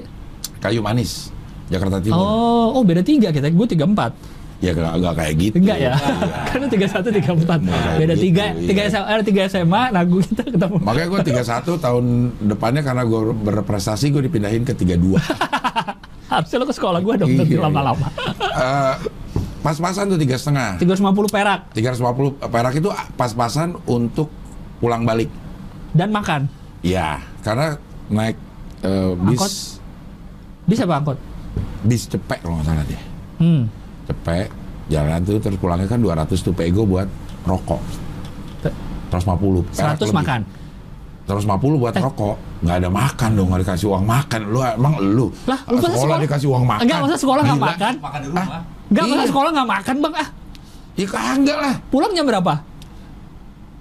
Kayu 0.60 0.82
Manis, 0.84 1.32
Jakarta 1.72 1.98
Timur. 2.04 2.20
Oh, 2.20 2.68
oh 2.78 2.84
beda 2.86 3.02
tiga 3.02 3.34
kita. 3.34 3.50
Gue 3.50 3.66
tiga 3.66 3.90
empat. 3.90 4.12
Ya 4.60 4.76
nggak 4.76 4.94
nggak 5.00 5.14
kayak 5.16 5.34
gitu. 5.40 5.56
Enggak 5.64 5.78
ya? 5.80 5.92
Karena 6.52 6.68
tiga 6.68 6.88
satu 6.88 7.08
tiga 7.10 7.32
empat. 7.32 7.60
Nggak 7.64 7.80
kayak 7.80 7.96
Beda 7.98 8.14
gitu, 8.14 8.24
tiga, 8.28 8.46
iya. 8.52 8.68
tiga 8.68 8.82
SMA, 8.88 9.08
eh, 9.08 9.24
tiga 9.24 9.42
SMA. 9.48 9.82
Nah 9.90 10.04
gue 10.04 10.22
kita 10.22 10.44
ketemu. 10.46 10.76
Makanya 10.84 11.08
gue 11.08 11.20
31 11.32 11.80
tahun 11.80 12.06
depannya 12.44 12.82
karena 12.84 13.04
gue 13.04 13.20
berprestasi 13.40 14.06
gue 14.12 14.22
dipindahin 14.28 14.64
ke 14.64 14.76
32. 14.76 15.16
Harusnya 16.32 16.58
lo 16.60 16.66
ke 16.68 16.76
sekolah 16.76 17.00
gue 17.00 17.14
dong 17.18 17.30
Iya, 17.32 17.40
nanti 17.42 17.56
iya. 17.56 17.64
lama-lama. 17.64 18.08
Eh, 18.60 18.96
pas-pasan 19.62 20.12
tuh 20.12 20.20
tiga 20.20 20.36
setengah. 20.36 20.76
350 20.84 21.32
perak 21.32 21.60
350 21.72 22.44
perak 22.44 22.74
itu 22.76 22.90
pas-pasan 23.16 23.80
untuk 23.86 24.28
pulang 24.78 25.04
balik. 25.04 25.32
dan 25.90 26.12
makan. 26.12 26.52
Ya, 26.80 27.24
karena 27.40 27.80
naik 28.08 28.36
eh, 28.82 29.12
bis 29.24 29.40
Angkot? 29.40 29.54
Bisa 30.66 30.84
pak 30.84 30.96
angkot? 30.98 31.18
bis 31.82 32.04
cepet 32.06 32.38
kalau 32.44 32.60
nggak 32.60 32.68
salah 32.68 32.84
deh. 32.84 33.02
Hmm. 33.40 33.62
Cepet 34.10 34.50
jalan 34.90 35.22
tuh 35.22 35.38
terus 35.38 35.56
pulangnya 35.56 35.86
kan 35.86 36.02
200 36.02 36.26
tuh 36.36 36.50
pego 36.50 36.82
buat 36.84 37.06
rokok. 37.46 37.78
Te- 38.60 38.74
150 39.10 39.62
perak 39.70 39.96
100 39.96 40.02
lebih. 40.04 40.18
makan. 40.18 40.42
150 41.26 41.78
buat 41.78 41.94
Eh. 41.94 42.02
rokok. 42.02 42.36
Nggak 42.60 42.76
ada 42.76 42.90
makan 42.90 43.30
dong, 43.32 43.48
nggak 43.48 43.62
dikasih 43.64 43.88
uang 43.88 44.04
makan. 44.04 44.40
Lu 44.50 44.60
emang 44.60 44.94
lu 44.98 45.30
Lah, 45.46 45.62
lu 45.64 45.78
masa 45.78 45.86
sekolah, 45.86 45.94
sekolah- 45.96 46.20
dikasih 46.20 46.48
uang 46.50 46.66
makan. 46.66 46.82
Enggak, 46.82 47.00
masa 47.00 47.16
sekolah 47.16 47.42
nggak 47.44 47.62
makan? 47.62 47.94
Makan 48.02 48.20
di 48.20 48.28
rumah. 48.28 48.46
Enggak, 48.90 49.04
masa 49.06 49.16
Iya. 49.16 49.30
sekolah 49.30 49.50
nggak 49.54 49.70
makan 49.70 49.96
bang? 50.02 50.14
Ah, 50.18 50.28
Ya 50.98 51.06
kagak 51.08 51.58
lah. 51.58 51.74
pulang 51.88 52.12
jam 52.12 52.26
berapa? 52.26 52.54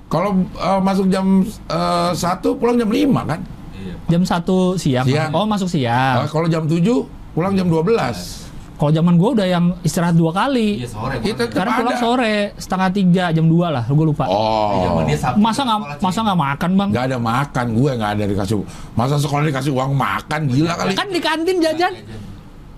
Kalau 0.08 0.30
eh, 0.54 0.80
masuk 0.80 1.06
jam 1.08 1.26
eh, 1.66 2.10
1 2.14 2.28
pulang 2.54 2.76
jam 2.76 2.88
5 2.88 3.24
kan? 3.26 3.40
Iya. 3.74 3.94
Jam 4.08 4.22
1 4.22 4.54
siang. 4.76 5.04
Siang. 5.04 5.30
Oh 5.32 5.44
masuk 5.44 5.66
siang. 5.66 6.22
Eh, 6.22 6.28
kalau 6.28 6.46
jam 6.46 6.64
7 6.64 7.04
pulang 7.32 7.52
jam 7.54 7.66
12. 7.66 8.47
Kalau 8.78 8.94
zaman 8.94 9.18
gue 9.18 9.30
udah 9.34 9.46
yang 9.50 9.64
istirahat 9.82 10.14
dua 10.14 10.30
kali. 10.30 10.86
Iya 10.86 10.88
sore. 10.88 11.18
Itu 11.18 11.34
pulang. 11.34 11.50
Karena 11.50 11.70
Ada. 11.74 11.78
pulang 11.82 11.96
sore 11.98 12.34
setengah 12.54 12.88
tiga 12.94 13.24
jam 13.34 13.50
2 13.50 13.74
lah, 13.74 13.84
gue 13.84 14.06
lupa. 14.06 14.24
Oh. 14.30 14.86
Zaman 14.86 15.02
dia 15.02 15.18
Sabtu 15.18 15.42
Masa 15.42 15.60
nggak 15.66 15.78
masa 15.98 16.18
nggak 16.22 16.38
makan 16.38 16.70
bang? 16.78 16.88
Nggak 16.94 17.04
ada 17.10 17.18
makan, 17.18 17.66
gue 17.74 17.90
nggak 17.98 18.10
ada 18.14 18.24
dikasih. 18.30 18.56
Masa 18.94 19.14
sekolah 19.18 19.42
dikasih 19.50 19.74
uang 19.74 19.98
makan, 19.98 20.40
gila 20.46 20.78
kali. 20.78 20.94
Kan 20.94 21.10
di 21.10 21.18
kantin 21.18 21.58
jajan. 21.58 21.92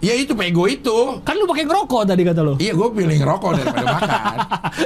Ya 0.00 0.16
itu 0.16 0.32
pego 0.32 0.64
itu. 0.64 1.20
Kan 1.20 1.36
lu 1.36 1.44
pakai 1.44 1.68
ngerokok 1.68 2.08
tadi 2.08 2.24
kata 2.24 2.40
lu. 2.40 2.56
Iya, 2.56 2.72
gue 2.72 2.88
pilih 2.88 3.16
ngerokok 3.20 3.50
daripada 3.60 3.84
makan. 4.00 4.34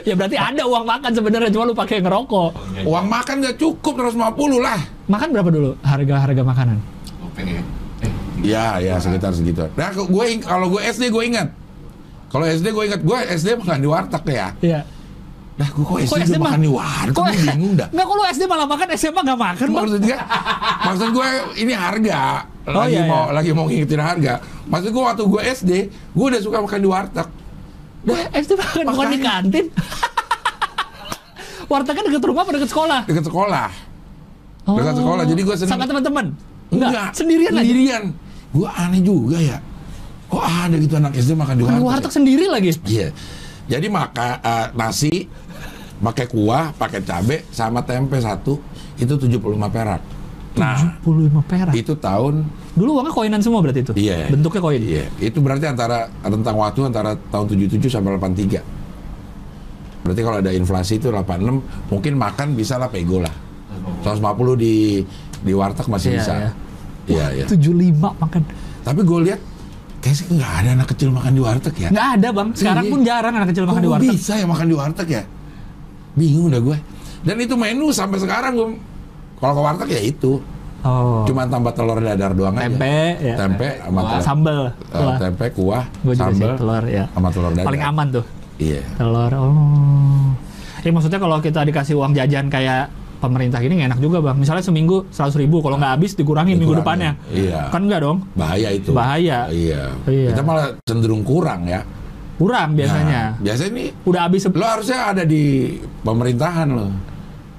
ya 0.02 0.14
berarti 0.18 0.34
ada 0.34 0.62
uang 0.66 0.82
makan 0.82 1.10
sebenarnya 1.14 1.50
cuma 1.54 1.64
lu 1.70 1.74
pakai 1.78 2.02
ngerokok. 2.02 2.50
Iya. 2.50 2.82
Uang 2.90 3.06
makan 3.06 3.34
nggak 3.38 3.54
cukup 3.54 3.94
150 4.10 4.18
lah. 4.58 4.82
Makan 5.06 5.28
berapa 5.30 5.50
dulu 5.54 5.70
harga-harga 5.86 6.42
makanan? 6.42 6.76
Gopeng 7.22 7.46
ya. 7.46 7.62
Ya, 8.44 8.76
ya 8.76 9.00
sekitar 9.00 9.32
segitu. 9.32 9.64
Nah, 9.72 9.88
gue 9.90 10.24
kalau 10.44 10.68
gue 10.68 10.80
SD 10.84 11.08
gue 11.08 11.24
ingat. 11.24 11.48
Kalau 12.28 12.44
SD 12.44 12.66
gue 12.74 12.84
ingat, 12.92 13.00
gue 13.00 13.18
SD 13.34 13.48
makan 13.56 13.78
di 13.80 13.88
warteg 13.88 14.24
ya. 14.28 14.48
Iya. 14.60 14.80
Nah, 15.54 15.68
gue 15.70 15.84
kok 15.86 15.98
SD, 16.02 16.10
Kok 16.10 16.16
gue 16.18 16.26
SD 16.28 16.36
makan 16.42 16.60
di 16.60 16.70
warteg, 16.70 17.14
gue 17.14 17.30
bingung 17.40 17.74
dah. 17.78 17.88
Enggak 17.94 18.06
kalau 18.10 18.24
SD 18.26 18.42
malah 18.50 18.66
makan 18.66 18.86
SMA 18.98 19.20
nggak 19.22 19.40
makan 19.40 19.66
bang. 19.70 19.82
Maksudnya, 19.86 20.18
maksud 20.84 21.08
gue 21.14 21.28
ini 21.62 21.72
harga. 21.72 22.20
Oh, 22.64 22.80
Lagi 22.80 22.96
iya, 22.96 23.04
mau 23.04 23.22
iya. 23.28 23.32
lagi 23.32 23.50
mau 23.54 23.64
ngingetin 23.70 24.02
harga. 24.02 24.34
Maksud 24.66 24.90
gue 24.92 25.02
waktu 25.04 25.22
gue 25.24 25.42
SD, 25.56 25.70
gue 26.12 26.26
udah 26.26 26.40
suka 26.42 26.58
makan 26.60 26.80
di 26.82 26.88
warteg. 26.90 27.28
Wah, 28.04 28.26
SD 28.36 28.52
makan 28.60 28.84
bukan 28.92 29.06
di 29.08 29.18
kantin. 29.22 29.66
Wartegnya 31.64 32.02
deket 32.12 32.22
rumah 32.28 32.42
apa 32.44 32.50
deket 32.52 32.70
sekolah? 32.70 33.00
Dekat 33.08 33.24
sekolah. 33.24 33.68
Dekat 34.64 34.94
sekolah, 34.96 35.24
jadi 35.28 35.40
gua 35.44 35.56
seneng. 35.56 35.72
Sama 35.76 35.84
teman-teman? 35.88 36.26
Enggak, 36.72 37.12
Sendirian 37.16 37.52
aja? 37.52 37.60
Sendirian. 37.62 38.04
Gue 38.54 38.68
aneh 38.70 39.02
juga 39.02 39.36
ya. 39.36 39.58
Kok 40.30 40.40
ada 40.40 40.76
gitu 40.78 40.94
anak 40.94 41.12
SD 41.14 41.34
makan 41.34 41.54
di 41.58 41.62
warteg? 41.62 41.78
di 41.78 41.84
warteg 41.84 42.12
sendiri 42.14 42.44
lagi? 42.46 42.70
Iya. 42.86 43.08
Jadi 43.66 43.86
maka 43.90 44.38
eh, 44.38 44.66
nasi 44.72 45.26
pakai 45.98 46.26
kuah, 46.26 46.70
pakai 46.70 47.02
cabe 47.02 47.44
sama 47.50 47.82
tempe 47.82 48.18
satu 48.18 48.56
itu 48.94 49.10
75 49.10 49.42
perak. 49.68 50.02
Nah, 50.54 50.78
75 51.02 51.42
perak. 51.42 51.74
itu 51.74 51.98
tahun 51.98 52.46
Dulu 52.74 52.98
uangnya 52.98 53.10
koinan 53.10 53.40
semua 53.42 53.58
berarti 53.58 53.82
itu? 53.82 53.92
iya. 53.94 54.30
Bentuknya 54.30 54.62
koin? 54.62 54.82
Iya, 54.82 55.06
itu 55.18 55.38
berarti 55.38 55.66
antara 55.66 56.06
rentang 56.22 56.54
waktu 56.54 56.86
antara 56.86 57.14
tahun 57.30 57.46
77 57.50 57.90
sampai 57.90 58.14
83. 58.18 58.62
Berarti 60.02 60.20
kalau 60.22 60.38
ada 60.38 60.52
inflasi 60.52 60.98
itu 60.98 61.10
86, 61.10 61.62
mungkin 61.90 62.12
makan 62.14 62.54
bisa 62.54 62.78
lah 62.78 62.86
pego 62.86 63.18
lah. 63.18 63.34
150 64.02 64.54
di 64.58 65.00
di 65.40 65.52
warteg 65.54 65.86
masih 65.86 66.14
Iya, 66.14 66.18
bisa. 66.18 66.32
iya. 66.38 66.50
Iya, 67.06 67.26
iya. 67.34 67.44
75 67.46 67.92
makan. 68.14 68.42
Tapi 68.80 69.00
gue 69.00 69.18
lihat 69.22 69.40
kayaknya 69.98 70.24
nggak 70.34 70.52
ada 70.54 70.68
anak 70.74 70.88
kecil 70.90 71.08
makan 71.10 71.32
di 71.32 71.40
warteg 71.40 71.74
ya. 71.78 71.88
Nggak 71.88 72.08
ada 72.14 72.28
bang. 72.30 72.48
Sekarang 72.52 72.84
Iya. 72.84 72.92
pun 72.92 73.00
jarang 73.02 73.34
anak 73.34 73.48
kecil 73.50 73.64
makan 73.64 73.74
Kok 73.74 73.82
di 73.82 73.90
warteg. 73.90 74.10
bisa 74.10 74.32
ya 74.34 74.46
makan 74.46 74.66
di 74.66 74.74
warteg 74.74 75.08
ya? 75.10 75.22
Bingung 76.14 76.48
dah 76.48 76.60
gue. 76.60 76.76
Dan 77.22 77.36
itu 77.38 77.54
menu 77.54 77.88
sampai 77.90 78.18
sekarang 78.18 78.52
gue 78.54 78.68
kalau 79.36 79.52
ke 79.52 79.62
warteg 79.62 79.88
ya 79.90 80.02
itu. 80.02 80.32
Oh. 80.80 81.24
Cuma 81.24 81.48
tambah 81.48 81.72
telur 81.72 81.96
dadar 81.96 82.32
doang 82.32 82.52
aja. 82.54 82.68
tempe, 82.68 82.96
ya. 83.18 83.34
Tempe 83.38 83.68
sama 83.80 83.98
Kuah. 83.98 84.10
telur. 84.10 84.20
sambel, 84.22 84.60
Eh, 84.92 85.16
tempe, 85.16 85.44
kuah, 85.50 85.84
Gue 86.04 86.12
juga 86.12 86.28
sih 86.30 86.44
telur 86.54 86.84
ya. 86.84 87.04
sama 87.10 87.28
telur 87.32 87.50
dadar. 87.50 87.64
Paling 87.64 87.82
aman 87.82 88.06
tuh. 88.12 88.24
Iya. 88.54 88.80
Telur. 88.94 89.32
Oh. 89.32 90.28
Ya 90.78 90.92
maksudnya 90.92 91.16
kalau 91.16 91.40
kita 91.40 91.64
dikasih 91.64 91.96
uang 91.96 92.12
jajan 92.12 92.46
kayak 92.46 92.92
pemerintah 93.24 93.58
ini 93.58 93.80
nggak 93.80 93.88
enak 93.90 94.00
juga 94.00 94.20
bang. 94.20 94.36
Misalnya 94.36 94.60
seminggu 94.60 95.08
100 95.08 95.40
ribu, 95.40 95.58
kalau 95.58 95.80
nggak 95.80 95.92
habis 95.96 96.12
dikurangi 96.12 96.52
minggu 96.52 96.76
Dikurangin. 96.76 97.16
depannya. 97.16 97.32
Iya. 97.32 97.60
Kan 97.72 97.80
enggak 97.88 98.00
dong? 98.00 98.18
Bahaya 98.32 98.68
itu. 98.70 98.90
Bahaya. 98.92 99.38
Iya. 99.48 99.82
Iya. 100.04 100.28
Kita 100.30 100.42
malah 100.42 100.66
cenderung 100.82 101.24
kurang 101.24 101.64
ya. 101.64 101.80
Kurang 102.34 102.74
biasanya. 102.74 103.38
Nah, 103.38 103.40
biasanya 103.40 103.72
nih 103.72 103.88
Udah 104.04 104.20
habis 104.26 104.42
lo 104.44 104.66
harusnya 104.66 104.98
ada 105.08 105.22
di 105.22 105.74
pemerintahan 106.02 106.68
lo. 106.68 106.90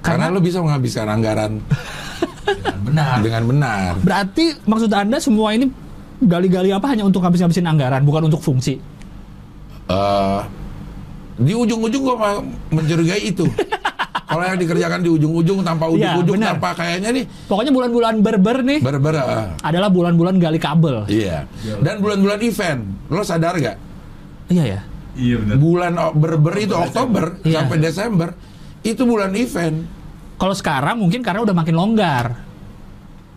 Karena, 0.04 0.28
Karena- 0.28 0.28
lo 0.30 0.40
bisa 0.40 0.60
menghabiskan 0.60 1.08
anggaran 1.08 1.64
Dengan 2.46 2.78
benar. 2.86 3.16
dengan 3.20 3.44
benar. 3.50 3.90
Berarti 4.00 4.54
maksud 4.62 4.92
anda 4.92 5.18
semua 5.18 5.50
ini 5.52 5.66
gali-gali 6.22 6.70
apa 6.70 6.86
hanya 6.88 7.02
untuk 7.02 7.20
habis-habisin 7.20 7.66
anggaran, 7.66 8.04
bukan 8.04 8.28
untuk 8.28 8.40
fungsi? 8.40 8.78
Eh, 9.86 10.40
di 11.36 11.52
ujung-ujung 11.52 12.02
gua 12.02 12.16
ma- 12.16 12.46
mencurigai 12.72 13.22
itu. 13.24 13.48
Kalau 14.26 14.42
yang 14.42 14.58
dikerjakan 14.58 15.00
di 15.00 15.10
ujung-ujung 15.12 15.62
tanpa 15.62 15.86
ujung-ujung 15.88 16.36
benar. 16.36 16.58
tanpa 16.58 16.74
kayaknya 16.74 17.10
nih 17.14 17.26
Pokoknya 17.46 17.70
bulan-bulan 17.70 18.14
berber 18.20 18.58
nih 18.62 18.80
ber-ber. 18.80 19.16
eh, 19.16 19.48
adalah 19.62 19.88
bulan-bulan 19.88 20.36
gali 20.36 20.58
kabel. 20.58 21.06
Iya. 21.06 21.46
Dan 21.78 22.02
bulan-bulan 22.02 22.42
event, 22.42 22.82
lo 23.08 23.22
sadar 23.22 23.54
gak? 23.56 23.78
Iya 24.48 24.64
ya. 24.68 24.82
Iya 25.14 25.36
benar. 25.40 25.56
Bulan 25.58 25.92
ber-ber 26.12 26.56
itu 26.58 26.74
Oktober 26.74 27.38
Iya. 27.42 27.62
sampai 27.62 27.78
Desember 27.78 28.30
itu 28.82 29.02
bulan 29.02 29.32
event. 29.32 29.78
Kalau 30.36 30.52
sekarang 30.52 31.00
mungkin 31.00 31.22
karena 31.22 31.42
udah 31.42 31.56
makin 31.56 31.74
longgar 31.74 32.45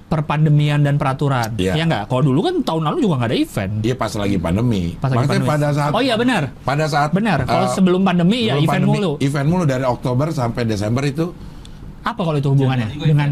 perpandemian 0.09 0.81
dan 0.81 0.97
peraturan. 0.97 1.53
Iya. 1.61 1.77
Iya 1.77 1.85
nggak? 1.85 2.03
Kalau 2.09 2.23
dulu 2.25 2.41
kan 2.41 2.55
tahun 2.65 2.83
lalu 2.89 2.99
juga 3.05 3.15
nggak 3.21 3.31
ada 3.31 3.39
event. 3.39 3.73
Iya 3.85 3.95
pas 3.95 4.13
lagi 4.17 4.37
pandemi. 4.41 4.83
Pas 4.97 5.13
lagi 5.13 5.17
Maksudnya 5.21 5.45
pandemi. 5.45 5.53
pada 5.53 5.69
saat 5.77 5.91
Oh 5.93 6.03
iya 6.03 6.15
benar. 6.17 6.43
pada 6.65 6.85
saat 6.89 7.11
Benar. 7.13 7.39
Kalau 7.45 7.67
eh, 7.69 7.73
sebelum 7.77 8.01
pandemi 8.05 8.49
ya 8.49 8.57
sebelum 8.57 8.65
event 8.65 8.85
pandemi, 8.85 8.99
mulu. 8.99 9.13
Event 9.21 9.47
mulu 9.49 9.65
dari 9.69 9.85
Oktober 9.85 10.27
sampai 10.33 10.63
Desember 10.65 11.05
itu. 11.05 11.27
Apa 12.03 12.21
kalau 12.25 12.39
itu 12.41 12.49
hubungannya 12.49 12.89
Juga 12.89 13.07
dengan. 13.07 13.29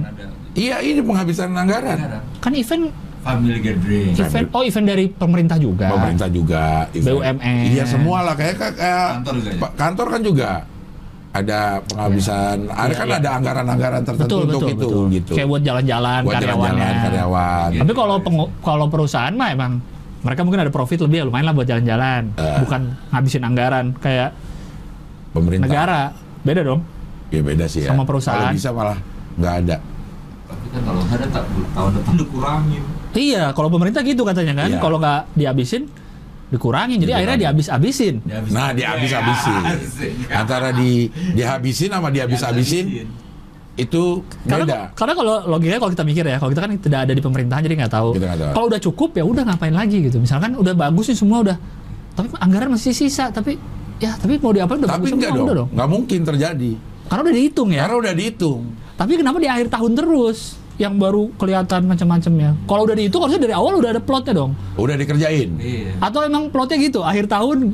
Iya 0.53 0.77
ini 0.85 1.01
penghabisan 1.01 1.49
anggaran. 1.57 1.99
Kan 2.45 2.53
event 2.55 2.93
Family 3.27 3.59
gathering. 3.59 4.15
event 4.15 4.47
oh 4.55 4.63
event 4.63 4.87
dari 4.87 5.05
pemerintah 5.11 5.59
juga. 5.59 5.91
Pemerintah 5.91 6.29
juga. 6.31 6.87
event. 6.95 7.19
BUMN. 7.19 7.59
Iya 7.75 7.85
semua 7.89 8.23
lah 8.23 8.35
kayak 8.39 8.55
kayak 8.55 9.07
Kantor 9.19 9.35
juga 9.35 9.51
ya? 9.51 9.59
Pak, 9.59 9.71
kantor 9.75 10.07
kan 10.15 10.21
juga 10.23 10.51
ada 11.33 11.83
penghabisan. 11.85 12.57
Ada 12.67 12.93
kan 12.95 13.07
Iya, 13.07 13.17
ada 13.19 13.31
anggaran-anggaran 13.37 14.01
tertentu 14.03 14.25
Betul 14.25 14.41
untuk 14.47 14.61
betul 14.61 14.71
itu 14.71 14.87
betul. 14.87 15.05
gitu. 15.13 15.33
Kayak 15.37 15.49
buat 15.49 15.63
jalan-jalan 15.63 16.21
karyawannya. 16.23 16.45
jalan-jalan 16.71 16.97
karyawan. 17.05 17.71
Tapi 17.83 17.93
kalau 17.93 18.17
kalau 18.61 18.87
perusahaan 18.89 19.35
mah 19.35 19.49
emang 19.53 19.73
mereka 20.25 20.41
mungkin 20.43 20.61
ada 20.67 20.73
profit 20.73 20.99
lebih 21.05 21.23
ya 21.23 21.25
lumayan 21.29 21.47
lah 21.47 21.55
buat 21.55 21.69
jalan-jalan. 21.69 22.23
Eh. 22.35 22.59
Bukan 22.65 22.81
ngabisin 23.13 23.43
anggaran 23.45 23.87
kayak 23.99 24.31
Pemerintah. 25.31 25.67
negara. 25.69 26.01
Beda 26.41 26.61
dong. 26.63 26.81
Ya 27.29 27.41
beda 27.43 27.67
sih 27.67 27.85
ya. 27.85 27.91
Sama 27.93 28.07
perusahaan. 28.07 28.39
Kalau 28.41 28.57
bisa 28.57 28.71
malah 28.73 28.99
nggak 29.37 29.55
ada. 29.67 29.77
Tapi 30.47 30.67
kan 30.73 30.81
kalau 30.87 31.03
ada 31.05 31.27
tak, 31.27 31.45
tahun 31.75 31.91
depan 32.01 32.15
dikurangin. 32.17 32.83
Iya, 33.17 33.45
kalau 33.51 33.69
pemerintah 33.69 34.01
gitu 34.05 34.23
katanya 34.23 34.55
kan. 34.65 34.71
Iya. 34.73 34.81
Kalau 34.81 34.97
nggak 34.97 35.21
dihabisin 35.35 35.83
dikurangin. 36.47 36.99
Jadi 36.99 37.13
akhirnya 37.13 37.39
dihabis-habisin. 37.43 38.23
Dihabis- 38.23 38.53
Nah, 38.53 38.71
dihabis-habisin. 38.71 39.61
Dihabisin. 39.61 40.15
Antara 40.31 40.69
di 40.71 41.11
dihabisin 41.33 41.91
sama 41.91 42.09
dihabis-habisin 42.09 42.87
itu 43.77 44.25
Karena 44.43 44.65
beda. 44.65 44.79
karena 44.95 45.13
kalau 45.13 45.35
logikanya 45.47 45.77
kalau 45.79 45.93
kita 45.93 46.05
mikir 46.07 46.25
ya, 46.25 46.37
kalau 46.39 46.49
kita 46.49 46.63
kan 46.65 46.71
tidak 46.81 47.01
ada 47.05 47.13
di 47.13 47.21
pemerintahan 47.21 47.61
jadi 47.63 47.75
nggak 47.77 47.93
tahu. 47.93 48.09
Kita 48.17 48.27
nggak 48.27 48.41
tahu. 48.41 48.53
Kalau 48.55 48.67
udah 48.67 48.81
cukup 48.81 49.11
ya 49.13 49.25
udah 49.25 49.43
ngapain 49.45 49.75
lagi 49.75 49.99
gitu. 50.01 50.17
Misalkan 50.17 50.57
udah 50.57 50.73
bagus 50.73 51.13
nih 51.13 51.19
semua 51.19 51.39
udah. 51.45 51.57
Tapi 52.17 52.27
anggaran 52.41 52.73
masih 52.73 52.97
sisa, 52.97 53.29
tapi 53.29 53.61
ya 53.99 54.17
tapi 54.17 54.41
mau 54.41 54.49
diapain 54.49 54.81
udah 54.81 54.89
Tapi 54.89 55.03
bagus 55.03 55.13
enggak 55.13 55.33
semua, 55.35 55.53
dong. 55.53 55.69
Nggak 55.71 55.89
mungkin 55.91 56.21
terjadi. 56.25 56.73
Karena 57.07 57.21
udah 57.23 57.35
dihitung 57.35 57.69
ya. 57.69 57.81
Karena 57.85 57.97
udah 58.01 58.15
dihitung. 58.17 58.61
Tapi 58.97 59.13
kenapa 59.15 59.37
di 59.37 59.49
akhir 59.51 59.67
tahun 59.69 59.93
terus 59.93 60.39
yang 60.77 61.01
baru 61.01 61.33
kelihatan 61.37 61.89
macam-macamnya? 61.89 62.53
Kalau 62.69 62.85
udah 62.85 62.97
dihitung 62.97 63.25
harusnya 63.25 63.43
dari 63.43 63.55
awal 63.57 63.81
udah 63.81 63.91
ada 63.97 64.03
plotnya 64.03 64.35
dong. 64.37 64.53
Udah 64.77 64.95
dikerjain. 64.95 65.57
Iya. 65.57 65.97
Atau 65.99 66.21
emang 66.23 66.53
plotnya 66.53 66.77
gitu, 66.79 67.01
akhir 67.01 67.27
tahun 67.27 67.73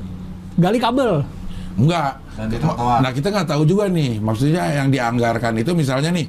gali 0.55 0.79
kabel. 0.79 1.27
Enggak. 1.75 2.21
Nah 2.77 3.11
kita 3.11 3.29
nggak 3.33 3.49
tahu 3.49 3.63
juga 3.65 3.89
nih. 3.89 4.23
Maksudnya 4.23 4.63
yang 4.77 4.89
dianggarkan 4.89 5.59
itu 5.59 5.73
misalnya 5.75 6.13
nih 6.13 6.29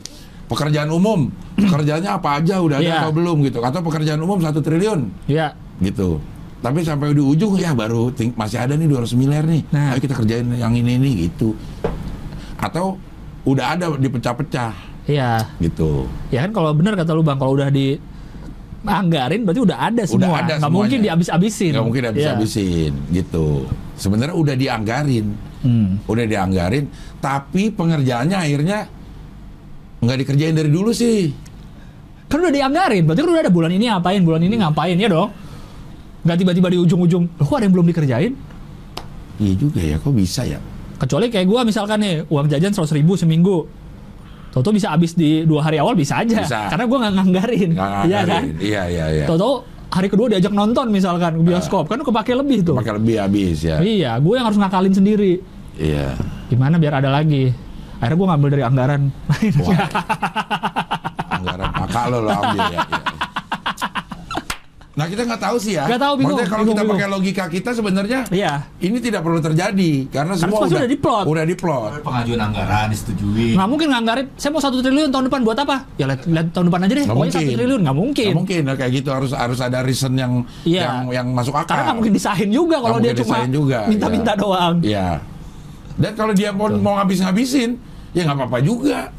pekerjaan 0.50 0.90
umum, 0.90 1.30
pekerjaannya 1.70 2.10
apa 2.10 2.42
aja 2.42 2.60
udah 2.60 2.78
ada 2.80 2.86
Iya. 2.86 2.98
atau 3.06 3.12
belum 3.14 3.38
gitu. 3.46 3.60
Atau 3.62 3.86
pekerjaan 3.86 4.20
umum 4.20 4.40
satu 4.40 4.60
triliun 4.60 5.30
Ya, 5.30 5.54
gitu. 5.80 6.20
Tapi 6.64 6.80
sampai 6.80 7.12
di 7.12 7.20
ujung 7.20 7.60
ya 7.60 7.76
baru 7.76 8.16
masih 8.40 8.56
ada 8.64 8.80
nih 8.80 8.88
200 8.88 9.20
miliar 9.20 9.44
nih. 9.44 9.68
Nah. 9.68 9.94
Ayo 9.94 10.00
kita 10.00 10.16
kerjain 10.16 10.48
yang 10.56 10.72
ini 10.72 10.96
ini 10.96 11.28
gitu. 11.28 11.54
Atau 12.56 12.96
udah 13.44 13.76
ada 13.76 13.92
dipecah-pecah 14.00 14.93
iya. 15.06 15.48
gitu. 15.60 16.08
Ya 16.30 16.46
kan 16.48 16.52
kalau 16.52 16.72
benar 16.76 16.96
kata 16.96 17.12
lu 17.12 17.24
Bang, 17.24 17.38
kalau 17.38 17.56
udah 17.56 17.68
di 17.68 17.96
anggarin 18.84 19.48
berarti 19.48 19.62
udah 19.64 19.78
ada 19.80 20.04
semua. 20.04 20.28
Udah 20.28 20.34
ada 20.44 20.54
Nggak 20.60 20.72
mungkin 20.72 21.00
dihabis-habisin. 21.08 21.72
Nggak 21.72 21.86
mungkin 21.88 22.02
Iya. 22.04 22.10
habis-habisin 22.12 22.92
gitu. 23.16 23.48
Sebenarnya 23.96 24.36
udah 24.36 24.56
dianggarin, 24.60 25.26
Hmm. 25.64 26.04
udah 26.04 26.26
dianggarin, 26.28 26.92
tapi 27.24 27.72
pengerjaannya 27.72 28.36
akhirnya 28.36 28.80
nggak 30.04 30.18
dikerjain 30.20 30.56
dari 30.56 30.68
dulu 30.68 30.92
sih. 30.92 31.32
Kan 32.28 32.44
udah 32.44 32.52
dianggarin, 32.52 33.08
berarti 33.08 33.22
kan 33.24 33.30
udah 33.32 33.44
ada 33.48 33.54
bulan 33.54 33.72
ini 33.72 33.88
ngapain, 33.88 34.20
bulan 34.26 34.42
ini 34.44 34.56
ngapain 34.60 34.98
ya 35.00 35.08
dong. 35.08 35.32
Nggak 36.28 36.38
tiba-tiba 36.44 36.68
di 36.72 36.78
ujung-ujung, 36.84 37.24
loh 37.40 37.46
kok 37.48 37.56
ada 37.56 37.66
yang 37.68 37.76
belum 37.76 37.88
dikerjain? 37.88 38.34
Iya 39.40 39.54
juga 39.56 39.80
ya, 39.80 39.96
kok 40.00 40.12
bisa 40.12 40.44
ya? 40.44 40.60
Kecuali 41.00 41.28
kayak 41.32 41.48
gua 41.48 41.62
misalkan 41.64 42.00
nih, 42.00 42.24
uang 42.28 42.48
jajan 42.52 42.72
100 42.76 42.96
ribu 42.96 43.16
seminggu. 43.16 43.68
Toto 44.54 44.70
bisa 44.70 44.94
habis 44.94 45.18
di 45.18 45.42
dua 45.50 45.66
hari 45.66 45.82
awal 45.82 45.98
bisa 45.98 46.22
aja. 46.22 46.46
Bisa. 46.46 46.70
Karena 46.70 46.86
gua 46.86 46.98
nggak 47.02 47.14
nganggarin. 47.18 47.70
Nggak 47.74 47.90
Iya 48.06 48.20
kan? 48.22 48.44
Iya 48.62 48.82
iya 48.86 49.06
iya. 49.10 49.26
Toto 49.26 49.66
hari 49.94 50.08
kedua 50.10 50.30
diajak 50.30 50.54
nonton 50.54 50.90
misalkan 50.90 51.42
ke 51.42 51.44
bioskop, 51.54 51.86
kan 51.90 52.02
kepake 52.02 52.34
lebih 52.38 52.66
tuh. 52.66 52.78
Pakai 52.78 52.98
lebih 52.98 53.16
habis 53.22 53.62
ya. 53.62 53.78
Iya, 53.78 54.18
gue 54.18 54.34
yang 54.34 54.50
harus 54.50 54.58
ngakalin 54.58 54.94
sendiri. 54.94 55.38
Iya. 55.78 56.18
Gimana 56.50 56.82
biar 56.82 56.98
ada 56.98 57.10
lagi? 57.14 57.54
Akhirnya 58.02 58.18
gue 58.18 58.28
ngambil 58.34 58.50
dari 58.58 58.64
anggaran. 58.66 59.02
Wah. 59.62 59.88
Anggaran 61.34 61.70
kakak 61.78 62.06
lo 62.10 62.18
lo 62.26 62.30
ambil 62.34 62.62
ya. 62.74 62.82
iya. 62.82 62.82
Nah 64.94 65.10
kita 65.10 65.26
nggak 65.26 65.42
tahu 65.42 65.58
sih 65.58 65.74
ya. 65.74 65.90
Nggak 65.90 66.02
tahu, 66.06 66.14
bingung, 66.22 66.38
Maksudnya 66.38 66.50
kalau 66.54 66.62
bingung, 66.62 66.78
kita 66.78 66.84
bingung. 66.86 67.02
pakai 67.02 67.08
logika 67.10 67.44
kita 67.50 67.70
sebenarnya 67.74 68.20
Iya. 68.30 68.54
ini 68.78 68.98
tidak 69.02 69.26
perlu 69.26 69.42
terjadi 69.42 69.92
karena 70.14 70.34
semua 70.38 70.62
pasti 70.62 70.78
udah, 70.78 70.86
udah 70.86 70.92
diplot. 70.94 71.24
Udah 71.26 71.44
diplot. 71.50 71.92
Pengajuan 72.06 72.40
anggaran 72.46 72.86
disetujui. 72.94 73.58
Nggak 73.58 73.70
mungkin 73.74 73.88
nganggarin. 73.90 74.26
Saya 74.38 74.52
mau 74.54 74.62
satu 74.62 74.78
triliun 74.86 75.10
tahun 75.10 75.26
depan 75.34 75.42
buat 75.42 75.58
apa? 75.58 75.78
Ya 75.98 76.06
lihat, 76.06 76.30
lihat 76.30 76.48
tahun 76.54 76.66
depan 76.70 76.80
aja 76.86 76.94
deh. 76.94 77.06
Nggak 77.10 77.16
Pokoknya 77.18 77.34
satu 77.34 77.42
mungkin. 77.42 77.58
triliun 77.58 77.82
nggak 77.82 77.98
mungkin. 77.98 78.26
Nggak 78.30 78.38
mungkin 78.46 78.62
nah, 78.62 78.76
kayak 78.78 78.92
gitu 78.94 79.10
harus 79.10 79.32
harus 79.34 79.60
ada 79.66 79.80
reason 79.82 80.14
yang 80.14 80.34
Iya. 80.62 80.82
yang 80.86 80.98
yang 81.10 81.28
masuk 81.34 81.58
akal. 81.58 81.74
Karena 81.74 81.84
nggak 81.90 81.98
mungkin 81.98 82.14
disahin 82.14 82.50
juga 82.54 82.78
kalau 82.78 82.98
dia 83.02 83.14
cuma 83.18 83.36
minta-minta 83.90 84.34
iya. 84.38 84.42
doang. 84.46 84.76
Iya. 84.86 85.08
Dan 85.98 86.12
kalau 86.14 86.34
dia 86.38 86.50
mau 86.54 86.70
mau 86.70 87.02
ngabis-ngabisin, 87.02 87.82
ya 88.14 88.30
nggak 88.30 88.46
apa-apa 88.46 88.58
juga. 88.62 89.10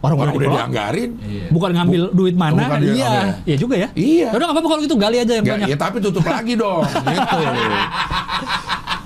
Orang, 0.00 0.16
Orang 0.16 0.32
udah 0.32 0.48
dianggarin. 0.56 1.10
Iya. 1.20 1.44
Bukan 1.50 1.70
ngambil 1.72 2.02
duit 2.10 2.32
mana? 2.32 2.56
bukan 2.64 2.80
iya, 2.88 3.36
iya 3.44 3.56
juga 3.56 3.74
ya. 3.76 3.88
Iya. 3.92 4.28
Ya 4.28 4.34
udah 4.34 4.46
nggak 4.48 4.56
apa-apa 4.56 4.68
kalau 4.70 4.80
gitu 4.80 4.96
gali 4.96 5.16
aja 5.16 5.32
yang 5.34 5.44
Ya, 5.44 5.52
banyak. 5.52 5.68
ya 5.68 5.76
tapi 5.76 5.96
tutup 6.00 6.24
lagi 6.24 6.52
dong, 6.54 6.80
gitu. 7.12 7.38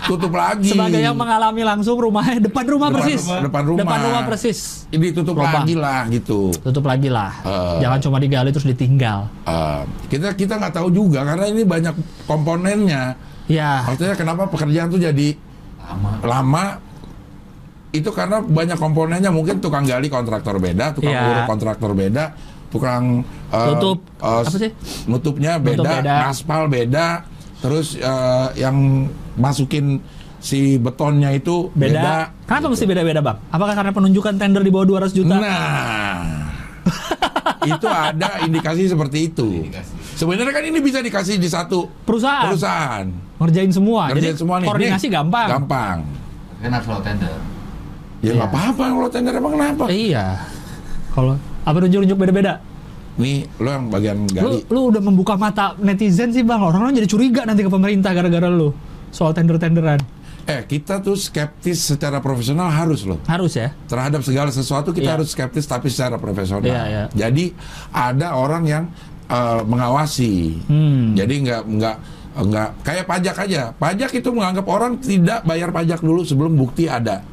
Tutup 0.05 0.31
lagi. 0.31 0.69
Sebagai 0.69 1.01
yang 1.01 1.17
mengalami 1.17 1.65
langsung 1.65 1.97
rumahnya 1.97 2.37
depan 2.39 2.69
rumah 2.69 2.93
Depan 2.93 3.01
persis. 3.01 3.25
rumah, 3.25 3.41
depan 3.41 3.63
rumah. 3.65 3.81
Depan 3.81 3.99
rumah 4.05 4.23
persis. 4.23 4.59
Ini 4.89 5.07
tutup 5.11 5.35
Lubang. 5.35 5.65
lagi 5.65 5.75
lah 5.75 6.01
gitu. 6.07 6.53
Tutup 6.55 6.85
lagi 6.85 7.09
lah. 7.09 7.33
Eh. 7.41 7.77
Jangan 7.81 7.99
cuma 7.99 8.17
digali 8.21 8.53
terus 8.53 8.69
ditinggal. 8.69 9.33
Eh, 9.43 9.81
kita 10.07 10.37
kita 10.37 10.61
nggak 10.61 10.77
tahu 10.77 10.93
juga 10.93 11.25
karena 11.25 11.49
ini 11.49 11.65
banyak 11.65 11.95
komponennya. 12.29 13.17
Ya. 13.49 13.81
Maksudnya 13.83 14.13
kenapa 14.13 14.45
pekerjaan 14.47 14.89
tuh 14.89 15.01
jadi 15.01 15.41
Lama. 15.81 16.11
lama 16.23 16.65
itu 17.95 18.11
karena 18.11 18.43
banyak 18.43 18.75
komponennya 18.75 19.31
mungkin 19.31 19.59
tukang 19.59 19.87
gali 19.87 20.11
kontraktor 20.11 20.59
beda, 20.59 20.91
tukang 20.93 21.15
Iya. 21.15 21.31
urut 21.31 21.45
kontraktor 21.47 21.91
beda, 21.93 22.25
tukang 22.69 23.23
eh, 23.49 23.67
Tutup. 23.71 23.99
eh, 24.19 24.43
Apa 24.43 24.51
sih? 24.53 24.71
Nutupnya 25.07 25.57
beda, 25.57 25.79
Nutup 25.79 25.95
beda. 26.03 26.15
aspal 26.27 26.63
beda, 26.67 27.07
terus 27.59 27.95
eh, 27.95 28.49
yang 28.59 29.07
masukin 29.35 30.03
si 30.39 30.77
betonnya 30.77 31.31
itu 31.31 31.71
Beda. 31.73 31.89
beda. 31.95 32.15
Kenapa 32.45 32.67
mesti 32.69 32.85
beda-beda, 32.85 33.21
Bang? 33.21 33.39
Apakah 33.49 33.73
karena 33.73 33.93
penunjukan 33.93 34.35
tender 34.35 34.61
di 34.61 34.69
bawah 34.69 34.87
200 35.01 35.15
juta? 35.15 35.35
Nah, 35.35 36.21
itu 37.71 37.87
ada 37.87 38.43
indikasi 38.43 38.85
seperti 38.85 39.31
itu. 39.31 39.65
Indikasi. 39.65 39.93
Sebenarnya 40.15 40.53
kan 40.53 40.63
ini 40.63 40.79
bisa 40.79 40.99
dikasih 40.99 41.39
di 41.39 41.49
satu 41.49 41.89
Perusahaan. 42.03 42.45
perusahaan. 42.47 43.07
Ngerjain 43.37 43.71
semua. 43.71 44.11
Ngerjain 44.11 44.31
Jadi 44.31 44.39
semua 44.39 44.57
nih. 44.59 44.67
koordinasi 44.69 45.07
Nih, 45.07 45.13
gampang. 45.13 45.49
Gampang. 45.49 45.99
Kan 46.61 46.71
harus 46.71 46.87
lewat 46.87 47.03
tender. 47.05 47.39
Ya 48.25 48.33
Iya. 48.33 48.35
nggak 48.41 48.51
apa-apa 48.51 48.85
kalau 48.89 49.09
tender 49.13 49.35
emang 49.37 49.53
kenapa? 49.53 49.85
Iya. 49.93 50.25
Kalau 51.13 51.37
apa 51.61 51.77
nunjuk-nunjuk 51.79 52.17
beda-beda? 52.17 52.53
Nih, 53.15 53.47
lo 53.61 53.69
yang 53.71 53.87
bagian 53.87 54.19
gali. 54.27 54.67
lu 54.67 54.91
udah 54.91 54.99
membuka 54.99 55.39
mata 55.39 55.77
netizen 55.79 56.35
sih, 56.35 56.43
Bang. 56.43 56.59
Orang-orang 56.59 56.99
jadi 56.99 57.07
curiga 57.07 57.47
nanti 57.47 57.63
ke 57.63 57.71
pemerintah 57.71 58.11
gara-gara 58.11 58.49
lu 58.49 58.75
soal 59.13 59.31
tender-tenderan. 59.31 60.03
Eh, 60.45 60.61
kita 60.61 60.99
tuh 60.99 61.15
skeptis 61.15 61.79
secara 61.81 62.19
profesional 62.19 62.69
harus 62.69 63.07
loh. 63.07 63.17
Harus 63.25 63.55
ya. 63.55 63.73
Terhadap 63.87 64.21
segala 64.21 64.51
sesuatu 64.51 64.91
kita 64.91 65.09
Iya. 65.09 65.15
harus 65.17 65.29
skeptis 65.31 65.65
tapi 65.65 65.89
secara 65.89 66.19
profesional. 66.19 66.67
Iya, 66.67 66.83
iya. 66.85 67.05
Jadi 67.13 67.55
ada 67.91 68.35
orang 68.35 68.65
yang 68.65 68.85
eh, 69.25 69.63
mengawasi. 69.65 70.61
Hmm. 70.69 71.17
Jadi 71.17 71.35
nggak 71.41 71.63
nggak 71.65 71.97
nggak 72.45 72.69
kayak 72.83 73.05
pajak 73.09 73.37
aja. 73.41 73.63
Pajak 73.73 74.11
itu 74.13 74.29
menganggap 74.29 74.67
orang 74.67 74.99
tidak 74.99 75.41
bayar 75.45 75.73
pajak 75.73 76.03
dulu 76.03 76.21
sebelum 76.21 76.53
bukti 76.53 76.85
ada. 76.85 77.25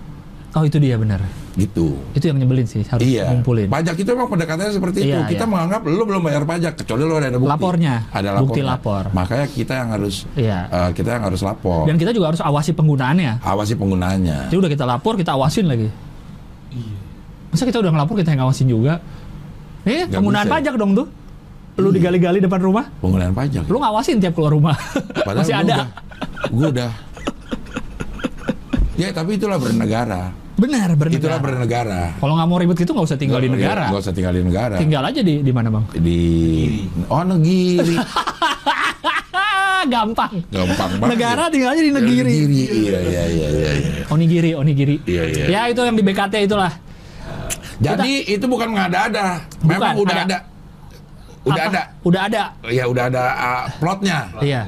Oh 0.52 0.68
itu 0.68 0.78
dia 0.78 1.00
benar. 1.00 1.24
Gitu. 1.56 1.96
Itu 2.12 2.28
yang 2.28 2.36
nyebelin 2.36 2.68
sih 2.68 2.84
harus 2.84 3.00
Iya. 3.00 3.32
ngumpulin. 3.32 3.72
Pajak 3.72 3.96
itu 3.96 4.10
emang 4.12 4.28
pendekatannya 4.28 4.76
seperti 4.76 4.98
itu. 5.02 5.16
Iya, 5.16 5.24
Kita 5.26 5.44
iya. 5.44 5.52
menganggap 5.52 5.82
lu 5.84 6.04
belum 6.04 6.22
bayar 6.22 6.44
pajak 6.44 6.74
kecuali 6.76 7.08
lu 7.08 7.16
ada 7.16 7.32
bukti. 7.34 7.48
Lapornya. 7.48 7.96
Ada 8.12 8.30
Bukti 8.36 8.60
lapornya. 8.60 8.66
lapor. 8.68 9.04
Makanya 9.16 9.46
kita 9.48 9.74
yang 9.80 9.90
harus 9.92 10.16
Iya. 10.36 10.60
eh, 10.68 10.90
kita 10.92 11.10
yang 11.16 11.24
harus 11.24 11.40
lapor. 11.40 11.88
Dan 11.88 11.96
kita 11.96 12.12
juga 12.12 12.36
harus 12.36 12.44
awasi 12.44 12.72
penggunaannya. 12.72 13.40
Awasi 13.40 13.74
penggunaannya. 13.76 14.52
Jadi 14.52 14.58
udah 14.60 14.72
kita 14.72 14.84
lapor, 14.84 15.16
kita 15.16 15.32
awasin 15.34 15.72
lagi. 15.72 15.88
Iya. 16.68 16.96
Masa 17.48 17.64
kita 17.64 17.80
udah 17.80 17.92
ngelapor 17.92 18.16
kita 18.18 18.30
yang 18.32 18.40
ngawasin 18.44 18.68
juga? 18.68 18.94
Eh, 19.84 20.04
penggunaan 20.06 20.46
bisa. 20.46 20.56
pajak 20.60 20.76
dong 20.76 20.92
tuh. 20.94 21.08
Lu 21.80 21.88
Iya. 21.90 21.96
digali-gali 21.96 22.40
depan 22.40 22.60
rumah, 22.60 22.92
Penggunaan 23.00 23.32
pajak. 23.32 23.64
lu 23.66 23.80
ngawasin 23.80 24.20
tiap 24.20 24.36
keluar 24.36 24.52
rumah. 24.52 24.76
Padahal 25.28 25.48
Masih 25.48 25.56
gua 25.56 25.64
ada. 25.64 25.76
Udah, 25.76 25.88
gue 26.52 26.68
udah. 26.76 26.92
Ya 28.96 29.08
tapi 29.10 29.40
itulah 29.40 29.56
bernegara. 29.58 30.36
Benar, 30.62 30.94
Itulah 30.94 31.42
bernegara. 31.42 31.42
bernegara. 31.42 32.02
Kalau 32.22 32.34
nggak 32.38 32.48
mau 32.54 32.58
ribet 32.62 32.78
gitu 32.78 32.92
nggak 32.94 33.08
usah 33.10 33.18
tinggal 33.18 33.42
di 33.42 33.50
negara. 33.50 33.90
Gak 33.90 34.02
usah 34.06 34.14
tinggal 34.14 34.34
di 34.38 34.44
negara. 34.46 34.76
Tinggal 34.78 35.02
aja 35.10 35.22
di 35.26 35.42
di 35.42 35.50
mana, 35.50 35.74
Bang? 35.74 35.90
Di 35.98 36.20
oh 37.10 37.24
negeri. 37.26 37.98
Gampang. 39.94 40.34
Gampang 40.54 40.92
banget. 41.02 41.10
Negara 41.18 41.44
tinggal 41.50 41.74
aja 41.74 41.82
di 41.82 41.90
negeri. 41.90 42.34
Negeri. 42.46 42.66
Iya 42.70 43.00
iya 43.02 43.24
iya 43.26 43.48
iya. 43.50 43.72
iya. 43.74 44.04
Onigiri, 44.14 44.54
onigiri. 44.54 45.02
Iya, 45.10 45.24
iya. 45.34 45.46
Ya 45.50 45.62
itu 45.74 45.82
yang 45.82 45.98
di 45.98 46.04
BKT 46.06 46.46
itulah. 46.46 46.70
Jadi 47.82 48.30
itu 48.30 48.46
bukan 48.46 48.70
mengada-ada. 48.70 49.42
Memang 49.66 49.98
Bukan, 49.98 50.06
udah 50.06 50.16
ada. 50.22 50.26
ada. 50.30 50.40
Udah 51.42 51.64
Apa? 51.66 51.72
ada. 51.74 51.82
Udah 52.06 52.22
ada. 52.30 52.44
Ya 52.70 52.84
udah 52.86 53.04
ada 53.10 53.24
uh, 53.34 53.64
plotnya. 53.82 54.30
Iya. 54.38 54.62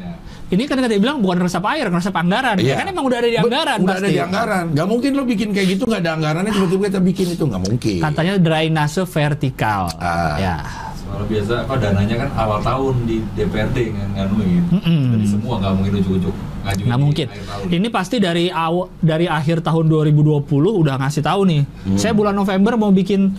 Ini 0.54 0.64
kan 0.64 0.78
tadi 0.78 0.96
bilang 0.96 1.18
bukan 1.18 1.38
resep 1.42 1.64
air, 1.66 1.90
resep 1.90 2.14
anggaran. 2.14 2.56
Iya. 2.56 2.70
Ya 2.70 2.76
kan 2.78 2.86
emang 2.88 3.06
udah 3.06 3.18
ada 3.18 3.28
di 3.28 3.38
anggaran 3.38 3.78
Udah 3.80 3.90
pasti. 3.90 4.04
ada 4.04 4.10
di 4.10 4.22
anggaran. 4.22 4.64
Gak 4.72 4.88
mungkin 4.88 5.12
lo 5.12 5.24
bikin 5.24 5.50
kayak 5.50 5.68
gitu 5.72 5.84
nggak 5.84 6.02
ada 6.02 6.12
anggarannya 6.14 6.52
tiba-tiba 6.52 6.84
kita 6.88 7.02
bikin 7.02 7.28
itu 7.32 7.44
nggak 7.44 7.64
mungkin. 7.64 8.00
Katanya 8.00 8.34
drainase 8.38 9.02
vertikal. 9.04 9.90
Ah. 9.98 10.38
Ya. 10.38 10.56
Kalau 11.04 11.26
biasa 11.28 11.54
apa 11.62 11.74
dananya 11.78 12.16
kan 12.18 12.30
awal 12.36 12.60
tahun 12.60 12.96
di 13.04 13.22
DPRD 13.34 13.78
ng 13.92 14.12
nganuin. 14.16 14.64
Mm-mm. 14.72 15.02
Jadi 15.12 15.26
semua 15.28 15.54
nggak 15.58 15.74
mungkin 15.76 15.94
ujuk-ujuk 15.96 16.34
ngajuin 16.64 16.86
Nggak 16.90 17.00
mungkin. 17.00 17.26
Ini 17.70 17.88
pasti 17.90 18.16
dari 18.18 18.46
aw- 18.48 18.90
dari 18.98 19.26
akhir 19.26 19.62
tahun 19.62 19.86
2020 19.86 20.42
udah 20.74 20.96
ngasih 20.98 21.22
tahu 21.22 21.42
nih. 21.46 21.62
Hmm. 21.86 21.98
Saya 21.98 22.14
bulan 22.14 22.34
November 22.34 22.74
mau 22.76 22.90
bikin 22.90 23.30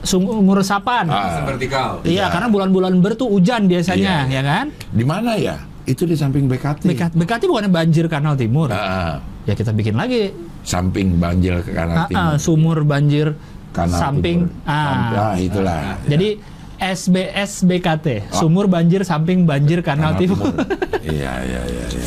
sumur 0.00 0.54
resapan. 0.54 1.06
Ah. 1.06 1.42
Vertikal. 1.44 1.98
Iya, 2.02 2.10
Iya. 2.20 2.24
karena 2.30 2.46
bulan-bulan 2.46 2.94
ber 2.96 3.14
tuh 3.14 3.26
hujan 3.28 3.66
biasanya, 3.66 4.22
Iya. 4.24 4.32
ya 4.32 4.42
kan? 4.44 4.66
Di 4.86 5.02
mana 5.02 5.34
ya? 5.34 5.58
Itu 5.86 6.02
di 6.02 6.12
samping 6.12 6.44
BKT. 6.44 6.82
BKT, 6.84 7.12
BKT 7.14 7.42
bukannya 7.46 7.70
banjir 7.70 8.04
kanal 8.06 8.34
timur. 8.34 8.68
Ah, 8.68 9.22
Ya 9.42 9.54
kita 9.54 9.70
bikin 9.70 9.94
lagi 9.94 10.34
samping 10.60 11.16
banjir 11.16 11.62
ke 11.62 11.70
kanan 11.70 11.94
Ah, 11.94 12.02
ah, 12.02 12.06
timur. 12.08 12.34
sumur 12.36 12.78
banjir 12.82 13.38
Kanal 13.70 13.94
samping 13.94 14.50
timur. 14.50 14.66
ah. 14.66 15.30
Ah, 15.30 15.34
itulah. 15.36 16.02
Jadi 16.04 16.42
SBS 16.76 17.62
BKT, 17.62 18.06
sumur 18.30 18.66
banjir 18.66 19.00
samping 19.00 19.46
banjir 19.46 19.80
kanal, 19.80 20.12
timur. 20.14 20.42
Iya 21.06 21.32
iya 21.40 21.60
iya. 21.62 21.84
iya. 21.86 22.06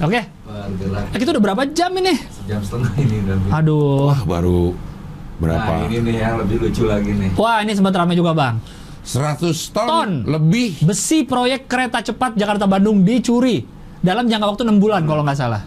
Oke. 0.00 0.20
Eh, 0.22 1.18
Kita 1.18 1.34
udah 1.34 1.42
berapa 1.42 1.62
jam 1.68 1.90
ini? 1.92 2.14
sejam 2.32 2.62
setengah 2.62 2.92
ini 2.96 3.16
dan 3.26 3.38
Aduh. 3.50 4.06
Wah 4.08 4.22
baru 4.22 4.70
berapa? 5.36 5.72
Nah, 5.74 5.84
ini 5.84 5.98
nih 6.00 6.14
yang 6.16 6.38
lebih 6.38 6.62
lucu 6.62 6.86
lagi 6.86 7.10
nih. 7.10 7.30
Wah, 7.34 7.58
ini 7.60 7.74
sempat 7.74 7.90
ramai 7.92 8.14
juga, 8.14 8.30
Bang. 8.30 8.62
100 9.02 9.42
ton, 9.68 9.86
Ton. 9.86 10.10
lebih. 10.24 10.78
Besi 10.80 11.22
proyek 11.22 11.66
kereta 11.66 11.98
cepat 12.00 12.32
Jakarta 12.32 12.64
Bandung 12.64 13.02
dicuri 13.02 13.66
dalam 13.98 14.24
jangka 14.24 14.46
waktu 14.48 14.62
6 14.64 14.78
bulan 14.78 15.02
kalau 15.02 15.22
nggak 15.22 15.36
salah. 15.36 15.62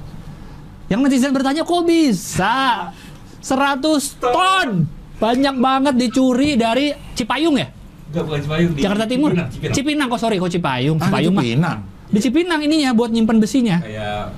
Yang 0.86 1.00
netizen 1.04 1.32
bertanya 1.32 1.62
kok 1.62 1.84
bisa 1.84 2.56
100 3.40 3.82
ton 4.16 4.70
banyak 5.16 5.56
banget 5.56 5.94
dicuri 5.96 6.54
dari 6.54 6.92
Cipayung 7.12 7.56
ya 7.56 7.72
Enggak 8.06 8.24
bukan 8.24 8.40
Cipayung 8.40 8.72
di 8.72 8.80
Jakarta 8.80 9.06
Timur 9.06 9.30
Cipinang, 9.32 9.50
Cipinang. 9.50 9.74
Cipinang 9.74 10.08
kok 10.08 10.20
sorry 10.20 10.36
kok 10.38 10.52
Cipayung 10.52 10.98
Ah, 10.98 11.06
Cipayung 11.08 11.32
itu 11.32 11.32
mah 11.34 11.46
Pinang. 11.48 11.80
di 12.06 12.20
Cipinang 12.20 12.60
ininya 12.62 12.90
buat 12.92 13.10
nyimpen 13.10 13.38
besinya 13.38 13.78
Kayak 13.80 14.36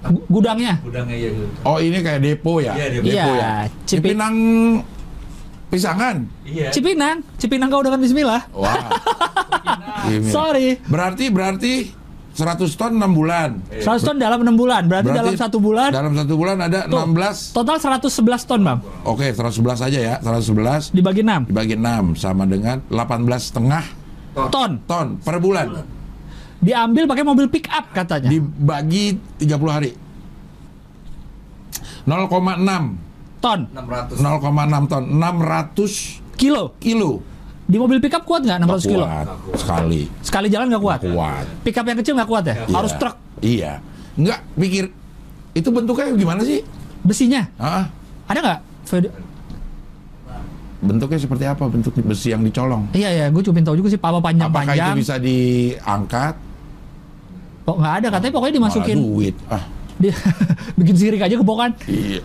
Gu- 0.00 0.24
gudangnya 0.30 0.78
gudangnya 0.80 1.16
ya 1.16 1.28
gitu. 1.28 1.46
Oh 1.62 1.76
ini 1.76 1.98
kayak 1.98 2.20
depo 2.22 2.52
ya? 2.58 2.72
Iya, 2.72 2.86
depo. 2.88 3.04
Iya, 3.04 3.12
Depo 3.18 3.32
ya? 3.34 3.50
Cipi- 3.82 3.88
Cipinang 4.08 4.34
Pisangan. 5.68 6.24
Iya. 6.48 6.72
Cipinang 6.72 7.20
Cipinang 7.36 7.68
kau 7.68 7.84
dengan 7.84 8.00
Bismillah 8.00 8.40
Wah. 8.56 8.88
Ini. 10.08 10.32
sorry 10.32 10.80
Berarti 10.88 11.28
berarti 11.28 11.74
100 12.38 12.70
ton 12.78 12.94
6 12.94 13.02
bulan. 13.12 13.58
100 13.82 13.98
ton 13.98 14.14
dalam 14.14 14.38
6 14.46 14.54
bulan 14.54 14.86
berarti, 14.86 15.10
dalam 15.10 15.34
satu 15.34 15.58
bulan 15.58 15.90
Dalam 15.90 16.14
satu 16.14 16.34
bulan 16.38 16.56
ada 16.62 16.86
tuh, 16.86 17.02
16. 17.02 17.50
total 17.50 17.76
111 17.82 18.46
ton 18.46 18.60
bang 18.62 18.78
Oke, 19.02 19.26
111 19.34 19.82
aja 19.82 19.98
ya. 19.98 20.14
111 20.22 20.94
dibagi 20.94 21.26
6 21.26 21.50
dibagi 21.50 21.74
6 21.74 22.14
sama 22.14 22.46
dengan 22.46 22.78
18 22.88 23.26
setengah 23.42 23.84
ton 24.48 24.78
ton 24.86 25.18
per 25.18 25.42
bulan. 25.42 25.82
diambil 26.58 27.10
pakai 27.10 27.24
mobil 27.26 27.50
pick 27.50 27.66
up 27.68 27.90
katanya 27.90 28.30
Dibagi 28.30 29.18
30 29.42 29.68
hari. 29.68 29.90
0,6 32.06 33.07
ton. 33.38 33.60
600. 33.70 34.18
0,6 34.18 34.90
ton. 34.90 35.02
600 35.02 36.36
kilo. 36.36 36.64
kilo. 36.78 37.10
Di 37.68 37.76
mobil 37.76 38.00
pick 38.00 38.16
up 38.16 38.24
kuat 38.24 38.42
nggak 38.42 38.64
600 38.64 38.84
kilo? 38.86 39.04
kuat. 39.04 39.26
Sekali. 39.54 40.02
Sekali 40.20 40.46
jalan 40.48 40.72
nggak 40.72 40.80
kuat? 40.80 41.00
Kuat. 41.04 41.46
Pick 41.60 41.76
up 41.76 41.84
yang 41.84 41.98
kecil 42.00 42.16
nggak 42.16 42.28
kuat 42.28 42.44
ya? 42.48 42.54
Harus 42.66 42.92
Iya. 42.92 43.00
truk. 43.00 43.16
Iya. 43.38 43.72
Nggak 44.16 44.40
pikir 44.56 44.84
itu 45.52 45.68
bentuknya 45.68 46.06
gimana 46.12 46.40
sih? 46.42 46.64
Besinya? 47.04 47.44
Ah 47.56 47.86
ada 48.26 48.38
nggak? 48.40 48.60
Bentuknya 50.78 51.18
seperti 51.18 51.44
apa? 51.44 51.66
Bentuk 51.66 51.92
besi 52.06 52.30
yang 52.30 52.40
dicolong? 52.40 52.86
Iya 52.94 53.10
ya 53.10 53.26
gue 53.28 53.42
cuma 53.42 53.58
tahu 53.58 53.76
juga 53.76 53.88
sih 53.90 53.98
apa 53.98 54.18
panjang 54.22 54.46
apakah 54.46 54.74
itu 54.74 54.78
panjang. 54.78 54.96
bisa 54.96 55.14
diangkat? 55.18 56.34
Kok 57.66 57.76
nggak 57.76 57.94
ada? 58.00 58.06
Katanya 58.14 58.32
pokoknya 58.32 58.52
malah 58.56 58.72
dimasukin 58.72 58.96
duit. 58.96 59.34
Ah. 59.50 59.62
Dia 59.98 60.14
bikin 60.78 60.94
sirik 60.94 61.18
aja 61.18 61.34
kebokan 61.34 61.74
iya 61.90 62.22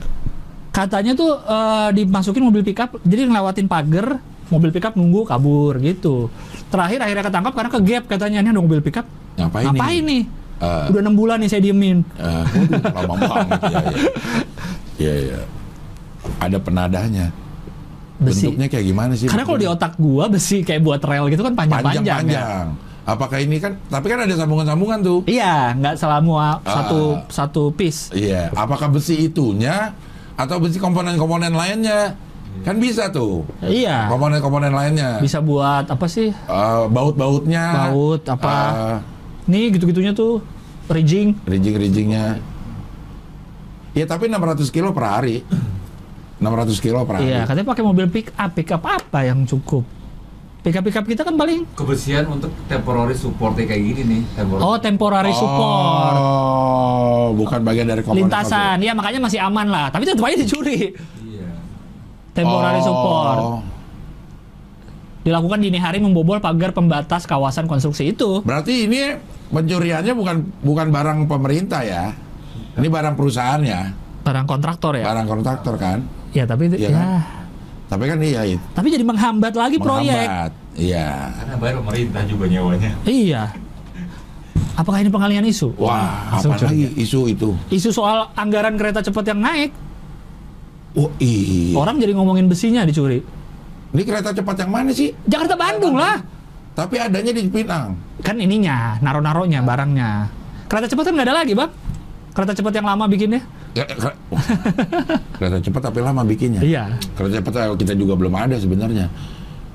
katanya 0.73 1.13
tuh 1.13 1.37
eh, 1.37 1.89
dimasukin 1.93 2.41
mobil 2.41 2.65
pickup 2.65 2.97
jadi 3.05 3.29
ngelewatin 3.29 3.69
pagar 3.69 4.17
mobil 4.49 4.69
pickup 4.69 4.97
nunggu 4.97 5.23
kabur 5.23 5.77
gitu. 5.79 6.27
Terakhir 6.67 6.99
akhirnya 7.01 7.23
ketangkap 7.25 7.53
karena 7.53 7.69
ke 7.69 7.79
gap 7.85 8.03
katanya 8.09 8.37
ini 8.41 8.49
ada 8.51 8.61
mobil 8.61 8.81
pickup. 8.81 9.05
Ngapain, 9.37 9.65
ngapain 9.69 10.01
nih 10.01 10.21
nih? 10.21 10.23
Eh. 10.63 10.85
udah 10.93 11.01
enam 11.01 11.15
bulan 11.17 11.37
nih 11.41 11.49
saya 11.49 11.61
diemin. 11.61 12.05
Eh, 12.17 12.43
waduh, 12.45 12.81
lama 12.93 13.13
banget 13.19 13.59
ya 13.61 13.79
ya. 13.81 13.97
Iya 14.93 15.13
iya. 15.19 15.39
Ada 16.39 16.57
penadahnya. 16.57 17.25
Besi. 18.21 18.47
Bentuknya 18.47 18.67
kayak 18.69 18.85
gimana 18.85 19.11
sih? 19.17 19.27
Karena 19.27 19.43
kalau 19.43 19.59
di 19.59 19.67
otak 19.67 19.93
gua 19.97 20.25
besi 20.29 20.61
kayak 20.61 20.81
buat 20.85 21.01
rel 21.01 21.27
gitu 21.27 21.41
kan 21.43 21.53
panjang-panjang 21.57 22.05
ya. 22.05 22.13
panjang-panjang. 22.17 22.65
Apakah 23.03 23.37
ini 23.43 23.57
kan 23.59 23.75
tapi 23.91 24.05
kan 24.07 24.23
ada 24.23 24.33
sambungan-sambungan 24.37 24.99
tuh. 25.03 25.19
Iya, 25.27 25.75
nggak 25.75 25.95
selama 25.99 26.61
Ah. 26.63 26.63
satu 26.63 27.01
satu 27.27 27.63
piece. 27.75 28.13
Iya, 28.15 28.47
apakah 28.55 28.87
besi 28.87 29.27
itunya 29.27 29.91
atau 30.33 30.57
besi 30.57 30.77
komponen-komponen 30.77 31.51
lainnya? 31.51 32.15
Kan 32.61 32.77
bisa 32.77 33.09
tuh. 33.09 33.41
Iya. 33.59 34.07
Komponen-komponen 34.07 34.69
lainnya. 34.69 35.17
Bisa 35.17 35.41
buat 35.41 35.89
apa 35.89 36.05
sih? 36.05 36.29
Eh, 36.29 36.83
baut-bautnya. 36.87 37.89
Baut, 37.89 38.21
apa? 38.23 38.53
eh, 38.53 38.97
Nih 39.43 39.73
gitu-gitunya 39.73 40.13
tuh 40.13 40.39
rigging. 40.85 41.33
rijing-rijingnya. 41.43 42.37
Ya 43.93 44.05
tapi 44.05 44.29
600 44.29 44.69
kilo 44.69 44.93
per 44.93 45.05
hari. 45.05 45.41
600 46.37 46.77
kilo 46.77 47.01
per 47.05 47.21
hari. 47.21 47.29
Iya, 47.29 47.45
katanya 47.45 47.67
pakai 47.67 47.83
mobil 47.83 48.05
pick 48.09 48.33
up. 48.33 48.51
Pick 48.53 48.69
up 48.69 48.83
apa 48.83 49.19
yang 49.23 49.45
cukup? 49.45 49.85
Pick 50.63 50.73
up 50.73 50.81
pick 50.81 50.95
up 50.95 51.03
kita 51.03 51.21
kan 51.21 51.35
paling 51.35 51.67
Kebersihan 51.75 52.23
untuk 52.25 52.47
temporary 52.65 53.11
supportnya 53.11 53.67
kayak 53.67 53.83
gini 53.83 54.01
nih. 54.07 54.21
Temporary. 54.33 54.63
oh 54.63 54.77
temporary 54.79 55.33
support. 55.35 56.15
Oh, 56.15 57.35
bukan 57.35 57.59
bagian 57.61 57.83
dari 57.83 57.99
komponen. 57.99 58.25
Lintasan, 58.25 58.79
ya 58.79 58.95
makanya 58.95 59.19
masih 59.19 59.43
aman 59.43 59.67
lah. 59.67 59.91
Tapi 59.91 60.07
tetap 60.07 60.23
aja 60.23 60.39
dicuri. 60.39 60.95
Iya. 61.19 61.47
Temporary 62.31 62.79
Oh. 62.79 62.85
support. 62.85 63.39
Dilakukan 65.23 65.59
dini 65.59 65.79
hari 65.79 65.99
membobol 65.99 66.39
pagar 66.39 66.71
pembatas 66.71 67.23
kawasan 67.23 67.67
konstruksi 67.67 68.11
itu. 68.11 68.39
Berarti 68.43 68.87
ini 68.87 69.19
pencuriannya 69.51 70.15
bukan 70.15 70.35
bukan 70.59 70.87
barang 70.89 71.27
pemerintah 71.27 71.83
ya. 71.83 72.15
Ini 72.75 72.87
barang 72.87 73.15
perusahaan 73.15 73.59
ya. 73.59 73.91
Barang 74.23 74.47
kontraktor 74.47 74.95
ya. 74.95 75.03
Barang 75.03 75.27
kontraktor 75.27 75.75
kan. 75.75 76.07
Ya 76.31 76.47
tapi 76.47 76.71
Iya 76.71 76.87
ya. 76.87 76.91
kan? 76.91 77.07
Tapi 77.93 78.09
kan 78.09 78.17
iya 78.25 78.41
itu. 78.57 78.65
Tapi 78.73 78.87
jadi 78.89 79.05
menghambat 79.05 79.53
lagi 79.53 79.77
proyek. 79.77 80.25
Menghambat. 80.25 80.51
Iya. 80.73 81.29
Karena 81.37 81.55
bayar 81.61 81.75
pemerintah 81.85 82.21
juga 82.25 82.45
nyawanya. 82.49 82.91
Iya. 83.05 83.43
Apakah 84.73 85.05
ini 85.05 85.13
pengalian 85.13 85.45
isu? 85.45 85.77
Wah, 85.77 86.33
apa 86.33 86.57
lagi 86.57 86.89
isu 86.97 87.29
itu? 87.29 87.53
Isu 87.69 87.93
soal 87.93 88.33
anggaran 88.33 88.73
kereta 88.73 89.05
cepat 89.05 89.29
yang 89.29 89.45
naik. 89.45 89.69
Oh 90.97 91.13
iya. 91.21 91.77
Orang 91.77 92.01
jadi 92.01 92.17
ngomongin 92.17 92.49
besinya 92.49 92.81
dicuri. 92.81 93.21
Ini 93.93 94.01
kereta 94.01 94.33
cepat 94.33 94.65
yang 94.65 94.73
mana 94.73 94.89
sih? 94.89 95.13
Jakarta 95.29 95.53
Bandung 95.53 95.93
lah. 95.93 96.17
Tapi 96.73 96.97
adanya 96.97 97.29
di 97.29 97.45
Pinang. 97.45 97.93
Kan 98.25 98.41
ininya, 98.41 98.97
naro-naronya 99.05 99.61
barangnya. 99.61 100.25
Kereta 100.65 100.89
cepat 100.89 101.05
kan 101.05 101.13
nggak 101.13 101.27
ada 101.29 101.35
lagi, 101.45 101.53
Bang. 101.53 101.69
Kereta 102.33 102.57
cepat 102.57 102.73
yang 102.73 102.89
lama 102.89 103.05
bikinnya. 103.05 103.45
Ya, 103.73 103.89
Wah. 104.29 104.45
kereta 105.37 105.57
cepat 105.57 105.81
tapi 105.89 105.99
lama 106.05 106.21
bikinnya. 106.21 106.61
Iya. 106.61 106.93
Kereta 107.17 107.41
cepat 107.41 107.53
eh, 107.57 107.73
kita 107.81 107.93
juga 107.97 108.13
belum 108.13 108.33
ada 108.37 108.55
sebenarnya. 108.61 109.09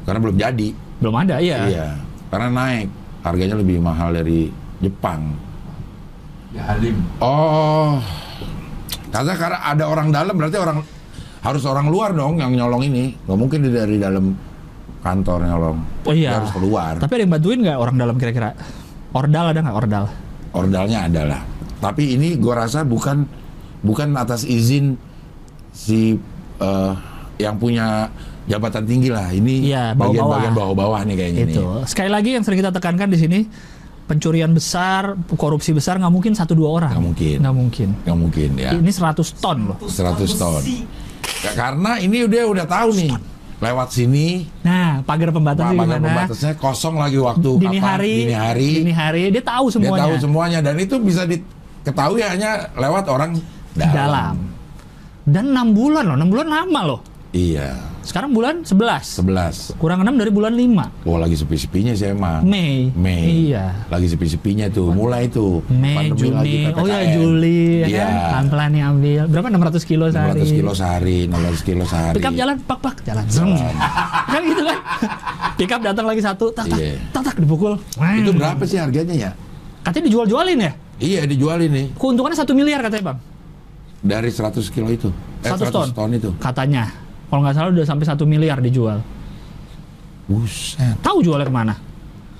Karena 0.06 0.18
belum 0.22 0.36
jadi. 0.38 0.68
Belum 1.02 1.14
ada, 1.18 1.42
iya. 1.42 1.58
Iya. 1.66 1.88
Karena 2.30 2.48
naik. 2.54 2.88
Harganya 3.26 3.58
lebih 3.58 3.82
mahal 3.82 4.14
dari 4.14 4.46
Jepang. 4.78 5.34
Ya 6.54 6.62
Halim. 6.70 6.96
Oh. 7.18 7.98
Karena 9.10 9.34
karena 9.34 9.58
ada 9.66 9.84
orang 9.90 10.08
dalam 10.14 10.34
berarti 10.38 10.56
orang 10.62 10.78
harus 11.42 11.62
orang 11.66 11.90
luar 11.90 12.14
dong 12.14 12.38
yang 12.38 12.54
nyolong 12.54 12.86
ini. 12.86 13.18
Nggak 13.26 13.38
mungkin 13.38 13.58
dari 13.66 13.98
dalam 13.98 14.32
kantor 15.02 15.42
nyolong. 15.42 15.78
Oh 16.06 16.14
iya. 16.14 16.38
Dia 16.38 16.38
harus 16.46 16.54
keluar. 16.54 16.92
Tapi 17.02 17.12
ada 17.18 17.22
yang 17.26 17.32
bantuin 17.34 17.58
nggak 17.66 17.78
orang 17.82 17.96
dalam 17.98 18.16
kira-kira? 18.16 18.54
Ordal 19.10 19.44
ada 19.50 19.58
nggak 19.58 19.76
ordal? 19.76 20.04
Ordalnya 20.54 20.98
adalah. 21.10 21.40
Tapi 21.82 22.14
ini 22.14 22.38
gua 22.38 22.64
rasa 22.64 22.86
bukan 22.86 23.37
bukan 23.80 24.14
atas 24.14 24.42
izin 24.42 24.98
si 25.70 26.18
eh, 26.58 26.92
yang 27.38 27.54
punya 27.54 28.10
jabatan 28.44 28.82
tinggi 28.82 29.08
lah. 29.08 29.28
Ini 29.28 29.54
Iya, 29.64 29.84
bawah-bawah. 29.92 30.08
bagian-bagian 30.08 30.54
bawah-bawah 30.54 31.00
nih 31.04 31.14
kayaknya 31.14 31.42
Itu. 31.46 31.62
nih. 31.62 31.86
Sekali 31.86 32.10
lagi 32.10 32.30
yang 32.34 32.42
sering 32.42 32.58
kita 32.58 32.72
tekankan 32.72 33.08
di 33.08 33.18
sini, 33.18 33.38
pencurian 34.04 34.50
besar, 34.50 35.14
korupsi 35.30 35.70
besar 35.70 35.96
nggak 35.96 36.10
mungkin 36.10 36.32
satu 36.32 36.52
dua 36.52 36.68
orang. 36.74 36.90
Nggak 36.92 37.04
mungkin. 37.04 37.36
Nggak 37.38 37.54
mungkin. 37.54 37.88
Nggak 38.02 38.18
mungkin 38.18 38.50
ya. 38.56 38.70
Ini 38.74 38.90
100 38.90 39.36
ton 39.36 39.58
loh. 39.66 39.78
100 39.80 40.32
ton. 40.34 40.62
Ya, 41.38 41.50
karena 41.54 42.00
ini 42.00 42.24
dia 42.24 42.42
udah 42.42 42.64
tahu 42.64 42.90
nih. 42.96 43.12
Lewat 43.58 43.90
sini, 43.90 44.46
Nah, 44.62 45.02
pagar 45.02 45.34
pembatasnya 45.34 45.74
pagar 45.74 45.98
gimana? 45.98 46.06
pembatasnya 46.24 46.52
kosong 46.54 46.94
lagi 46.94 47.18
waktu 47.18 47.50
Dini 47.58 47.74
kapan? 47.74 47.90
hari, 47.90 48.14
dini 48.16 48.34
hari. 48.38 48.70
dini 48.72 48.92
hari, 48.94 49.22
dia 49.28 49.42
tahu 49.42 49.66
Dia 49.66 49.74
semuanya. 49.74 49.98
tahu 50.00 50.14
semuanya 50.16 50.58
dan 50.62 50.74
itu 50.78 50.94
bisa 50.96 51.26
diketahui 51.26 52.22
hanya 52.22 52.70
lewat 52.72 53.10
orang 53.10 53.34
dalam. 53.78 53.94
dalam. 53.94 54.34
Dan 55.28 55.44
6 55.52 55.76
bulan 55.76 56.02
loh, 56.04 56.16
6 56.16 56.28
bulan 56.28 56.46
lama 56.48 56.80
loh. 56.84 57.00
Iya, 57.28 57.76
Sekarang 58.00 58.32
bulan 58.32 58.64
11. 58.64 59.20
11. 59.20 59.76
Kurang 59.76 60.00
6 60.00 60.16
dari 60.16 60.32
bulan 60.32 60.56
5. 60.56 61.04
Oh 61.04 61.20
lagi 61.20 61.36
sepi-sepinya 61.36 61.92
sih 61.92 62.08
emang. 62.08 62.40
Mei. 62.40 62.88
Mei. 62.96 63.52
Iya. 63.52 63.84
Lagi 63.92 64.08
sepi-sepinya 64.08 64.72
tuh, 64.72 64.96
mulai 64.96 65.28
tuh. 65.28 65.60
Mei, 65.68 66.08
Pandemi 66.08 66.32
lagi, 66.32 66.48
Juni, 66.56 66.72
oh 66.72 66.86
ya 66.88 66.98
PPKM. 67.04 67.12
Juli, 67.12 67.60
ya 67.76 67.86
Iya. 67.86 68.00
kan? 68.00 68.14
Pelan-pelan 68.32 68.68
nih 68.72 68.82
ambil. 68.82 69.22
Berapa 69.28 69.46
600 69.52 69.84
kilo 69.84 70.04
sehari? 70.08 70.40
600 70.40 70.56
kilo 70.56 70.72
sehari, 70.72 71.18
600 71.28 71.60
kilo 71.60 71.84
sehari. 71.84 72.16
Pickup 72.16 72.32
jalan, 72.32 72.56
pak 72.64 72.78
pak 72.80 72.96
jalan. 73.04 73.24
Kan 74.32 74.40
gitu 74.42 74.62
kan? 74.64 74.78
Pickup 75.60 75.80
datang 75.84 76.06
lagi 76.08 76.22
satu, 76.24 76.48
tak 76.48 76.64
tak, 76.64 76.80
Iya. 76.80 76.96
tak 77.12 77.22
tak 77.28 77.36
dipukul. 77.36 77.76
Itu 78.16 78.32
berapa 78.32 78.64
sih 78.64 78.80
harganya 78.80 79.12
ya? 79.12 79.30
Katanya 79.84 80.08
dijual-jualin 80.08 80.58
ya? 80.64 80.72
Iya 80.98 81.30
dijualin 81.30 81.70
nih 81.70 81.86
Keuntungannya 81.94 82.34
satu 82.34 82.50
miliar 82.52 82.80
katanya 82.80 83.12
bang. 83.12 83.18
Dari 84.00 84.30
100 84.30 84.62
kilo 84.70 84.88
itu. 84.88 85.08
Eh, 85.42 85.50
100 85.50 85.70
ton. 85.70 85.88
ton 85.90 86.10
itu. 86.12 86.30
Katanya. 86.38 86.86
Kalau 87.28 87.44
nggak 87.44 87.54
salah 87.54 87.68
udah 87.68 87.84
sampai 87.84 88.06
satu 88.08 88.24
miliar 88.24 88.56
dijual. 88.58 89.04
Buset, 90.28 90.96
Tahu 91.00 91.24
jualnya 91.24 91.48
ke 91.48 91.52
mana? 91.52 91.74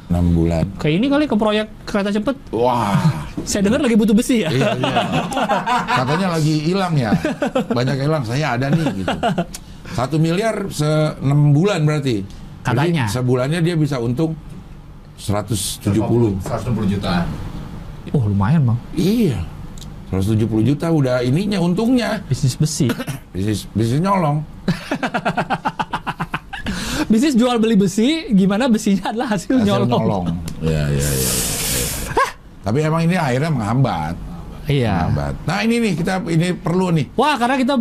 6 0.09 0.17
bulan. 0.33 0.65
Kayak 0.81 0.95
ini 1.01 1.07
kali 1.09 1.25
ke 1.29 1.37
proyek 1.37 1.67
kereta 1.85 2.09
cepet. 2.09 2.37
Wah, 2.53 2.97
Saya 3.49 3.69
dengar 3.69 3.81
lagi 3.85 3.97
butuh 3.97 4.17
besi 4.17 4.45
ya. 4.45 4.49
iya, 4.49 4.73
iya. 4.77 4.97
Katanya 5.85 6.27
lagi 6.37 6.55
hilang 6.65 6.97
ya. 6.97 7.13
Banyak 7.69 7.97
hilang, 8.01 8.25
saya 8.25 8.57
ada 8.57 8.73
nih 8.73 9.05
gitu. 9.05 9.17
Satu 9.93 10.17
miliar 10.17 10.69
se 10.73 10.89
6 11.21 11.25
bulan 11.53 11.85
berarti. 11.85 12.25
Berarti 12.65 12.93
Katanya. 12.93 13.05
sebulannya 13.09 13.61
dia 13.61 13.77
bisa 13.77 14.01
untung 14.01 14.33
170. 15.17 16.41
160 16.41 16.93
juta. 16.93 17.25
Oh 18.17 18.25
lumayan 18.25 18.65
bang. 18.65 18.79
Iya. 18.97 19.41
170 20.09 20.49
juta 20.65 20.87
udah 20.89 21.21
ininya 21.21 21.59
untungnya. 21.59 22.23
Bisnis 22.25 22.55
besi. 22.55 22.87
Bisnis 23.35 23.67
bisnis 23.71 24.01
nyolong. 24.01 24.41
Bisnis 27.09 27.33
jual 27.33 27.57
beli 27.57 27.73
besi, 27.75 28.29
gimana 28.31 28.69
besinya 28.69 29.09
adalah 29.09 29.33
hasil, 29.33 29.55
Hasil 29.55 29.65
nyolong. 29.65 29.89
nyolong. 29.89 30.25
Iya, 30.59 30.85
iya, 30.91 31.09
iya. 31.09 31.33
iya. 31.33 31.55
Tapi 32.61 32.79
emang 32.83 33.07
ini 33.07 33.15
akhirnya 33.15 33.49
menghambat. 33.49 34.15
Iya. 34.67 35.07
Menghambat. 35.07 35.35
Nah, 35.47 35.59
ini 35.63 35.75
nih 35.79 35.93
kita 35.97 36.15
ini 36.27 36.49
perlu 36.53 36.91
nih. 36.91 37.07
Wah 37.15 37.39
karena 37.39 37.57
kita 37.57 37.75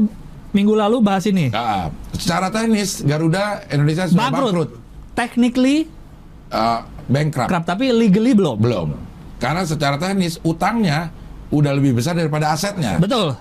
minggu 0.54 0.74
lalu 0.78 1.02
bahas 1.02 1.26
ini. 1.26 1.49
Nah, 1.49 1.90
secara 2.14 2.48
teknis 2.48 3.02
Garuda 3.02 3.66
Indonesia 3.68 4.06
sudah 4.06 4.22
Bangkrut. 4.22 4.48
bangkrut. 4.48 4.70
Technically 5.12 5.78
Eh, 6.48 6.80
bankrupt. 7.10 7.52
tapi 7.68 7.91
legally 7.91 8.32
belum. 8.32 8.56
Belum. 8.56 8.90
Karena 9.36 9.68
secara 9.68 9.98
teknis 9.98 10.40
utangnya 10.40 11.12
udah 11.49 11.72
lebih 11.74 11.95
besar 11.95 12.14
daripada 12.14 12.52
asetnya. 12.52 12.99
Betul. 12.99 13.36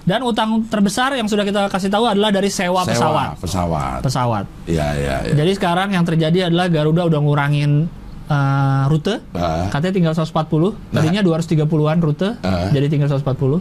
Dan 0.00 0.24
utang 0.24 0.64
terbesar 0.64 1.12
yang 1.12 1.28
sudah 1.28 1.44
kita 1.44 1.68
kasih 1.68 1.92
tahu 1.92 2.08
adalah 2.08 2.32
dari 2.32 2.48
sewa, 2.48 2.82
Sewa 2.82 2.88
pesawat. 2.88 3.28
pesawat. 3.36 4.00
Pesawat. 4.00 4.44
Iya, 4.64 4.86
iya, 4.96 5.14
iya. 5.28 5.34
Jadi 5.36 5.52
sekarang 5.60 5.92
yang 5.92 6.08
terjadi 6.08 6.48
adalah 6.48 6.72
Garuda 6.72 7.04
udah 7.04 7.20
ngurangin 7.20 7.84
eh, 8.24 8.82
rute. 8.88 9.20
Ah. 9.36 9.68
Katanya 9.68 9.92
tinggal 9.92 10.14
140. 10.16 10.72
Tadinya 10.88 11.20
230-an 11.20 11.98
rute, 12.00 12.28
Ah. 12.40 12.72
jadi 12.72 12.86
tinggal 12.88 13.12
140. 13.12 13.60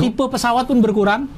Tipe 0.00 0.24
pesawat 0.32 0.64
pun 0.64 0.80
berkurang. 0.80 1.28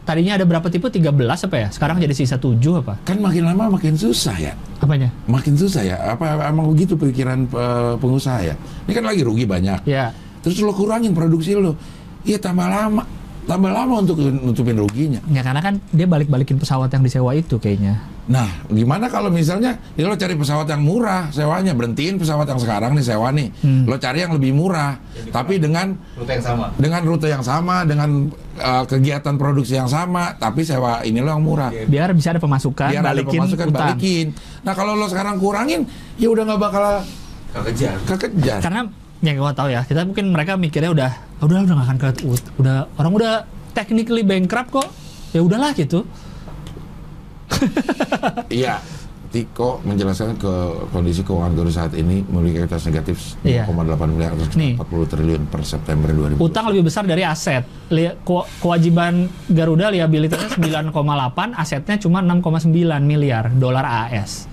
Tadinya 0.00 0.34
ada 0.34 0.44
berapa 0.44 0.66
tipe? 0.66 0.90
13 0.90 1.46
apa 1.46 1.56
ya? 1.56 1.68
Sekarang 1.70 1.96
jadi 2.02 2.10
sisa 2.12 2.34
7 2.36 2.82
apa? 2.82 2.98
Kan 3.06 3.22
makin 3.22 3.46
lama 3.46 3.70
makin 3.70 3.94
susah 3.94 4.34
ya. 4.36 4.52
Apanya? 4.82 5.08
Makin 5.24 5.54
susah 5.54 5.86
ya. 5.86 5.96
Apa 6.04 6.50
emang 6.50 6.68
begitu 6.68 6.98
pikiran 6.98 7.46
eh, 7.46 7.94
pengusaha 7.96 8.42
ya? 8.42 8.54
Ini 8.84 8.92
kan 8.92 9.04
lagi 9.06 9.22
rugi 9.24 9.48
banyak. 9.48 9.86
Ya. 9.88 10.10
Terus 10.40 10.58
lo 10.60 10.72
kurangin 10.72 11.12
produksi 11.12 11.52
lo. 11.52 11.76
Iya 12.22 12.36
tambah 12.36 12.64
lama. 12.64 13.04
Tambah 13.40 13.72
lama 13.72 13.94
untuk 13.98 14.20
nutupin 14.20 14.76
ruginya. 14.76 15.18
Ya 15.26 15.40
karena 15.40 15.58
kan 15.58 15.80
dia 15.90 16.04
balik-balikin 16.04 16.56
pesawat 16.56 16.88
yang 16.88 17.02
disewa 17.02 17.32
itu 17.32 17.56
kayaknya. 17.56 17.98
Nah, 18.30 18.46
gimana 18.70 19.10
kalau 19.10 19.26
misalnya 19.26 19.74
ini 19.98 20.06
lo 20.06 20.14
cari 20.14 20.38
pesawat 20.38 20.62
yang 20.64 20.86
murah 20.86 21.34
sewanya, 21.34 21.74
berhentiin 21.74 22.14
pesawat 22.14 22.46
yang 22.46 22.62
sekarang 22.62 22.94
nih 22.94 23.02
sewa 23.02 23.34
nih. 23.34 23.50
Hmm. 23.58 23.90
Lo 23.90 23.98
cari 23.98 24.22
yang 24.22 24.30
lebih 24.30 24.54
murah, 24.54 25.02
tapi 25.28 25.58
dengan 25.58 25.98
Rute 26.14 26.38
yang 26.38 26.44
sama. 26.44 26.66
dengan 26.78 27.02
rute 27.02 27.26
yang 27.26 27.42
sama, 27.42 27.82
dengan 27.82 28.30
uh, 28.54 28.84
kegiatan 28.86 29.34
produksi 29.34 29.74
yang 29.74 29.90
sama, 29.90 30.38
tapi 30.38 30.62
sewa 30.62 31.02
ini 31.02 31.18
lo 31.18 31.34
yang 31.34 31.42
murah. 31.42 31.74
Biar 31.90 32.14
bisa 32.14 32.30
ada 32.30 32.38
pemasukan, 32.38 32.86
Biar 32.86 33.02
ada 33.02 33.10
balikin 33.10 33.40
pemasukan 33.40 33.66
utang. 33.66 33.82
balikin. 33.82 34.26
Nah, 34.62 34.74
kalau 34.78 34.94
lo 34.94 35.10
sekarang 35.10 35.34
kurangin, 35.34 35.90
ya 36.14 36.30
udah 36.30 36.44
nggak 36.46 36.60
bakal 36.60 37.02
Kekejar. 37.50 37.98
kekejar. 38.06 38.60
Karena 38.62 38.86
ya 39.20 39.32
gua 39.36 39.52
tahu 39.52 39.68
ya, 39.68 39.84
kita 39.84 40.04
mungkin 40.04 40.32
mereka 40.32 40.56
mikirnya 40.56 40.90
udah 40.90 41.10
"Ah, 41.40 41.44
udah 41.44 41.64
udah 41.64 41.74
nggak 41.76 41.86
akan 41.86 41.96
ke 41.96 42.08
udah 42.56 42.76
orang 42.96 43.12
udah 43.12 43.32
technically 43.72 44.24
bankrupt 44.24 44.70
kok. 44.72 44.88
Ya 45.30 45.40
udahlah 45.40 45.70
gitu. 45.72 46.02
Iya. 48.50 48.80
Tiko 49.30 49.78
menjelaskan 49.86 50.42
ke 50.42 50.54
kondisi 50.90 51.22
keuangan 51.22 51.54
Garuda 51.54 51.70
saat 51.70 51.94
ini 51.94 52.18
memiliki 52.26 52.66
kualitas 52.66 52.82
negatif 52.82 53.38
Iya. 53.46 53.62
0,8 53.62 54.10
miliar 54.10 54.34
atau 54.34 54.42
Nih. 54.58 54.74
40 54.74 55.06
triliun 55.06 55.42
per 55.46 55.62
September 55.62 56.10
2020. 56.10 56.42
Utang 56.42 56.66
lebih 56.66 56.90
besar 56.90 57.06
dari 57.06 57.22
aset. 57.22 57.62
Kewajiban 58.58 59.30
Garuda 59.46 59.94
liabilitasnya 59.94 60.50
9,8, 60.58 61.54
asetnya 61.54 61.94
cuma 62.02 62.18
6,9 62.18 62.74
miliar 63.06 63.54
dolar 63.54 64.10
AS. 64.10 64.50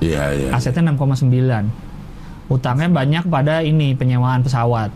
Iya, 0.00 0.22
iya. 0.32 0.48
Asetnya 0.50 0.90
6,9. 0.90 1.68
Utangnya 2.48 2.88
banyak 2.88 3.24
pada 3.26 3.60
ini 3.60 3.92
penyewaan 3.92 4.40
pesawat. 4.40 4.90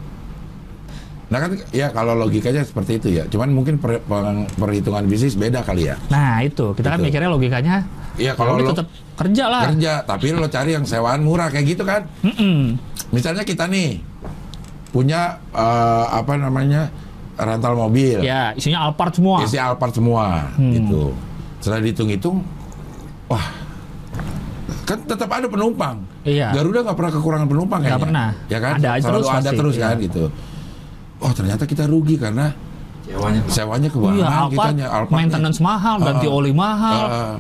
Nah 1.25 1.39
kan 1.41 1.51
ya 1.71 1.89
kalau 1.89 2.13
logikanya 2.15 2.61
seperti 2.61 2.97
itu 2.97 3.09
ya. 3.13 3.25
Cuman 3.27 3.49
mungkin 3.51 3.77
per- 3.77 4.03
peng- 4.03 4.49
perhitungan 4.51 5.05
bisnis 5.05 5.35
beda 5.35 5.61
kali 5.61 5.87
ya. 5.87 5.97
Nah, 6.09 6.41
itu 6.41 6.73
kita 6.73 6.89
kan 6.89 6.99
Itu. 6.99 7.07
mikirnya 7.07 7.29
logikanya 7.29 7.77
Iya 8.15 8.33
kalau 8.33 8.55
lo 8.55 8.71
tetap 8.71 8.87
kerja 9.15 9.45
lah. 9.47 9.63
kerja 9.69 9.93
tapi 10.03 10.31
lo 10.31 10.47
cari 10.47 10.71
yang 10.73 10.85
sewaan 10.85 11.21
murah 11.21 11.49
kayak 11.49 11.67
gitu 11.69 11.83
kan. 11.83 12.07
Mm-mm. 12.21 12.79
Misalnya 13.11 13.43
kita 13.43 13.67
nih 13.67 13.99
punya 14.89 15.39
eh, 15.51 16.07
apa 16.09 16.35
namanya 16.37 16.91
rental 17.35 17.75
mobil. 17.77 18.19
Ya, 18.21 18.55
isinya 18.55 18.85
Alphard 18.85 19.11
semua. 19.13 19.43
Isi 19.43 19.59
Alphard 19.59 19.91
semua 19.93 20.55
Hmm. 20.55 20.71
gitu. 20.73 21.03
Setelah 21.59 21.83
dihitung-hitung 21.83 22.47
wah 23.27 23.47
kan 24.85 24.99
tetap 25.01 25.29
ada 25.29 25.47
penumpang. 25.47 25.97
Iya. 26.23 26.53
Garuda 26.53 26.79
nggak 26.83 26.97
pernah 26.97 27.13
kekurangan 27.13 27.47
penumpang 27.47 27.81
Nggak 27.81 27.91
kayaknya. 27.91 28.07
pernah. 28.09 28.29
Ya 28.49 28.59
kan? 28.59 28.75
Ada 28.75 28.91
Selalu 28.97 29.05
terus 29.05 29.27
ada 29.27 29.37
pasti, 29.41 29.57
terus 29.57 29.75
iya. 29.75 29.85
kan 29.85 29.97
gitu. 30.01 30.25
Oh 31.21 31.33
ternyata 31.33 31.65
kita 31.65 31.85
rugi 31.85 32.17
karena 32.17 32.47
Sewanya. 33.05 33.41
sewanya 33.47 33.89
ke 33.89 33.97
Iya, 33.97 34.09
kita 34.09 34.33
Alphard, 34.35 34.77
Alphard 34.81 35.13
maintenance 35.13 35.61
mahal, 35.61 35.97
ganti 36.01 36.27
Ah, 36.27 36.33
oli 36.33 36.53
mahal. 36.53 36.97
Uh, 36.97 37.37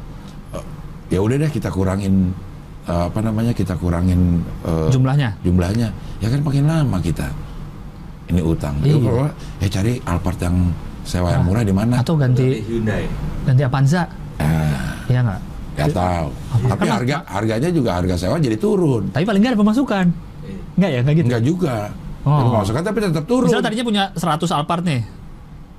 uh, 0.57 0.65
ya 1.09 1.21
udah 1.21 1.37
deh 1.39 1.51
kita 1.51 1.69
kurangin 1.69 2.37
eh, 2.85 3.05
apa 3.09 3.21
namanya 3.21 3.53
kita 3.53 3.73
kurangin 3.75 4.45
eh, 4.61 4.89
Jumlahnya. 4.93 5.41
jumlahnya, 5.41 5.89
ya 6.21 6.29
kan 6.29 6.41
makin 6.41 6.65
lama 6.69 6.99
kita 7.01 7.29
ini 8.29 8.41
utang. 8.41 8.77
Iya. 8.81 8.93
Itu 8.93 8.99
kalau 9.05 9.27
ya 9.59 9.69
cari 9.71 9.93
Alphard 10.05 10.39
yang 10.41 10.57
sewa 11.05 11.29
yang 11.33 11.45
murah 11.45 11.65
di 11.65 11.73
mana? 11.73 12.01
Atau 12.01 12.17
ganti 12.17 12.61
Hyundai. 12.65 13.05
ganti 13.45 13.63
Avanza. 13.65 14.05
Ah, 14.37 15.01
Iya 15.09 15.21
nggak? 15.25 15.41
Nggak 15.75 15.91
tahu. 15.91 16.29
Tapi 16.71 16.83
Kan- 16.87 16.95
harga 16.95 17.17
harganya 17.27 17.69
juga 17.75 17.91
harga 17.99 18.15
sewa 18.15 18.39
jadi 18.39 18.57
turun. 18.59 19.11
Tapi 19.11 19.25
paling 19.27 19.41
nggak 19.43 19.53
ada 19.55 19.61
pemasukan. 19.61 20.07
Nggak 20.79 20.91
ya? 20.91 21.01
Nggak 21.03 21.15
gitu? 21.15 21.27
Enggak 21.27 21.43
juga. 21.43 21.77
Oh. 22.25 22.41
Tapi 22.41 22.49
Pemasukan 22.49 22.83
tapi 22.83 22.99
tetap 23.05 23.25
turun. 23.29 23.47
Misalnya 23.51 23.67
tadinya 23.69 23.85
punya 23.85 24.05
100 24.17 24.51
Alphard 24.57 24.85
nih. 24.87 25.03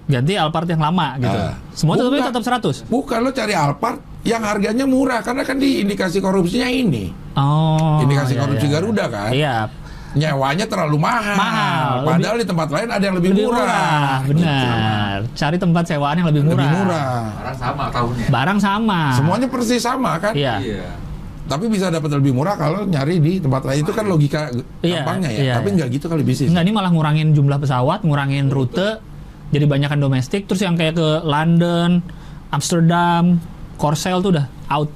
Ganti 0.05 0.34
Alphard 0.38 0.67
yang 0.69 0.81
lama 0.84 1.07
gitu. 1.17 1.39
Ah. 1.39 1.55
Semua 1.73 1.93
tetap 1.97 2.13
tetap 2.13 2.43
100. 2.45 2.85
Bukan 2.85 3.17
lo 3.26 3.31
cari 3.34 3.53
Alphard 3.57 3.99
yang 4.26 4.41
harganya 4.41 4.85
murah 4.85 5.22
karena 5.22 5.41
kan 5.45 5.57
di 5.57 5.81
indikasi 5.81 6.22
korupsinya 6.22 6.69
ini. 6.69 7.09
Oh. 7.38 8.01
Indikasi 8.05 8.38
iya, 8.38 8.41
korupsi 8.45 8.67
iya. 8.69 8.73
Garuda 8.77 9.05
kan. 9.09 9.31
Iya. 9.34 9.55
Nyewanya 10.15 10.65
terlalu 10.65 10.95
mahal. 10.95 11.35
Mahal. 11.35 11.91
Padahal 12.07 12.35
di 12.39 12.47
tempat 12.47 12.67
lain 12.71 12.87
ada 12.87 13.03
yang 13.03 13.15
lebih, 13.19 13.29
Lebih 13.35 13.45
murah. 13.45 13.59
murah. 13.61 14.17
Benar. 14.25 15.17
Cari 15.35 15.57
tempat 15.59 15.83
sewaan 15.85 16.15
yang 16.15 16.27
lebih 16.31 16.41
murah. 16.41 16.55
Lebih 16.57 16.69
murah. 16.73 17.19
Barang 17.35 17.57
sama 17.59 17.83
tahunnya. 17.91 18.27
Barang 18.31 18.59
sama. 18.59 19.01
Semuanya 19.13 19.47
persis 19.47 19.81
sama 19.81 20.11
kan. 20.17 20.31
Iya. 20.31 20.55
Iya. 20.57 20.87
Tapi 21.45 21.69
bisa 21.69 21.93
dapat 21.93 22.09
lebih 22.09 22.33
murah 22.33 22.55
kalau 22.55 22.87
nyari 22.87 23.21
di 23.21 23.37
tempat 23.37 23.61
lain 23.61 23.85
itu 23.85 23.93
kan 23.93 24.07
logika 24.07 24.49
Iya, 24.81 25.05
gampangnya 25.05 25.29
ya. 25.29 25.41
iya, 25.43 25.53
Tapi 25.59 25.67
iya. 25.69 25.75
nggak 25.77 25.89
gitu 25.93 26.05
kali 26.07 26.23
bisnis. 26.25 26.49
Enggak, 26.49 26.63
ini 26.65 26.73
malah 26.73 26.89
ngurangin 26.89 27.37
jumlah 27.37 27.59
pesawat, 27.61 28.01
ngurangin 28.01 28.49
rute, 28.49 28.97
jadi 29.53 29.65
banyakan 29.69 29.99
domestik. 30.01 30.49
Terus 30.49 30.65
yang 30.65 30.73
kayak 30.73 30.97
ke 30.97 31.09
London, 31.21 32.01
Amsterdam, 32.49 33.37
Korsel 33.77 34.25
tuh 34.25 34.33
udah 34.33 34.45
out. 34.73 34.89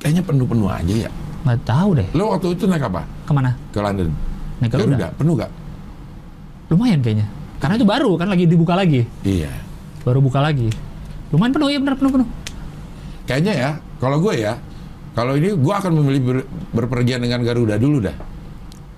Kayaknya 0.00 0.22
penuh-penuh 0.22 0.68
aja 0.70 0.94
ya. 1.08 1.10
Nggak 1.44 1.60
tahu 1.62 1.88
deh 1.94 2.08
Lo 2.10 2.34
waktu 2.34 2.58
itu 2.58 2.64
naik 2.64 2.88
apa? 2.88 3.02
Ke 3.26 3.34
mana. 3.34 3.50
Ke 3.70 3.82
London. 3.82 4.08
Naik 4.58 4.70
Garuda. 4.70 4.86
Garuda. 4.88 5.08
Penuh 5.18 5.34
gak? 5.34 5.50
Lumayan 6.70 6.98
kayaknya. 7.02 7.26
Karena 7.56 7.74
itu 7.74 7.86
baru 7.86 8.10
kan 8.14 8.28
lagi 8.28 8.44
dibuka 8.44 8.74
lagi. 8.74 9.02
Iya. 9.22 9.50
Baru 10.02 10.22
buka 10.22 10.38
lagi. 10.38 10.70
Lumayan 11.30 11.52
penuh 11.52 11.68
ya 11.68 11.78
benar 11.78 11.94
penuh 11.96 12.12
penuh. 12.14 12.28
Kayaknya 13.26 13.52
ya, 13.52 13.70
kalau 13.98 14.22
gue 14.22 14.34
ya, 14.38 14.54
kalau 15.12 15.34
ini 15.34 15.50
gue 15.50 15.74
akan 15.74 15.92
memilih 15.92 16.22
ber- 16.22 16.46
berpergian 16.72 17.18
dengan 17.18 17.42
Garuda 17.42 17.74
dulu 17.74 17.98
dah. 17.98 18.14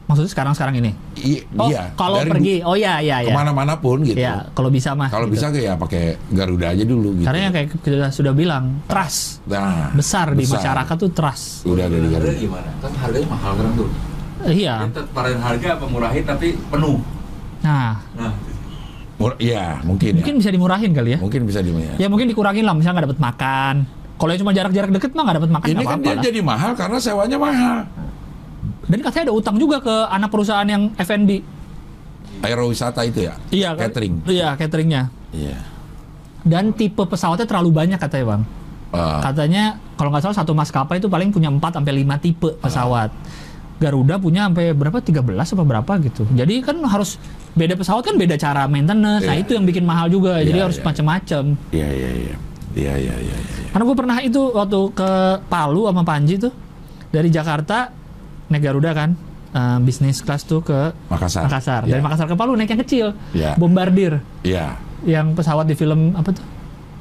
Maksudnya 0.04 0.32
sekarang 0.32 0.52
sekarang 0.56 0.80
ini. 0.80 0.92
I- 1.20 1.44
Oh, 1.56 1.68
iya. 1.68 1.92
kalau 1.92 2.24
pergi. 2.24 2.64
Oh 2.64 2.72
iya 2.72 2.96
iya 3.00 3.20
iya. 3.20 3.28
ke 3.28 3.36
mana-mana 3.36 3.76
pun 3.76 4.00
gitu. 4.00 4.16
Ya, 4.16 4.48
kalau 4.52 4.72
bisa 4.72 4.96
mah. 4.96 5.12
Kalau 5.12 5.28
gitu. 5.28 5.36
bisa 5.36 5.52
kayak 5.52 5.64
ya 5.64 5.74
pakai 5.76 6.02
Garuda 6.28 6.72
aja 6.72 6.84
dulu 6.84 7.12
gitu. 7.12 7.26
Karena 7.28 7.40
yang 7.44 7.52
kayak 7.52 7.68
kita 7.76 8.08
sudah 8.08 8.32
bilang, 8.32 8.80
trust 8.88 9.44
nah, 9.44 9.92
besar, 9.92 10.32
di 10.32 10.48
besar. 10.48 10.64
masyarakat 10.64 10.96
tuh 10.96 11.10
trust. 11.12 11.44
Udah 11.64 11.84
ada 11.84 11.96
di 11.96 12.08
Garuda. 12.08 12.32
gimana? 12.34 12.68
Kan 12.80 12.92
harganya 12.96 13.28
mahal 13.28 13.52
kan 13.52 13.68
tuh. 13.76 13.88
Eh, 14.46 14.54
iya. 14.60 14.86
Kita 14.86 15.02
parahin 15.10 15.40
harga 15.40 15.68
apa 15.74 15.84
murahin 15.84 16.22
tapi 16.22 16.54
penuh. 16.68 17.02
Nah, 17.58 17.98
Nah, 18.14 18.32
Mur- 19.18 19.34
Iya, 19.42 19.82
mungkin, 19.82 20.14
mungkin 20.14 20.34
ya. 20.34 20.38
bisa 20.38 20.50
dimurahin 20.54 20.94
kali 20.94 21.10
ya. 21.14 21.18
Mungkin 21.18 21.42
bisa 21.42 21.58
di 21.58 21.74
Ya 21.98 22.06
mungkin 22.06 22.30
dikurangin 22.30 22.62
lah, 22.62 22.70
misalnya 22.70 23.02
nggak 23.02 23.06
dapat 23.10 23.20
makan. 23.20 23.74
Kalau 24.14 24.30
yang 24.30 24.40
cuma 24.42 24.52
jarak-jarak 24.54 24.90
deket 24.92 25.10
mah 25.10 25.22
nggak 25.26 25.36
dapat 25.42 25.50
makan 25.50 25.66
Ini 25.68 25.84
kan 25.84 25.98
dia 25.98 26.14
lah. 26.14 26.22
jadi 26.22 26.38
mahal 26.38 26.70
karena 26.74 26.98
sewanya 26.98 27.34
mahal. 27.36 27.78
Dan 28.86 28.98
katanya 29.02 29.24
ada 29.26 29.34
utang 29.34 29.56
juga 29.58 29.82
ke 29.82 29.94
anak 30.08 30.30
perusahaan 30.30 30.64
yang 30.64 30.94
F&B. 30.96 31.42
Aerowisata 32.40 33.02
itu 33.02 33.26
ya? 33.26 33.34
Iya 33.50 33.74
kan? 33.74 33.90
Catering. 33.90 34.14
Iya 34.24 34.48
cateringnya. 34.54 35.02
Iya. 35.30 35.58
Dan 36.40 36.70
tipe 36.72 37.02
pesawatnya 37.02 37.44
terlalu 37.44 37.74
banyak 37.74 37.98
katanya 37.98 38.26
bang. 38.32 38.42
Ah, 38.88 39.20
Katanya 39.20 39.64
kalau 39.94 40.08
nggak 40.08 40.24
salah 40.24 40.38
satu 40.38 40.54
maskapai 40.54 40.96
itu 40.96 41.06
paling 41.06 41.28
punya 41.28 41.50
4 41.50 41.74
sampai 41.74 41.92
5 41.98 42.16
tipe 42.16 42.48
pesawat. 42.56 43.10
Garuda 43.78 44.18
punya 44.18 44.50
sampai 44.50 44.74
berapa 44.74 44.98
13 44.98 45.22
apa 45.54 45.62
berapa 45.62 45.92
gitu. 46.02 46.26
Jadi 46.34 46.66
kan 46.66 46.82
harus 46.82 47.14
beda 47.54 47.78
pesawat 47.78 48.02
kan 48.02 48.18
beda 48.18 48.34
cara 48.34 48.66
maintenance. 48.66 49.22
Nah 49.22 49.38
Iya. 49.38 49.46
itu 49.46 49.54
yang 49.54 49.64
bikin 49.64 49.86
mahal 49.86 50.10
juga. 50.10 50.42
Jadi 50.42 50.58
Iya, 50.58 50.64
harus 50.66 50.78
iya. 50.78 50.84
macam-macam. 50.84 51.44
Iya, 51.70 51.88
iya, 51.88 52.10
iya. 52.10 52.36
Iya, 52.74 52.94
iya, 52.98 53.14
iya. 53.22 53.36
iya. 53.38 53.68
Karena 53.70 53.84
gue 53.86 53.96
pernah 53.96 54.16
itu 54.18 54.40
waktu 54.50 54.80
ke 54.92 55.10
Palu 55.46 55.86
sama 55.86 56.02
Panji 56.02 56.34
tuh 56.36 56.50
dari 57.08 57.30
Jakarta 57.30 57.94
naik 58.50 58.62
Garuda 58.62 58.90
kan 58.92 59.10
eh, 59.48 59.78
bisnis 59.80 60.20
kelas 60.20 60.42
tuh 60.42 60.60
ke 60.60 60.90
Makassar. 61.06 61.46
Makassar. 61.46 61.82
Dari 61.86 62.02
Makassar 62.02 62.26
ke 62.26 62.34
Palu 62.34 62.58
naik 62.58 62.74
yang 62.74 62.82
kecil. 62.82 63.06
Iya. 63.30 63.54
Bombardir 63.54 64.18
Iya. 64.42 64.74
yang 65.06 65.38
pesawat 65.38 65.64
di 65.64 65.78
film 65.78 66.18
apa 66.18 66.34
tuh? 66.34 66.42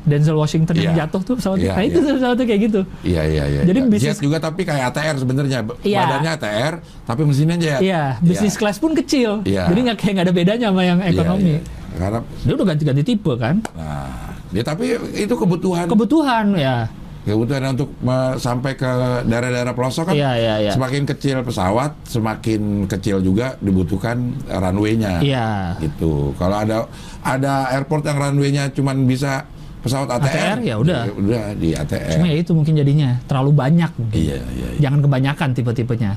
Denzel 0.08 0.34
Washington 0.34 0.74
yang 0.74 0.96
Iya. 0.96 1.04
jatuh 1.04 1.22
tuh 1.22 1.36
pesawatnya. 1.36 1.68
Iya, 1.68 1.76
nah 1.76 1.84
itu 1.84 2.00
iya. 2.00 2.14
pesawatnya 2.16 2.46
kayak 2.48 2.62
gitu. 2.64 2.82
Iya, 3.04 3.22
iya, 3.28 3.44
iya. 3.46 3.62
Jadi 3.62 3.80
iya. 3.80 3.90
bisnis- 3.92 4.16
Jet 4.16 4.24
juga 4.24 4.38
tapi 4.40 4.62
kayak 4.64 4.84
ATR 4.90 5.16
sebenarnya. 5.20 5.60
Iya. 5.84 6.00
Badannya 6.02 6.32
ATR, 6.34 6.74
tapi 7.04 7.22
mesinnya 7.22 7.58
jet. 7.58 7.80
Iya, 7.80 8.04
bisnis 8.20 8.56
kelas 8.56 8.78
pun 8.78 8.96
kecil. 8.96 9.44
Iya. 9.44 9.68
Jadi 9.68 9.80
nggak 9.84 9.98
kayak 9.98 10.14
nggak 10.14 10.26
ada 10.26 10.34
bedanya 10.34 10.68
sama 10.72 10.82
yang 10.82 11.00
Iya, 11.00 11.12
ekonomi. 11.12 11.54
iya. 11.54 11.62
Karena 11.98 12.20
Dia 12.40 12.54
udah 12.54 12.68
ganti-ganti 12.68 13.04
tipe 13.04 13.34
kan. 13.36 13.56
nah, 13.74 14.32
ya 14.48 14.62
tapi 14.62 14.86
itu 15.14 15.34
kebutuhan 15.34 15.86
Kebutuhan 15.86 16.46
ya. 16.56 16.88
kebutuhan 17.26 17.76
untuk 17.76 17.92
sampai 18.38 18.72
ke 18.74 18.88
daerah-daerah 19.26 19.76
pelosok 19.76 20.08
kan 20.08 20.16
Iya, 20.16 20.32
iya, 20.34 20.56
iya. 20.62 20.72
semakin 20.72 21.04
kecil 21.04 21.44
pesawat 21.44 21.92
semakin 22.08 22.88
kecil 22.88 23.20
juga 23.20 23.60
dibutuhkan 23.60 24.16
runway-nya 24.48 25.20
Iya. 25.20 25.76
gitu 25.78 26.32
kalau 26.36 26.56
ada 26.56 26.88
ada 27.20 27.68
airport 27.70 28.06
yang 28.06 28.16
runway-nya 28.18 28.72
cuman 28.72 29.04
bisa 29.04 29.44
pesawat 29.88 30.08
ATR, 30.14 30.28
ATR, 30.28 30.58
ya 30.62 30.76
udah. 30.76 31.02
udah 31.10 31.44
di 31.56 31.70
ATR 31.72 32.12
Cuma 32.14 32.28
ya 32.28 32.36
itu 32.38 32.52
mungkin 32.52 32.74
jadinya 32.76 33.10
terlalu 33.24 33.52
banyak 33.52 33.92
mungkin. 33.96 34.18
iya 34.18 34.38
iya 34.38 34.68
iya, 34.70 34.80
Jangan 34.80 35.00
kebanyakan 35.02 35.48
tipe-tipenya. 35.54 36.12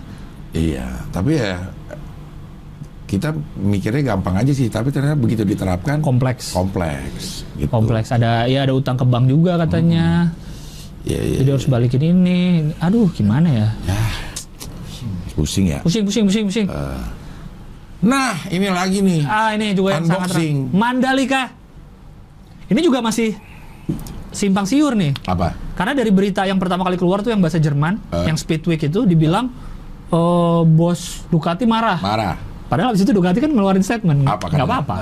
iya 0.51 0.87
tapi 1.09 1.39
ya 1.39 1.57
kita 3.07 3.31
mikirnya 3.57 4.15
gampang 4.15 4.35
aja 4.37 4.51
sih 4.51 4.67
tapi 4.67 4.91
ternyata 4.91 5.15
begitu 5.15 5.43
diterapkan 5.43 5.99
Kompleks. 5.99 6.55
kompleks 6.55 7.43
gitu 7.55 7.67
Kompleks. 7.67 8.11
Ada 8.11 8.47
ya 8.47 8.63
ada 8.63 8.71
utang 8.71 8.95
ke 8.95 9.03
bank 9.03 9.27
juga 9.27 9.59
katanya. 9.59 10.31
iya 11.03 11.19
iya 11.19 11.39
Jadi 11.41 11.51
harus 11.51 11.67
balikin 11.67 12.03
ini. 12.05 12.41
Aduh, 12.79 13.11
gimana 13.11 13.49
ya? 13.49 13.69
ya 13.85 14.03
pusing 15.31 15.67
ya 15.67 15.79
Pusing, 15.81 16.05
pusing, 16.05 16.25
pusing, 16.29 16.45
pusing. 16.47 16.69
nah 18.01 18.33
ini 18.47 18.69
lagi 18.69 19.01
nih 19.01 19.23
Ah, 19.25 19.53
ini 19.53 19.73
juga 19.73 19.97
yang 19.97 20.05
sangat 20.05 20.31
Unboxing. 20.31 20.57
Mandalika. 20.71 21.43
Ini 22.69 22.81
juga 22.81 23.01
masih 23.01 23.35
simpang 24.31 24.63
siur 24.63 24.95
nih. 24.95 25.13
apa 25.25 25.53
Karena 25.75 25.93
dari 25.93 26.09
berita 26.09 26.43
yang 26.43 26.57
pertama 26.57 26.83
kali 26.83 26.95
keluar 26.95 27.21
tuh 27.21 27.29
yang 27.29 27.39
bahasa 27.39 27.57
Jerman, 27.57 27.99
Eh. 28.11 28.25
yang 28.25 28.35
Speedweek 28.35 28.85
itu 28.85 29.03
dibilang 29.03 29.51
eh, 30.07 30.61
bos 30.65 31.27
Ducati 31.27 31.65
marah. 31.65 31.99
marah 31.99 32.35
Padahal 32.67 32.91
abis 32.91 33.03
itu 33.03 33.11
Ducati 33.11 33.39
kan 33.39 33.49
ngeluarin 33.49 33.81
statement. 33.81 34.23
Apa 34.23 34.47
Nggak 34.47 34.51
katanya? 34.53 34.65
apa-apa. 34.65 34.95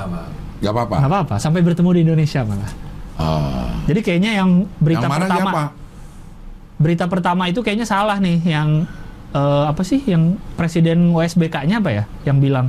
Gak 0.59 0.72
apa-apa. 0.72 0.96
Nggak 0.96 1.10
apa-apa. 1.10 1.34
Sampai 1.36 1.60
bertemu 1.60 1.90
di 1.92 2.00
Indonesia 2.02 2.40
malah. 2.42 2.70
Ah. 3.14 3.68
Jadi 3.84 4.00
kayaknya 4.00 4.30
yang 4.34 4.50
berita 4.76 5.05
yang 5.05 5.10
marah 5.10 5.26
pertama, 5.26 5.50
siapa? 5.50 5.62
berita 6.76 7.05
pertama 7.06 7.42
itu 7.44 7.60
kayaknya 7.60 7.84
salah 7.84 8.16
nih. 8.16 8.40
Yang 8.42 8.68
eh, 9.30 9.64
apa 9.66 9.82
sih? 9.82 10.00
Yang 10.00 10.22
presiden 10.55 11.12
OSBK-nya 11.12 11.76
apa 11.78 11.90
ya? 11.90 12.05
Yang 12.24 12.38
bilang 12.40 12.66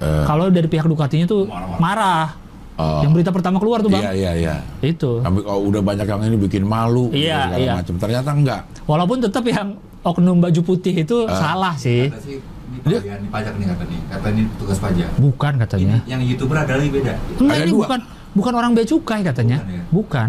Eh, 0.00 0.24
kalau 0.24 0.48
dari 0.48 0.64
pihak 0.64 0.82
Ducatinya 0.82 1.28
tuh 1.28 1.44
Marah-marah. 1.44 1.78
marah. 1.78 2.26
Oh. 2.80 3.00
Yang 3.00 3.10
berita 3.12 3.30
pertama 3.30 3.56
keluar 3.56 3.78
tuh 3.78 3.88
bang. 3.88 4.02
Iya 4.02 4.12
iya 4.12 4.32
iya. 4.34 4.54
Itu. 4.80 5.20
Tapi 5.20 5.38
kalau 5.40 5.60
udah 5.62 5.82
banyak 5.82 6.06
yang 6.06 6.20
ini 6.24 6.36
bikin 6.40 6.64
malu 6.64 7.08
gitu, 7.08 7.28
Iya, 7.28 7.40
segala 7.46 7.60
iya. 7.60 7.72
macam. 7.76 7.94
Ternyata 7.98 8.30
enggak. 8.32 8.60
Walaupun 8.84 9.16
tetap 9.20 9.44
yang 9.44 9.68
oknum 10.00 10.40
baju 10.40 10.60
putih 10.64 10.94
itu 10.96 11.16
Ah. 11.24 11.36
salah 11.36 11.74
sih. 11.76 12.08
Kata 12.08 12.20
sih 12.20 12.40
ini 12.40 12.78
pajak, 12.80 13.02
ini 13.04 13.28
pajak 13.28 13.52
nih 13.54 13.66
kata 13.68 13.84
nih. 13.84 14.00
Kata 14.08 14.26
ini 14.30 14.42
tugas 14.56 14.78
pajak. 14.78 15.08
Bukan 15.14 15.52
katanya. 15.60 15.96
Ini 16.00 16.08
yang 16.08 16.20
youtuber 16.24 16.56
ada 16.56 16.72
lagi 16.72 16.88
beda. 16.88 17.14
Enggak 17.36 17.54
Ada 17.54 17.62
ini 17.62 17.70
dua. 17.70 17.80
bukan 17.84 18.00
bukan 18.30 18.52
orang 18.54 18.70
bea 18.72 18.86
cukai 18.86 19.20
katanya. 19.20 19.58
Bukan 19.60 19.70
ya? 19.70 19.82
Bukan. 19.92 20.28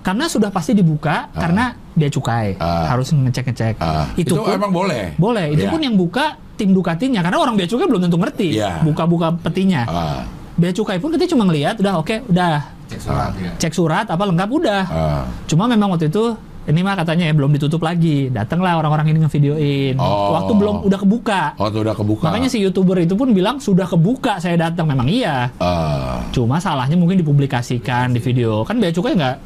Karena 0.00 0.24
sudah 0.26 0.48
pasti 0.48 0.72
dibuka 0.72 1.28
karena 1.30 1.76
bea 1.92 2.08
cukai. 2.08 2.56
Ah. 2.56 2.88
Harus 2.88 3.12
ngecek-ngecek. 3.12 3.76
Ah, 3.78 4.08
itu, 4.16 4.32
itu, 4.32 4.34
pun 4.34 4.48
emang 4.50 4.72
boleh. 4.72 5.12
boleh. 5.14 5.52
Itu 5.52 5.68
Iya. 5.68 5.72
pun 5.72 5.80
yang 5.80 5.94
buka 5.94 6.24
tim 6.56 6.72
Ducatinya 6.72 7.20
karena 7.20 7.36
orang 7.36 7.52
bea 7.54 7.68
cukai 7.68 7.84
belum 7.84 8.08
tentu 8.08 8.16
ngerti. 8.16 8.56
Iya. 8.56 8.80
Buka-buka 8.80 9.36
petinya. 9.38 9.84
Ah, 9.84 10.24
Bea 10.60 10.70
cukai 10.70 11.00
pun 11.00 11.08
kita 11.08 11.24
cuma 11.26 11.48
ngelihat 11.48 11.80
udah 11.80 11.96
oke, 11.96 12.28
udah 12.28 12.60
Cek 12.84 13.00
surat 13.00 13.32
ya. 13.38 13.50
cek 13.56 13.72
surat 13.72 14.04
apa 14.04 14.22
lengkap 14.28 14.48
udah. 14.50 14.82
ah. 14.84 15.22
Cuma 15.48 15.64
memang 15.64 15.88
waktu 15.88 16.12
itu 16.12 16.36
ini 16.68 16.84
mah 16.84 16.92
katanya 16.92 17.24
ya 17.24 17.32
belum 17.32 17.56
ditutup 17.56 17.80
lagi. 17.80 18.28
Datanglah 18.28 18.76
orang-orang 18.76 19.10
ini 19.10 19.24
ngevideoin. 19.24 19.94
Oh. 19.96 20.36
Waktu 20.36 20.52
belum 20.52 20.76
udah 20.84 20.98
kebuka. 21.00 21.42
Tuh 21.56 21.80
udah 21.80 21.96
kebuka. 21.96 22.28
Makanya 22.28 22.52
si 22.52 22.60
youtuber 22.60 23.00
itu 23.00 23.16
pun 23.16 23.32
bilang 23.32 23.56
sudah 23.56 23.88
kebuka 23.88 24.36
saya 24.36 24.60
datang. 24.60 24.84
Memang 24.84 25.08
iya. 25.08 25.48
Ah, 25.56 26.20
Cuma 26.30 26.60
salahnya 26.60 27.00
mungkin 27.00 27.16
dipublikasikan 27.16 28.12
di 28.12 28.20
video. 28.20 28.60
Kan 28.68 28.76
bea 28.76 28.92
cukai 28.92 29.16
nggak 29.16 29.36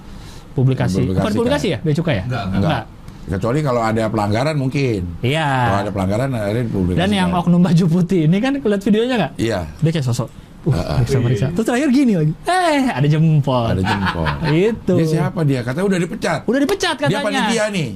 publikasi. 0.59 1.07
Bukan 1.15 1.33
publikasi 1.33 1.67
ya 1.73 1.79
bea 1.79 1.95
cukai 1.95 2.15
ya? 2.21 2.25
Enggak, 2.27 2.45
enggak. 2.51 2.61
enggak. 2.61 2.85
Kecuali 3.25 3.59
kalau 3.65 3.81
ada 3.81 4.05
pelanggaran 4.13 4.57
mungkin. 4.59 5.01
Iya. 5.25 5.49
Kalau 5.49 5.81
ada 5.81 5.93
pelanggaran 5.95 6.29
akhirnya 6.35 6.65
dipublikasikan. 6.69 7.09
Dan 7.09 7.11
yang 7.17 7.29
oknum 7.33 7.61
baju 7.65 7.85
putih 7.89 8.29
ini 8.29 8.37
kan 8.37 8.53
lihat 8.59 8.83
videonya 8.85 9.15
nggak? 9.17 9.33
Iya, 9.41 9.61
Dia 9.81 9.91
kayak 9.97 10.05
sosok. 10.05 10.29
Uh, 10.65 11.05
periksa. 11.05 11.53
Terus 11.53 11.67
terakhir 11.67 11.89
gini 11.93 12.13
lagi. 12.17 12.33
Eh, 12.45 12.89
ada 12.89 13.05
jempol. 13.05 13.65
ada 13.69 13.81
jempol. 13.81 14.25
Itu. 14.73 14.95
Dia 14.97 15.07
siapa 15.07 15.41
dia? 15.45 15.61
Katanya 15.61 15.87
udah 15.87 15.99
dipecat. 16.01 16.41
Udah 16.49 16.61
dipecat 16.61 16.95
Dia 16.97 17.07
katanya. 17.07 17.25
panitia 17.45 17.65
nih. 17.69 17.89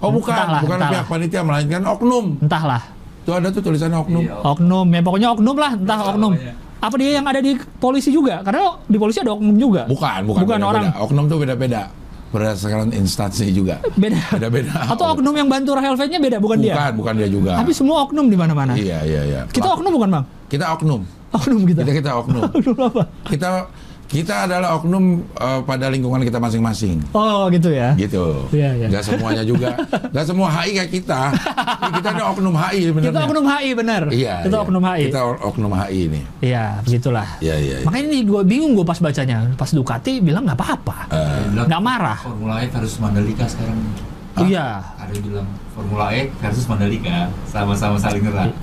Oh 0.00 0.10
bukan, 0.10 0.32
Entahlah, 0.32 0.60
bukan 0.60 0.76
entahlah. 0.76 0.92
pihak 0.92 1.06
panitia 1.06 1.40
melainkan 1.40 1.82
oknum. 1.84 2.26
Entahlah. 2.40 2.82
Tuh 3.24 3.32
ada 3.34 3.48
tuh 3.48 3.60
tulisannya 3.60 3.98
oknum. 3.98 4.22
Iya. 4.22 4.34
Oknum, 4.36 4.86
ya 4.86 5.00
pokoknya 5.00 5.28
oknum 5.32 5.56
lah, 5.56 5.72
entah 5.74 5.96
Apa 5.96 6.10
oknum. 6.12 6.32
namanya? 6.32 6.52
Apa 6.80 6.94
dia 7.00 7.10
yang 7.16 7.24
ada 7.24 7.40
di 7.40 7.52
polisi 7.80 8.12
juga? 8.12 8.44
Karena 8.44 8.76
di 8.84 8.96
polisi 8.96 9.24
ada 9.24 9.32
oknum 9.32 9.56
juga. 9.56 9.88
Bukan, 9.88 10.20
bukan. 10.28 10.40
Bukan 10.44 10.58
beda-beda. 10.60 10.68
orang. 10.68 10.84
Oknum 11.00 11.24
tuh 11.26 11.38
beda-beda. 11.40 11.82
Berdasarkan 12.28 12.90
instansi 12.90 13.46
juga. 13.48 13.78
Beda. 13.94 14.18
Beda-beda. 14.28 14.90
Atau 14.90 15.06
oknum 15.08 15.32
yang 15.32 15.46
bantu 15.46 15.72
Rahel 15.72 15.94
V-nya 15.94 16.18
beda, 16.18 16.36
bukan, 16.36 16.58
Bukan, 16.58 16.66
dia. 16.66 16.92
bukan 16.92 17.14
dia 17.14 17.28
juga. 17.30 17.52
Tapi 17.56 17.72
semua 17.72 18.04
oknum 18.04 18.26
di 18.26 18.36
mana-mana. 18.36 18.74
Iya, 18.76 19.06
iya, 19.06 19.20
iya. 19.22 19.40
Kita 19.48 19.70
oknum 19.70 19.94
bukan, 19.94 20.08
Bang? 20.20 20.24
Kita 20.50 20.74
oknum. 20.74 21.00
Oknum 21.34 21.62
kita. 21.66 21.80
Kita 21.82 21.92
kita 21.98 22.10
oknum. 22.14 22.42
Oknum 22.56 22.76
apa? 22.78 23.02
kita 23.26 23.50
kita 24.04 24.46
adalah 24.46 24.78
oknum 24.78 25.26
eh, 25.26 25.60
pada 25.66 25.90
lingkungan 25.90 26.22
kita 26.22 26.38
masing-masing. 26.38 27.02
Oh, 27.16 27.50
gitu 27.50 27.72
ya. 27.72 27.96
Gitu. 27.98 28.46
Iya, 28.54 28.70
iya. 28.78 28.86
Gak 28.92 29.10
semuanya 29.10 29.42
juga. 29.42 29.74
Gak 30.14 30.24
semua 30.28 30.52
HI 30.54 30.70
kayak 30.78 30.90
kita. 30.92 31.20
Kita 31.98 32.08
ada 32.14 32.24
oknum 32.30 32.54
HI 32.54 32.80
sebenarnya. 32.90 33.10
Kita 33.10 33.20
oknum 33.26 33.44
HI 33.48 33.70
benar. 33.74 34.02
Iya. 34.12 34.34
Kita 34.46 34.56
iya. 34.56 34.64
oknum 34.64 34.82
HI. 34.84 35.02
Kita 35.08 35.20
oknum 35.42 35.72
HI 35.74 36.00
ini. 36.06 36.20
Iya, 36.44 36.64
begitulah. 36.84 37.28
Iya, 37.42 37.56
iya. 37.58 37.76
iya. 37.82 37.86
Makanya 37.88 38.06
ini 38.12 38.18
gue 38.22 38.40
bingung 38.46 38.72
gue 38.78 38.86
pas 38.86 38.98
bacanya. 39.00 39.50
Pas 39.58 39.70
Ducati 39.72 40.22
bilang 40.22 40.46
nggak 40.46 40.58
apa-apa. 40.62 40.98
Bilang 41.50 41.66
Nggak 41.66 41.82
marah. 41.82 42.18
Formula 42.22 42.62
E 42.62 42.70
versus 42.70 42.96
Mandalika 43.02 43.44
sekarang. 43.50 43.78
Iya. 44.46 44.84
Ada 45.00 45.10
yang 45.10 45.24
bilang 45.26 45.48
Formula 45.74 46.06
E 46.14 46.30
versus 46.38 46.66
Mandalika 46.70 47.32
sama-sama 47.50 47.96
saling 47.98 48.22
nyerang. 48.22 48.54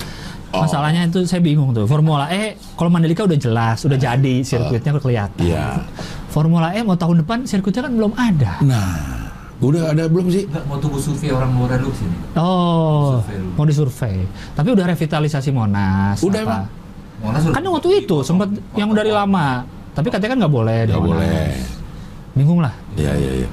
Oh. 0.52 0.68
Masalahnya 0.68 1.08
itu 1.08 1.24
saya 1.24 1.40
bingung 1.40 1.72
tuh. 1.72 1.88
Formula 1.88 2.28
E 2.28 2.60
kalau 2.76 2.92
Mandalika 2.92 3.24
udah 3.24 3.40
jelas, 3.40 3.80
udah 3.88 3.96
jadi 3.96 4.44
sirkuitnya 4.44 4.92
udah 4.92 5.02
kelihatan. 5.02 5.40
Iya. 5.40 5.80
Formula 6.28 6.76
E 6.76 6.84
mau 6.84 6.92
tahun 6.92 7.24
depan 7.24 7.48
sirkuitnya 7.48 7.88
kan 7.88 7.92
belum 7.96 8.12
ada. 8.12 8.60
Nah, 8.60 9.32
udah 9.64 9.96
ada 9.96 10.04
belum 10.12 10.28
sih? 10.28 10.44
Enggak 10.44 10.64
mau 10.68 10.76
tunggu 10.76 11.00
survei 11.00 11.32
orang 11.32 11.56
luar 11.56 11.80
dulu 11.80 11.96
sini. 11.96 12.16
Oh, 12.36 13.24
mau 13.56 13.64
disurvei. 13.64 14.28
Tapi 14.52 14.68
udah 14.76 14.84
revitalisasi 14.92 15.50
Monas. 15.56 16.20
Udah, 16.20 16.40
apa. 16.44 16.48
emang? 16.48 16.64
Monas 17.24 17.40
udah 17.48 17.54
Kan 17.56 17.62
waktu 17.72 17.88
itu 18.04 18.16
sempat 18.20 18.48
yang 18.76 18.92
dari 18.92 19.08
lama. 19.08 19.64
Tapi 19.96 20.08
katanya 20.12 20.30
kan 20.36 20.38
nggak 20.44 20.52
boleh. 20.52 20.78
di 20.84 20.92
Gak 20.92 21.00
Monas. 21.00 21.10
boleh. 21.16 21.48
Bingung 22.32 22.60
lah. 22.60 22.74
Iya, 22.96 23.12
iya, 23.16 23.32
iya. 23.44 23.48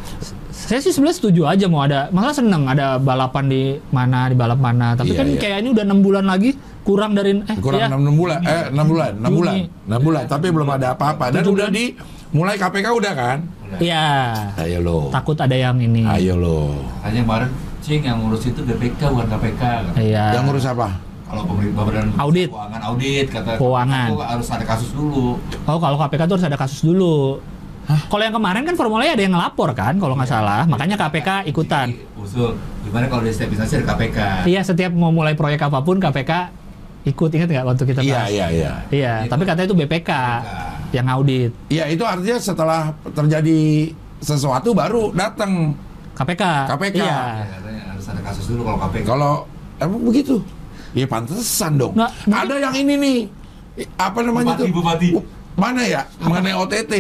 Saya 0.60 0.84
sih 0.84 0.92
sebenarnya 0.92 1.18
setuju 1.18 1.42
aja 1.48 1.66
mau 1.66 1.82
ada, 1.82 2.12
malah 2.12 2.36
seneng 2.36 2.68
ada 2.68 3.00
balapan 3.00 3.48
di 3.48 3.62
mana, 3.90 4.28
di 4.28 4.36
balap 4.36 4.60
mana. 4.60 4.92
Tapi 4.92 5.16
Iya, 5.16 5.18
kan 5.18 5.28
iya. 5.30 5.40
kayak 5.40 5.58
ini 5.64 5.70
udah 5.72 5.84
enam 5.84 6.00
bulan 6.00 6.26
lagi, 6.26 6.52
kurang 6.84 7.16
dari 7.16 7.40
eh 7.40 7.58
Kurang 7.58 7.80
iya. 7.80 7.88
enam 7.90 8.14
bulan, 8.14 8.40
eh 8.44 8.64
enam 8.68 8.86
bulan, 8.86 9.12
enam 9.16 9.32
bulan, 9.32 9.56
enam 9.88 10.00
bulan. 10.04 10.24
Tapi 10.28 10.48
belum 10.52 10.70
ada 10.70 10.88
apa-apa. 10.94 11.32
Dan 11.32 11.48
udah 11.48 11.72
di 11.72 11.96
mulai 12.30 12.60
KPK 12.60 12.86
udah 12.92 13.14
kan? 13.16 13.38
Iya. 13.80 14.06
Ayo 14.60 14.80
lo, 14.84 15.00
Takut 15.10 15.40
ada 15.40 15.56
yang 15.56 15.80
ini. 15.80 16.04
ayo 16.04 16.36
lo. 16.36 16.76
Hanya 17.02 17.24
kemarin 17.24 17.50
Cing 17.80 18.04
yang 18.04 18.20
ngurus 18.20 18.44
itu 18.44 18.60
BPK 18.60 19.00
bukan 19.08 19.28
KPK. 19.30 19.62
kan. 19.62 19.84
Iya. 19.96 20.36
Yang 20.36 20.44
ngurus 20.44 20.66
apa? 20.68 20.88
Kalau 21.24 21.46
pemerintah 21.46 21.86
badan 21.86 22.10
Audit. 22.18 22.50
keuangan 22.50 22.82
audit 22.84 23.26
kata 23.30 23.52
Keuangan. 23.56 24.08
itu 24.10 24.18
harus 24.20 24.48
ada 24.50 24.66
kasus 24.66 24.90
dulu. 24.92 25.38
Oh, 25.64 25.78
kalau 25.78 25.96
KPK 25.96 26.22
tuh 26.26 26.36
harus 26.36 26.48
ada 26.50 26.58
kasus 26.58 26.82
dulu. 26.84 27.38
Kalau 27.90 28.22
yang 28.22 28.32
kemarin 28.32 28.62
kan 28.64 28.76
Formula 28.76 29.02
E 29.02 29.10
ada 29.10 29.18
yang 29.20 29.34
ngelapor 29.34 29.74
kan, 29.74 29.98
kalau 29.98 30.14
nggak 30.14 30.30
salah. 30.30 30.62
Makanya 30.64 30.94
KPK 30.96 31.50
ikutan. 31.50 31.90
Usul 32.16 32.54
gimana 32.82 33.10
kalau 33.10 33.26
di 33.26 33.34
setiap 33.34 33.50
instansi 33.52 33.82
ada 33.82 33.88
KPK? 33.90 34.18
Iya, 34.46 34.62
setiap 34.62 34.92
mau 34.94 35.10
mulai 35.10 35.34
proyek 35.34 35.58
apa 35.60 35.82
pun 35.82 35.98
KPK 35.98 36.32
ikut. 37.04 37.30
Ingat 37.32 37.50
nggak 37.50 37.66
waktu 37.66 37.84
kita 37.84 38.02
Iya, 38.02 38.14
bahas? 38.16 38.30
iya, 38.30 38.46
iya. 38.52 38.72
Iya, 38.90 39.14
Itu- 39.20 39.32
tapi 39.32 39.44
katanya 39.44 39.66
itu 39.66 39.76
BPK 39.76 40.12
yang 40.92 41.08
audit. 41.08 41.52
Iya, 41.68 41.84
itu 41.88 42.04
artinya 42.04 42.38
setelah 42.38 42.82
terjadi 43.08 43.90
sesuatu 44.20 44.70
baru 44.72 45.10
datang 45.12 45.74
KPK. 46.14 46.44
KPK. 46.70 46.96
Iya. 46.96 47.10
Ya, 47.10 47.20
katanya 47.52 47.84
harus 47.90 48.06
ada 48.06 48.22
kasus 48.22 48.46
dulu 48.46 48.62
kalau 48.64 48.78
KPK. 48.86 49.06
Kalau 49.08 49.34
emang 49.80 50.02
begitu? 50.04 50.36
Iya 50.92 51.06
pantesan 51.06 51.74
dong. 51.74 51.94
Nggak, 51.94 52.12
mungkin- 52.24 52.38
Ada 52.38 52.56
yang 52.60 52.76
ini 52.76 52.94
nih. 52.96 53.20
Apa 53.96 54.20
namanya 54.22 54.54
Bupati, 54.54 54.62
tuh? 54.62 54.68
bupati. 54.78 55.08
Mana 55.56 55.82
ya? 55.82 56.02
Mengenai 56.20 56.54
OTT. 56.54 56.94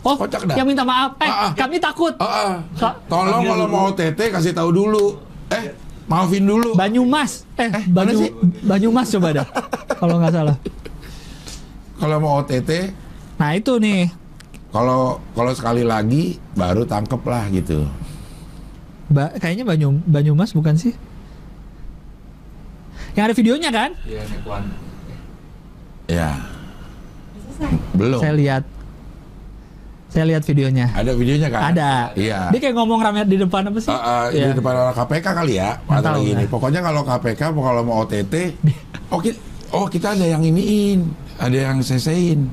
Oh, 0.00 0.14
Kocak 0.14 0.46
dah. 0.46 0.54
yang 0.54 0.64
minta 0.64 0.82
maaf. 0.82 1.18
Eh, 1.18 1.26
Ah, 1.26 1.44
ah. 1.44 1.52
kami 1.52 1.76
takut. 1.76 2.14
Ah, 2.16 2.62
ah. 2.78 2.94
Tolong 3.04 3.42
kalau 3.42 3.66
dulu. 3.66 3.74
mau 3.74 3.82
OTT 3.88 4.30
kasih 4.30 4.52
tahu 4.52 4.70
dulu. 4.70 5.18
Eh, 5.48 5.74
maafin 6.06 6.42
dulu. 6.42 6.72
Banyumas. 6.72 7.42
Eh, 7.54 7.66
mana 7.66 7.86
Banyu, 8.06 8.16
sih? 8.16 8.30
Banyumas 8.62 9.06
coba 9.10 9.28
dah. 9.34 9.46
kalau 9.94 10.14
nggak 10.16 10.32
salah. 10.32 10.56
Kalau 11.98 12.16
mau 12.18 12.38
OTT, 12.38 12.70
Nah, 13.36 13.50
itu 13.52 13.74
nih. 13.76 14.06
kalau 14.68 15.18
kalau 15.32 15.50
sekali 15.50 15.82
lagi 15.82 16.38
baru 16.52 16.82
tangkep 16.82 17.22
lah 17.22 17.44
gitu. 17.48 17.82
Ba 19.08 19.34
kayaknya 19.34 19.64
Banyu 19.64 19.98
Banyumas 20.04 20.52
bukan 20.52 20.74
sih? 20.74 20.94
Yang 23.12 23.24
ada 23.24 23.34
videonya 23.34 23.70
kan? 23.72 23.90
Iya, 24.04 24.22
Nekuan. 24.28 24.62
Ya. 26.06 26.30
Belum. 27.92 28.20
Saya 28.20 28.32
lihat. 28.32 28.62
Saya 30.08 30.24
lihat 30.24 30.42
videonya. 30.42 30.88
Ada 30.96 31.12
videonya 31.12 31.48
kan? 31.52 31.62
Ada. 31.70 31.90
Iya. 32.16 32.48
Dia 32.48 32.60
kayak 32.64 32.74
ngomong 32.74 32.98
rame 32.98 33.28
di 33.28 33.36
depan 33.36 33.68
apa 33.68 33.76
sih? 33.76 33.92
Ah, 33.92 34.00
ah, 34.00 34.24
Iya. 34.32 34.50
di 34.50 34.56
depan 34.56 34.72
orang 34.74 34.96
KPK 34.96 35.26
kali 35.36 35.54
ya 35.56 35.76
atau 35.84 36.00
tahu, 36.00 36.20
gini. 36.24 36.32
nggak. 36.32 36.48
Pokoknya 36.48 36.80
kalau 36.80 37.00
KPK 37.04 37.40
kalau 37.52 37.82
mau 37.84 37.96
OTT, 38.02 38.34
oh 39.12 39.20
kita, 39.20 39.38
oh 39.70 39.84
kita 39.84 40.16
ada 40.16 40.24
yang 40.24 40.40
iniin, 40.40 41.12
ada 41.36 41.52
yang 41.54 41.84
sesein. 41.84 42.48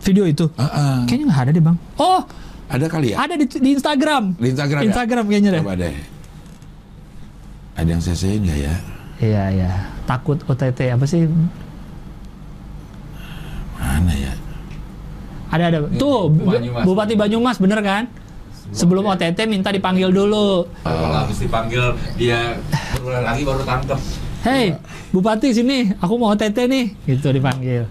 Video 0.00 0.24
itu. 0.24 0.48
Ah, 0.56 0.64
ah. 0.64 0.96
Kayaknya 1.04 1.26
nggak 1.28 1.42
ada 1.44 1.50
deh 1.52 1.64
bang. 1.64 1.76
Oh, 1.96 2.20
Ada 2.68 2.84
kali 2.86 3.12
ya? 3.12 3.16
ada 3.20 3.34
di, 3.34 3.44
di 3.44 3.70
Instagram. 3.72 4.36
Di 4.36 4.48
Instagram, 4.48 4.80
ya? 4.80 4.86
Instagram 4.88 5.24
kayaknya 5.28 5.50
deh. 5.56 5.62
Coba 5.64 5.74
deh. 5.76 5.96
Ada 7.76 7.88
yang 7.88 8.02
sesein 8.02 8.40
nggak 8.42 8.58
ya? 8.58 8.74
Iya 9.18 9.42
iya. 9.52 9.70
Takut 10.04 10.40
OTT 10.40 10.88
apa 10.88 11.04
sih? 11.04 11.28
Mana 13.76 14.12
ya? 14.14 14.32
Ada 15.48 15.64
ada. 15.66 15.78
Tuh 15.94 16.28
Bu- 16.28 16.44
Banyumas. 16.46 16.84
Bupati 16.84 17.14
Banyumas 17.14 17.56
bener 17.56 17.80
kan? 17.80 18.04
Sebelum 18.68 19.00
OTT 19.02 19.48
minta 19.48 19.68
dipanggil 19.68 20.08
dulu. 20.08 20.68
Kalau 20.82 21.08
habis 21.16 21.38
dipanggil 21.38 21.80
dia 22.14 22.52
berulang 22.94 23.24
lagi 23.24 23.40
baru 23.42 23.64
tangkep. 23.64 24.00
Hei, 24.38 24.76
Bupati 25.08 25.50
sini, 25.50 25.88
aku 25.94 26.14
mau 26.14 26.30
OTT 26.30 26.68
nih. 26.68 26.84
Gitu 27.06 27.28
dipanggil. 27.30 27.88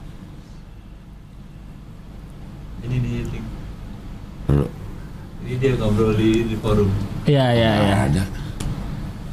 Ini 2.79 2.95
di 2.95 3.13
Dulu. 4.47 4.63
ini 5.43 5.53
dia 5.57 5.75
ngobrol 5.75 6.13
di, 6.13 6.45
di 6.45 6.55
forum. 6.55 6.87
Iya 7.25 7.45
iya 7.51 7.71
iya. 7.75 7.95
Ada. 8.05 8.23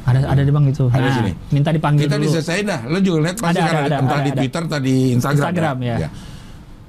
Ada 0.05 0.19
ada 0.27 0.41
di 0.41 0.51
bang 0.51 0.65
itu. 0.67 0.85
Ada 0.87 0.99
Nah, 0.99 1.15
sini. 1.15 1.31
Minta 1.49 1.69
dipanggil 1.71 2.03
Kita 2.03 2.17
dulu. 2.17 2.25
disesain 2.27 2.63
dah. 2.63 2.81
Lo 2.85 2.99
juga 2.99 3.17
lihat 3.23 3.37
pasti 3.37 3.55
Ada, 3.55 3.63
kan 3.63 3.73
ada, 3.75 3.85
ada, 3.85 3.97
entah 3.97 4.11
ada, 4.13 4.21
di 4.21 4.29
ada. 4.29 4.37
Twitter, 4.37 4.61
entah 4.61 4.81
di 4.81 4.95
Instagram. 5.13 5.39
Instagram, 5.39 5.77
ya. 5.79 5.97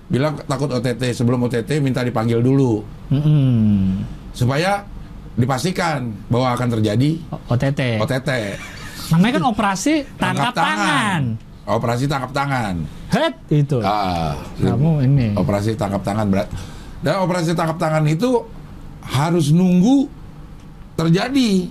Bilang 0.07 0.39
takut 0.41 0.71
OTT. 0.71 1.03
Sebelum 1.13 1.43
OTT 1.43 1.83
minta 1.83 2.01
dipanggil 2.01 2.39
dulu 2.39 2.83
Mm-mm. 3.11 4.03
supaya 4.31 4.87
dipastikan 5.35 6.09
bahwa 6.27 6.55
akan 6.55 6.69
terjadi 6.73 7.11
OTT. 7.47 8.01
OTT. 8.01 8.31
Namanya 9.07 9.33
kan 9.39 9.45
operasi 9.47 9.93
tangkap, 10.17 10.53
tangan. 10.53 11.23
Operasi 11.67 12.05
tangkap 12.07 12.31
tangan. 12.33 12.75
Head 13.07 13.35
itu. 13.49 13.79
Ah, 13.83 14.35
Kamu 14.59 15.03
ini. 15.03 15.35
operasi 15.35 15.75
tangkap 15.75 16.03
tangan 16.03 16.27
berat. 16.27 16.49
Dan 17.03 17.23
operasi 17.23 17.55
tangkap 17.55 17.79
tangan 17.79 18.03
itu 18.07 18.43
harus 19.03 19.51
nunggu 19.51 20.11
terjadi. 20.95 21.71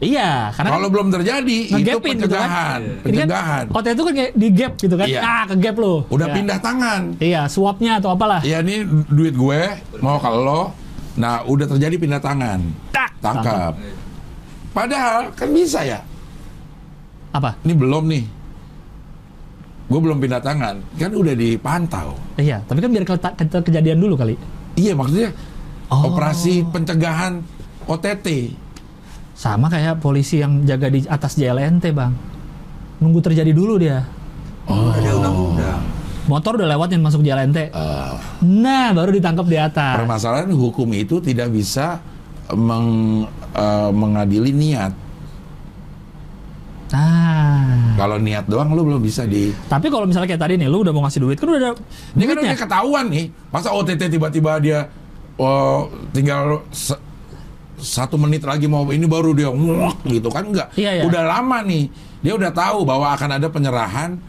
Iya, 0.00 0.48
karena 0.50 0.70
Kalau 0.72 0.88
belum 0.88 1.12
terjadi 1.12 1.58
itu 1.62 1.76
ngegapin 1.76 2.16
gitu 2.16 2.32
kan. 2.32 2.40
pencegahan, 2.40 2.80
Iya. 2.80 2.88
Ini 2.88 2.96
kan 2.96 3.04
pencegahan. 3.04 3.64
OTT 3.68 3.88
itu 3.90 4.02
kan 4.02 4.14
di 4.32 4.48
gap 4.50 4.72
gitu 4.74 4.94
kan. 4.96 5.06
Iya. 5.06 5.20
Ah, 5.20 5.42
ke 5.44 5.54
gap 5.56 5.76
lo. 5.76 5.94
Udah 6.08 6.26
Ya. 6.26 6.34
pindah 6.34 6.58
tangan. 6.58 7.02
Iya, 7.20 7.42
suapnya 7.46 7.92
atau 8.00 8.08
apalah. 8.10 8.40
Ya 8.42 8.58
ini 8.58 8.80
duit 9.06 9.34
gue 9.34 9.60
mau 10.00 10.16
ke 10.16 10.30
lo. 10.30 10.72
Nah, 11.14 11.44
udah 11.44 11.66
terjadi 11.66 11.96
pindah 11.96 12.16
tangan. 12.18 12.64
Tak. 12.90 13.10
Tangkap. 13.20 13.76
Padahal 14.70 15.28
kan 15.30 15.48
bisa 15.50 15.84
ya. 15.84 16.00
Apa? 17.30 17.60
Ini 17.60 17.74
belum 17.74 18.04
nih. 18.08 18.24
Gue 19.84 20.00
belum 20.00 20.16
pindah 20.16 20.40
tangan. 20.40 20.80
Kan 20.94 21.12
udah 21.12 21.34
dipantau. 21.34 22.16
Iya, 22.34 22.64
tapi 22.64 22.78
kan 22.78 22.88
biar 22.88 23.04
ke, 23.04 23.14
ke- 23.18 23.64
kejadian 23.64 23.98
dulu 23.98 24.16
kali. 24.16 24.38
Iya, 24.74 24.94
maksudnya 24.94 25.34
Oh. 25.88 26.08
operasi 26.08 26.64
pencegahan 26.64 27.42
OTT. 27.84 28.54
Sama 29.40 29.72
kayak 29.72 29.98
polisi 29.98 30.36
yang 30.36 30.68
jaga 30.68 30.92
di 30.92 31.00
atas 31.02 31.32
JLNT, 31.32 31.96
Bang. 31.96 32.12
Nunggu 33.00 33.24
terjadi 33.24 33.48
dulu 33.50 33.80
dia. 33.80 34.04
Oh. 34.68 34.92
Ada 34.92 35.16
undang-undang. 35.16 35.80
Motor 36.28 36.60
udah 36.60 36.68
lewatin 36.68 37.00
masuk 37.00 37.24
JLNT. 37.24 37.72
Eh, 37.72 38.12
Nah, 38.44 38.92
baru 38.92 39.08
ditangkap 39.10 39.48
di 39.48 39.56
atas. 39.56 39.96
permasalahan 39.96 40.52
hukum 40.52 40.84
itu 40.92 41.18
tidak 41.18 41.48
bisa 41.48 42.04
meng- 42.52 43.24
eh, 43.50 43.90
mengadili 43.90 44.52
niat. 44.52 44.92
Nah, 46.90 47.94
Kalau 47.96 48.18
niat 48.18 48.44
doang 48.44 48.74
lu 48.74 48.82
belum 48.82 48.98
bisa 48.98 49.22
di. 49.22 49.54
tapi 49.66 49.86
kalau 49.88 50.04
misalnya 50.04 50.26
kayak 50.26 50.42
tadi 50.42 50.54
nih, 50.56 50.66
lu 50.66 50.82
udah 50.82 50.90
mau 50.90 51.00
ngasih 51.00 51.20
duit, 51.20 51.38
kan 51.38 51.46
udah 51.46 51.60
ada 51.62 51.70
Ini 52.12 52.24
kan 52.26 52.34
udah 52.36 52.58
ketahuan 52.58 53.06
nih. 53.08 53.24
Masa 53.48 53.70
OTT 53.70 54.10
tiba-tiba 54.10 54.58
dia 54.58 54.90
oh, 55.36 55.86
tinggal 56.10 56.66
se- 56.70 56.98
satu 57.80 58.20
menit 58.20 58.44
lagi 58.44 58.68
mau 58.68 58.84
ini 58.92 59.08
baru 59.08 59.32
dia 59.32 59.48
nguak 59.50 60.04
gitu 60.06 60.28
kan 60.28 60.46
enggak. 60.46 60.68
Iya, 60.76 61.00
iya. 61.00 61.02
Udah 61.08 61.22
lama 61.26 61.64
nih. 61.64 61.88
Dia 62.20 62.36
udah 62.36 62.52
tahu 62.52 62.84
bahwa 62.84 63.10
akan 63.16 63.40
ada 63.40 63.48
penyerahan 63.48 64.20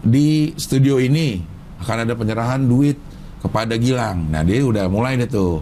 di 0.00 0.54
studio 0.54 1.02
ini. 1.02 1.42
Akan 1.82 2.06
ada 2.06 2.14
penyerahan 2.14 2.62
duit 2.62 2.96
kepada 3.42 3.74
Gilang. 3.74 4.30
Nah, 4.30 4.44
dia 4.46 4.62
udah 4.62 4.86
mulai 4.86 5.18
deh 5.18 5.26
tuh 5.26 5.58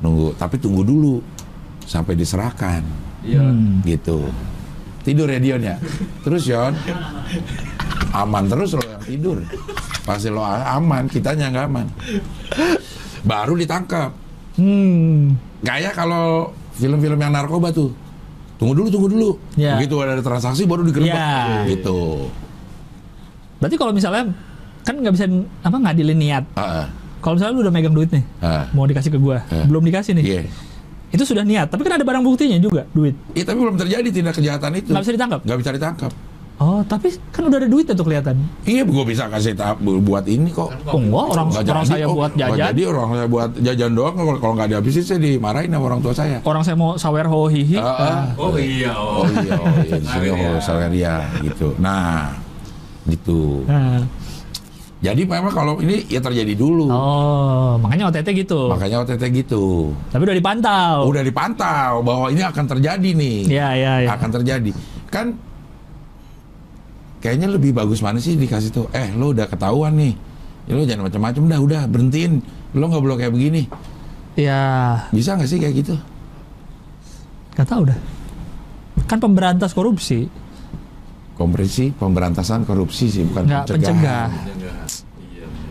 nunggu. 0.00 0.34
Tapi 0.40 0.56
tunggu 0.56 0.82
dulu 0.82 1.20
sampai 1.86 2.18
diserahkan 2.18 2.82
Iya. 3.22 3.42
Hmm. 3.42 3.82
gitu. 3.82 4.26
Tidur 5.02 5.30
ya 5.30 5.38
Dion 5.38 5.62
ya. 5.62 5.76
Terus 6.26 6.50
Yon 6.50 6.74
aman 8.10 8.44
terus 8.48 8.74
lo 8.74 8.82
yang 8.82 9.02
tidur. 9.04 9.38
Pasti 10.02 10.30
lo 10.30 10.42
aman, 10.42 11.06
kitanya 11.10 11.50
nggak 11.52 11.66
aman. 11.68 11.86
Baru 13.22 13.58
ditangkap. 13.58 14.14
Hmm. 14.56 15.36
Kayak 15.62 15.98
kalau 15.98 16.54
film-film 16.76 17.18
yang 17.18 17.32
narkoba 17.32 17.72
tuh. 17.72 17.90
Tunggu 18.56 18.72
dulu, 18.72 18.88
tunggu 18.88 19.08
dulu. 19.12 19.30
Ya. 19.56 19.76
Begitu 19.76 19.96
ada 20.00 20.20
transaksi 20.20 20.64
baru 20.64 20.84
digerebek. 20.84 21.12
Ya. 21.12 21.64
Gitu. 21.68 22.28
Berarti 23.60 23.76
kalau 23.76 23.92
misalnya 23.92 24.32
kan 24.80 24.94
nggak 24.96 25.12
bisa 25.12 25.24
apa 25.60 25.76
ngadilin 25.76 26.18
niat. 26.20 26.44
Ah, 26.56 26.88
Kalau 27.20 27.34
misalnya 27.40 27.52
lu 27.58 27.60
udah 27.66 27.74
megang 27.74 27.90
duit 27.96 28.06
nih, 28.12 28.22
ah. 28.38 28.70
mau 28.70 28.86
dikasih 28.86 29.10
ke 29.10 29.18
gua, 29.18 29.42
Eh. 29.50 29.66
belum 29.66 29.82
dikasih 29.82 30.14
nih. 30.14 30.24
Iya. 30.24 30.40
Itu 31.10 31.26
sudah 31.26 31.42
niat, 31.42 31.66
tapi 31.74 31.82
kan 31.82 31.98
ada 31.98 32.06
barang 32.06 32.22
buktinya 32.22 32.54
juga, 32.60 32.86
duit. 32.94 33.18
Iya, 33.34 33.42
tapi 33.50 33.58
belum 33.66 33.74
terjadi 33.74 34.08
tindak 34.14 34.38
kejahatan 34.38 34.70
itu. 34.78 34.94
Nggak 34.94 35.02
bisa 35.02 35.14
ditangkap. 35.16 35.40
Nggak 35.42 35.58
bisa 35.58 35.70
ditangkap. 35.74 36.12
Oh, 36.56 36.80
tapi 36.88 37.12
kan 37.36 37.44
udah 37.52 37.60
ada 37.60 37.68
duitnya 37.68 37.92
tuh 37.92 38.08
kelihatan. 38.08 38.40
Iya, 38.64 38.88
gue 38.88 39.04
bisa 39.04 39.28
kasih 39.28 39.52
tahap 39.52 39.76
buat 39.84 40.24
ini 40.24 40.48
kok. 40.48 40.72
Oh, 40.88 40.96
enggak, 40.96 41.26
orang 41.36 41.46
Nggak 41.52 41.64
orang 41.68 41.84
jadi, 41.84 41.92
saya 41.92 42.04
oh, 42.08 42.16
buat 42.16 42.32
jajan. 42.32 42.64
Jadi 42.64 42.82
orang 42.88 43.08
saya 43.12 43.28
buat 43.28 43.50
jajan 43.60 43.90
doang. 43.92 44.14
Kalau 44.16 44.32
kalau 44.40 44.54
nggak 44.56 44.68
dihabisin 44.72 45.04
saya 45.04 45.20
dimarahin 45.20 45.68
sama 45.68 45.84
orang 45.84 46.00
tua 46.00 46.14
saya. 46.16 46.38
Orang 46.48 46.62
saya 46.64 46.76
mau 46.80 46.96
sawer 46.96 47.28
ho 47.28 47.40
hihi. 47.52 47.76
Ah, 47.76 47.92
ah. 47.92 48.20
Oh 48.40 48.56
iya. 48.56 48.88
Oh 48.96 49.28
iya, 49.28 49.52
oh 49.52 49.74
iya, 49.84 49.96
di 50.00 50.06
sini 50.08 50.28
oh 50.32 50.56
Saweria 50.64 51.14
gitu. 51.44 51.76
Nah, 51.76 52.32
gitu. 53.04 53.60
Nah. 53.68 54.00
Jadi 54.96 55.28
memang 55.28 55.52
kalau 55.52 55.76
ini 55.84 56.08
ya 56.08 56.24
terjadi 56.24 56.56
dulu. 56.56 56.88
Oh, 56.88 57.76
makanya 57.76 58.08
OTT 58.08 58.32
gitu. 58.32 58.72
Makanya 58.72 59.04
OTT 59.04 59.28
gitu. 59.28 59.92
Tapi 60.08 60.24
udah 60.24 60.36
dipantau. 60.40 60.96
Udah 61.04 61.20
dipantau 61.20 62.00
bahwa 62.00 62.32
ini 62.32 62.40
akan 62.40 62.64
terjadi 62.64 63.10
nih. 63.12 63.38
Iya, 63.44 63.68
iya, 63.76 63.92
iya. 64.02 64.08
Akan 64.16 64.32
terjadi. 64.32 64.72
Kan 65.12 65.36
kayaknya 67.18 67.48
lebih 67.48 67.72
bagus 67.72 68.00
mana 68.00 68.18
sih 68.18 68.34
dikasih 68.34 68.70
tuh, 68.70 68.86
eh 68.90 69.12
lo 69.12 69.30
udah 69.30 69.46
ketahuan 69.46 69.94
nih. 69.94 70.14
Ya 70.66 70.72
lo 70.72 70.82
jangan 70.82 71.06
macam-macam 71.06 71.42
dah, 71.46 71.58
udah 71.60 71.82
berhentiin. 71.86 72.32
Lo 72.74 72.86
nggak 72.86 73.02
boleh 73.02 73.16
kayak 73.16 73.32
begini. 73.32 73.62
Ya, 74.34 74.60
Bisa 75.10 75.32
nggak 75.32 75.48
sih 75.48 75.56
kayak 75.56 75.74
gitu? 75.76 75.94
nggak 77.56 77.64
tahu 77.66 77.88
dah. 77.88 77.98
Kan 79.06 79.16
pemberantas 79.16 79.72
korupsi. 79.72 80.28
Kompresi 81.32 81.88
pemberantasan 81.90 82.64
korupsi 82.64 83.08
sih, 83.08 83.24
bukan 83.24 83.44
Nggak 83.44 83.64
pencegahan. 83.70 84.28
pencegah. 84.32 84.94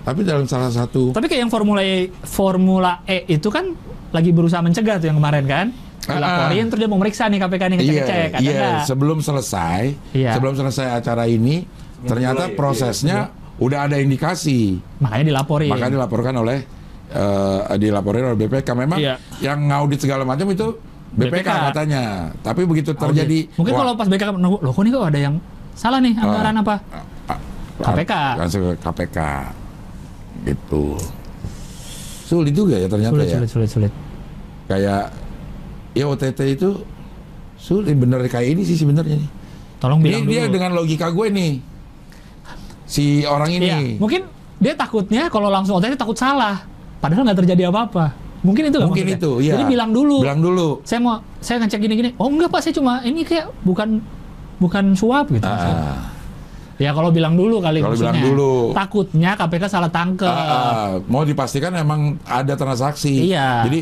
Tapi 0.02 0.22
dalam 0.22 0.46
salah 0.46 0.70
satu 0.70 1.10
Tapi 1.10 1.26
kayak 1.26 1.42
yang 1.46 1.52
Formula 1.52 1.82
E, 1.82 2.14
Formula 2.22 3.02
E 3.04 3.26
itu 3.28 3.50
kan 3.50 3.74
lagi 4.10 4.30
berusaha 4.30 4.62
mencegah 4.62 4.98
tuh 4.98 5.10
yang 5.10 5.18
kemarin 5.18 5.46
kan. 5.46 5.68
Dilaporin 6.08 6.66
terus 6.70 6.80
dia 6.80 6.90
mau 6.90 7.00
meriksa 7.00 7.24
nih 7.26 7.40
KPK 7.40 7.64
nih 7.66 7.76
ngecek-ngecek. 7.76 8.30
Iya, 8.38 8.54
nggak? 8.54 8.86
sebelum 8.86 9.18
selesai, 9.20 9.82
Iya. 10.14 10.32
sebelum 10.34 10.54
selesai 10.54 10.86
acara 10.94 11.26
ini, 11.26 11.66
ternyata 12.02 12.46
mulai, 12.46 12.52
iya, 12.52 12.56
prosesnya 12.56 13.18
udah 13.56 13.80
ada 13.84 13.98
indikasi, 13.98 14.78
Makanya 15.00 15.26
dilaporin. 15.26 15.70
makanya 15.70 15.94
dilaporkan 15.96 16.36
oleh 16.38 16.60
eh 17.08 17.78
dilaporin 17.78 18.24
oleh 18.26 18.38
BPK. 18.38 18.70
Memang 18.72 19.00
Iya. 19.00 19.16
yang 19.40 19.66
ngaudit 19.66 19.98
segala 19.98 20.22
macam 20.22 20.46
itu 20.48 20.68
BPK, 21.10 21.42
BPK. 21.42 21.50
katanya, 21.72 22.04
tapi 22.40 22.62
begitu 22.66 22.92
terjadi, 22.92 23.40
Mungkin 23.56 23.72
wah, 23.72 23.80
kalau 23.82 23.94
pas 23.96 24.06
BPK 24.06 24.36
nunggu, 24.36 24.58
loh 24.60 24.72
kok 24.72 24.84
nih 24.84 24.92
kok 24.92 25.06
ada 25.06 25.20
yang 25.22 25.36
salah 25.72 25.98
nih 25.98 26.14
anggaran 26.14 26.56
apa? 26.60 26.76
ah, 27.32 27.40
KPK. 27.82 28.14
langsung 28.36 28.62
ke 28.62 28.72
KPK, 28.78 29.18
gitu. 30.46 31.00
Sulit 32.26 32.52
juga 32.52 32.76
ya 32.76 32.86
ternyata 32.86 33.16
Sulit, 33.16 33.28
ya. 33.28 33.38
sulit, 33.38 33.50
sulit, 33.50 33.70
sulit. 33.70 33.92
Kayak 34.66 35.14
ya 35.96 36.06
OTT 36.06 36.40
itu 36.52 36.70
sulit 37.56 37.96
bener 37.96 38.22
kayak 38.28 38.54
ini 38.54 38.62
sih 38.62 38.76
sebenarnya 38.76 39.16
nih. 39.18 39.30
Tolong 39.80 40.00
Ini 40.00 40.06
bilang 40.06 40.26
dia 40.28 40.42
dulu. 40.44 40.54
dengan 40.54 40.72
logika 40.76 41.08
gue 41.10 41.28
nih. 41.32 41.54
Si 42.86 43.26
orang 43.26 43.50
ini. 43.50 43.66
Iya, 43.66 43.78
mungkin 43.98 44.22
dia 44.62 44.74
takutnya 44.78 45.28
kalau 45.28 45.50
langsung 45.50 45.80
OTT 45.80 45.98
takut 45.98 46.16
salah. 46.16 46.62
Padahal 47.02 47.26
nggak 47.26 47.40
terjadi 47.42 47.74
apa-apa. 47.74 48.14
Mungkin 48.46 48.70
itu 48.70 48.78
Mungkin 48.78 49.10
maksudnya? 49.10 49.18
itu, 49.18 49.32
iya. 49.42 49.54
Jadi 49.58 49.64
bilang 49.66 49.90
dulu. 49.90 50.22
Bilang 50.22 50.38
dulu. 50.38 50.68
Saya 50.86 51.02
mau 51.02 51.18
saya 51.42 51.66
ngecek 51.66 51.80
gini-gini. 51.82 52.10
Oh 52.22 52.30
enggak 52.30 52.54
Pak, 52.54 52.62
saya 52.62 52.74
cuma 52.78 53.02
ini 53.02 53.26
kayak 53.26 53.50
bukan 53.66 53.98
bukan 54.62 54.94
suap 54.94 55.34
gitu. 55.34 55.46
Ah, 55.46 56.14
Ya 56.76 56.92
kalau 56.92 57.08
bilang 57.08 57.40
dulu 57.40 57.64
kali 57.64 57.80
Kalau 57.80 57.96
bilang 57.96 58.20
dulu. 58.20 58.76
Takutnya 58.76 59.34
KPK 59.34 59.64
salah 59.66 59.88
tangkep. 59.88 60.28
ah, 60.28 60.44
ah. 60.44 60.90
mau 61.08 61.24
dipastikan 61.24 61.72
emang 61.74 62.20
ada 62.28 62.54
transaksi. 62.54 63.32
Iya. 63.32 63.64
Jadi 63.66 63.80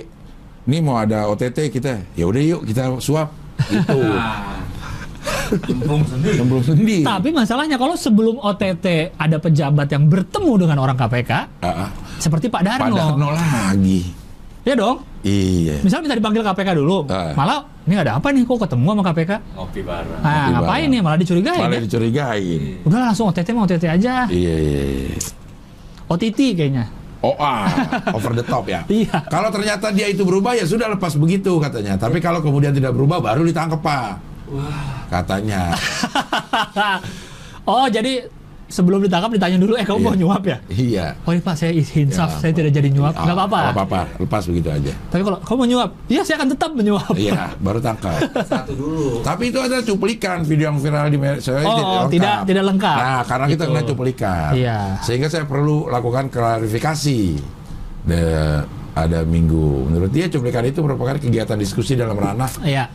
ini 0.63 0.77
mau 0.79 0.95
ada 0.95 1.27
OTT 1.27 1.67
kita, 1.67 2.15
ya 2.15 2.25
udah 2.27 2.41
yuk 2.41 2.61
kita 2.63 2.95
suap. 3.03 3.31
Itu. 3.75 3.99
Cemplung 5.53 6.03
sendiri. 6.07 6.37
Sendiri. 6.63 6.97
Tapi 7.05 7.29
masalahnya 7.29 7.77
kalau 7.77 7.93
sebelum 7.93 8.41
OTT 8.41 9.15
ada 9.15 9.37
pejabat 9.37 9.87
yang 9.91 10.09
bertemu 10.09 10.53
dengan 10.65 10.77
orang 10.81 10.97
KPK, 10.97 11.31
ah. 11.61 11.91
seperti 12.17 12.49
Pak 12.49 12.61
Darno. 12.63 12.95
Pada 12.95 13.13
Darno 13.13 13.29
lagi. 13.31 14.01
Ya 14.63 14.73
dong. 14.79 15.03
Iya. 15.23 15.83
Misal 15.83 16.03
bisa 16.03 16.15
dipanggil 16.15 16.43
KPK 16.43 16.79
dulu. 16.79 17.07
Ah. 17.11 17.35
Malah 17.35 17.59
ini 17.83 17.99
ada 17.99 18.15
apa 18.15 18.31
nih 18.31 18.47
kok 18.47 18.63
ketemu 18.63 18.87
sama 18.95 19.03
KPK? 19.03 19.31
Ngopi 19.59 19.81
bareng. 19.83 20.19
Nah, 20.23 20.31
Ngopi 20.31 20.51
ngapain 20.55 20.71
bareng. 20.71 20.91
nih 20.91 20.99
malah 21.03 21.17
dicurigai? 21.19 21.59
Malah 21.59 21.75
ya? 21.75 21.81
dicurigain. 21.83 22.61
Udah 22.87 22.99
langsung 23.11 23.25
OTT 23.27 23.47
mau 23.51 23.67
OTT 23.67 23.83
aja. 23.91 24.13
Iya, 24.31 24.55
iya, 24.55 24.81
iya. 25.11 25.19
OTT 26.07 26.39
kayaknya. 26.55 27.02
Oh 27.23 27.39
ah, 27.39 27.71
over 28.11 28.35
the 28.35 28.43
top 28.43 28.67
ya. 28.67 28.83
Iya. 28.91 29.23
Kalau 29.31 29.47
ternyata 29.47 29.95
dia 29.95 30.11
itu 30.11 30.27
berubah 30.27 30.59
ya 30.59 30.67
sudah 30.67 30.91
lepas 30.91 31.15
begitu 31.15 31.55
katanya. 31.55 31.95
Tapi 31.95 32.19
kalau 32.19 32.43
kemudian 32.43 32.75
tidak 32.75 32.91
berubah 32.91 33.23
baru 33.23 33.47
ditangkap 33.47 33.79
pak. 33.79 34.19
Katanya. 35.07 35.71
oh, 37.71 37.87
jadi 37.87 38.27
sebelum 38.73 38.99
ditangkap 38.99 39.29
ditanya 39.31 39.55
dulu, 39.55 39.77
eh 39.77 39.85
kamu 39.85 39.95
Iya. 39.95 40.03
mau 40.03 40.15
nyuap 40.15 40.43
ya? 40.43 40.57
iya. 40.67 41.05
Oh 41.21 41.31
iya 41.31 41.39
Pak, 41.39 41.53
saya 41.53 41.71
insaf, 41.71 42.29
Ya, 42.33 42.39
saya 42.39 42.51
tidak 42.51 42.73
jadi 42.73 42.89
nyuap. 42.89 43.13
Ah, 43.13 43.21
Nggak 43.23 43.37
apa-apa. 43.37 43.59
nggak 43.61 43.75
apa-apa. 43.77 44.01
Lepas 44.17 44.43
begitu 44.43 44.67
aja. 44.67 44.93
Tapi 45.07 45.21
kalau 45.21 45.37
kamu 45.39 45.55
mau 45.55 45.67
nyuap, 45.69 45.89
iya 46.07 46.21
saya 46.21 46.35
akan 46.35 46.49
tetap 46.49 46.71
menyuap. 46.73 47.13
Iya, 47.13 47.53
baru 47.57 47.79
tangkap. 47.79 48.17
Satu 48.43 48.73
dulu. 48.73 49.21
Tapi 49.21 49.43
itu 49.47 49.59
ada 49.59 49.77
cuplikan 49.79 50.41
video 50.41 50.65
yang 50.67 50.77
viral 50.77 51.07
di 51.07 51.15
media 51.15 51.37
sosial. 51.37 51.61
Oh, 51.63 52.09
tidak- 52.09 52.43
tidak 52.43 52.63
lengkap. 52.65 52.97
Nah, 52.97 53.21
karena 53.23 53.45
kita 53.45 53.63
Gitu. 53.63 53.69
kena 53.69 53.81
cuplikan. 53.85 54.51
Iya. 54.51 54.77
Sehingga 54.99 55.27
saya 55.27 55.45
perlu 55.45 55.85
lakukan 55.85 56.27
klarifikasi. 56.27 57.21
De- 58.03 58.63
ada 58.93 59.23
minggu. 59.23 59.87
Menurut 59.87 60.09
dia 60.09 60.27
cuplikan 60.27 60.61
itu 60.61 60.77
merupakan 60.79 61.15
kegiatan 61.15 61.55
diskusi 61.55 61.93
dalam 61.93 62.13
ranah 62.13 62.49
Iya. 62.61 62.85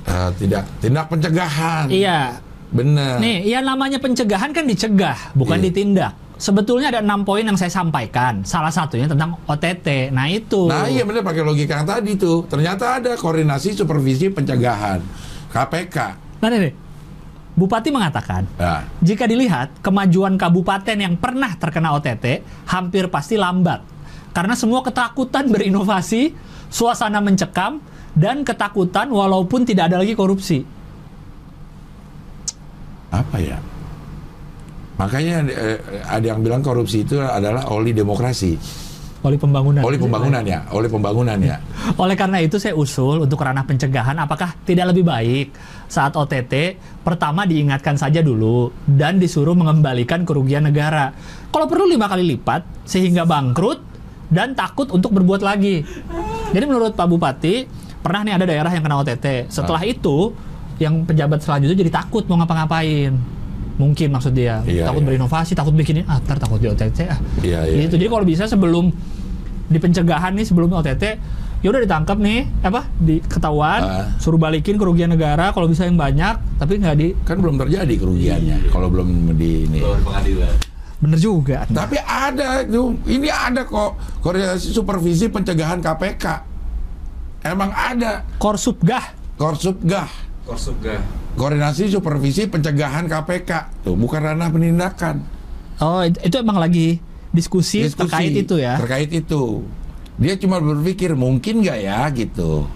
eh, 0.00 0.30
tidak 0.36 0.62
tindak 0.78 1.06
pencegahan. 1.06 1.86
Iya. 1.86 2.38
Benar. 2.70 3.18
Nih, 3.18 3.42
ya 3.46 3.58
namanya 3.60 3.98
pencegahan 3.98 4.54
kan 4.54 4.64
dicegah, 4.66 5.34
bukan 5.34 5.58
Iya. 5.58 5.64
ditindak. 5.70 6.12
Sebetulnya 6.40 6.88
ada 6.88 7.04
enam 7.04 7.20
poin 7.20 7.44
yang 7.44 7.58
saya 7.60 7.68
sampaikan. 7.68 8.40
Salah 8.48 8.72
satunya 8.72 9.04
tentang 9.04 9.36
OTT. 9.44 10.08
Nah 10.08 10.24
itu. 10.24 10.72
Nah 10.72 10.88
iya 10.88 11.04
benar 11.04 11.20
pakai 11.20 11.44
logika 11.44 11.76
yang 11.76 11.84
tadi 11.84 12.16
tuh. 12.16 12.48
Ternyata 12.48 12.96
ada 12.96 13.12
koordinasi 13.12 13.76
supervisi 13.76 14.32
pencegahan 14.32 15.04
KPK. 15.52 15.96
Nah, 16.40 16.48
nih. 16.48 16.72
Bupati 17.60 17.92
mengatakan, 17.92 18.48
Nah, 18.56 18.88
jika 19.04 19.28
dilihat 19.28 19.84
kemajuan 19.84 20.40
kabupaten 20.40 20.96
yang 20.96 21.20
pernah 21.20 21.52
terkena 21.60 21.92
OTT 21.92 22.40
hampir 22.64 23.12
pasti 23.12 23.36
lambat. 23.36 23.84
Karena 24.32 24.56
semua 24.56 24.80
ketakutan 24.80 25.44
berinovasi, 25.50 26.32
suasana 26.72 27.20
mencekam, 27.20 27.84
dan 28.16 28.48
ketakutan 28.48 29.12
walaupun 29.12 29.68
tidak 29.68 29.92
ada 29.92 30.00
lagi 30.00 30.16
korupsi. 30.16 30.64
Apa 33.10 33.36
ya? 33.38 33.58
Makanya 35.00 35.36
eh, 35.48 35.78
ada 36.04 36.26
yang 36.36 36.44
bilang 36.44 36.60
korupsi 36.60 37.08
itu 37.08 37.16
adalah 37.16 37.72
oli 37.72 37.96
demokrasi, 37.96 38.52
Oleh 39.24 39.40
pembangunan. 39.40 39.80
oli 39.80 39.96
pembangunan 39.96 40.44
ya, 40.44 40.60
oli 40.76 40.88
pembangunan 40.92 41.40
ya. 41.40 41.56
Oleh 42.02 42.12
karena 42.12 42.36
itu 42.44 42.60
saya 42.60 42.76
usul 42.76 43.24
untuk 43.24 43.40
ranah 43.40 43.64
pencegahan 43.64 44.16
apakah 44.20 44.52
tidak 44.68 44.92
lebih 44.92 45.08
baik 45.08 45.56
saat 45.88 46.12
OTT 46.12 46.76
pertama 47.00 47.48
diingatkan 47.48 47.96
saja 47.96 48.20
dulu 48.20 48.68
dan 48.84 49.16
disuruh 49.16 49.56
mengembalikan 49.56 50.28
kerugian 50.28 50.68
negara. 50.68 51.16
Kalau 51.48 51.64
perlu 51.64 51.88
lima 51.88 52.04
kali 52.04 52.36
lipat 52.36 52.84
sehingga 52.84 53.24
bangkrut 53.24 53.80
dan 54.28 54.52
takut 54.52 54.92
untuk 54.92 55.16
berbuat 55.16 55.40
lagi. 55.40 55.80
Jadi 56.52 56.64
menurut 56.68 56.92
Pak 56.92 57.08
Bupati 57.08 57.64
pernah 58.04 58.20
nih 58.20 58.36
ada 58.36 58.44
daerah 58.44 58.68
yang 58.68 58.84
kena 58.84 59.00
OTT. 59.00 59.48
Setelah 59.48 59.80
itu 59.84 60.32
yang 60.80 61.04
pejabat 61.04 61.38
selanjutnya 61.38 61.76
jadi 61.76 61.92
takut 61.92 62.24
mau 62.26 62.40
ngapa-ngapain. 62.40 63.12
Mungkin 63.76 64.12
maksud 64.12 64.32
dia 64.32 64.60
Iya, 64.64 64.88
takut 64.88 65.00
iya. 65.00 65.08
berinovasi, 65.08 65.52
takut 65.52 65.72
bikin 65.72 66.00
ini, 66.00 66.04
ah 66.04 66.20
ntar 66.20 66.36
takut 66.36 66.56
di 66.56 66.68
OTT 66.68 66.98
ah. 67.06 67.16
Iya, 67.40 67.64
iya, 67.64 67.76
Gitu. 67.84 67.96
Jadi 67.96 68.08
kalau 68.08 68.24
bisa 68.24 68.44
sebelum 68.44 68.92
di 69.70 69.78
pencegahan 69.78 70.34
nih 70.34 70.44
sebelum 70.44 70.68
OTT 70.68 71.04
ya 71.60 71.68
udah 71.68 71.80
ditangkap 71.80 72.16
nih, 72.16 72.44
apa? 72.60 72.88
Di 72.94 73.20
ketahuan, 73.20 73.80
Ah. 73.80 74.04
suruh 74.16 74.36
balikin 74.36 74.76
kerugian 74.76 75.08
negara 75.08 75.52
kalau 75.52 75.64
bisa 75.64 75.84
yang 75.84 75.96
banyak, 75.96 76.36
tapi 76.56 76.76
nggak 76.76 76.96
di 76.96 77.08
Kan 77.22 77.40
belum 77.40 77.56
terjadi 77.56 77.94
kerugiannya 77.94 78.68
kalau 78.68 78.88
belum 78.88 79.08
di 79.36 79.64
ini. 79.64 79.80
Pengadilan. 79.80 80.52
bener 81.00 81.16
juga. 81.16 81.64
Tapi 81.64 81.96
ada 81.96 82.60
tuh, 82.62 82.92
ini 83.06 83.32
ada 83.32 83.64
kok 83.64 83.96
koordinasi 84.20 84.68
supervisi 84.70 85.24
pencegahan 85.26 85.80
KPK. 85.80 86.24
Emang 87.40 87.72
ada 87.72 88.20
Korsubgah. 88.36 89.16
Korsubgah, 89.40 90.04
Korsubgah. 90.50 90.98
koordinasi 91.30 91.86
supervisi 91.86 92.44
pencegahan 92.44 93.06
KPK. 93.06 93.50
Tuh 93.86 93.94
bukan 93.94 94.20
ranah 94.20 94.50
penindakan. 94.50 95.22
Oh, 95.78 96.02
itu, 96.02 96.36
emang 96.36 96.58
lagi 96.58 96.98
diskusi, 97.30 97.86
Diskusi 97.86 97.96
terkait 98.04 98.34
itu 98.36 98.58
ya. 98.58 98.74
Terkait 98.76 99.08
itu. 99.08 99.62
Dia 100.18 100.34
cuma 100.36 100.58
berpikir 100.58 101.14
mungkin 101.14 101.62
nggak 101.62 101.78
ya 101.80 102.04
gitu. 102.10 102.66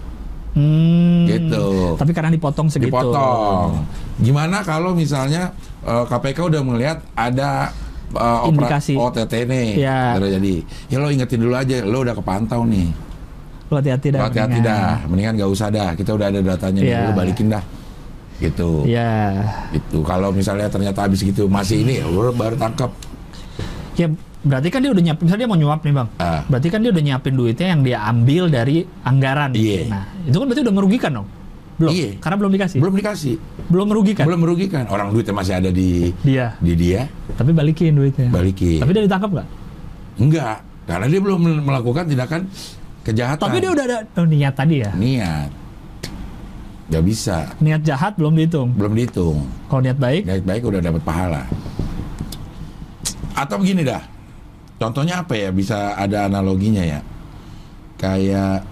Hmm. 0.55 1.27
Gitu. 1.27 1.93
Tapi 1.93 2.15
karena 2.15 2.31
dipotong 2.31 2.71
segitu. 2.71 2.89
Dipotong. 2.89 3.83
Gimana 4.17 4.63
kalau 4.63 4.95
misalnya 4.95 5.51
eh, 5.83 6.03
KPK 6.07 6.47
udah 6.47 6.61
melihat 6.63 7.03
ada 7.11 7.75
eh, 8.09 8.39
opera- 8.41 8.71
Indikasi. 8.71 8.95
OTT 8.95 9.33
nih 9.45 9.67
Ya. 9.77 10.15
terjadi. 10.15 10.63
Ya 10.87 10.97
lo 10.97 11.11
ingetin 11.11 11.43
dulu 11.43 11.53
aja, 11.53 11.83
lo 11.83 12.01
udah 12.01 12.15
kepantau 12.15 12.63
nih. 12.63 12.87
Lo 13.65 13.75
hati-hati 13.75 14.07
dah. 14.09 14.19
Hati-hati 14.23 14.59
mendingan. 14.59 14.69
dah, 14.69 14.93
mendingan 15.05 15.33
gak 15.35 15.49
usah 15.49 15.67
dah. 15.69 15.89
Kita 15.93 16.13
udah 16.13 16.27
ada 16.29 16.39
datanya 16.39 16.79
nih, 16.79 16.91
Iya. 16.91 17.11
balikin 17.11 17.47
dah. 17.49 17.63
Gitu. 18.35 18.69
Ya. 18.85 19.11
Gitu. 19.71 20.03
Kalau 20.03 20.29
misalnya 20.29 20.67
ternyata 20.67 21.01
habis 21.01 21.19
gitu 21.19 21.47
masih 21.47 21.81
ini, 21.81 21.99
lo 21.99 22.29
baru 22.29 22.53
tangkap. 22.53 22.91
Ya 23.95 24.11
berarti 24.41 24.67
kan 24.69 24.83
dia 24.83 24.91
udah 24.91 25.01
nyiapin, 25.01 25.23
misalnya 25.23 25.41
dia 25.41 25.49
mau 25.49 25.57
nyuap 25.57 25.81
nih 25.81 25.93
bang. 25.95 26.07
Ah. 26.17 26.41
Berarti 26.45 26.67
kan 26.67 26.79
dia 26.83 26.91
udah 26.91 27.01
nyiapin 27.01 27.33
duitnya 27.33 27.67
yang 27.71 27.81
dia 27.81 27.97
ambil 28.03 28.43
dari 28.47 28.77
anggaran. 29.01 29.55
Iya. 29.55 29.87
Nah 29.87 30.03
itu 30.21 30.35
kan 30.35 30.45
berarti 30.45 30.61
udah 30.61 30.75
merugikan 30.75 31.11
dong. 31.15 31.27
Belum. 31.75 31.91
Iya. 31.91 32.09
Karena 32.19 32.35
belum 32.37 32.51
dikasih. 32.53 32.77
Belum 32.79 32.93
dikasih, 32.93 33.35
Belum 33.67 33.87
merugikan. 33.89 34.23
belum 34.23 34.39
merugikan. 34.39 34.83
Orang 34.87 35.11
duitnya 35.11 35.33
masih 35.33 35.53
ada 35.55 35.69
di 35.71 36.11
Dia. 36.21 36.55
di 36.59 36.71
dia, 36.71 37.07
Tapi 37.35 37.51
balikin 37.51 37.95
duitnya. 37.95 38.29
balikin. 38.29 38.79
Tapi 38.79 38.91
dia 38.91 39.03
ditangkap 39.03 39.29
nggak? 39.31 39.47
Enggak, 40.15 40.55
karena 40.85 41.05
dia 41.07 41.19
belum 41.19 41.39
melakukan 41.65 42.03
tindakan 42.05 42.41
kejahatan. 43.05 43.45
Tapi 43.45 43.57
dia 43.61 43.71
udah 43.71 43.85
ada 43.85 43.97
oh, 44.17 44.25
niat 44.25 44.53
tadi 44.57 44.75
ya. 44.81 44.91
niat. 44.97 45.49
Gak 46.85 47.01
bisa, 47.01 47.49
Niat 47.57 47.81
jahat 47.81 48.13
belum 48.13 48.37
dihitung. 48.37 48.69
belum 48.77 48.93
dihitung. 48.93 49.41
Kalau 49.73 49.81
niat 49.81 49.97
baik, 49.97 50.21
Baik-baik 50.29 50.61
udah 50.69 50.81
dapat 50.85 51.01
pahala. 51.01 51.41
Atau 53.33 53.57
begini 53.57 53.81
dah. 53.81 54.05
Contohnya 54.77 55.25
apa 55.25 55.33
ya? 55.33 55.49
Bisa 55.49 55.97
ada 55.97 56.29
analoginya 56.29 56.85
ya. 56.85 57.01
Kayak 57.97 58.69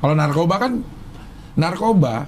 kalau 0.00 0.14
narkoba 0.16 0.54
kan 0.56 0.72
narkoba 1.60 2.24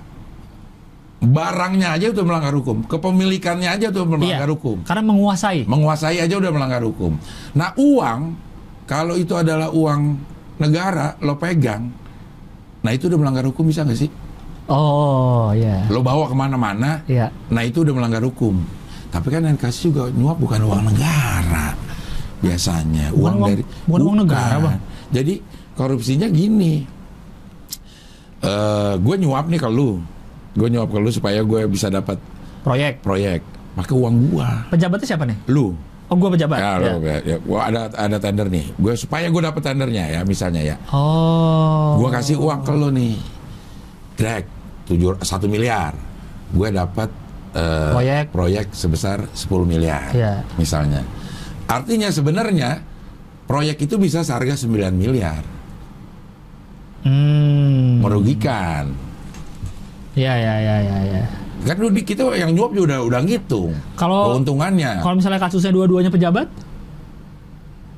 barangnya 1.18 1.98
aja 1.98 2.14
udah 2.14 2.24
melanggar 2.28 2.54
hukum, 2.54 2.86
kepemilikannya 2.86 3.68
aja 3.68 3.90
udah 3.90 4.04
melanggar 4.06 4.44
iya. 4.44 4.54
hukum. 4.54 4.76
Karena 4.86 5.02
menguasai. 5.08 5.64
Menguasai 5.66 6.18
aja 6.20 6.34
udah 6.36 6.52
melanggar 6.52 6.82
hukum. 6.84 7.18
Nah, 7.58 7.74
uang 7.74 8.20
kalau 8.86 9.18
itu 9.18 9.34
adalah 9.34 9.72
uang 9.74 10.20
negara 10.58 11.14
lo 11.18 11.34
pegang, 11.34 11.88
nah 12.78 12.90
itu 12.90 13.06
udah 13.06 13.18
melanggar 13.18 13.44
hukum 13.44 13.64
bisa 13.64 13.82
nggak 13.82 13.98
sih? 13.98 14.10
Oh 14.66 15.48
ya. 15.50 15.88
Lo 15.88 15.98
bawa 15.98 16.26
ke 16.26 16.34
mana-mana, 16.34 17.00
Iya. 17.04 17.32
Nah 17.48 17.62
itu 17.62 17.80
udah 17.80 17.94
melanggar 17.94 18.20
hukum. 18.20 18.60
Tapi 19.08 19.26
kan 19.26 19.40
yang 19.40 19.56
kasih 19.56 19.88
juga 19.88 20.10
nyuap 20.10 20.36
bukan 20.36 20.60
uang 20.60 20.82
negara 20.86 21.72
biasanya. 22.38 23.08
Bukan 23.10 23.32
uang- 23.34 23.48
dari 23.48 23.62
bukan 23.84 24.00
uang 24.02 24.16
negara, 24.20 24.54
Bang. 24.58 24.78
Jadi 25.08 25.34
korupsinya 25.72 26.28
gini. 26.28 26.84
eh 28.38 28.94
gue 28.96 29.14
nyuap 29.16 29.46
nih 29.46 29.58
ke 29.58 29.66
lu, 29.66 29.98
gue 30.52 30.68
nyuap 30.68 30.86
ke 30.86 30.98
lu 30.98 31.10
supaya 31.10 31.40
gue 31.40 31.66
bisa 31.66 31.88
dapat 31.88 32.20
Proyek. 32.60 33.00
proyek. 33.00 33.40
Pakai 33.74 33.94
uang 33.94 34.14
gua, 34.28 34.66
Pejabatnya 34.68 35.06
siapa 35.06 35.24
nih? 35.24 35.38
lu. 35.48 35.74
Oh 36.08 36.16
gua 36.16 36.32
pejabat. 36.32 36.56
Ya, 36.56 36.72
Ya. 36.80 36.92
lu, 36.96 37.04
ya, 37.04 37.16
ya. 37.20 37.36
Gua 37.38 37.60
ada 37.68 37.92
ada 37.92 38.16
tender 38.16 38.48
nih. 38.48 38.72
Gue 38.74 38.96
supaya 38.96 39.28
gue 39.28 39.42
dapat 39.44 39.60
tendernya 39.60 40.04
ya, 40.08 40.20
misalnya 40.24 40.64
ya. 40.64 40.76
Oh. 40.88 42.00
Gue 42.00 42.08
kasih 42.08 42.40
uang 42.40 42.64
ke 42.64 42.72
lu 42.72 42.88
nih, 42.88 43.16
drag 44.16 44.44
tujuh 44.88 45.20
satu 45.20 45.44
miliar. 45.44 45.92
Gue 46.48 46.72
dapat 46.72 47.12
eh, 47.52 47.92
Proyek. 47.92 48.24
proyek 48.32 48.66
sebesar 48.72 49.28
10 49.32 49.64
miliar, 49.64 50.12
Iya. 50.12 50.44
misalnya. 50.56 51.04
Artinya 51.68 52.08
sebenarnya 52.08 52.80
proyek 53.44 53.84
itu 53.84 53.96
bisa 53.96 54.20
seharga 54.20 54.56
9 54.56 54.92
miliar, 54.92 55.44
Hmm. 57.04 58.00
merugikan. 58.00 58.92
Ya 60.12 60.34
ya 60.34 60.54
ya 60.58 60.76
ya 60.82 60.98
ya. 61.06 61.24
Kan 61.58 61.74
di 61.90 62.02
kita 62.02 62.22
yang 62.32 62.50
nyuap 62.52 62.70
juga 62.70 62.84
udah 62.94 62.98
udah 63.04 63.20
ngitung 63.22 63.72
Kalau- 63.94 64.34
keuntungannya. 64.34 65.02
Kalau 65.02 65.14
misalnya 65.16 65.40
kasusnya 65.40 65.70
dua-duanya 65.70 66.08
pejabat, 66.08 66.46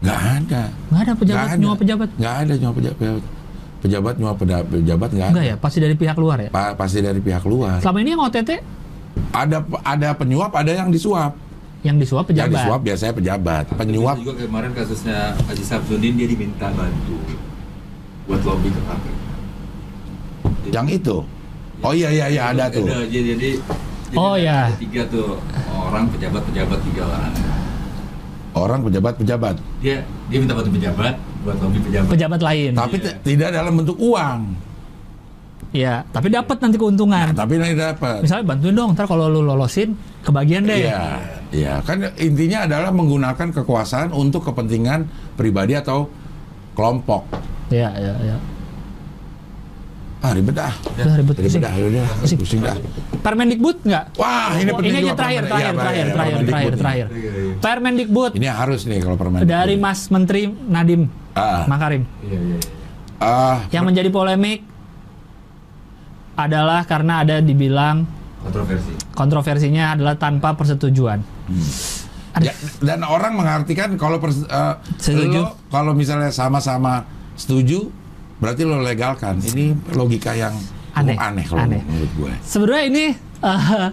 Nggak 0.01 0.17
ada. 0.17 0.63
nggak 0.89 1.01
ada 1.03 1.13
pejabat 1.13 1.37
Nggak 1.41 1.53
ada. 1.53 1.61
nyuap 1.61 1.79
pejabat. 1.79 2.09
Nggak 2.17 2.35
ada 2.35 2.53
nyuap 2.57 2.75
pejabat. 2.75 3.23
Pejabat 3.81 4.15
nyuap 4.17 4.37
pejabat 4.37 5.11
nggak 5.11 5.25
ada. 5.25 5.33
Enggak 5.33 5.47
ya, 5.47 5.57
pasti 5.57 5.79
dari 5.79 5.95
pihak 5.95 6.17
luar 6.17 6.39
ya. 6.39 6.51
Pa- 6.51 6.73
pasti 6.73 6.99
dari 7.01 7.21
pihak 7.21 7.45
luar. 7.45 7.81
Selama 7.81 7.99
ini 8.01 8.11
yang 8.11 8.23
OTT 8.23 8.51
Ada 9.31 9.59
ada 9.83 10.09
penyuap, 10.15 10.51
ada 10.53 10.71
yang 10.71 10.89
disuap. 10.89 11.35
yang 11.81 11.97
disuap 11.97 12.29
Yang 12.29 12.45
pejabat. 12.45 12.61
disuap 12.61 12.81
biasanya 12.83 13.15
pejabat. 13.15 13.65
Penyuap 13.73 14.17
juga 14.21 14.33
kemarin 14.37 14.71
kasusnya 14.71 15.33
Haji 15.43 15.65
Sabzudin 15.65 16.13
dia 16.13 16.29
diminta 16.29 16.69
bantu 16.71 17.17
buat 18.27 18.41
lobby 18.43 18.69
ke 18.69 18.81
KPK. 18.81 19.17
Yang 20.71 20.87
itu. 20.95 21.17
Oh 21.81 21.93
iya 21.93 22.09
iya 22.09 22.27
iya 22.29 22.43
ada 22.51 22.69
tuh. 22.69 22.85
Jadi, 22.85 23.09
jadi, 23.09 23.31
jadi 23.33 23.51
Oh, 24.13 24.35
ada- 24.35 24.43
ya. 24.43 24.59
ada 24.67 24.77
tiga 24.77 25.03
tuh 25.07 25.39
orang 25.71 26.05
pejabat-pejabat 26.11 26.79
tiga 26.85 27.03
orang. 27.07 27.33
Orang 28.51 28.81
pejabat-pejabat. 28.83 29.55
Dia 29.79 30.03
dia 30.27 30.39
minta 30.39 30.53
bantu 30.53 30.75
pejabat 30.75 31.15
buat 31.41 31.57
lobby 31.57 31.79
pejabat. 31.81 32.09
Pejabat 32.11 32.41
lain. 32.43 32.71
Tapi 32.75 32.97
Iya. 32.99 33.05
t- 33.07 33.17
tidak 33.25 33.49
dalam 33.51 33.73
bentuk 33.75 33.97
uang. 33.97 34.41
Iya, 35.71 36.03
tapi 36.11 36.29
dapat 36.29 36.59
nanti 36.59 36.75
keuntungan. 36.75 37.31
Tapi 37.31 37.55
nanti 37.55 37.79
dapat. 37.79 38.27
Misalnya 38.27 38.43
bantuin 38.45 38.75
dong, 38.75 38.91
ntar 38.91 39.07
kalau 39.07 39.31
lu 39.31 39.41
lolosin 39.41 39.95
kebagian 40.21 40.67
deh. 40.67 40.83
Iya, 40.83 41.03
iya. 41.55 41.75
Kan 41.81 42.03
intinya 42.19 42.67
adalah 42.67 42.91
menggunakan 42.91 43.55
kekuasaan 43.55 44.11
untuk 44.11 44.43
kepentingan 44.43 45.07
pribadi 45.39 45.79
atau 45.79 46.11
kelompok. 46.75 47.23
Iya, 47.71 47.87
iya, 47.95 48.15
iya. 48.21 48.37
Ah 50.21 50.31
ribet 50.31 50.53
dah. 50.53 50.69
Udah 50.95 51.17
ribet 51.17 51.33
Ribet 51.35 51.49
pusing. 51.49 51.63
dah, 51.63 51.73
udah. 51.73 52.07
Pusing. 52.21 52.39
Pusing 52.39 52.61
dah. 52.61 52.77
Permendikbud 53.19 53.77
nggak? 53.81 54.05
Wah, 54.15 54.53
ini 54.55 54.69
Oh, 54.69 54.77
penting 54.77 54.93
ini 54.93 55.01
aja 55.03 55.15
terakhir, 55.15 55.43
terakhir, 55.43 55.65
iya, 55.65 55.73
terakhir, 55.73 55.97
iya, 55.97 56.13
terakhir, 56.13 56.35
Permendikbud 56.37 56.45
terakhir, 56.45 56.71
ini. 56.71 56.79
terakhir. 56.79 57.07
Iya, 57.09 57.31
iya. 57.33 57.55
Permendikbud 57.59 58.31
Ini 58.35 58.47
harus 58.51 58.81
nih 58.85 58.99
kalau 58.99 59.17
permen. 59.17 59.41
dari 59.43 59.75
Mas 59.77 60.01
Menteri 60.09 60.43
Nadiem 60.47 61.03
Ah. 61.33 61.65
Makarim. 61.65 62.03
Iya, 62.21 62.39
iya. 62.39 62.59
Ah, 63.17 63.59
Yang 63.69 63.85
menjadi 63.87 64.09
polemik 64.11 64.61
adalah 66.35 66.81
karena 66.83 67.21
ada 67.21 67.37
dibilang 67.39 68.09
Kontroversi. 68.41 68.93
kontroversinya 69.13 69.93
adalah 69.93 70.17
tanpa 70.17 70.53
persetujuan. 70.53 71.21
Ya, 72.39 72.55
dan 72.79 73.03
orang 73.03 73.35
mengartikan 73.35 73.93
kalau 73.95 74.17
pers- 74.17 74.47
eh, 74.47 74.75
Setuju. 74.97 75.45
kalau 75.67 75.93
misalnya 75.93 76.31
sama-sama 76.31 77.05
setuju 77.35 77.91
berarti 78.41 78.63
lo 78.63 78.81
legalkan. 78.81 79.39
Ini 79.39 79.65
logika 79.93 80.33
yang 80.33 80.57
Aneh, 80.91 81.15
aneh 81.15 81.45
kalau 81.45 81.63
aneh. 81.63 81.81
menurut 81.83 82.11
gue. 82.17 82.33
Sebenarnya 82.43 82.85
ini 82.85 83.05
eh, 83.39 83.89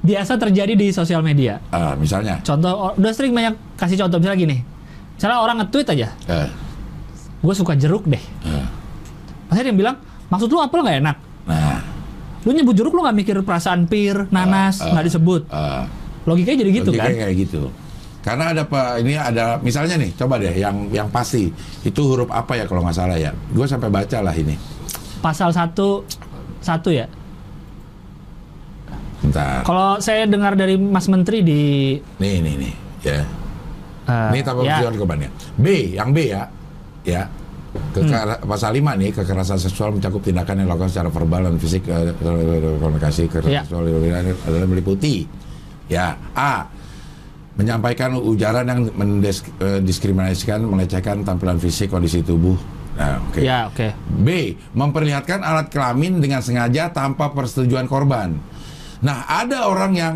biasa 0.00 0.34
terjadi 0.36 0.72
di 0.72 0.88
sosial 0.88 1.20
media. 1.20 1.62
Ah, 1.68 1.94
misalnya, 1.94 2.40
Contoh, 2.40 2.70
oh, 2.70 2.92
udah 2.92 3.12
sering 3.12 3.30
banyak 3.30 3.54
kasih 3.74 3.98
contoh 3.98 4.18
misalnya 4.18 4.40
gini. 4.40 4.56
Misalnya 5.14 5.38
orang 5.38 5.56
nge-tweet 5.60 5.88
aja, 5.90 6.08
eh, 6.26 6.48
gue 7.38 7.54
suka 7.54 7.74
jeruk 7.74 8.02
deh. 8.04 8.22
eh, 8.44 8.66
Pasti 9.46 9.60
ada 9.60 9.68
yang 9.68 9.78
bilang, 9.78 9.96
maksud 10.26 10.46
lu 10.46 10.58
apel 10.58 10.80
nggak 10.80 10.98
enak? 11.00 11.16
nah, 11.44 11.80
Lu 12.40 12.50
nyebut 12.50 12.72
jeruk 12.72 12.92
lu 12.92 13.02
nggak 13.02 13.16
mikir 13.16 13.36
perasaan 13.42 13.84
pir, 13.84 14.26
nanas, 14.28 14.78
nggak 14.80 15.04
disebut. 15.04 15.42
eh, 15.46 15.82
Logikanya 16.24 16.58
jadi 16.60 16.70
gitu 16.72 16.90
logikanya 16.90 17.08
kan? 17.10 17.22
kayak 17.24 17.34
gitu. 17.40 17.62
Karena 18.28 18.52
ada 18.52 18.62
apa? 18.62 19.00
Ini 19.00 19.14
ada 19.16 19.56
misalnya 19.58 19.96
nih, 19.96 20.12
coba 20.12 20.36
deh 20.36 20.52
yang 20.52 20.92
yang 20.92 21.08
pasti 21.08 21.48
itu 21.80 22.00
huruf 22.04 22.28
apa 22.28 22.52
ya 22.54 22.68
kalau 22.68 22.84
nggak 22.84 22.92
salah 22.94 23.16
ya. 23.16 23.32
Gue 23.48 23.64
sampai 23.64 23.88
baca 23.88 24.20
lah 24.20 24.34
ini. 24.34 24.52
Pasal 25.18 25.48
satu 25.50 26.04
satu 26.60 26.92
ya. 26.92 27.08
Bentar. 29.18 29.64
Kalau 29.64 29.98
saya 29.98 30.24
dengar 30.24 30.54
dari 30.54 30.76
Mas 30.76 31.08
Menteri 31.08 31.42
di 31.42 31.62
Nih, 32.22 32.38
nih, 32.38 32.54
nih, 32.56 32.74
ya. 33.02 33.18
eh, 34.06 34.28
Ini 34.30 34.40
tanpa 34.42 34.62
ya. 34.62 34.78
B, 35.56 35.66
yang 35.92 36.12
B 36.12 36.18
ya. 36.28 36.42
Ya. 37.02 37.22
Kekera- 37.90 38.38
Hmm. 38.38 38.48
Pasal 38.48 38.74
5 38.74 38.96
nih, 38.96 39.10
kekerasan 39.12 39.58
seksual 39.58 39.92
mencakup 39.92 40.20
tindakan 40.20 40.60
yang 40.60 40.66
dilakukan 40.66 40.88
secara 40.88 41.10
verbal 41.10 41.40
dan 41.44 41.56
fisik 41.56 41.82
eh, 41.84 42.12
komunikasi 42.78 43.28
kekerasan 43.28 43.52
Ya. 43.52 43.62
seksual 43.62 43.84
adalah 43.86 44.66
meliputi 44.66 45.28
ya 45.86 46.16
A 46.32 46.64
menyampaikan 47.58 48.14
ujaran 48.14 48.64
yang 48.70 48.80
mendiskriminasikan, 48.94 50.62
melecehkan 50.62 51.26
tampilan 51.26 51.58
fisik, 51.58 51.90
kondisi 51.90 52.22
tubuh 52.22 52.54
Nah, 52.98 53.22
oke. 53.30 53.38
Ya, 53.38 53.70
oke. 53.70 53.94
B. 54.26 54.58
Memperlihatkan 54.74 55.38
alat 55.46 55.70
kelamin 55.70 56.18
dengan 56.18 56.42
sengaja 56.42 56.90
tanpa 56.90 57.30
persetujuan 57.30 57.86
korban. 57.86 58.34
Nah, 59.06 59.22
ada 59.30 59.70
orang 59.70 59.94
yang 59.94 60.14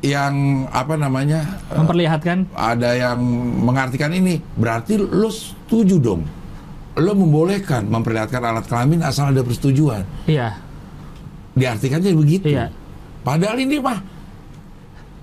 yang 0.00 0.64
apa 0.72 0.96
namanya? 0.96 1.60
eh, 1.68 1.76
Memperlihatkan 1.76 2.48
ada 2.56 2.96
yang 2.96 3.20
mengartikan 3.60 4.16
ini 4.16 4.40
berarti 4.56 4.96
lo 4.96 5.28
setuju 5.28 6.00
dong. 6.00 6.24
Lo 6.96 7.12
membolehkan 7.12 7.84
memperlihatkan 7.92 8.40
alat 8.40 8.64
kelamin 8.64 9.04
asal 9.04 9.28
ada 9.28 9.44
persetujuan. 9.44 10.08
Iya. 10.24 10.56
Diartikannya 11.52 12.16
begitu. 12.16 12.48
Iya. 12.48 12.72
Padahal 13.20 13.60
ini 13.60 13.76
mah 13.76 14.00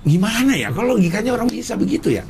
gimana 0.04 0.54
ya? 0.54 0.70
Kalau 0.70 0.96
logikanya 0.96 1.32
orang 1.34 1.48
bisa 1.48 1.74
begitu 1.74 2.12
ya. 2.12 2.24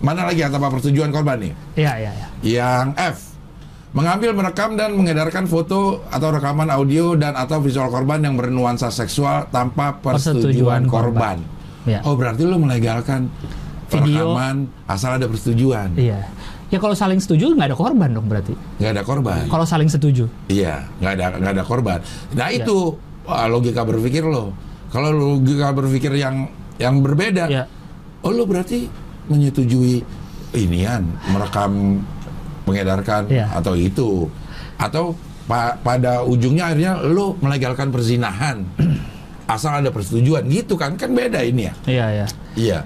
Mana 0.00 0.24
lagi 0.24 0.40
tanpa 0.42 0.68
persetujuan 0.70 1.10
korban 1.10 1.36
nih? 1.38 1.52
Iya, 1.76 1.92
iya, 1.98 2.12
iya. 2.12 2.28
Yang 2.40 2.86
F 2.96 3.18
mengambil, 3.90 4.30
merekam 4.32 4.78
dan 4.78 4.94
mengedarkan 4.94 5.44
foto 5.44 6.06
atau 6.06 6.30
rekaman 6.30 6.70
audio 6.70 7.12
dan 7.14 7.34
atau 7.34 7.58
visual 7.58 7.90
korban 7.90 8.22
yang 8.22 8.38
bernuansa 8.38 8.86
seksual 8.88 9.50
tanpa 9.50 9.98
persetujuan, 9.98 10.46
Persetujuan 10.46 10.82
korban. 10.86 11.38
korban. 11.42 11.88
Iya. 11.90 12.00
Oh 12.04 12.14
berarti 12.14 12.42
lo 12.44 12.56
melegalkan 12.56 13.26
Video. 13.90 14.30
rekaman 14.30 14.56
asal 14.86 15.18
ada 15.18 15.26
persetujuan, 15.26 15.98
Iya. 15.98 16.22
Ya 16.70 16.78
kalau 16.78 16.94
saling 16.94 17.18
setuju 17.18 17.50
nggak 17.50 17.66
ada 17.66 17.74
korban 17.74 18.14
dong 18.14 18.30
berarti. 18.30 18.54
nggak 18.78 18.92
ada 18.94 19.02
korban. 19.02 19.42
Kalau 19.50 19.66
saling 19.66 19.90
setuju. 19.90 20.30
Iya, 20.46 20.86
nggak 21.02 21.12
ada 21.12 21.24
nggak 21.34 21.52
ada 21.58 21.64
korban. 21.66 21.98
Nah 22.30 22.46
Iya. 22.46 22.62
itu 22.62 22.94
wah, 23.26 23.50
logika 23.50 23.82
berpikir 23.82 24.22
lo. 24.22 24.54
Kalau 24.88 25.10
logika 25.10 25.74
berpikir 25.74 26.14
yang 26.14 26.46
yang 26.80 26.98
berbeda, 26.98 27.44
Iya. 27.46 27.64
oh 28.22 28.32
lo 28.32 28.44
berarti 28.44 28.88
menyetujui 29.28 30.00
inian 30.52 31.04
merekam, 31.28 32.00
mengedarkan 32.64 33.28
Iya. 33.28 33.46
atau 33.52 33.76
itu, 33.76 34.26
atau 34.74 35.12
pa- 35.44 35.76
pada 35.76 36.22
ujungnya 36.22 36.66
akhirnya 36.66 36.92
lo 37.02 37.36
melegalkan 37.38 37.90
perzinahan 37.90 38.64
asal 39.46 39.82
ada 39.82 39.90
persetujuan 39.90 40.46
gitu 40.46 40.74
kan 40.74 40.94
kan 40.94 41.10
beda 41.10 41.42
ini 41.42 41.66
ya. 41.66 41.74
Iya, 41.84 42.06
iya. 42.08 42.26
Iya. 42.54 42.78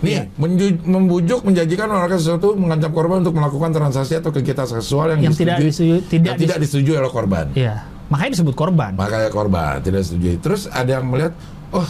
Nih, 0.00 0.32
menju- 0.34 0.80
membujuk, 0.82 1.44
menjanjikan 1.44 1.86
melakukan 1.86 2.16
sesuatu 2.16 2.56
mengancam 2.56 2.88
korban 2.90 3.20
untuk 3.20 3.36
melakukan 3.36 3.68
transaksi 3.70 4.16
atau 4.16 4.32
kegiatan 4.32 4.64
seksual 4.66 5.12
yang, 5.12 5.28
Yang 5.28 5.44
tidak 5.44 5.56
disetujui- 5.60 5.68
disetujui- 5.68 6.04
tidak 6.08 6.26
yang 6.26 6.40
tidak 6.40 6.56
disetujui 6.58 6.96
oleh 6.96 7.12
korban. 7.12 7.46
Iya. 7.52 7.84
Makanya 8.08 8.30
disebut 8.32 8.54
korban. 8.54 8.92
Makanya 8.96 9.28
korban 9.28 9.76
tidak 9.80 10.02
setuju. 10.02 10.40
Terus 10.40 10.62
ada 10.68 10.90
yang 10.94 11.04
melihat, 11.04 11.32
oh, 11.74 11.84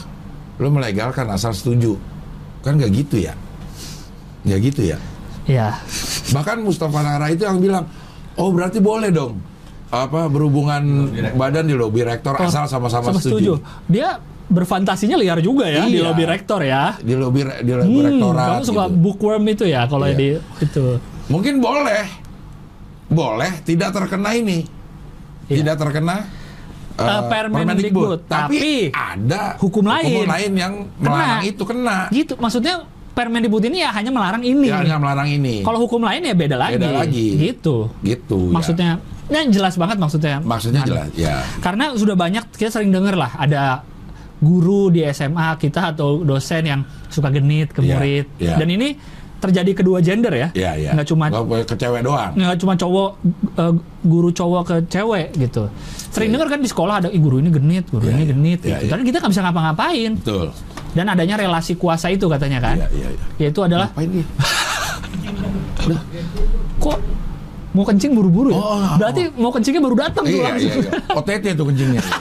lo 0.57 0.69
melegalkan 0.69 1.27
asal 1.28 1.51
setuju. 1.51 1.97
Kan 2.61 2.77
nggak 2.77 2.93
gitu 2.95 3.16
ya? 3.20 3.33
Nggak 4.43 4.61
gitu 4.65 4.83
ya? 4.87 4.99
Iya. 5.45 5.78
Bahkan 6.33 6.59
Mustafa 6.61 7.01
Nara 7.01 7.28
itu 7.28 7.43
yang 7.43 7.59
bilang, 7.59 7.87
oh 8.35 8.51
berarti 8.51 8.78
boleh 8.78 9.11
dong 9.11 9.39
apa 9.87 10.27
berhubungan 10.27 10.83
Direktur. 11.09 11.39
badan 11.39 11.65
di 11.65 11.74
lobby 11.74 12.03
rektor 12.03 12.35
asal 12.35 12.66
sama-sama 12.66 13.11
Sama 13.11 13.23
setuju. 13.23 13.62
Dia 13.87 14.19
berfantasinya 14.47 15.15
liar 15.15 15.39
juga 15.39 15.66
ya 15.66 15.87
di 15.87 15.99
Iya. 15.99 16.07
lobby 16.07 16.24
rektor 16.24 16.61
ya. 16.61 16.99
Di 16.99 17.15
lobby 17.15 17.43
re- 17.43 17.62
di 17.62 17.73
lobby 17.73 17.95
Hmm, 17.95 18.07
rektorat. 18.11 18.47
kamu 18.49 18.62
suka 18.65 18.85
gitu. 18.85 18.97
bookworm 18.99 19.45
itu 19.47 19.65
ya 19.65 19.87
kalau 19.87 20.07
Iya. 20.07 20.16
di 20.16 20.28
itu. 20.61 20.85
Mungkin 21.27 21.55
boleh, 21.59 22.03
boleh 23.07 23.53
tidak 23.62 23.91
terkena 23.91 24.31
ini, 24.35 24.66
Iya. 25.47 25.62
tidak 25.62 25.77
terkena 25.78 26.27
Eh, 26.97 27.05
eh, 27.05 27.23
Permendikbud. 27.28 28.20
Tapi 28.24 28.90
ada 28.90 29.60
hukum 29.60 29.85
lain. 29.85 30.24
yang 30.56 30.89
melarang 30.97 31.44
itu 31.44 31.62
kena. 31.68 32.09
Gitu. 32.09 32.35
Maksudnya 32.40 32.89
Permendikbud 33.16 33.64
ini 33.64 33.81
ya 33.81 33.93
hanya 33.97 34.12
melarang 34.12 34.44
ini. 34.44 34.68
Ya, 34.68 34.85
yang 34.85 35.01
melarang 35.01 35.28
ini. 35.28 35.64
Kalau 35.64 35.81
hukum 35.81 36.05
lain 36.05 36.20
ya 36.20 36.36
beda 36.36 36.56
lagi. 36.60 36.77
Beda 36.77 36.90
lagi. 37.01 37.27
Gitu. 37.36 37.89
gitu. 38.05 38.52
ya. 38.52 38.52
Maksudnya, 38.52 38.90
ya 39.32 39.40
jelas 39.48 39.74
banget 39.81 39.97
maksudnya. 39.97 40.36
maksudnya 40.44 40.85
Anu. 40.85 40.89
jelas, 40.93 41.09
ya. 41.16 41.40
Karena 41.64 41.97
sudah 41.97 42.12
banyak 42.12 42.44
kita 42.52 42.68
sering 42.68 42.93
dengar 42.93 43.16
lah 43.16 43.32
ada 43.40 43.81
guru 44.36 44.93
di 44.93 45.01
SMA 45.09 45.56
kita 45.56 45.97
atau 45.97 46.20
dosen 46.20 46.62
yang 46.68 46.81
suka 47.09 47.32
genit 47.32 47.73
ke 47.73 47.81
murid. 47.81 48.28
iya. 48.36 48.60
Dan 48.60 48.68
ini 48.68 48.93
terjadi 49.36 49.70
kedua 49.74 49.98
gender 50.00 50.32
ya. 50.32 50.48
Iya, 50.52 50.70
iya. 50.76 50.90
Nggak 50.96 51.08
cuma 51.08 51.28
Nggak 51.28 51.68
ke 51.68 51.74
cewek 51.76 52.00
doang. 52.02 52.32
nggak 52.32 52.56
cuma 52.56 52.72
cowok 52.74 53.10
eh, 53.56 53.72
guru 54.02 54.28
cowok 54.30 54.62
ke 54.64 54.76
cewek 54.88 55.26
gitu. 55.36 55.68
Sering 56.08 56.28
Iya. 56.30 56.34
dengar 56.40 56.48
kan 56.48 56.60
di 56.60 56.68
sekolah 56.68 56.94
ada 56.98 57.08
"Ih, 57.08 57.20
guru 57.20 57.36
ini 57.38 57.50
genit, 57.50 57.84
guru 57.86 58.08
Iya, 58.08 58.12
ini 58.12 58.22
iya. 58.22 58.30
genit 58.30 58.60
Iya, 58.60 58.66
gitu. 58.66 58.80
iya. 58.80 58.90
Karena 58.90 59.04
kita 59.04 59.16
nggak 59.20 59.32
bisa 59.32 59.42
ngapa-ngapain. 59.42 60.12
Betul. 60.16 60.46
Dan 60.96 61.06
adanya 61.06 61.36
relasi 61.36 61.76
kuasa 61.76 62.08
itu 62.08 62.24
katanya 62.24 62.58
kan. 62.58 62.76
Iya, 62.78 62.88
iya, 62.90 63.08
iya. 63.12 63.24
Yaitu 63.38 63.60
adalah 63.60 63.92
Ngapain 63.92 64.08
dia? 64.10 64.26
kok 66.78 66.98
mau 67.70 67.84
kencing 67.84 68.12
buru-buru 68.12 68.50
ya? 68.50 68.56
Oh, 68.56 68.64
oh, 68.74 68.96
Berarti 68.96 69.22
mau 69.36 69.52
kencingnya 69.52 69.80
baru 69.80 69.96
datang 69.98 70.24
tuh 70.24 70.32
Iya, 70.32 70.44
langsung. 70.48 70.72
iya, 70.72 70.80
iya. 70.80 71.14
OTT 71.14 71.44
tuh 71.52 71.66
kencingnya. 71.68 72.02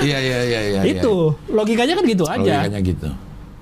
Iya, 0.00 0.18
iya, 0.20 0.38
iya, 0.44 0.60
iya. 0.70 0.80
itu 0.86 1.12
logikanya 1.50 1.98
kan 1.98 2.04
gitu 2.04 2.24
iya. 2.24 2.36
aja. 2.36 2.52
Logikanya 2.62 2.80
gitu. 2.84 3.08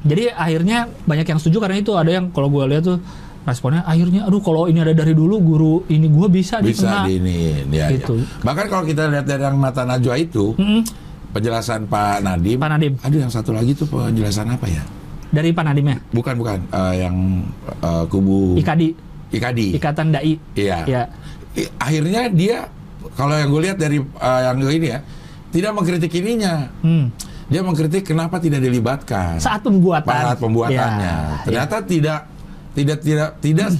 Jadi 0.09 0.25
akhirnya 0.33 0.79
banyak 1.05 1.27
yang 1.29 1.39
setuju 1.39 1.57
karena 1.61 1.77
itu 1.79 1.93
ada 1.95 2.11
yang 2.11 2.33
kalau 2.33 2.49
gue 2.49 2.65
lihat 2.65 2.85
tuh 2.89 2.99
responnya 3.45 3.81
akhirnya 3.85 4.29
aduh 4.29 4.45
kalau 4.45 4.69
ini 4.69 4.81
ada 4.81 4.93
dari 4.93 5.17
dulu 5.17 5.41
guru 5.41 5.75
ini 5.89 6.05
gue 6.09 6.29
bisa, 6.29 6.61
Bisa 6.61 7.09
di 7.09 7.17
ini, 7.17 7.65
ya, 7.73 7.89
ya. 7.89 7.97
Gitu. 7.97 8.21
Bahkan 8.45 8.67
kalau 8.69 8.85
kita 8.85 9.09
lihat 9.09 9.25
dari 9.25 9.41
yang 9.41 9.57
mata 9.57 9.89
Najwa 9.89 10.21
itu, 10.21 10.53
Mm-mm. 10.57 10.85
penjelasan 11.33 11.89
Pak 11.89 12.21
Nadim. 12.21 12.61
Pak 12.61 12.71
Nadim 12.77 12.93
Ada 13.01 13.17
yang 13.29 13.33
satu 13.33 13.57
lagi 13.57 13.73
tuh 13.73 13.89
penjelasan 13.89 14.49
apa 14.53 14.69
ya? 14.69 14.85
dari 15.29 15.53
Pak 15.53 15.65
Nadim 15.65 15.87
ya 15.93 15.97
Bukan, 16.13 16.35
bukan. 16.41 16.59
Eh, 16.73 16.95
yang 17.05 17.17
eh, 17.85 18.05
kubu 18.09 18.57
IKADI 18.57 18.89
IKADI. 19.29 19.77
Ikatan 19.77 20.09
Dai 20.09 20.41
Iya. 20.57 20.79
ya 20.89 21.03
Akhirnya 21.77 22.31
dia, 22.33 22.71
kalau 23.19 23.35
yang 23.37 23.51
gue 23.51 23.61
lihat 23.69 23.77
dari 23.77 23.99
eh, 24.01 24.41
yang 24.45 24.57
ini 24.63 24.89
ya, 24.89 25.01
tidak 25.53 25.73
mengkritik 25.77 26.13
ininya. 26.17 26.69
Hmm. 26.85 27.11
Dia 27.49 27.65
mengkritik 27.65 28.05
kenapa 28.05 28.37
tidak 28.37 28.61
dilibatkan. 28.61 29.41
saat 29.41 29.65
pembuatan 29.65 30.05
Saat 30.05 30.39
pembuatannya. 30.39 31.15
Ya, 31.17 31.43
Ternyata 31.49 31.77
tidak, 31.83 32.21
tidak, 32.77 32.99
tidak, 33.01 33.31
tidak, 33.41 33.71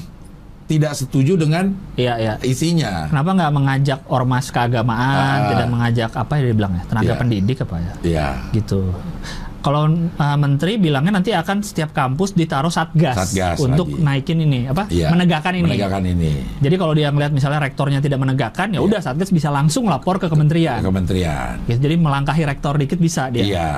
tidak 0.65 0.93
setuju 0.93 1.37
dengan 1.37 1.73
ya, 1.95 2.17
ya. 2.17 2.35
isinya. 2.43 3.09
Kenapa 3.09 3.31
nggak 3.33 3.53
mengajak 3.53 4.01
ormas 4.09 4.49
keagamaan, 4.49 5.37
Ah. 5.39 5.49
tidak 5.49 5.69
mengajak 5.69 6.11
apa 6.13 6.33
ya 6.35 6.43
dia 6.45 6.57
bilang 6.57 6.73
ya, 6.75 6.83
tenaga 6.85 7.09
Iya. 7.09 7.21
pendidik 7.21 7.59
apa 7.61 7.77
ya, 7.77 7.93
Iya. 8.03 8.29
gitu. 8.53 8.81
Kalau 9.59 9.91
uh, 9.91 10.39
menteri 10.39 10.79
bilangnya 10.79 11.19
nanti 11.19 11.35
akan 11.35 11.67
setiap 11.67 11.91
kampus 11.91 12.31
ditaruh 12.33 12.71
satgas, 12.71 13.19
Satgas 13.19 13.59
untuk 13.59 13.91
lagi. 13.91 14.03
naikin 14.07 14.39
ini 14.39 14.71
apa, 14.71 14.87
Iya. 14.87 15.11
menegakkan 15.11 15.51
ini. 15.51 15.67
Menegakkan 15.67 16.05
ini. 16.07 16.31
Jadi 16.63 16.75
kalau 16.79 16.95
dia 16.95 17.11
melihat 17.11 17.35
misalnya 17.35 17.67
rektornya 17.67 17.99
tidak 17.99 18.23
menegakkan, 18.23 18.71
ya 18.71 18.79
Iya. 18.79 18.87
udah 18.87 19.01
satgas 19.03 19.35
bisa 19.35 19.51
langsung 19.51 19.91
lapor 19.91 20.23
ke 20.23 20.31
kementerian. 20.31 20.79
Kementerian. 20.79 21.59
Gitu, 21.67 21.79
jadi 21.83 21.95
melangkahi 21.99 22.47
rektor 22.47 22.79
dikit 22.79 23.03
bisa 23.03 23.35
dia. 23.35 23.43
Iya, 23.43 23.71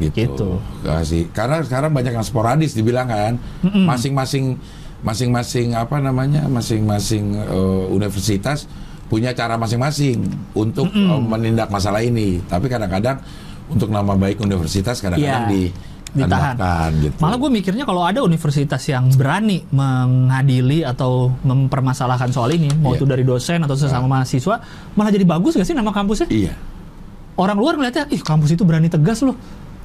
gitu. 0.00 0.16
Gitu. 0.32 0.50
Kasih. 0.82 1.28
Karena 1.36 1.60
sekarang 1.60 1.92
banyak 1.92 2.16
yang 2.16 2.24
sporadis 2.24 2.72
dibilang 2.72 3.06
kan. 3.06 3.36
Masing-masing 3.62 4.56
masing-masing 5.04 5.76
apa 5.76 6.00
namanya? 6.00 6.48
Masing-masing 6.48 7.36
eh, 7.36 7.84
universitas 7.92 8.64
punya 9.06 9.30
cara 9.30 9.54
masing-masing 9.54 10.24
untuk 10.50 10.88
eh, 10.90 11.20
menindak 11.20 11.68
masalah 11.68 12.00
ini. 12.00 12.40
Tapi 12.42 12.66
kadang-kadang 12.66 13.20
untuk 13.68 13.88
nama 13.88 14.14
baik 14.14 14.38
universitas 14.38 14.98
kadang-kadang 14.98 15.46
Iya, 15.46 15.50
di 15.50 15.62
ditahan. 16.16 16.56
andalkan, 16.56 16.90
gitu. 17.04 17.16
Malah 17.20 17.36
gue 17.36 17.50
mikirnya 17.52 17.84
kalau 17.84 18.02
ada 18.06 18.20
universitas 18.24 18.80
yang 18.88 19.12
berani 19.12 19.66
mengadili 19.68 20.80
atau 20.80 21.28
mempermasalahkan 21.44 22.32
soal 22.32 22.54
ini, 22.54 22.72
mau 22.80 22.94
Iya. 22.94 23.02
itu 23.02 23.04
dari 23.04 23.24
dosen 23.26 23.60
atau 23.60 23.76
sesama 23.76 24.06
mahasiswa, 24.08 24.62
malah 24.96 25.10
jadi 25.12 25.26
bagus 25.28 25.58
gak 25.58 25.66
sih 25.66 25.76
nama 25.76 25.92
kampusnya? 25.92 26.30
Iya. 26.30 26.54
Orang 27.36 27.60
luar 27.60 27.76
ngeliatnya, 27.76 28.08
ih 28.08 28.22
kampus 28.24 28.56
itu 28.56 28.64
berani 28.64 28.88
tegas 28.88 29.20
loh. 29.20 29.36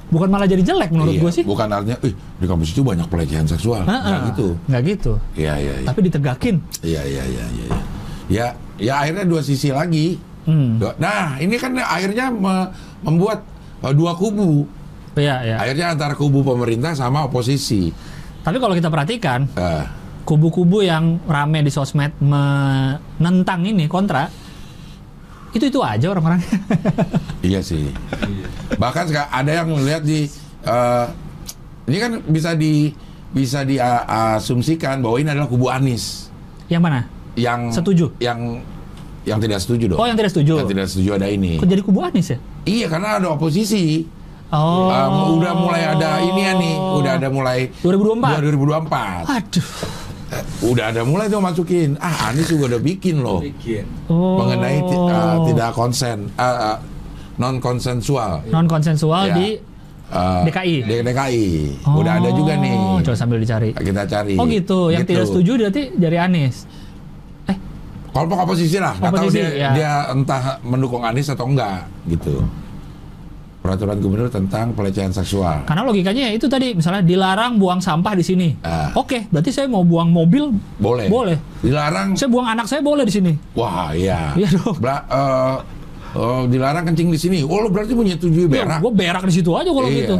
Bukan 0.08 0.28
malah 0.28 0.44
jadi 0.44 0.60
jelek 0.60 0.92
menurut 0.92 1.16
iya. 1.16 1.20
gue 1.20 1.30
sih. 1.32 1.44
Bukan 1.44 1.68
artinya, 1.68 1.96
ih 2.00 2.12
di 2.12 2.46
kampus 2.48 2.72
itu 2.72 2.80
banyak 2.80 3.08
pelecehan 3.08 3.44
seksual. 3.44 3.84
Nggak 3.84 4.00
Heeh, 4.00 4.20
gitu. 4.32 4.46
Nggak 4.68 4.82
gitu. 4.88 5.12
Iya, 5.36 5.54
iya, 5.56 5.74
iya. 5.84 5.86
Tapi 5.88 6.00
ditegakin. 6.04 6.56
Iya, 6.80 7.02
iya, 7.04 7.24
iya, 7.28 7.44
iya. 7.44 7.66
iya. 7.68 7.78
Ya, 8.32 8.46
ya 8.80 8.92
akhirnya 9.04 9.24
dua 9.28 9.40
sisi 9.44 9.68
lagi. 9.68 10.16
Hmm. 10.48 10.80
Nah, 10.96 11.36
ini 11.38 11.60
kan 11.60 11.76
akhirnya 11.76 12.32
me- 12.32 12.68
membuat 13.04 13.44
dua 13.90 14.14
kubu. 14.14 14.70
Iya, 15.18 15.42
ya. 15.42 15.56
Akhirnya 15.58 15.98
antara 15.98 16.14
kubu 16.14 16.46
pemerintah 16.46 16.94
sama 16.94 17.26
oposisi. 17.26 17.90
Tapi 18.46 18.56
kalau 18.62 18.78
kita 18.78 18.88
perhatikan, 18.88 19.50
Eh, 19.58 19.84
kubu-kubu 20.22 20.86
yang 20.86 21.18
rame 21.26 21.66
di 21.66 21.70
sosmed 21.74 22.14
menentang 22.22 23.66
ini 23.66 23.90
kontra, 23.90 24.30
itu 25.52 25.66
itu 25.66 25.82
aja 25.82 26.06
orang-orang. 26.14 26.40
iya 27.50 27.60
sih. 27.60 27.90
Bahkan 28.78 29.04
ada 29.30 29.50
yang 29.50 29.68
melihat 29.74 30.02
di 30.06 30.30
eh, 30.62 31.06
ini 31.90 31.98
kan 31.98 32.12
bisa 32.24 32.54
di 32.54 32.94
bisa 33.32 33.64
diasumsikan 33.64 35.00
bahwa 35.00 35.16
ini 35.18 35.28
adalah 35.32 35.48
kubu 35.48 35.72
Anies 35.72 36.28
yang 36.68 36.84
mana? 36.84 37.08
yang 37.32 37.72
Setuju? 37.72 38.12
yang 38.20 38.60
yang 39.24 39.38
tidak 39.40 39.62
setuju 39.62 39.94
dong. 39.94 39.98
Oh, 40.02 40.06
yang 40.08 40.18
tidak 40.18 40.34
setuju. 40.34 40.60
Yang 40.60 40.70
tidak 40.74 40.86
setuju 40.90 41.10
ada 41.14 41.26
ini. 41.30 41.56
Kok 41.56 41.68
jadi 41.68 41.82
kubu 41.84 42.00
Anies 42.04 42.28
ya? 42.34 42.38
Iya, 42.62 42.86
karena 42.86 43.18
ada 43.18 43.26
oposisi. 43.30 44.06
Oh. 44.52 44.86
Um, 44.86 45.40
udah 45.40 45.52
mulai 45.56 45.82
ada 45.88 46.20
ini 46.20 46.40
ya 46.42 46.52
nih, 46.52 46.74
udah 46.76 47.12
ada 47.16 47.28
mulai 47.28 47.72
2024. 47.80 48.52
2024. 48.52 49.24
Aduh. 49.32 49.68
Eh, 50.28 50.44
udah 50.62 50.84
ada 50.92 51.00
mulai 51.02 51.26
tuh 51.26 51.40
masukin. 51.40 51.96
Ah, 51.96 52.28
Anies 52.28 52.48
juga 52.48 52.68
udah 52.68 52.80
bikin 52.80 53.20
loh 53.20 53.40
Bikin. 53.40 53.84
Oh. 54.08 54.36
mengenai 54.38 54.80
uh, 54.80 55.44
tidak 55.44 55.72
konsen, 55.72 56.28
uh, 56.36 56.76
non 57.36 57.56
konsensual. 57.58 58.44
non 58.48 58.64
konsensual 58.64 59.28
Ya. 59.28 59.34
di 59.34 59.48
Uh, 60.12 60.44
DKI? 60.44 60.76
Di 60.84 60.96
DKI. 61.00 61.48
Udah 61.88 62.20
ada 62.20 62.28
juga 62.36 62.52
nih. 62.52 62.76
Oh, 62.76 63.00
Coba 63.00 63.16
sambil 63.16 63.40
dicari. 63.40 63.72
Kita 63.72 64.04
cari. 64.04 64.36
Oh 64.36 64.44
gitu, 64.44 64.92
yang 64.92 65.08
Gitu. 65.08 65.16
tidak 65.16 65.24
setuju 65.24 65.52
berarti 65.56 65.82
dari 65.96 66.20
Anies. 66.20 66.68
Kelompok 68.12 68.38
oposisi 68.44 68.76
lah. 68.76 68.92
Nggak 69.00 69.12
tahu 69.16 69.28
dia, 69.32 69.48
ya. 69.50 69.70
dia 69.72 69.92
entah 70.12 70.60
mendukung 70.60 71.00
Anies 71.00 71.32
atau 71.32 71.48
enggak 71.48 71.88
gitu. 72.06 72.44
Peraturan 73.62 74.02
gubernur 74.02 74.26
tentang 74.26 74.74
pelecehan 74.74 75.14
seksual. 75.14 75.62
karena 75.70 75.86
logikanya 75.86 76.28
ya 76.28 76.30
itu 76.34 76.50
tadi 76.50 76.74
misalnya 76.74 76.98
dilarang 76.98 77.62
buang 77.62 77.78
sampah 77.78 78.12
di 78.18 78.24
sini. 78.26 78.58
Ah. 78.60 78.90
Oke, 78.98 79.30
berarti 79.30 79.54
saya 79.54 79.70
mau 79.70 79.86
buang 79.86 80.10
mobil 80.10 80.50
Boleh. 80.82 81.06
boleh. 81.06 81.38
Dilarang. 81.62 82.18
Saya 82.18 82.26
buang 82.26 82.50
anak 82.50 82.66
saya 82.66 82.82
boleh 82.82 83.06
di 83.06 83.14
sini. 83.14 83.32
Wah, 83.54 83.94
iya. 83.94 84.34
Iya 84.34 84.50
dong. 84.58 84.76
Eh, 86.12 86.42
dilarang 86.52 86.84
kencing 86.92 87.08
di 87.08 87.16
sini. 87.16 87.38
Oh, 87.40 87.64
lu 87.64 87.72
berarti 87.72 87.96
punya 87.96 88.20
tujuh 88.20 88.44
berak. 88.44 88.84
Gue 88.84 88.92
berak 88.92 89.24
di 89.24 89.32
situ 89.40 89.48
aja 89.56 89.70
kalau 89.72 89.88
Iya. 89.88 89.96
gitu. 90.04 90.16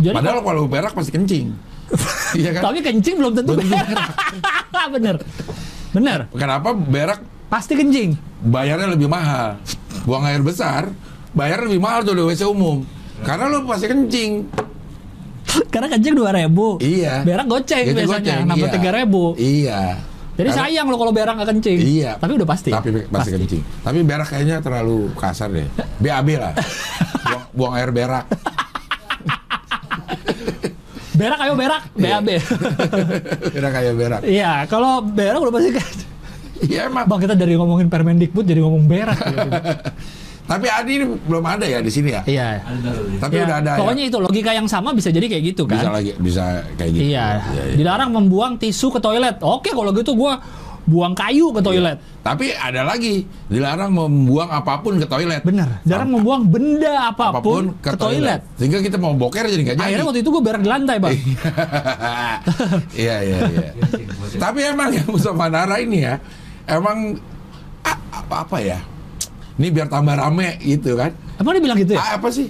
Jadi 0.00 0.14
Padahal 0.16 0.40
kalau 0.40 0.62
berak 0.64 0.92
pasti 0.96 1.12
kencing. 1.12 1.46
Iya 2.38 2.52
kan? 2.56 2.62
tapi 2.68 2.78
kencing 2.84 3.16
belum 3.16 3.32
tentu 3.36 3.52
Belum 3.56 3.64
tentu 3.64 3.76
berak. 3.92 4.12
Bener. 4.96 5.16
Bener. 5.92 6.28
Kenapa 6.36 6.72
berak 6.76 7.20
Pasti 7.48 7.72
kencing. 7.72 8.12
bayarnya 8.44 8.92
lebih 8.92 9.08
mahal? 9.08 9.56
Buang 10.04 10.24
air 10.28 10.44
besar, 10.44 10.92
bayar 11.32 11.64
lebih 11.64 11.80
mahal 11.80 12.04
tuh 12.04 12.12
di 12.12 12.22
WC 12.22 12.44
umum. 12.44 12.84
Karena 13.24 13.48
lu 13.48 13.64
pasti 13.64 13.88
kencing. 13.88 14.32
Karena 15.72 15.88
kencing 15.88 16.14
dua 16.14 16.30
ribu. 16.36 16.76
Iya. 16.78 17.24
Berak 17.24 17.46
goceng 17.48 17.84
Itu 17.88 17.96
biasanya, 18.04 18.20
goceng, 18.20 18.40
nambah 18.46 18.68
iya. 18.68 18.74
tiga 18.76 18.90
ribu. 18.92 19.22
Iya. 19.34 19.80
Jadi 20.38 20.50
Karena- 20.54 20.66
sayang 20.70 20.86
lo 20.86 20.96
kalau 21.02 21.10
berak 21.10 21.34
nggak 21.34 21.48
kencing. 21.56 21.78
Iya. 21.82 22.10
Tapi 22.20 22.32
udah 22.38 22.48
pasti. 22.48 22.70
Tapi 22.70 22.88
pasti, 23.10 23.30
kencing. 23.34 23.62
Tapi 23.82 23.98
berak 24.06 24.28
kayaknya 24.30 24.56
terlalu 24.62 25.10
kasar 25.18 25.50
deh. 25.50 25.66
BAB 25.98 26.28
lah. 26.38 26.52
buang, 27.26 27.44
buang 27.56 27.74
air 27.74 27.90
berak. 27.90 28.24
Berak 31.18 31.38
ayo 31.40 31.52
berak, 31.54 31.82
Iya. 31.92 32.16
BAB. 32.16 32.28
Berak 33.54 33.70
kayak 33.72 33.94
berak. 33.94 34.20
Iya, 34.22 34.52
kalau 34.64 35.02
berak 35.02 35.40
udah 35.40 35.52
pasti 35.52 35.70
kan. 35.74 35.88
Iya 36.60 36.80
emang. 36.86 37.04
Bang 37.04 37.18
kita 37.18 37.34
dari 37.34 37.54
ngomongin 37.54 37.86
Permendikbud 37.86 38.42
jadi 38.42 38.60
ngomong 38.60 38.84
berak. 38.84 39.18
gitu. 39.18 39.48
Tapi 40.48 40.64
Adi 40.64 40.92
ini 40.96 41.04
belum 41.20 41.44
ada 41.44 41.60
ya 41.62 41.78
di 41.78 41.92
sini 41.92 42.08
ya. 42.10 42.22
iya. 42.24 42.64
Tapi 43.18 43.36
Ya, 43.36 43.44
udah 43.44 43.56
ada 43.60 43.70
pokoknya 43.76 44.02
ya. 44.02 44.08
itu 44.08 44.18
logika 44.18 44.50
yang 44.50 44.64
sama 44.64 44.90
bisa 44.90 45.10
jadi 45.10 45.28
kayak 45.28 45.44
gitu 45.46 45.62
Bisa 45.66 45.84
kan. 45.84 45.92
lagi 45.92 46.16
bisa 46.16 46.64
kayak 46.74 46.90
gitu. 46.90 47.02
Iya. 47.04 47.26
Iya, 47.44 47.62
iya. 47.66 47.76
Dilarang 47.76 48.10
membuang 48.10 48.56
tisu 48.56 48.88
ke 48.88 48.98
toilet. 48.98 49.36
Oke, 49.38 49.70
kalau 49.70 49.92
gitu 49.92 50.16
gua 50.16 50.40
buang 50.88 51.12
kayu 51.12 51.52
ke 51.52 51.60
toilet. 51.60 52.00
Tapi 52.18 52.48
ada 52.50 52.80
lagi 52.82 53.20
dilarang 53.46 53.92
membuang 53.92 54.48
apa 54.48 54.80
pun 54.80 54.96
ke 54.96 55.04
toilet. 55.04 55.44
Bener. 55.44 55.68
Dilarang 55.84 56.08
membuang 56.10 56.42
benda 56.44 57.12
apa 57.12 57.36
pun, 57.38 57.76
ke, 57.76 57.92
toilet. 57.94 58.40
Sehingga 58.56 58.80
kita 58.80 58.96
mau 58.96 59.12
boker 59.12 59.44
jadi 59.44 59.62
nggak 59.62 59.76
jadi. 59.76 59.84
Akhirnya 59.84 60.06
waktu 60.08 60.20
itu 60.20 60.30
gua 60.30 60.42
berak 60.42 60.60
di 60.60 60.70
lantai, 60.70 60.96
Bang. 60.96 61.12
Iya 62.94 63.16
iya 63.20 63.38
iya. 63.46 63.68
Tapi 64.34 64.58
emang 64.64 64.88
ya 64.90 65.04
Mustafa 65.04 65.46
Nara 65.46 65.76
ini 65.76 66.02
ya, 66.02 66.16
emang 66.64 67.20
a- 67.84 68.02
apa, 68.14 68.34
apa 68.42 68.56
ya? 68.58 68.80
Ini 69.54 69.68
biar 69.68 69.86
tambah 69.86 70.14
rame 70.14 70.56
gitu 70.60 70.94
kan? 70.94 71.12
Emang 71.36 71.52
dia 71.52 71.62
bilang 71.62 71.78
gitu 71.78 71.92
ya? 71.92 72.00
Ah, 72.00 72.10
apa 72.16 72.28
sih? 72.30 72.48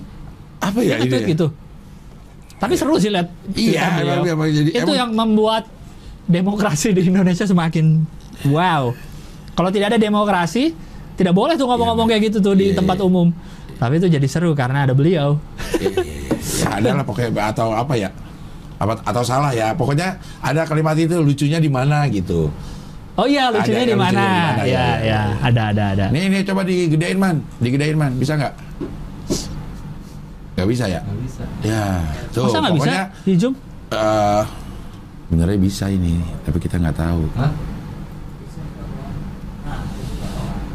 Apa 0.59 0.78
ya 0.81 0.97
ini? 1.01 1.10
ya? 1.10 1.27
gitu. 1.27 1.47
Tapi 2.59 2.74
seru 2.74 2.98
sih 2.98 3.09
lihat. 3.09 3.31
Iya, 3.51 4.02
emang- 4.02 4.27
emang 4.28 4.48
jadi- 4.48 4.73
itu 4.73 4.82
emang- 4.85 4.97
yang 4.97 5.10
membuat 5.12 5.65
demokrasi 6.27 6.93
di 6.93 7.09
Indonesia 7.09 7.43
semakin 7.43 8.05
wow. 8.47 8.94
Kalau 9.52 9.70
tidak 9.74 9.94
ada 9.94 9.98
demokrasi, 9.98 10.70
tidak 11.19 11.35
boleh 11.35 11.59
tuh 11.59 11.66
ngomong-ngomong 11.66 12.06
kayak 12.06 12.31
gitu 12.31 12.39
tuh 12.39 12.55
di 12.55 12.70
Iya, 12.70 12.78
tempat 12.78 13.02
iya. 13.02 13.06
umum. 13.10 13.28
Tapi 13.78 13.98
itu 13.98 14.06
jadi 14.06 14.27
seru 14.31 14.55
karena 14.55 14.86
ada 14.86 14.94
beliau. 14.94 15.39
Iya, 15.78 15.90
iya, 15.90 16.02
iya. 16.02 16.27
Ya, 16.39 16.69
ada 16.78 16.89
lah 16.98 17.05
pokoknya 17.06 17.31
atau 17.51 17.74
apa 17.74 17.94
ya? 17.98 18.10
Apa, 18.78 19.02
atau 19.02 19.23
salah 19.27 19.51
ya? 19.51 19.74
Pokoknya 19.74 20.19
ada 20.39 20.62
kalimat 20.62 20.94
itu 20.94 21.19
lucunya 21.19 21.59
di 21.59 21.66
mana 21.66 22.06
gitu. 22.06 22.47
Oh 23.19 23.27
iya, 23.27 23.51
lucunya 23.51 23.82
Ada, 23.82 23.90
di 23.90 23.98
mana? 23.98 24.23
Ya, 24.23 24.31
ya, 24.62 24.62
ya, 24.62 24.86
ya. 25.02 25.20
ada, 25.43 25.62
ada, 25.74 25.85
ada. 25.94 26.06
Nih 26.15 26.31
nih 26.31 26.47
coba 26.47 26.62
digedein 26.62 27.19
man, 27.19 27.43
digedein 27.59 27.98
man, 27.98 28.15
bisa 28.15 28.39
nggak? 28.39 28.55
Nggak 30.55 30.69
bisa 30.70 30.85
ya? 30.86 31.01
Nggak 31.02 31.19
bisa. 31.27 31.43
Ya, 31.66 31.85
tuh 32.31 32.47
Masa 32.47 32.59
bisa 32.59 32.70
pokoknya 32.74 33.02
di 33.27 33.32
zoom? 33.35 33.55
eh 33.89 34.44
benernya 35.28 35.59
bisa 35.59 35.85
ini, 35.90 36.23
tapi 36.47 36.59
kita 36.59 36.78
nggak 36.78 36.94
tahu. 36.94 37.23
Hah? 37.35 37.51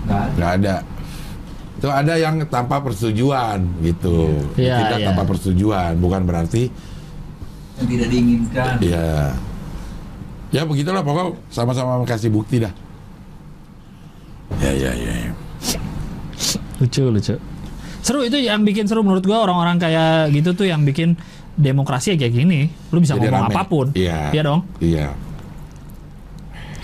Nggak 0.05 0.19
ada. 0.19 0.33
Nggak 0.37 0.51
ada. 0.59 0.75
Itu 1.73 1.87
ada 1.91 2.13
yang 2.15 2.35
tanpa 2.47 2.79
persetujuan 2.79 3.59
gitu. 3.83 4.31
Iya, 4.55 4.87
Tidak 4.87 4.99
iya. 5.03 5.07
tanpa 5.11 5.23
persetujuan, 5.27 5.99
bukan 5.99 6.23
berarti 6.23 6.71
Yang 7.75 7.87
tidak 7.91 8.07
diinginkan. 8.13 8.73
ya 8.79 9.35
ya 10.53 10.61
begitulah 10.63 11.01
pokok 11.01 11.35
sama-sama 11.49 12.05
kasih 12.05 12.29
bukti 12.29 12.61
dah. 12.61 12.71
Ya 14.61 14.71
ya 14.71 14.91
ya. 14.95 15.13
ya. 15.27 15.31
Lucu, 16.79 17.03
lucu. 17.09 17.35
Seru 18.03 18.19
itu 18.21 18.37
yang 18.37 18.61
bikin 18.67 18.85
seru 18.85 19.01
menurut 19.01 19.23
gua 19.23 19.47
orang-orang 19.47 19.79
kayak 19.79 20.29
gitu 20.35 20.53
tuh 20.53 20.67
yang 20.67 20.83
bikin 20.83 21.15
demokrasi 21.57 22.13
ya 22.13 22.17
kayak 22.19 22.33
gini. 22.35 22.67
Lu 22.91 22.99
bisa 22.99 23.15
Jadi 23.17 23.27
ngomong 23.27 23.49
rame. 23.49 23.55
apa 23.55 23.61
pun. 23.65 23.87
Iya. 23.97 24.31
Iya 24.31 24.41
dong. 24.45 24.61
Iya. 24.79 25.07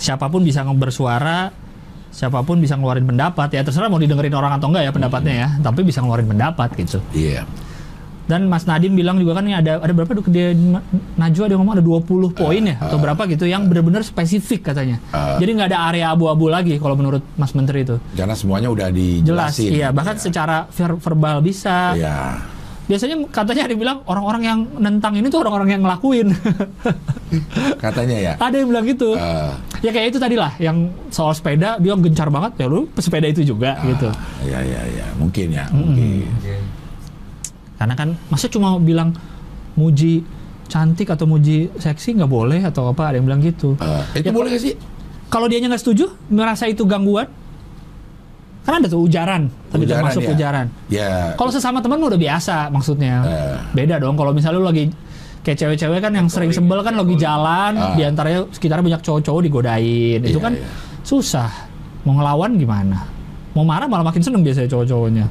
Siapa 0.00 0.32
pun 0.32 0.40
bisa 0.42 0.64
bersuara, 0.64 1.52
siapa 2.10 2.42
pun 2.42 2.58
bisa 2.58 2.74
ngeluarin 2.74 3.06
pendapat 3.06 3.48
ya 3.50 3.62
terserah 3.62 3.86
mau 3.86 3.98
didengerin 3.98 4.34
orang 4.34 4.58
atau 4.58 4.68
enggak 4.68 4.84
ya 4.86 4.92
pendapatnya 4.92 5.34
ya, 5.34 5.48
tapi 5.62 5.80
bisa 5.82 6.02
ngeluarin 6.02 6.26
pendapat 6.26 6.68
gitu. 6.76 6.98
Iya. 7.10 7.46
Dan 8.30 8.46
Mas 8.46 8.62
Nadim 8.62 8.94
bilang 8.94 9.18
juga 9.18 9.34
kan 9.34 9.42
ini 9.42 9.58
ada 9.58 9.82
ada 9.82 9.90
berapa 9.90 10.14
tuh 10.14 10.22
dia 10.30 10.54
Najwa 11.18 11.50
dia 11.50 11.58
ngomong 11.58 11.74
ada 11.74 11.82
20 11.82 12.30
poin 12.30 12.62
ya 12.62 12.78
atau 12.78 13.02
berapa 13.02 13.26
gitu 13.26 13.42
yang 13.42 13.66
benar-benar 13.66 14.06
spesifik 14.06 14.70
katanya. 14.70 15.02
Ah. 15.10 15.34
Jadi 15.34 15.50
nggak 15.58 15.74
ada 15.74 15.90
area 15.90 16.14
abu-abu 16.14 16.46
lagi 16.46 16.78
kalau 16.78 16.94
menurut 16.94 17.26
Mas 17.34 17.50
Menteri 17.58 17.82
itu. 17.82 17.98
Karena 18.14 18.38
semuanya 18.38 18.70
udah 18.70 18.86
Jelas, 18.86 19.58
dijelasin. 19.58 19.70
iya 19.74 19.90
bahkan 19.90 20.14
secara 20.14 20.70
ver- 20.70 21.02
verbal 21.02 21.42
bisa. 21.42 21.98
Iya. 21.98 22.38
Biasanya 22.90 23.22
katanya 23.30 23.62
ada 23.62 23.70
yang 23.70 23.82
bilang 23.86 23.98
orang-orang 24.02 24.42
yang 24.42 24.58
nentang 24.82 25.14
ini 25.14 25.30
tuh 25.30 25.46
orang-orang 25.46 25.78
yang 25.78 25.82
ngelakuin. 25.86 26.34
Katanya 27.86 28.16
ya. 28.18 28.32
ada 28.34 28.56
yang 28.58 28.66
bilang 28.66 28.82
gitu. 28.82 29.14
Eh, 29.14 29.52
ya 29.86 29.94
kayak 29.94 30.10
itu 30.10 30.18
tadi 30.18 30.34
lah 30.34 30.50
yang 30.58 30.90
soal 31.14 31.30
sepeda 31.30 31.78
dia 31.78 31.94
gencar 31.94 32.26
banget 32.34 32.58
ya 32.58 32.66
lu 32.66 32.90
pesepeda 32.90 33.30
itu 33.30 33.46
juga 33.46 33.78
gitu. 33.86 34.10
Iya 34.42 34.58
iya 34.66 34.80
iya, 34.90 35.06
mungkin 35.14 35.54
ya, 35.54 35.70
mungkin. 35.70 36.26
Oke. 36.42 36.54
Karena 37.78 37.94
kan 37.94 38.08
masa 38.26 38.50
cuma 38.50 38.74
bilang 38.82 39.14
muji 39.78 40.26
cantik 40.66 41.14
atau 41.14 41.30
muji 41.30 41.70
seksi 41.78 42.18
nggak 42.18 42.30
boleh 42.30 42.60
atau 42.66 42.90
apa 42.90 43.14
ada 43.14 43.22
yang 43.22 43.30
bilang 43.30 43.38
gitu. 43.38 43.78
Eh, 43.78 44.18
itu 44.18 44.26
Ya, 44.26 44.34
boleh 44.34 44.50
gak 44.50 44.62
sih? 44.66 44.74
Kalau 45.30 45.46
dia 45.46 45.62
nggak 45.62 45.78
setuju, 45.78 46.10
merasa 46.26 46.66
itu 46.66 46.82
gangguan, 46.82 47.30
kan 48.60 48.76
ada 48.76 48.86
tuh 48.86 49.00
ujaran, 49.02 49.48
tadi 49.68 49.82
Ujaran, 49.84 49.98
termasuk 50.04 50.22
ya. 50.22 50.30
ujaran. 50.30 50.66
Ya. 50.86 51.10
Kalau 51.34 51.50
sesama 51.50 51.80
teman 51.80 51.96
udah 51.98 52.14
biasa 52.14 52.68
maksudnya. 52.68 53.14
Eh. 53.24 53.56
Beda 53.74 53.96
dong 53.96 54.14
kalau 54.14 54.30
misalnya 54.30 54.60
lu 54.60 54.68
lagi 54.68 54.92
kayak 55.40 55.56
cewek-cewek 55.56 55.98
kan 55.98 56.12
yang 56.12 56.28
sering 56.28 56.52
sebel 56.52 56.80
kan 56.80 56.92
lagi 56.92 57.16
jalan, 57.16 57.72
Ah. 57.74 57.96
di 57.96 58.04
antaranya 58.04 58.44
sekitarnya 58.48 58.84
banyak 58.84 59.02
cowok-cowok 59.02 59.40
digodain. 59.40 60.20
Itu 60.20 60.36
Iya, 60.36 60.44
kan 60.44 60.52
iya. 60.54 60.66
susah. 61.00 61.48
Mau 62.04 62.16
ngelawan 62.16 62.56
gimana? 62.56 63.08
Mau 63.52 63.64
marah 63.64 63.88
malah 63.88 64.04
makin 64.04 64.20
seneng 64.20 64.44
biasanya 64.44 64.68
cowok-cowoknya. 64.68 65.26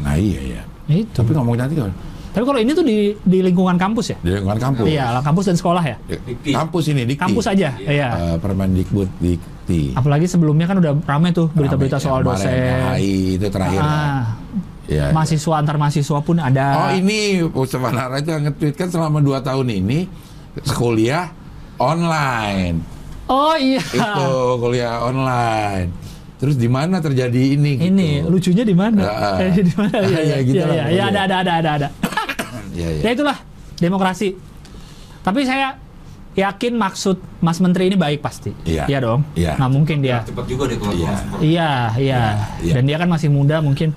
Nah 0.00 0.14
iya 0.14 0.40
iya. 0.40 0.62
Itu. 0.88 1.22
Tapi 1.22 1.30
ngomong 1.34 1.54
cantik 1.54 1.76
kan? 1.76 1.92
Tapi 2.30 2.46
kalau 2.46 2.62
ini 2.62 2.70
tuh 2.70 2.86
di 2.86 3.10
di 3.18 3.42
lingkungan 3.42 3.74
kampus 3.74 4.14
ya? 4.14 4.16
Di 4.22 4.30
lingkungan 4.38 4.58
kampus. 4.62 4.86
Iya, 4.86 5.18
kampus 5.18 5.44
dan 5.50 5.56
sekolah 5.58 5.82
ya. 5.82 5.96
Dikti. 6.06 6.54
Kampus 6.54 6.84
ini 6.88 7.02
Dikti. 7.02 7.18
Kampus 7.18 7.44
aja, 7.50 7.74
iya. 7.76 8.08
Eh, 8.14 8.36
Permendikbud 8.38 9.10
Dikti. 9.70 9.94
Apalagi 9.94 10.26
sebelumnya 10.26 10.66
kan 10.66 10.76
udah 10.78 10.92
rame 11.00 11.30
tuh 11.30 11.46
berita-berita 11.50 11.96
Rame, 11.96 12.04
soal 12.04 12.20
kemarin, 12.20 12.34
dosen. 12.36 12.98
HI 12.98 13.14
itu 13.38 13.46
terakhir. 13.48 13.78
kan? 13.78 13.86
Ah, 13.86 14.22
Iya, 14.90 15.04
iya. 15.06 15.14
mahasiswa 15.14 15.54
antar 15.54 15.78
mahasiswa 15.78 16.18
pun 16.18 16.36
ada. 16.36 16.66
Oh 16.74 16.90
ini 16.90 17.46
Mustafa 17.46 17.94
Nara 17.94 18.18
itu 18.18 18.34
yang 18.34 18.42
nge-tweet 18.42 18.74
kan 18.74 18.90
selama 18.90 19.22
2 19.22 19.38
tahun 19.38 19.66
ini 19.70 19.98
kuliah 20.68 21.30
online. 21.78 22.82
Oh 23.24 23.54
iya. 23.54 23.78
Itu 23.78 24.26
kuliah 24.58 24.98
online. 25.00 25.94
Terus 26.42 26.58
di 26.58 26.66
mana 26.66 26.98
terjadi 26.98 27.54
ini 27.54 27.78
gitu? 27.78 27.86
Ini 27.86 28.26
lucunya 28.26 28.64
di 28.66 28.74
mana? 28.74 28.98
Eh, 29.38 29.62
di 29.68 29.74
mana? 29.78 29.94
Ya, 30.10 30.20
iya, 30.26 30.36
gitu 30.42 30.58
lah 30.58 30.74
iya, 30.74 30.82
pokoknya. 30.82 30.84
iya, 30.90 31.04
ada, 31.06 31.20
ada, 31.22 31.36
ada, 31.38 31.52
ada, 31.54 31.70
ada. 31.78 31.88
Iya, 32.74 32.88
iya. 32.90 33.02
ya 33.06 33.10
itulah 33.14 33.38
demokrasi. 33.76 34.34
Tapi 35.20 35.46
saya 35.46 35.78
yakin 36.40 36.72
maksud 36.74 37.16
Mas 37.38 37.58
Menteri 37.58 37.86
ini 37.86 37.96
baik 37.96 38.20
pasti. 38.20 38.50
Iya. 38.64 38.88
dong. 38.98 39.20
Iya. 39.32 39.56
Nggak 39.56 39.70
mungkin 39.70 39.96
dia. 40.00 40.24
Cepat 40.24 40.44
juga 40.44 40.64
deh 40.66 40.76
kalau 40.76 40.92
Iya. 40.92 41.06
transport. 41.06 41.40
Iya, 41.40 41.70
iya. 41.96 42.22
Iya. 42.60 42.74
Dan 42.74 42.82
dia 42.84 42.96
kan 42.96 43.08
masih 43.08 43.28
muda 43.28 43.60
mungkin 43.60 43.92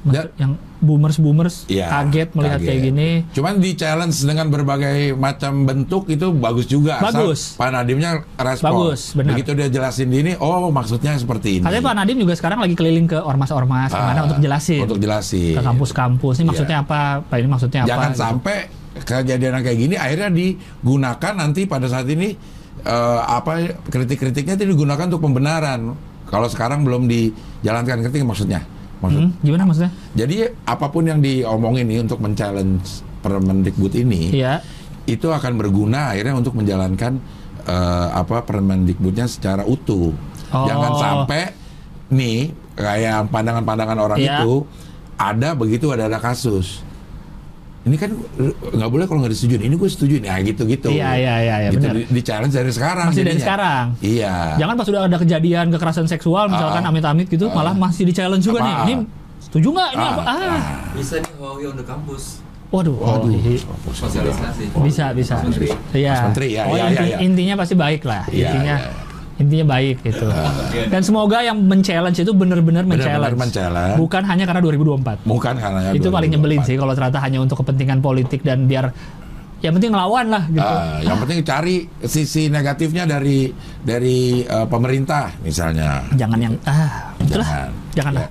Dan- 0.00 0.32
yang 0.34 0.52
boomers-boomers 0.80 1.68
Iya, 1.68 1.92
kaget 1.92 2.32
melihat 2.32 2.56
kaget. 2.56 2.68
kayak 2.72 2.80
gini. 2.82 3.08
Cuman 3.30 3.60
di 3.60 3.76
challenge 3.76 4.16
dengan 4.18 4.48
berbagai 4.48 5.12
macam 5.12 5.68
bentuk 5.68 6.08
itu 6.08 6.32
bagus 6.32 6.64
juga. 6.64 6.96
Asal 6.98 7.28
Bagus. 7.28 7.52
Pak 7.54 7.68
Nadimnya 7.68 8.10
respon. 8.34 8.88
Bagus, 8.88 9.12
benar. 9.12 9.36
Begitu 9.36 9.50
dia 9.52 9.68
jelasin 9.68 10.08
di 10.08 10.18
ini, 10.18 10.32
oh 10.36 10.72
maksudnya 10.72 11.12
seperti 11.14 11.60
ini. 11.60 11.64
Katanya 11.64 11.84
Pak 11.84 11.94
Nadiem 11.94 12.18
juga 12.18 12.32
sekarang 12.32 12.64
lagi 12.64 12.72
keliling 12.72 13.06
ke 13.06 13.18
ormas-ormas 13.20 13.92
ke 13.92 14.00
mana 14.00 14.20
Ah, 14.20 14.26
untuk 14.26 14.40
jelasin 14.40 14.80
Untuk 14.80 14.98
jelasin. 14.98 15.54
ke 15.54 15.62
kampus-kampus. 15.62 16.34
Ini 16.40 16.46
maksudnya 16.48 16.76
apa? 16.80 17.00
Pak 17.20 17.36
ini 17.36 17.48
maksudnya 17.50 17.80
apa? 17.84 17.90
Jangan 17.92 18.10
gitu. 18.10 18.20
sampai 18.24 18.56
kejadian 19.02 19.58
yang 19.58 19.64
kayak 19.64 19.78
gini 19.78 19.94
akhirnya 19.96 20.28
digunakan 20.30 21.32
nanti 21.34 21.64
pada 21.64 21.86
saat 21.86 22.06
ini 22.06 22.34
eh, 22.82 23.20
apa 23.20 23.76
kritik-kritiknya 23.86 24.56
itu 24.56 24.66
digunakan 24.68 25.04
untuk 25.08 25.22
pembenaran. 25.22 25.94
Kalau 26.30 26.46
sekarang 26.46 26.86
belum 26.86 27.10
dijalankan 27.10 28.06
kritik 28.06 28.22
maksudnya. 28.22 28.62
Maksud, 29.00 29.18
Hmm, 29.18 29.32
gimana 29.40 29.64
maksudnya? 29.64 29.90
Jadi 30.12 30.44
apa 30.62 30.86
pun 30.92 31.08
yang 31.08 31.18
diomongin 31.18 31.88
ini 31.88 32.04
untuk 32.04 32.20
men-challenge 32.20 33.00
Permendikbud 33.20 33.96
ini 33.96 34.32
Iya. 34.36 34.60
itu 35.04 35.26
akan 35.26 35.56
berguna 35.56 36.12
akhirnya 36.12 36.36
untuk 36.36 36.54
menjalankan 36.54 37.16
eh, 37.64 38.08
apa 38.12 38.44
Permendikbudnya 38.44 39.24
secara 39.26 39.64
utuh. 39.64 40.12
Oh. 40.52 40.64
Jangan 40.68 40.92
sampai 40.96 41.42
nih 42.10 42.52
kayak 42.76 43.28
pandangan-pandangan 43.28 43.98
orang 43.98 44.18
Iya. 44.20 44.40
itu 44.40 44.64
ada 45.16 45.52
begitu 45.52 45.92
ada 45.92 46.08
ada 46.08 46.16
kasus. 46.16 46.80
Ini 47.80 47.96
kan 47.96 48.12
nggak 48.76 48.90
boleh 48.92 49.04
kalau 49.08 49.24
nggak 49.24 49.32
disetujui. 49.32 49.56
Ini 49.58 49.72
gue 49.72 49.88
setuju 49.88 50.14
nih, 50.20 50.28
ah, 50.28 50.38
gitu-gitu. 50.38 50.88
Iya, 50.90 51.10
iya, 51.16 51.34
iya, 51.40 51.56
iya, 51.58 51.68
gitu, 51.70 51.80
benar. 51.80 51.94
di, 51.96 52.02
di 52.06 52.20
challenge 52.20 52.52
dari 52.52 52.68
sekarang. 52.70 53.06
Masih 53.08 53.24
dari 53.24 53.40
sekarang. 53.40 53.84
Iya. 53.98 54.34
Jangan 54.56 54.74
pas 54.74 54.84
sudah 54.84 55.00
ada 55.02 55.16
kejadian 55.16 55.66
kekerasan 55.70 56.04
seksual 56.04 56.44
misalkan 56.46 56.82
Ah. 56.82 56.90
amit-amit 56.90 57.26
gitu 57.26 57.48
Ah. 57.48 57.56
malah 57.56 57.72
masih 57.72 58.04
di 58.04 58.12
challenge 58.12 58.44
juga 58.44 58.60
nih. 58.60 58.74
Apa? 58.74 58.84
Ini 58.84 58.94
setuju 59.40 59.68
nggak 59.70 59.90
ini 59.90 60.04
Ah, 60.04 60.12
apa? 60.12 60.22
Ah. 60.22 60.60
Bisa 60.92 61.14
nih 61.18 61.32
Huawei 61.34 61.64
on 61.64 61.74
the 61.74 61.82
campus. 61.82 62.44
Waduh. 62.68 62.94
Waduh. 62.94 63.32
Sosialisasi. 63.90 64.64
Bisa, 64.78 65.10
bisa. 65.10 65.34
Mas 65.34 65.44
Menteri. 65.48 65.68
Iya. 65.90 66.12
Mas 66.12 66.22
Menteri, 66.28 66.48
ya, 66.52 66.62
oh, 66.62 66.76
iya, 66.76 66.84
inti- 66.86 67.00
iya, 67.02 67.08
iya. 67.08 67.16
intinya 67.18 67.54
pasti 67.56 67.74
baik 67.74 68.02
lah. 68.04 68.22
Iya, 68.28 68.44
intinya 68.46 68.76
iya. 68.78 69.08
Intinya 69.40 69.66
baik 69.74 70.04
gitu. 70.04 70.28
Iya. 70.70 70.86
Dan 70.92 71.00
semoga 71.02 71.40
yang 71.40 71.58
men-challenge 71.58 72.20
itu 72.20 72.32
benar-benar 72.36 72.84
men-challenge. 72.84 73.34
men-challenge. 73.40 73.96
Bukan 73.96 74.22
hanya 74.28 74.44
karena 74.44 74.60
2024. 74.62 75.24
Bukan 75.24 75.54
karena 75.56 75.80
itu 75.96 76.08
paling 76.12 76.30
nyebelin 76.30 76.60
sih 76.62 76.76
kalau 76.76 76.92
ternyata 76.92 77.18
hanya 77.24 77.40
untuk 77.40 77.64
kepentingan 77.64 78.04
politik 78.04 78.44
dan 78.44 78.68
biar 78.68 78.92
yang 79.60 79.76
penting 79.76 79.92
ngelawan 79.92 80.26
lah 80.32 80.44
gitu. 80.48 80.64
Ah, 80.64 81.00
yang 81.04 81.20
penting 81.20 81.44
cari 81.44 81.84
sisi 82.08 82.48
negatifnya 82.48 83.04
dari 83.04 83.52
dari 83.84 84.40
eh, 84.44 84.66
pemerintah 84.68 85.36
misalnya. 85.44 86.00
Jangan 86.16 86.38
yang 86.40 86.54
ah, 86.64 87.12
itulah. 87.20 87.48
Jangan. 87.48 87.68
Janganlah. 87.92 88.28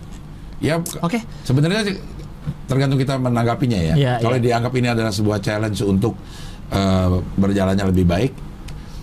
Ya, 0.59 0.75
Oke. 0.99 1.23
sebenarnya 1.47 1.87
sih 1.87 1.95
tergantung 2.65 2.99
kita 2.99 3.15
menanggapinya 3.15 3.79
ya. 3.79 3.93
Iya, 3.95 4.13
Kalau 4.19 4.37
iya. 4.41 4.43
dianggap 4.51 4.73
ini 4.75 4.87
adalah 4.89 5.13
sebuah 5.13 5.37
challenge 5.39 5.79
untuk 5.85 6.17
eh, 6.73 7.09
berjalannya 7.37 7.85
lebih 7.93 8.05
baik, 8.09 8.31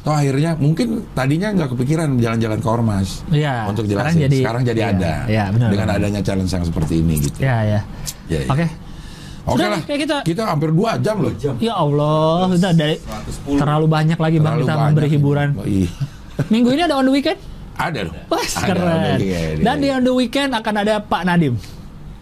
toh 0.06 0.14
akhirnya 0.14 0.54
mungkin 0.54 1.02
tadinya 1.10 1.50
nggak 1.50 1.74
kepikiran 1.74 2.14
jalan-jalan 2.16 2.62
ke 2.62 2.68
ormas 2.70 3.26
Iya. 3.26 3.66
untuk 3.66 3.90
sekarang 3.90 4.14
jelasin. 4.14 4.22
jadi- 4.30 4.38
sekarang 4.38 4.62
jadi 4.62 4.80
iya, 4.80 4.92
ada 4.94 5.14
iya, 5.26 5.44
benar, 5.50 5.68
dengan 5.74 5.86
benar. 5.90 5.98
adanya 5.98 6.20
challenge 6.22 6.52
yang 6.52 6.62
seperti 6.62 6.94
ini 7.02 7.14
gitu. 7.18 7.38
Ya, 7.42 7.56
ya. 7.60 7.80
Ya, 8.30 8.38
ya. 8.38 8.48
Oke. 8.48 8.66
Oke 9.46 9.58
Sudah, 9.58 9.68
lah. 9.68 9.80
kayak 9.82 10.00
kita- 10.02 10.22
Kita 10.22 10.42
hampir 10.46 10.70
dua 10.70 10.94
jam 10.98 11.18
loh. 11.18 11.34
Jam. 11.34 11.54
Ya 11.58 11.74
Allah, 11.74 12.50
sudah 12.50 12.70
dari 12.72 12.94
110. 12.98 13.58
terlalu 13.58 13.86
banyak 13.86 14.18
lagi 14.18 14.38
Bang 14.38 14.46
Terlalu 14.52 14.62
kita 14.62 14.74
banyak 14.74 14.86
memberi 14.86 15.08
hiburan. 15.10 15.48
Oh, 15.54 15.66
iya. 15.66 15.88
Minggu 16.54 16.68
ini 16.70 16.82
ada 16.82 16.94
on 16.94 17.04
the 17.04 17.14
weekend? 17.14 17.38
Ada 17.74 17.98
dong. 18.06 18.16
Wah, 18.26 18.42
Ada, 18.42 18.62
keren. 18.64 18.86
ada, 18.86 19.10
iya, 19.18 19.38
iya. 19.52 19.62
Dan 19.62 19.74
di 19.78 19.88
on 19.88 20.02
the 20.02 20.10
weekend 20.12 20.50
akan 20.50 20.74
ada 20.80 20.94
Pak 20.98 21.22
Nadim. 21.22 21.54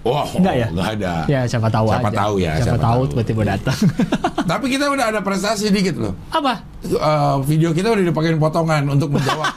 Wah, 0.04 0.28
Enggak 0.30 0.54
ya? 0.54 0.66
Enggak 0.68 0.88
ada. 0.94 1.12
Ya, 1.24 1.40
siapa 1.48 1.68
tahu 1.68 1.86
Siapa 1.88 2.08
aja. 2.08 2.18
tahu 2.20 2.34
ya, 2.36 2.52
Siapa, 2.54 2.62
siapa 2.62 2.78
tahu 2.78 3.00
tahu. 3.00 3.10
tiba-tiba 3.10 3.42
datang. 3.48 3.78
Tapi 4.52 4.64
kita 4.68 4.84
udah 4.86 5.06
ada 5.08 5.20
prestasi 5.24 5.72
dikit 5.72 5.96
loh. 5.96 6.12
Apa? 6.28 6.60
Eh, 6.84 7.36
video 7.42 7.72
kita 7.72 7.88
udah 7.88 8.04
dipakein 8.04 8.36
potongan 8.36 8.84
untuk 8.86 9.08
menjawab 9.10 9.48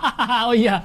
oh 0.46 0.54
iya. 0.54 0.78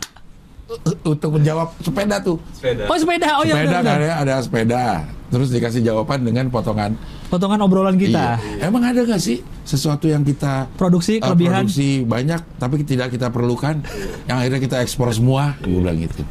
untuk 1.03 1.37
menjawab 1.37 1.69
sepeda 1.77 2.17
tuh. 2.17 2.41
Sepeda. 2.51 2.89
Oh 2.89 2.97
sepeda. 2.97 3.29
Oh 3.37 3.43
iya 3.43 3.53
sepeda 3.53 3.77
benar. 3.77 3.83
kan 3.85 3.99
ya, 4.01 4.13
ada 4.17 4.33
sepeda. 4.41 4.83
Terus 5.31 5.47
dikasih 5.47 5.79
jawaban 5.81 6.21
dengan 6.21 6.51
potongan. 6.51 6.91
Potongan 7.27 7.63
obrolan 7.63 7.95
kita. 7.95 8.35
Iya. 8.35 8.67
Emang 8.67 8.83
ada 8.83 8.99
gak 9.01 9.17
sih 9.17 9.39
sesuatu 9.63 10.03
yang 10.03 10.21
kita 10.21 10.67
Produksi 10.75 11.17
eh, 11.17 11.23
kelebihan. 11.23 11.63
produksi 11.63 12.03
banyak 12.03 12.59
tapi 12.59 12.83
tidak 12.83 13.07
kita 13.09 13.31
perlukan 13.31 13.79
yang 14.27 14.37
akhirnya 14.37 14.59
kita 14.59 14.83
ekspor 14.83 15.07
semua? 15.09 15.55
Gue 15.63 15.79
bilang 15.79 15.95
gitu. 15.97 16.27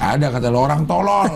Ada 0.00 0.32
kata 0.32 0.48
lo 0.48 0.64
orang 0.64 0.88
tolol. 0.88 1.28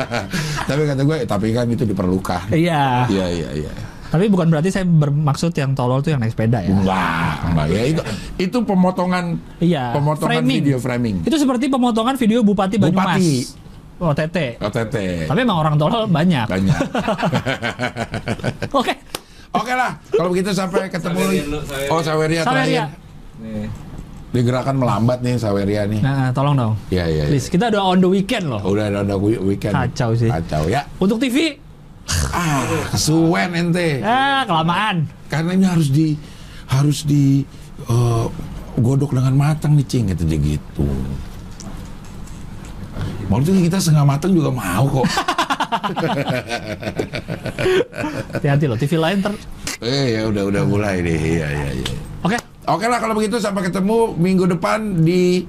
tapi 0.68 0.80
kata 0.84 1.02
gue, 1.02 1.18
tapi 1.24 1.46
kan 1.52 1.66
itu 1.66 1.86
diperlukan. 1.86 2.50
Iya. 2.50 3.06
Iya 3.06 3.26
iya 3.30 3.50
iya. 3.56 3.72
Tapi 4.10 4.26
bukan 4.26 4.50
berarti 4.50 4.74
saya 4.74 4.82
bermaksud 4.82 5.54
yang 5.54 5.70
tolol 5.70 6.02
tuh 6.02 6.10
yang 6.10 6.18
naik 6.18 6.34
sepeda 6.34 6.66
ya. 6.66 6.74
Enggak, 6.74 7.34
enggak 7.46 7.66
ya 7.70 7.82
itu 7.86 8.02
itu 8.42 8.58
pemotongan 8.66 9.38
Iya. 9.62 9.94
pemotongan 9.94 10.42
Framing. 10.42 10.58
video 10.58 10.76
framing. 10.82 11.16
Itu 11.22 11.38
seperti 11.38 11.70
pemotongan 11.70 12.18
video 12.18 12.42
Bupati 12.42 12.74
Banyumas. 12.74 13.06
Bupati. 13.14 13.34
OTT. 14.00 14.56
OTT. 14.58 14.96
Tapi 15.28 15.38
emang 15.38 15.58
orang 15.58 15.76
tolol 15.76 16.08
banyak. 16.08 16.48
banyak. 16.48 16.72
Oke. 18.72 18.94
Oke 19.50 19.72
lah, 19.74 19.98
kalau 20.08 20.30
begitu 20.30 20.50
sampai 20.50 20.86
ketemu. 20.86 21.18
Saweria 21.18 21.42
dulu, 21.42 21.58
Saweria. 21.60 21.90
Oh, 21.90 22.00
Saweria, 22.00 22.40
Saweria. 22.40 22.84
terakhir. 22.86 22.86
Nih. 23.40 23.66
Digerakan 24.30 24.74
melambat 24.78 25.18
nih 25.20 25.34
Saweria 25.36 25.82
nih. 25.84 25.98
Nah, 25.98 26.30
tolong 26.30 26.54
dong. 26.54 26.72
Iya, 26.86 27.04
iya. 27.04 27.22
iya. 27.24 27.24
Please, 27.28 27.50
kita 27.50 27.66
udah 27.68 27.82
on 27.84 27.98
the 27.98 28.06
weekend 28.06 28.46
loh. 28.46 28.62
Udah 28.62 28.86
ada 28.86 29.02
ada 29.02 29.18
wi- 29.18 29.42
weekend. 29.42 29.74
Kacau 29.74 30.14
sih. 30.14 30.30
Kacau 30.30 30.64
ya. 30.64 30.86
Untuk 30.96 31.18
TV, 31.18 31.58
Ah, 32.30 32.62
kesuwen 32.90 33.50
ente. 33.52 33.98
ah 34.00 34.42
kelamaan. 34.42 35.06
Karena 35.26 35.50
ini 35.52 35.66
harus 35.66 35.90
di 35.90 36.14
harus 36.68 37.02
di 37.02 37.42
eh, 37.82 38.24
godok 38.76 39.10
dengan 39.12 39.34
matang 39.36 39.74
nih 39.74 39.84
cing 39.84 40.04
gitu 40.08 40.22
dia 40.24 40.38
gitu. 40.40 40.86
Maksudnya 43.30 43.62
kita 43.62 43.78
setengah 43.78 44.02
matang 44.02 44.34
juga 44.34 44.50
mau 44.50 44.84
kok. 44.90 45.06
Hati-hati 48.34 48.66
loh, 48.66 48.74
TV 48.74 48.98
lain 48.98 49.22
ter... 49.22 49.32
eh 49.80 50.18
ya 50.18 50.26
udah 50.26 50.50
udah 50.50 50.62
mulai 50.66 50.98
deh. 50.98 51.14
Iya 51.14 51.46
iya 51.46 51.68
iya. 51.78 51.94
Oke, 52.26 52.36
Oke 52.66 52.86
lah 52.90 52.98
kalau 52.98 53.14
begitu 53.14 53.38
sampai 53.38 53.70
ketemu 53.70 54.18
minggu 54.18 54.44
depan 54.50 55.06
di 55.06 55.46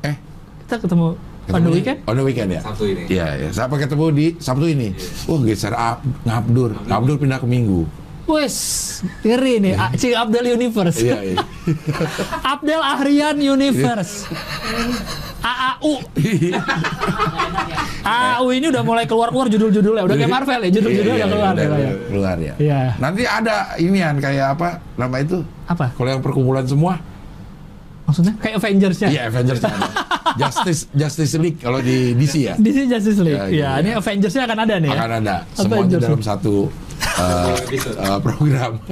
eh 0.00 0.16
kita 0.64 0.80
ketemu 0.80 1.14
on 1.52 1.60
the 1.60 1.70
weekend. 1.70 1.98
On 2.08 2.14
the 2.16 2.24
weekend 2.24 2.48
ya. 2.56 2.60
Sabtu 2.64 2.84
ini. 2.88 3.02
Iya 3.12 3.28
ya. 3.36 3.48
Sampai 3.52 3.76
ketemu 3.84 4.06
di 4.16 4.26
Sabtu 4.40 4.66
ini. 4.66 4.88
Wah 5.28 5.40
geser 5.44 5.76
Ab, 5.76 6.00
ngabdur. 6.24 6.72
Ngabdur 6.88 7.16
pindah 7.20 7.38
ke 7.38 7.46
Minggu. 7.46 7.84
Wes, 8.30 8.56
ngeri 9.20 9.58
nih, 9.58 9.74
A- 9.74 9.90
Cing 9.92 10.14
Abdel 10.14 10.46
Universe. 10.52 10.98
Iya 10.98 11.18
iya. 11.24 11.36
Abdel 12.52 12.78
Ahrian 12.78 13.36
Universe. 13.36 14.30
AAU. 15.40 15.92
AAU 18.00 18.46
ini 18.52 18.66
udah 18.68 18.82
mulai 18.82 19.04
keluar-keluar 19.04 19.46
judul-judulnya. 19.46 20.02
Udah 20.02 20.16
kayak 20.16 20.30
Marvel 20.30 20.60
ya, 20.62 20.70
judul-judulnya 20.70 21.16
Iya, 21.16 21.26
udah 21.26 21.34
keluar. 21.34 21.54
ya, 21.54 21.64
udah 21.66 21.78
ya. 21.78 21.92
keluar 22.06 22.36
ya. 22.38 22.54
Iya. 22.56 22.80
Nanti 22.96 23.22
ada 23.22 23.54
inian 23.76 24.16
kayak 24.18 24.46
apa 24.54 24.68
nama 24.94 25.16
itu? 25.18 25.42
Apa? 25.66 25.92
Kalau 25.92 26.08
yang 26.08 26.20
perkumpulan 26.20 26.64
semua? 26.64 27.00
Maksudnya 28.04 28.34
kayak 28.36 28.56
Avengers-nya. 28.58 29.08
Iya 29.08 29.22
Avengers. 29.28 29.60
Justice 30.30 30.82
Justice 30.92 31.34
League 31.36 31.58
kalau 31.58 31.78
di 31.78 32.14
DC 32.14 32.34
ya. 32.42 32.54
Sini 32.54 32.86
Justice 32.86 33.20
League. 33.20 33.38
Ya, 33.38 33.46
Ya, 33.46 33.50
iya. 33.50 33.70
ini 33.80 33.90
Avengers-nya 33.92 34.42
akan 34.44 34.58
ada 34.60 34.74
nih 34.76 34.90
ya. 34.90 34.98
Akan 34.98 35.12
ada 35.16 35.34
semuanya 35.52 35.74
Avengers. 35.80 36.02
dalam 36.04 36.22
satu 36.22 36.54
uh, 37.18 37.54
uh, 37.98 38.18
program. 38.20 38.78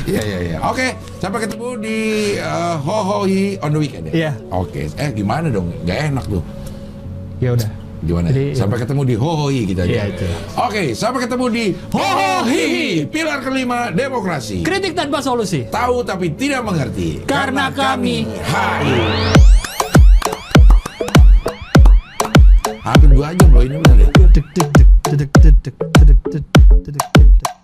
Iya 0.00 0.22
iya 0.26 0.38
iya. 0.42 0.56
Oke, 0.66 0.96
sampai 1.22 1.46
ketemu 1.46 1.68
di 1.78 1.98
uh, 2.40 2.74
Hohoi 2.82 3.60
on 3.62 3.70
the 3.70 3.78
weekend 3.78 4.10
ya. 4.10 4.12
Iya. 4.16 4.32
Oke. 4.50 4.90
Eh 4.98 5.10
gimana 5.14 5.46
dong? 5.46 5.70
Gak 5.86 6.10
enak 6.10 6.24
tuh. 6.26 6.42
Ya 7.38 7.54
udah. 7.54 7.70
Gimana? 8.00 8.32
Jadi, 8.32 8.56
sampai 8.56 8.80
ketemu 8.80 9.02
di 9.04 9.14
Hohoi 9.14 9.60
kita 9.68 9.84
Iya, 9.84 10.08
aja. 10.08 10.10
itu. 10.10 10.26
Oke, 10.56 10.82
sampai 10.96 11.20
ketemu 11.28 11.46
di 11.52 11.64
Hohoi, 11.92 12.64
pilar 13.06 13.38
kelima 13.44 13.92
demokrasi. 13.92 14.64
Kritik 14.64 14.96
tanpa 14.96 15.20
solusi. 15.20 15.68
Tahu 15.68 16.02
tapi 16.02 16.32
tidak 16.34 16.64
mengerti. 16.64 17.22
Karena 17.28 17.68
kami 17.70 18.24
HI. 18.24 18.98
Hampir 22.80 23.08
dua 23.12 23.36
jam 23.36 23.48
loh 23.52 23.62
ini 23.62 23.76
benar 23.78 23.96
ya. 24.00 24.08
Dek, 24.32 24.46
dek, 24.56 24.68
dek, 24.74 24.88
Tıdık 25.10 25.34
tıdık 25.34 25.64
tıdık 25.64 26.24
tıdık 26.24 26.24
tıdık 26.84 27.14
tıdık. 27.14 27.59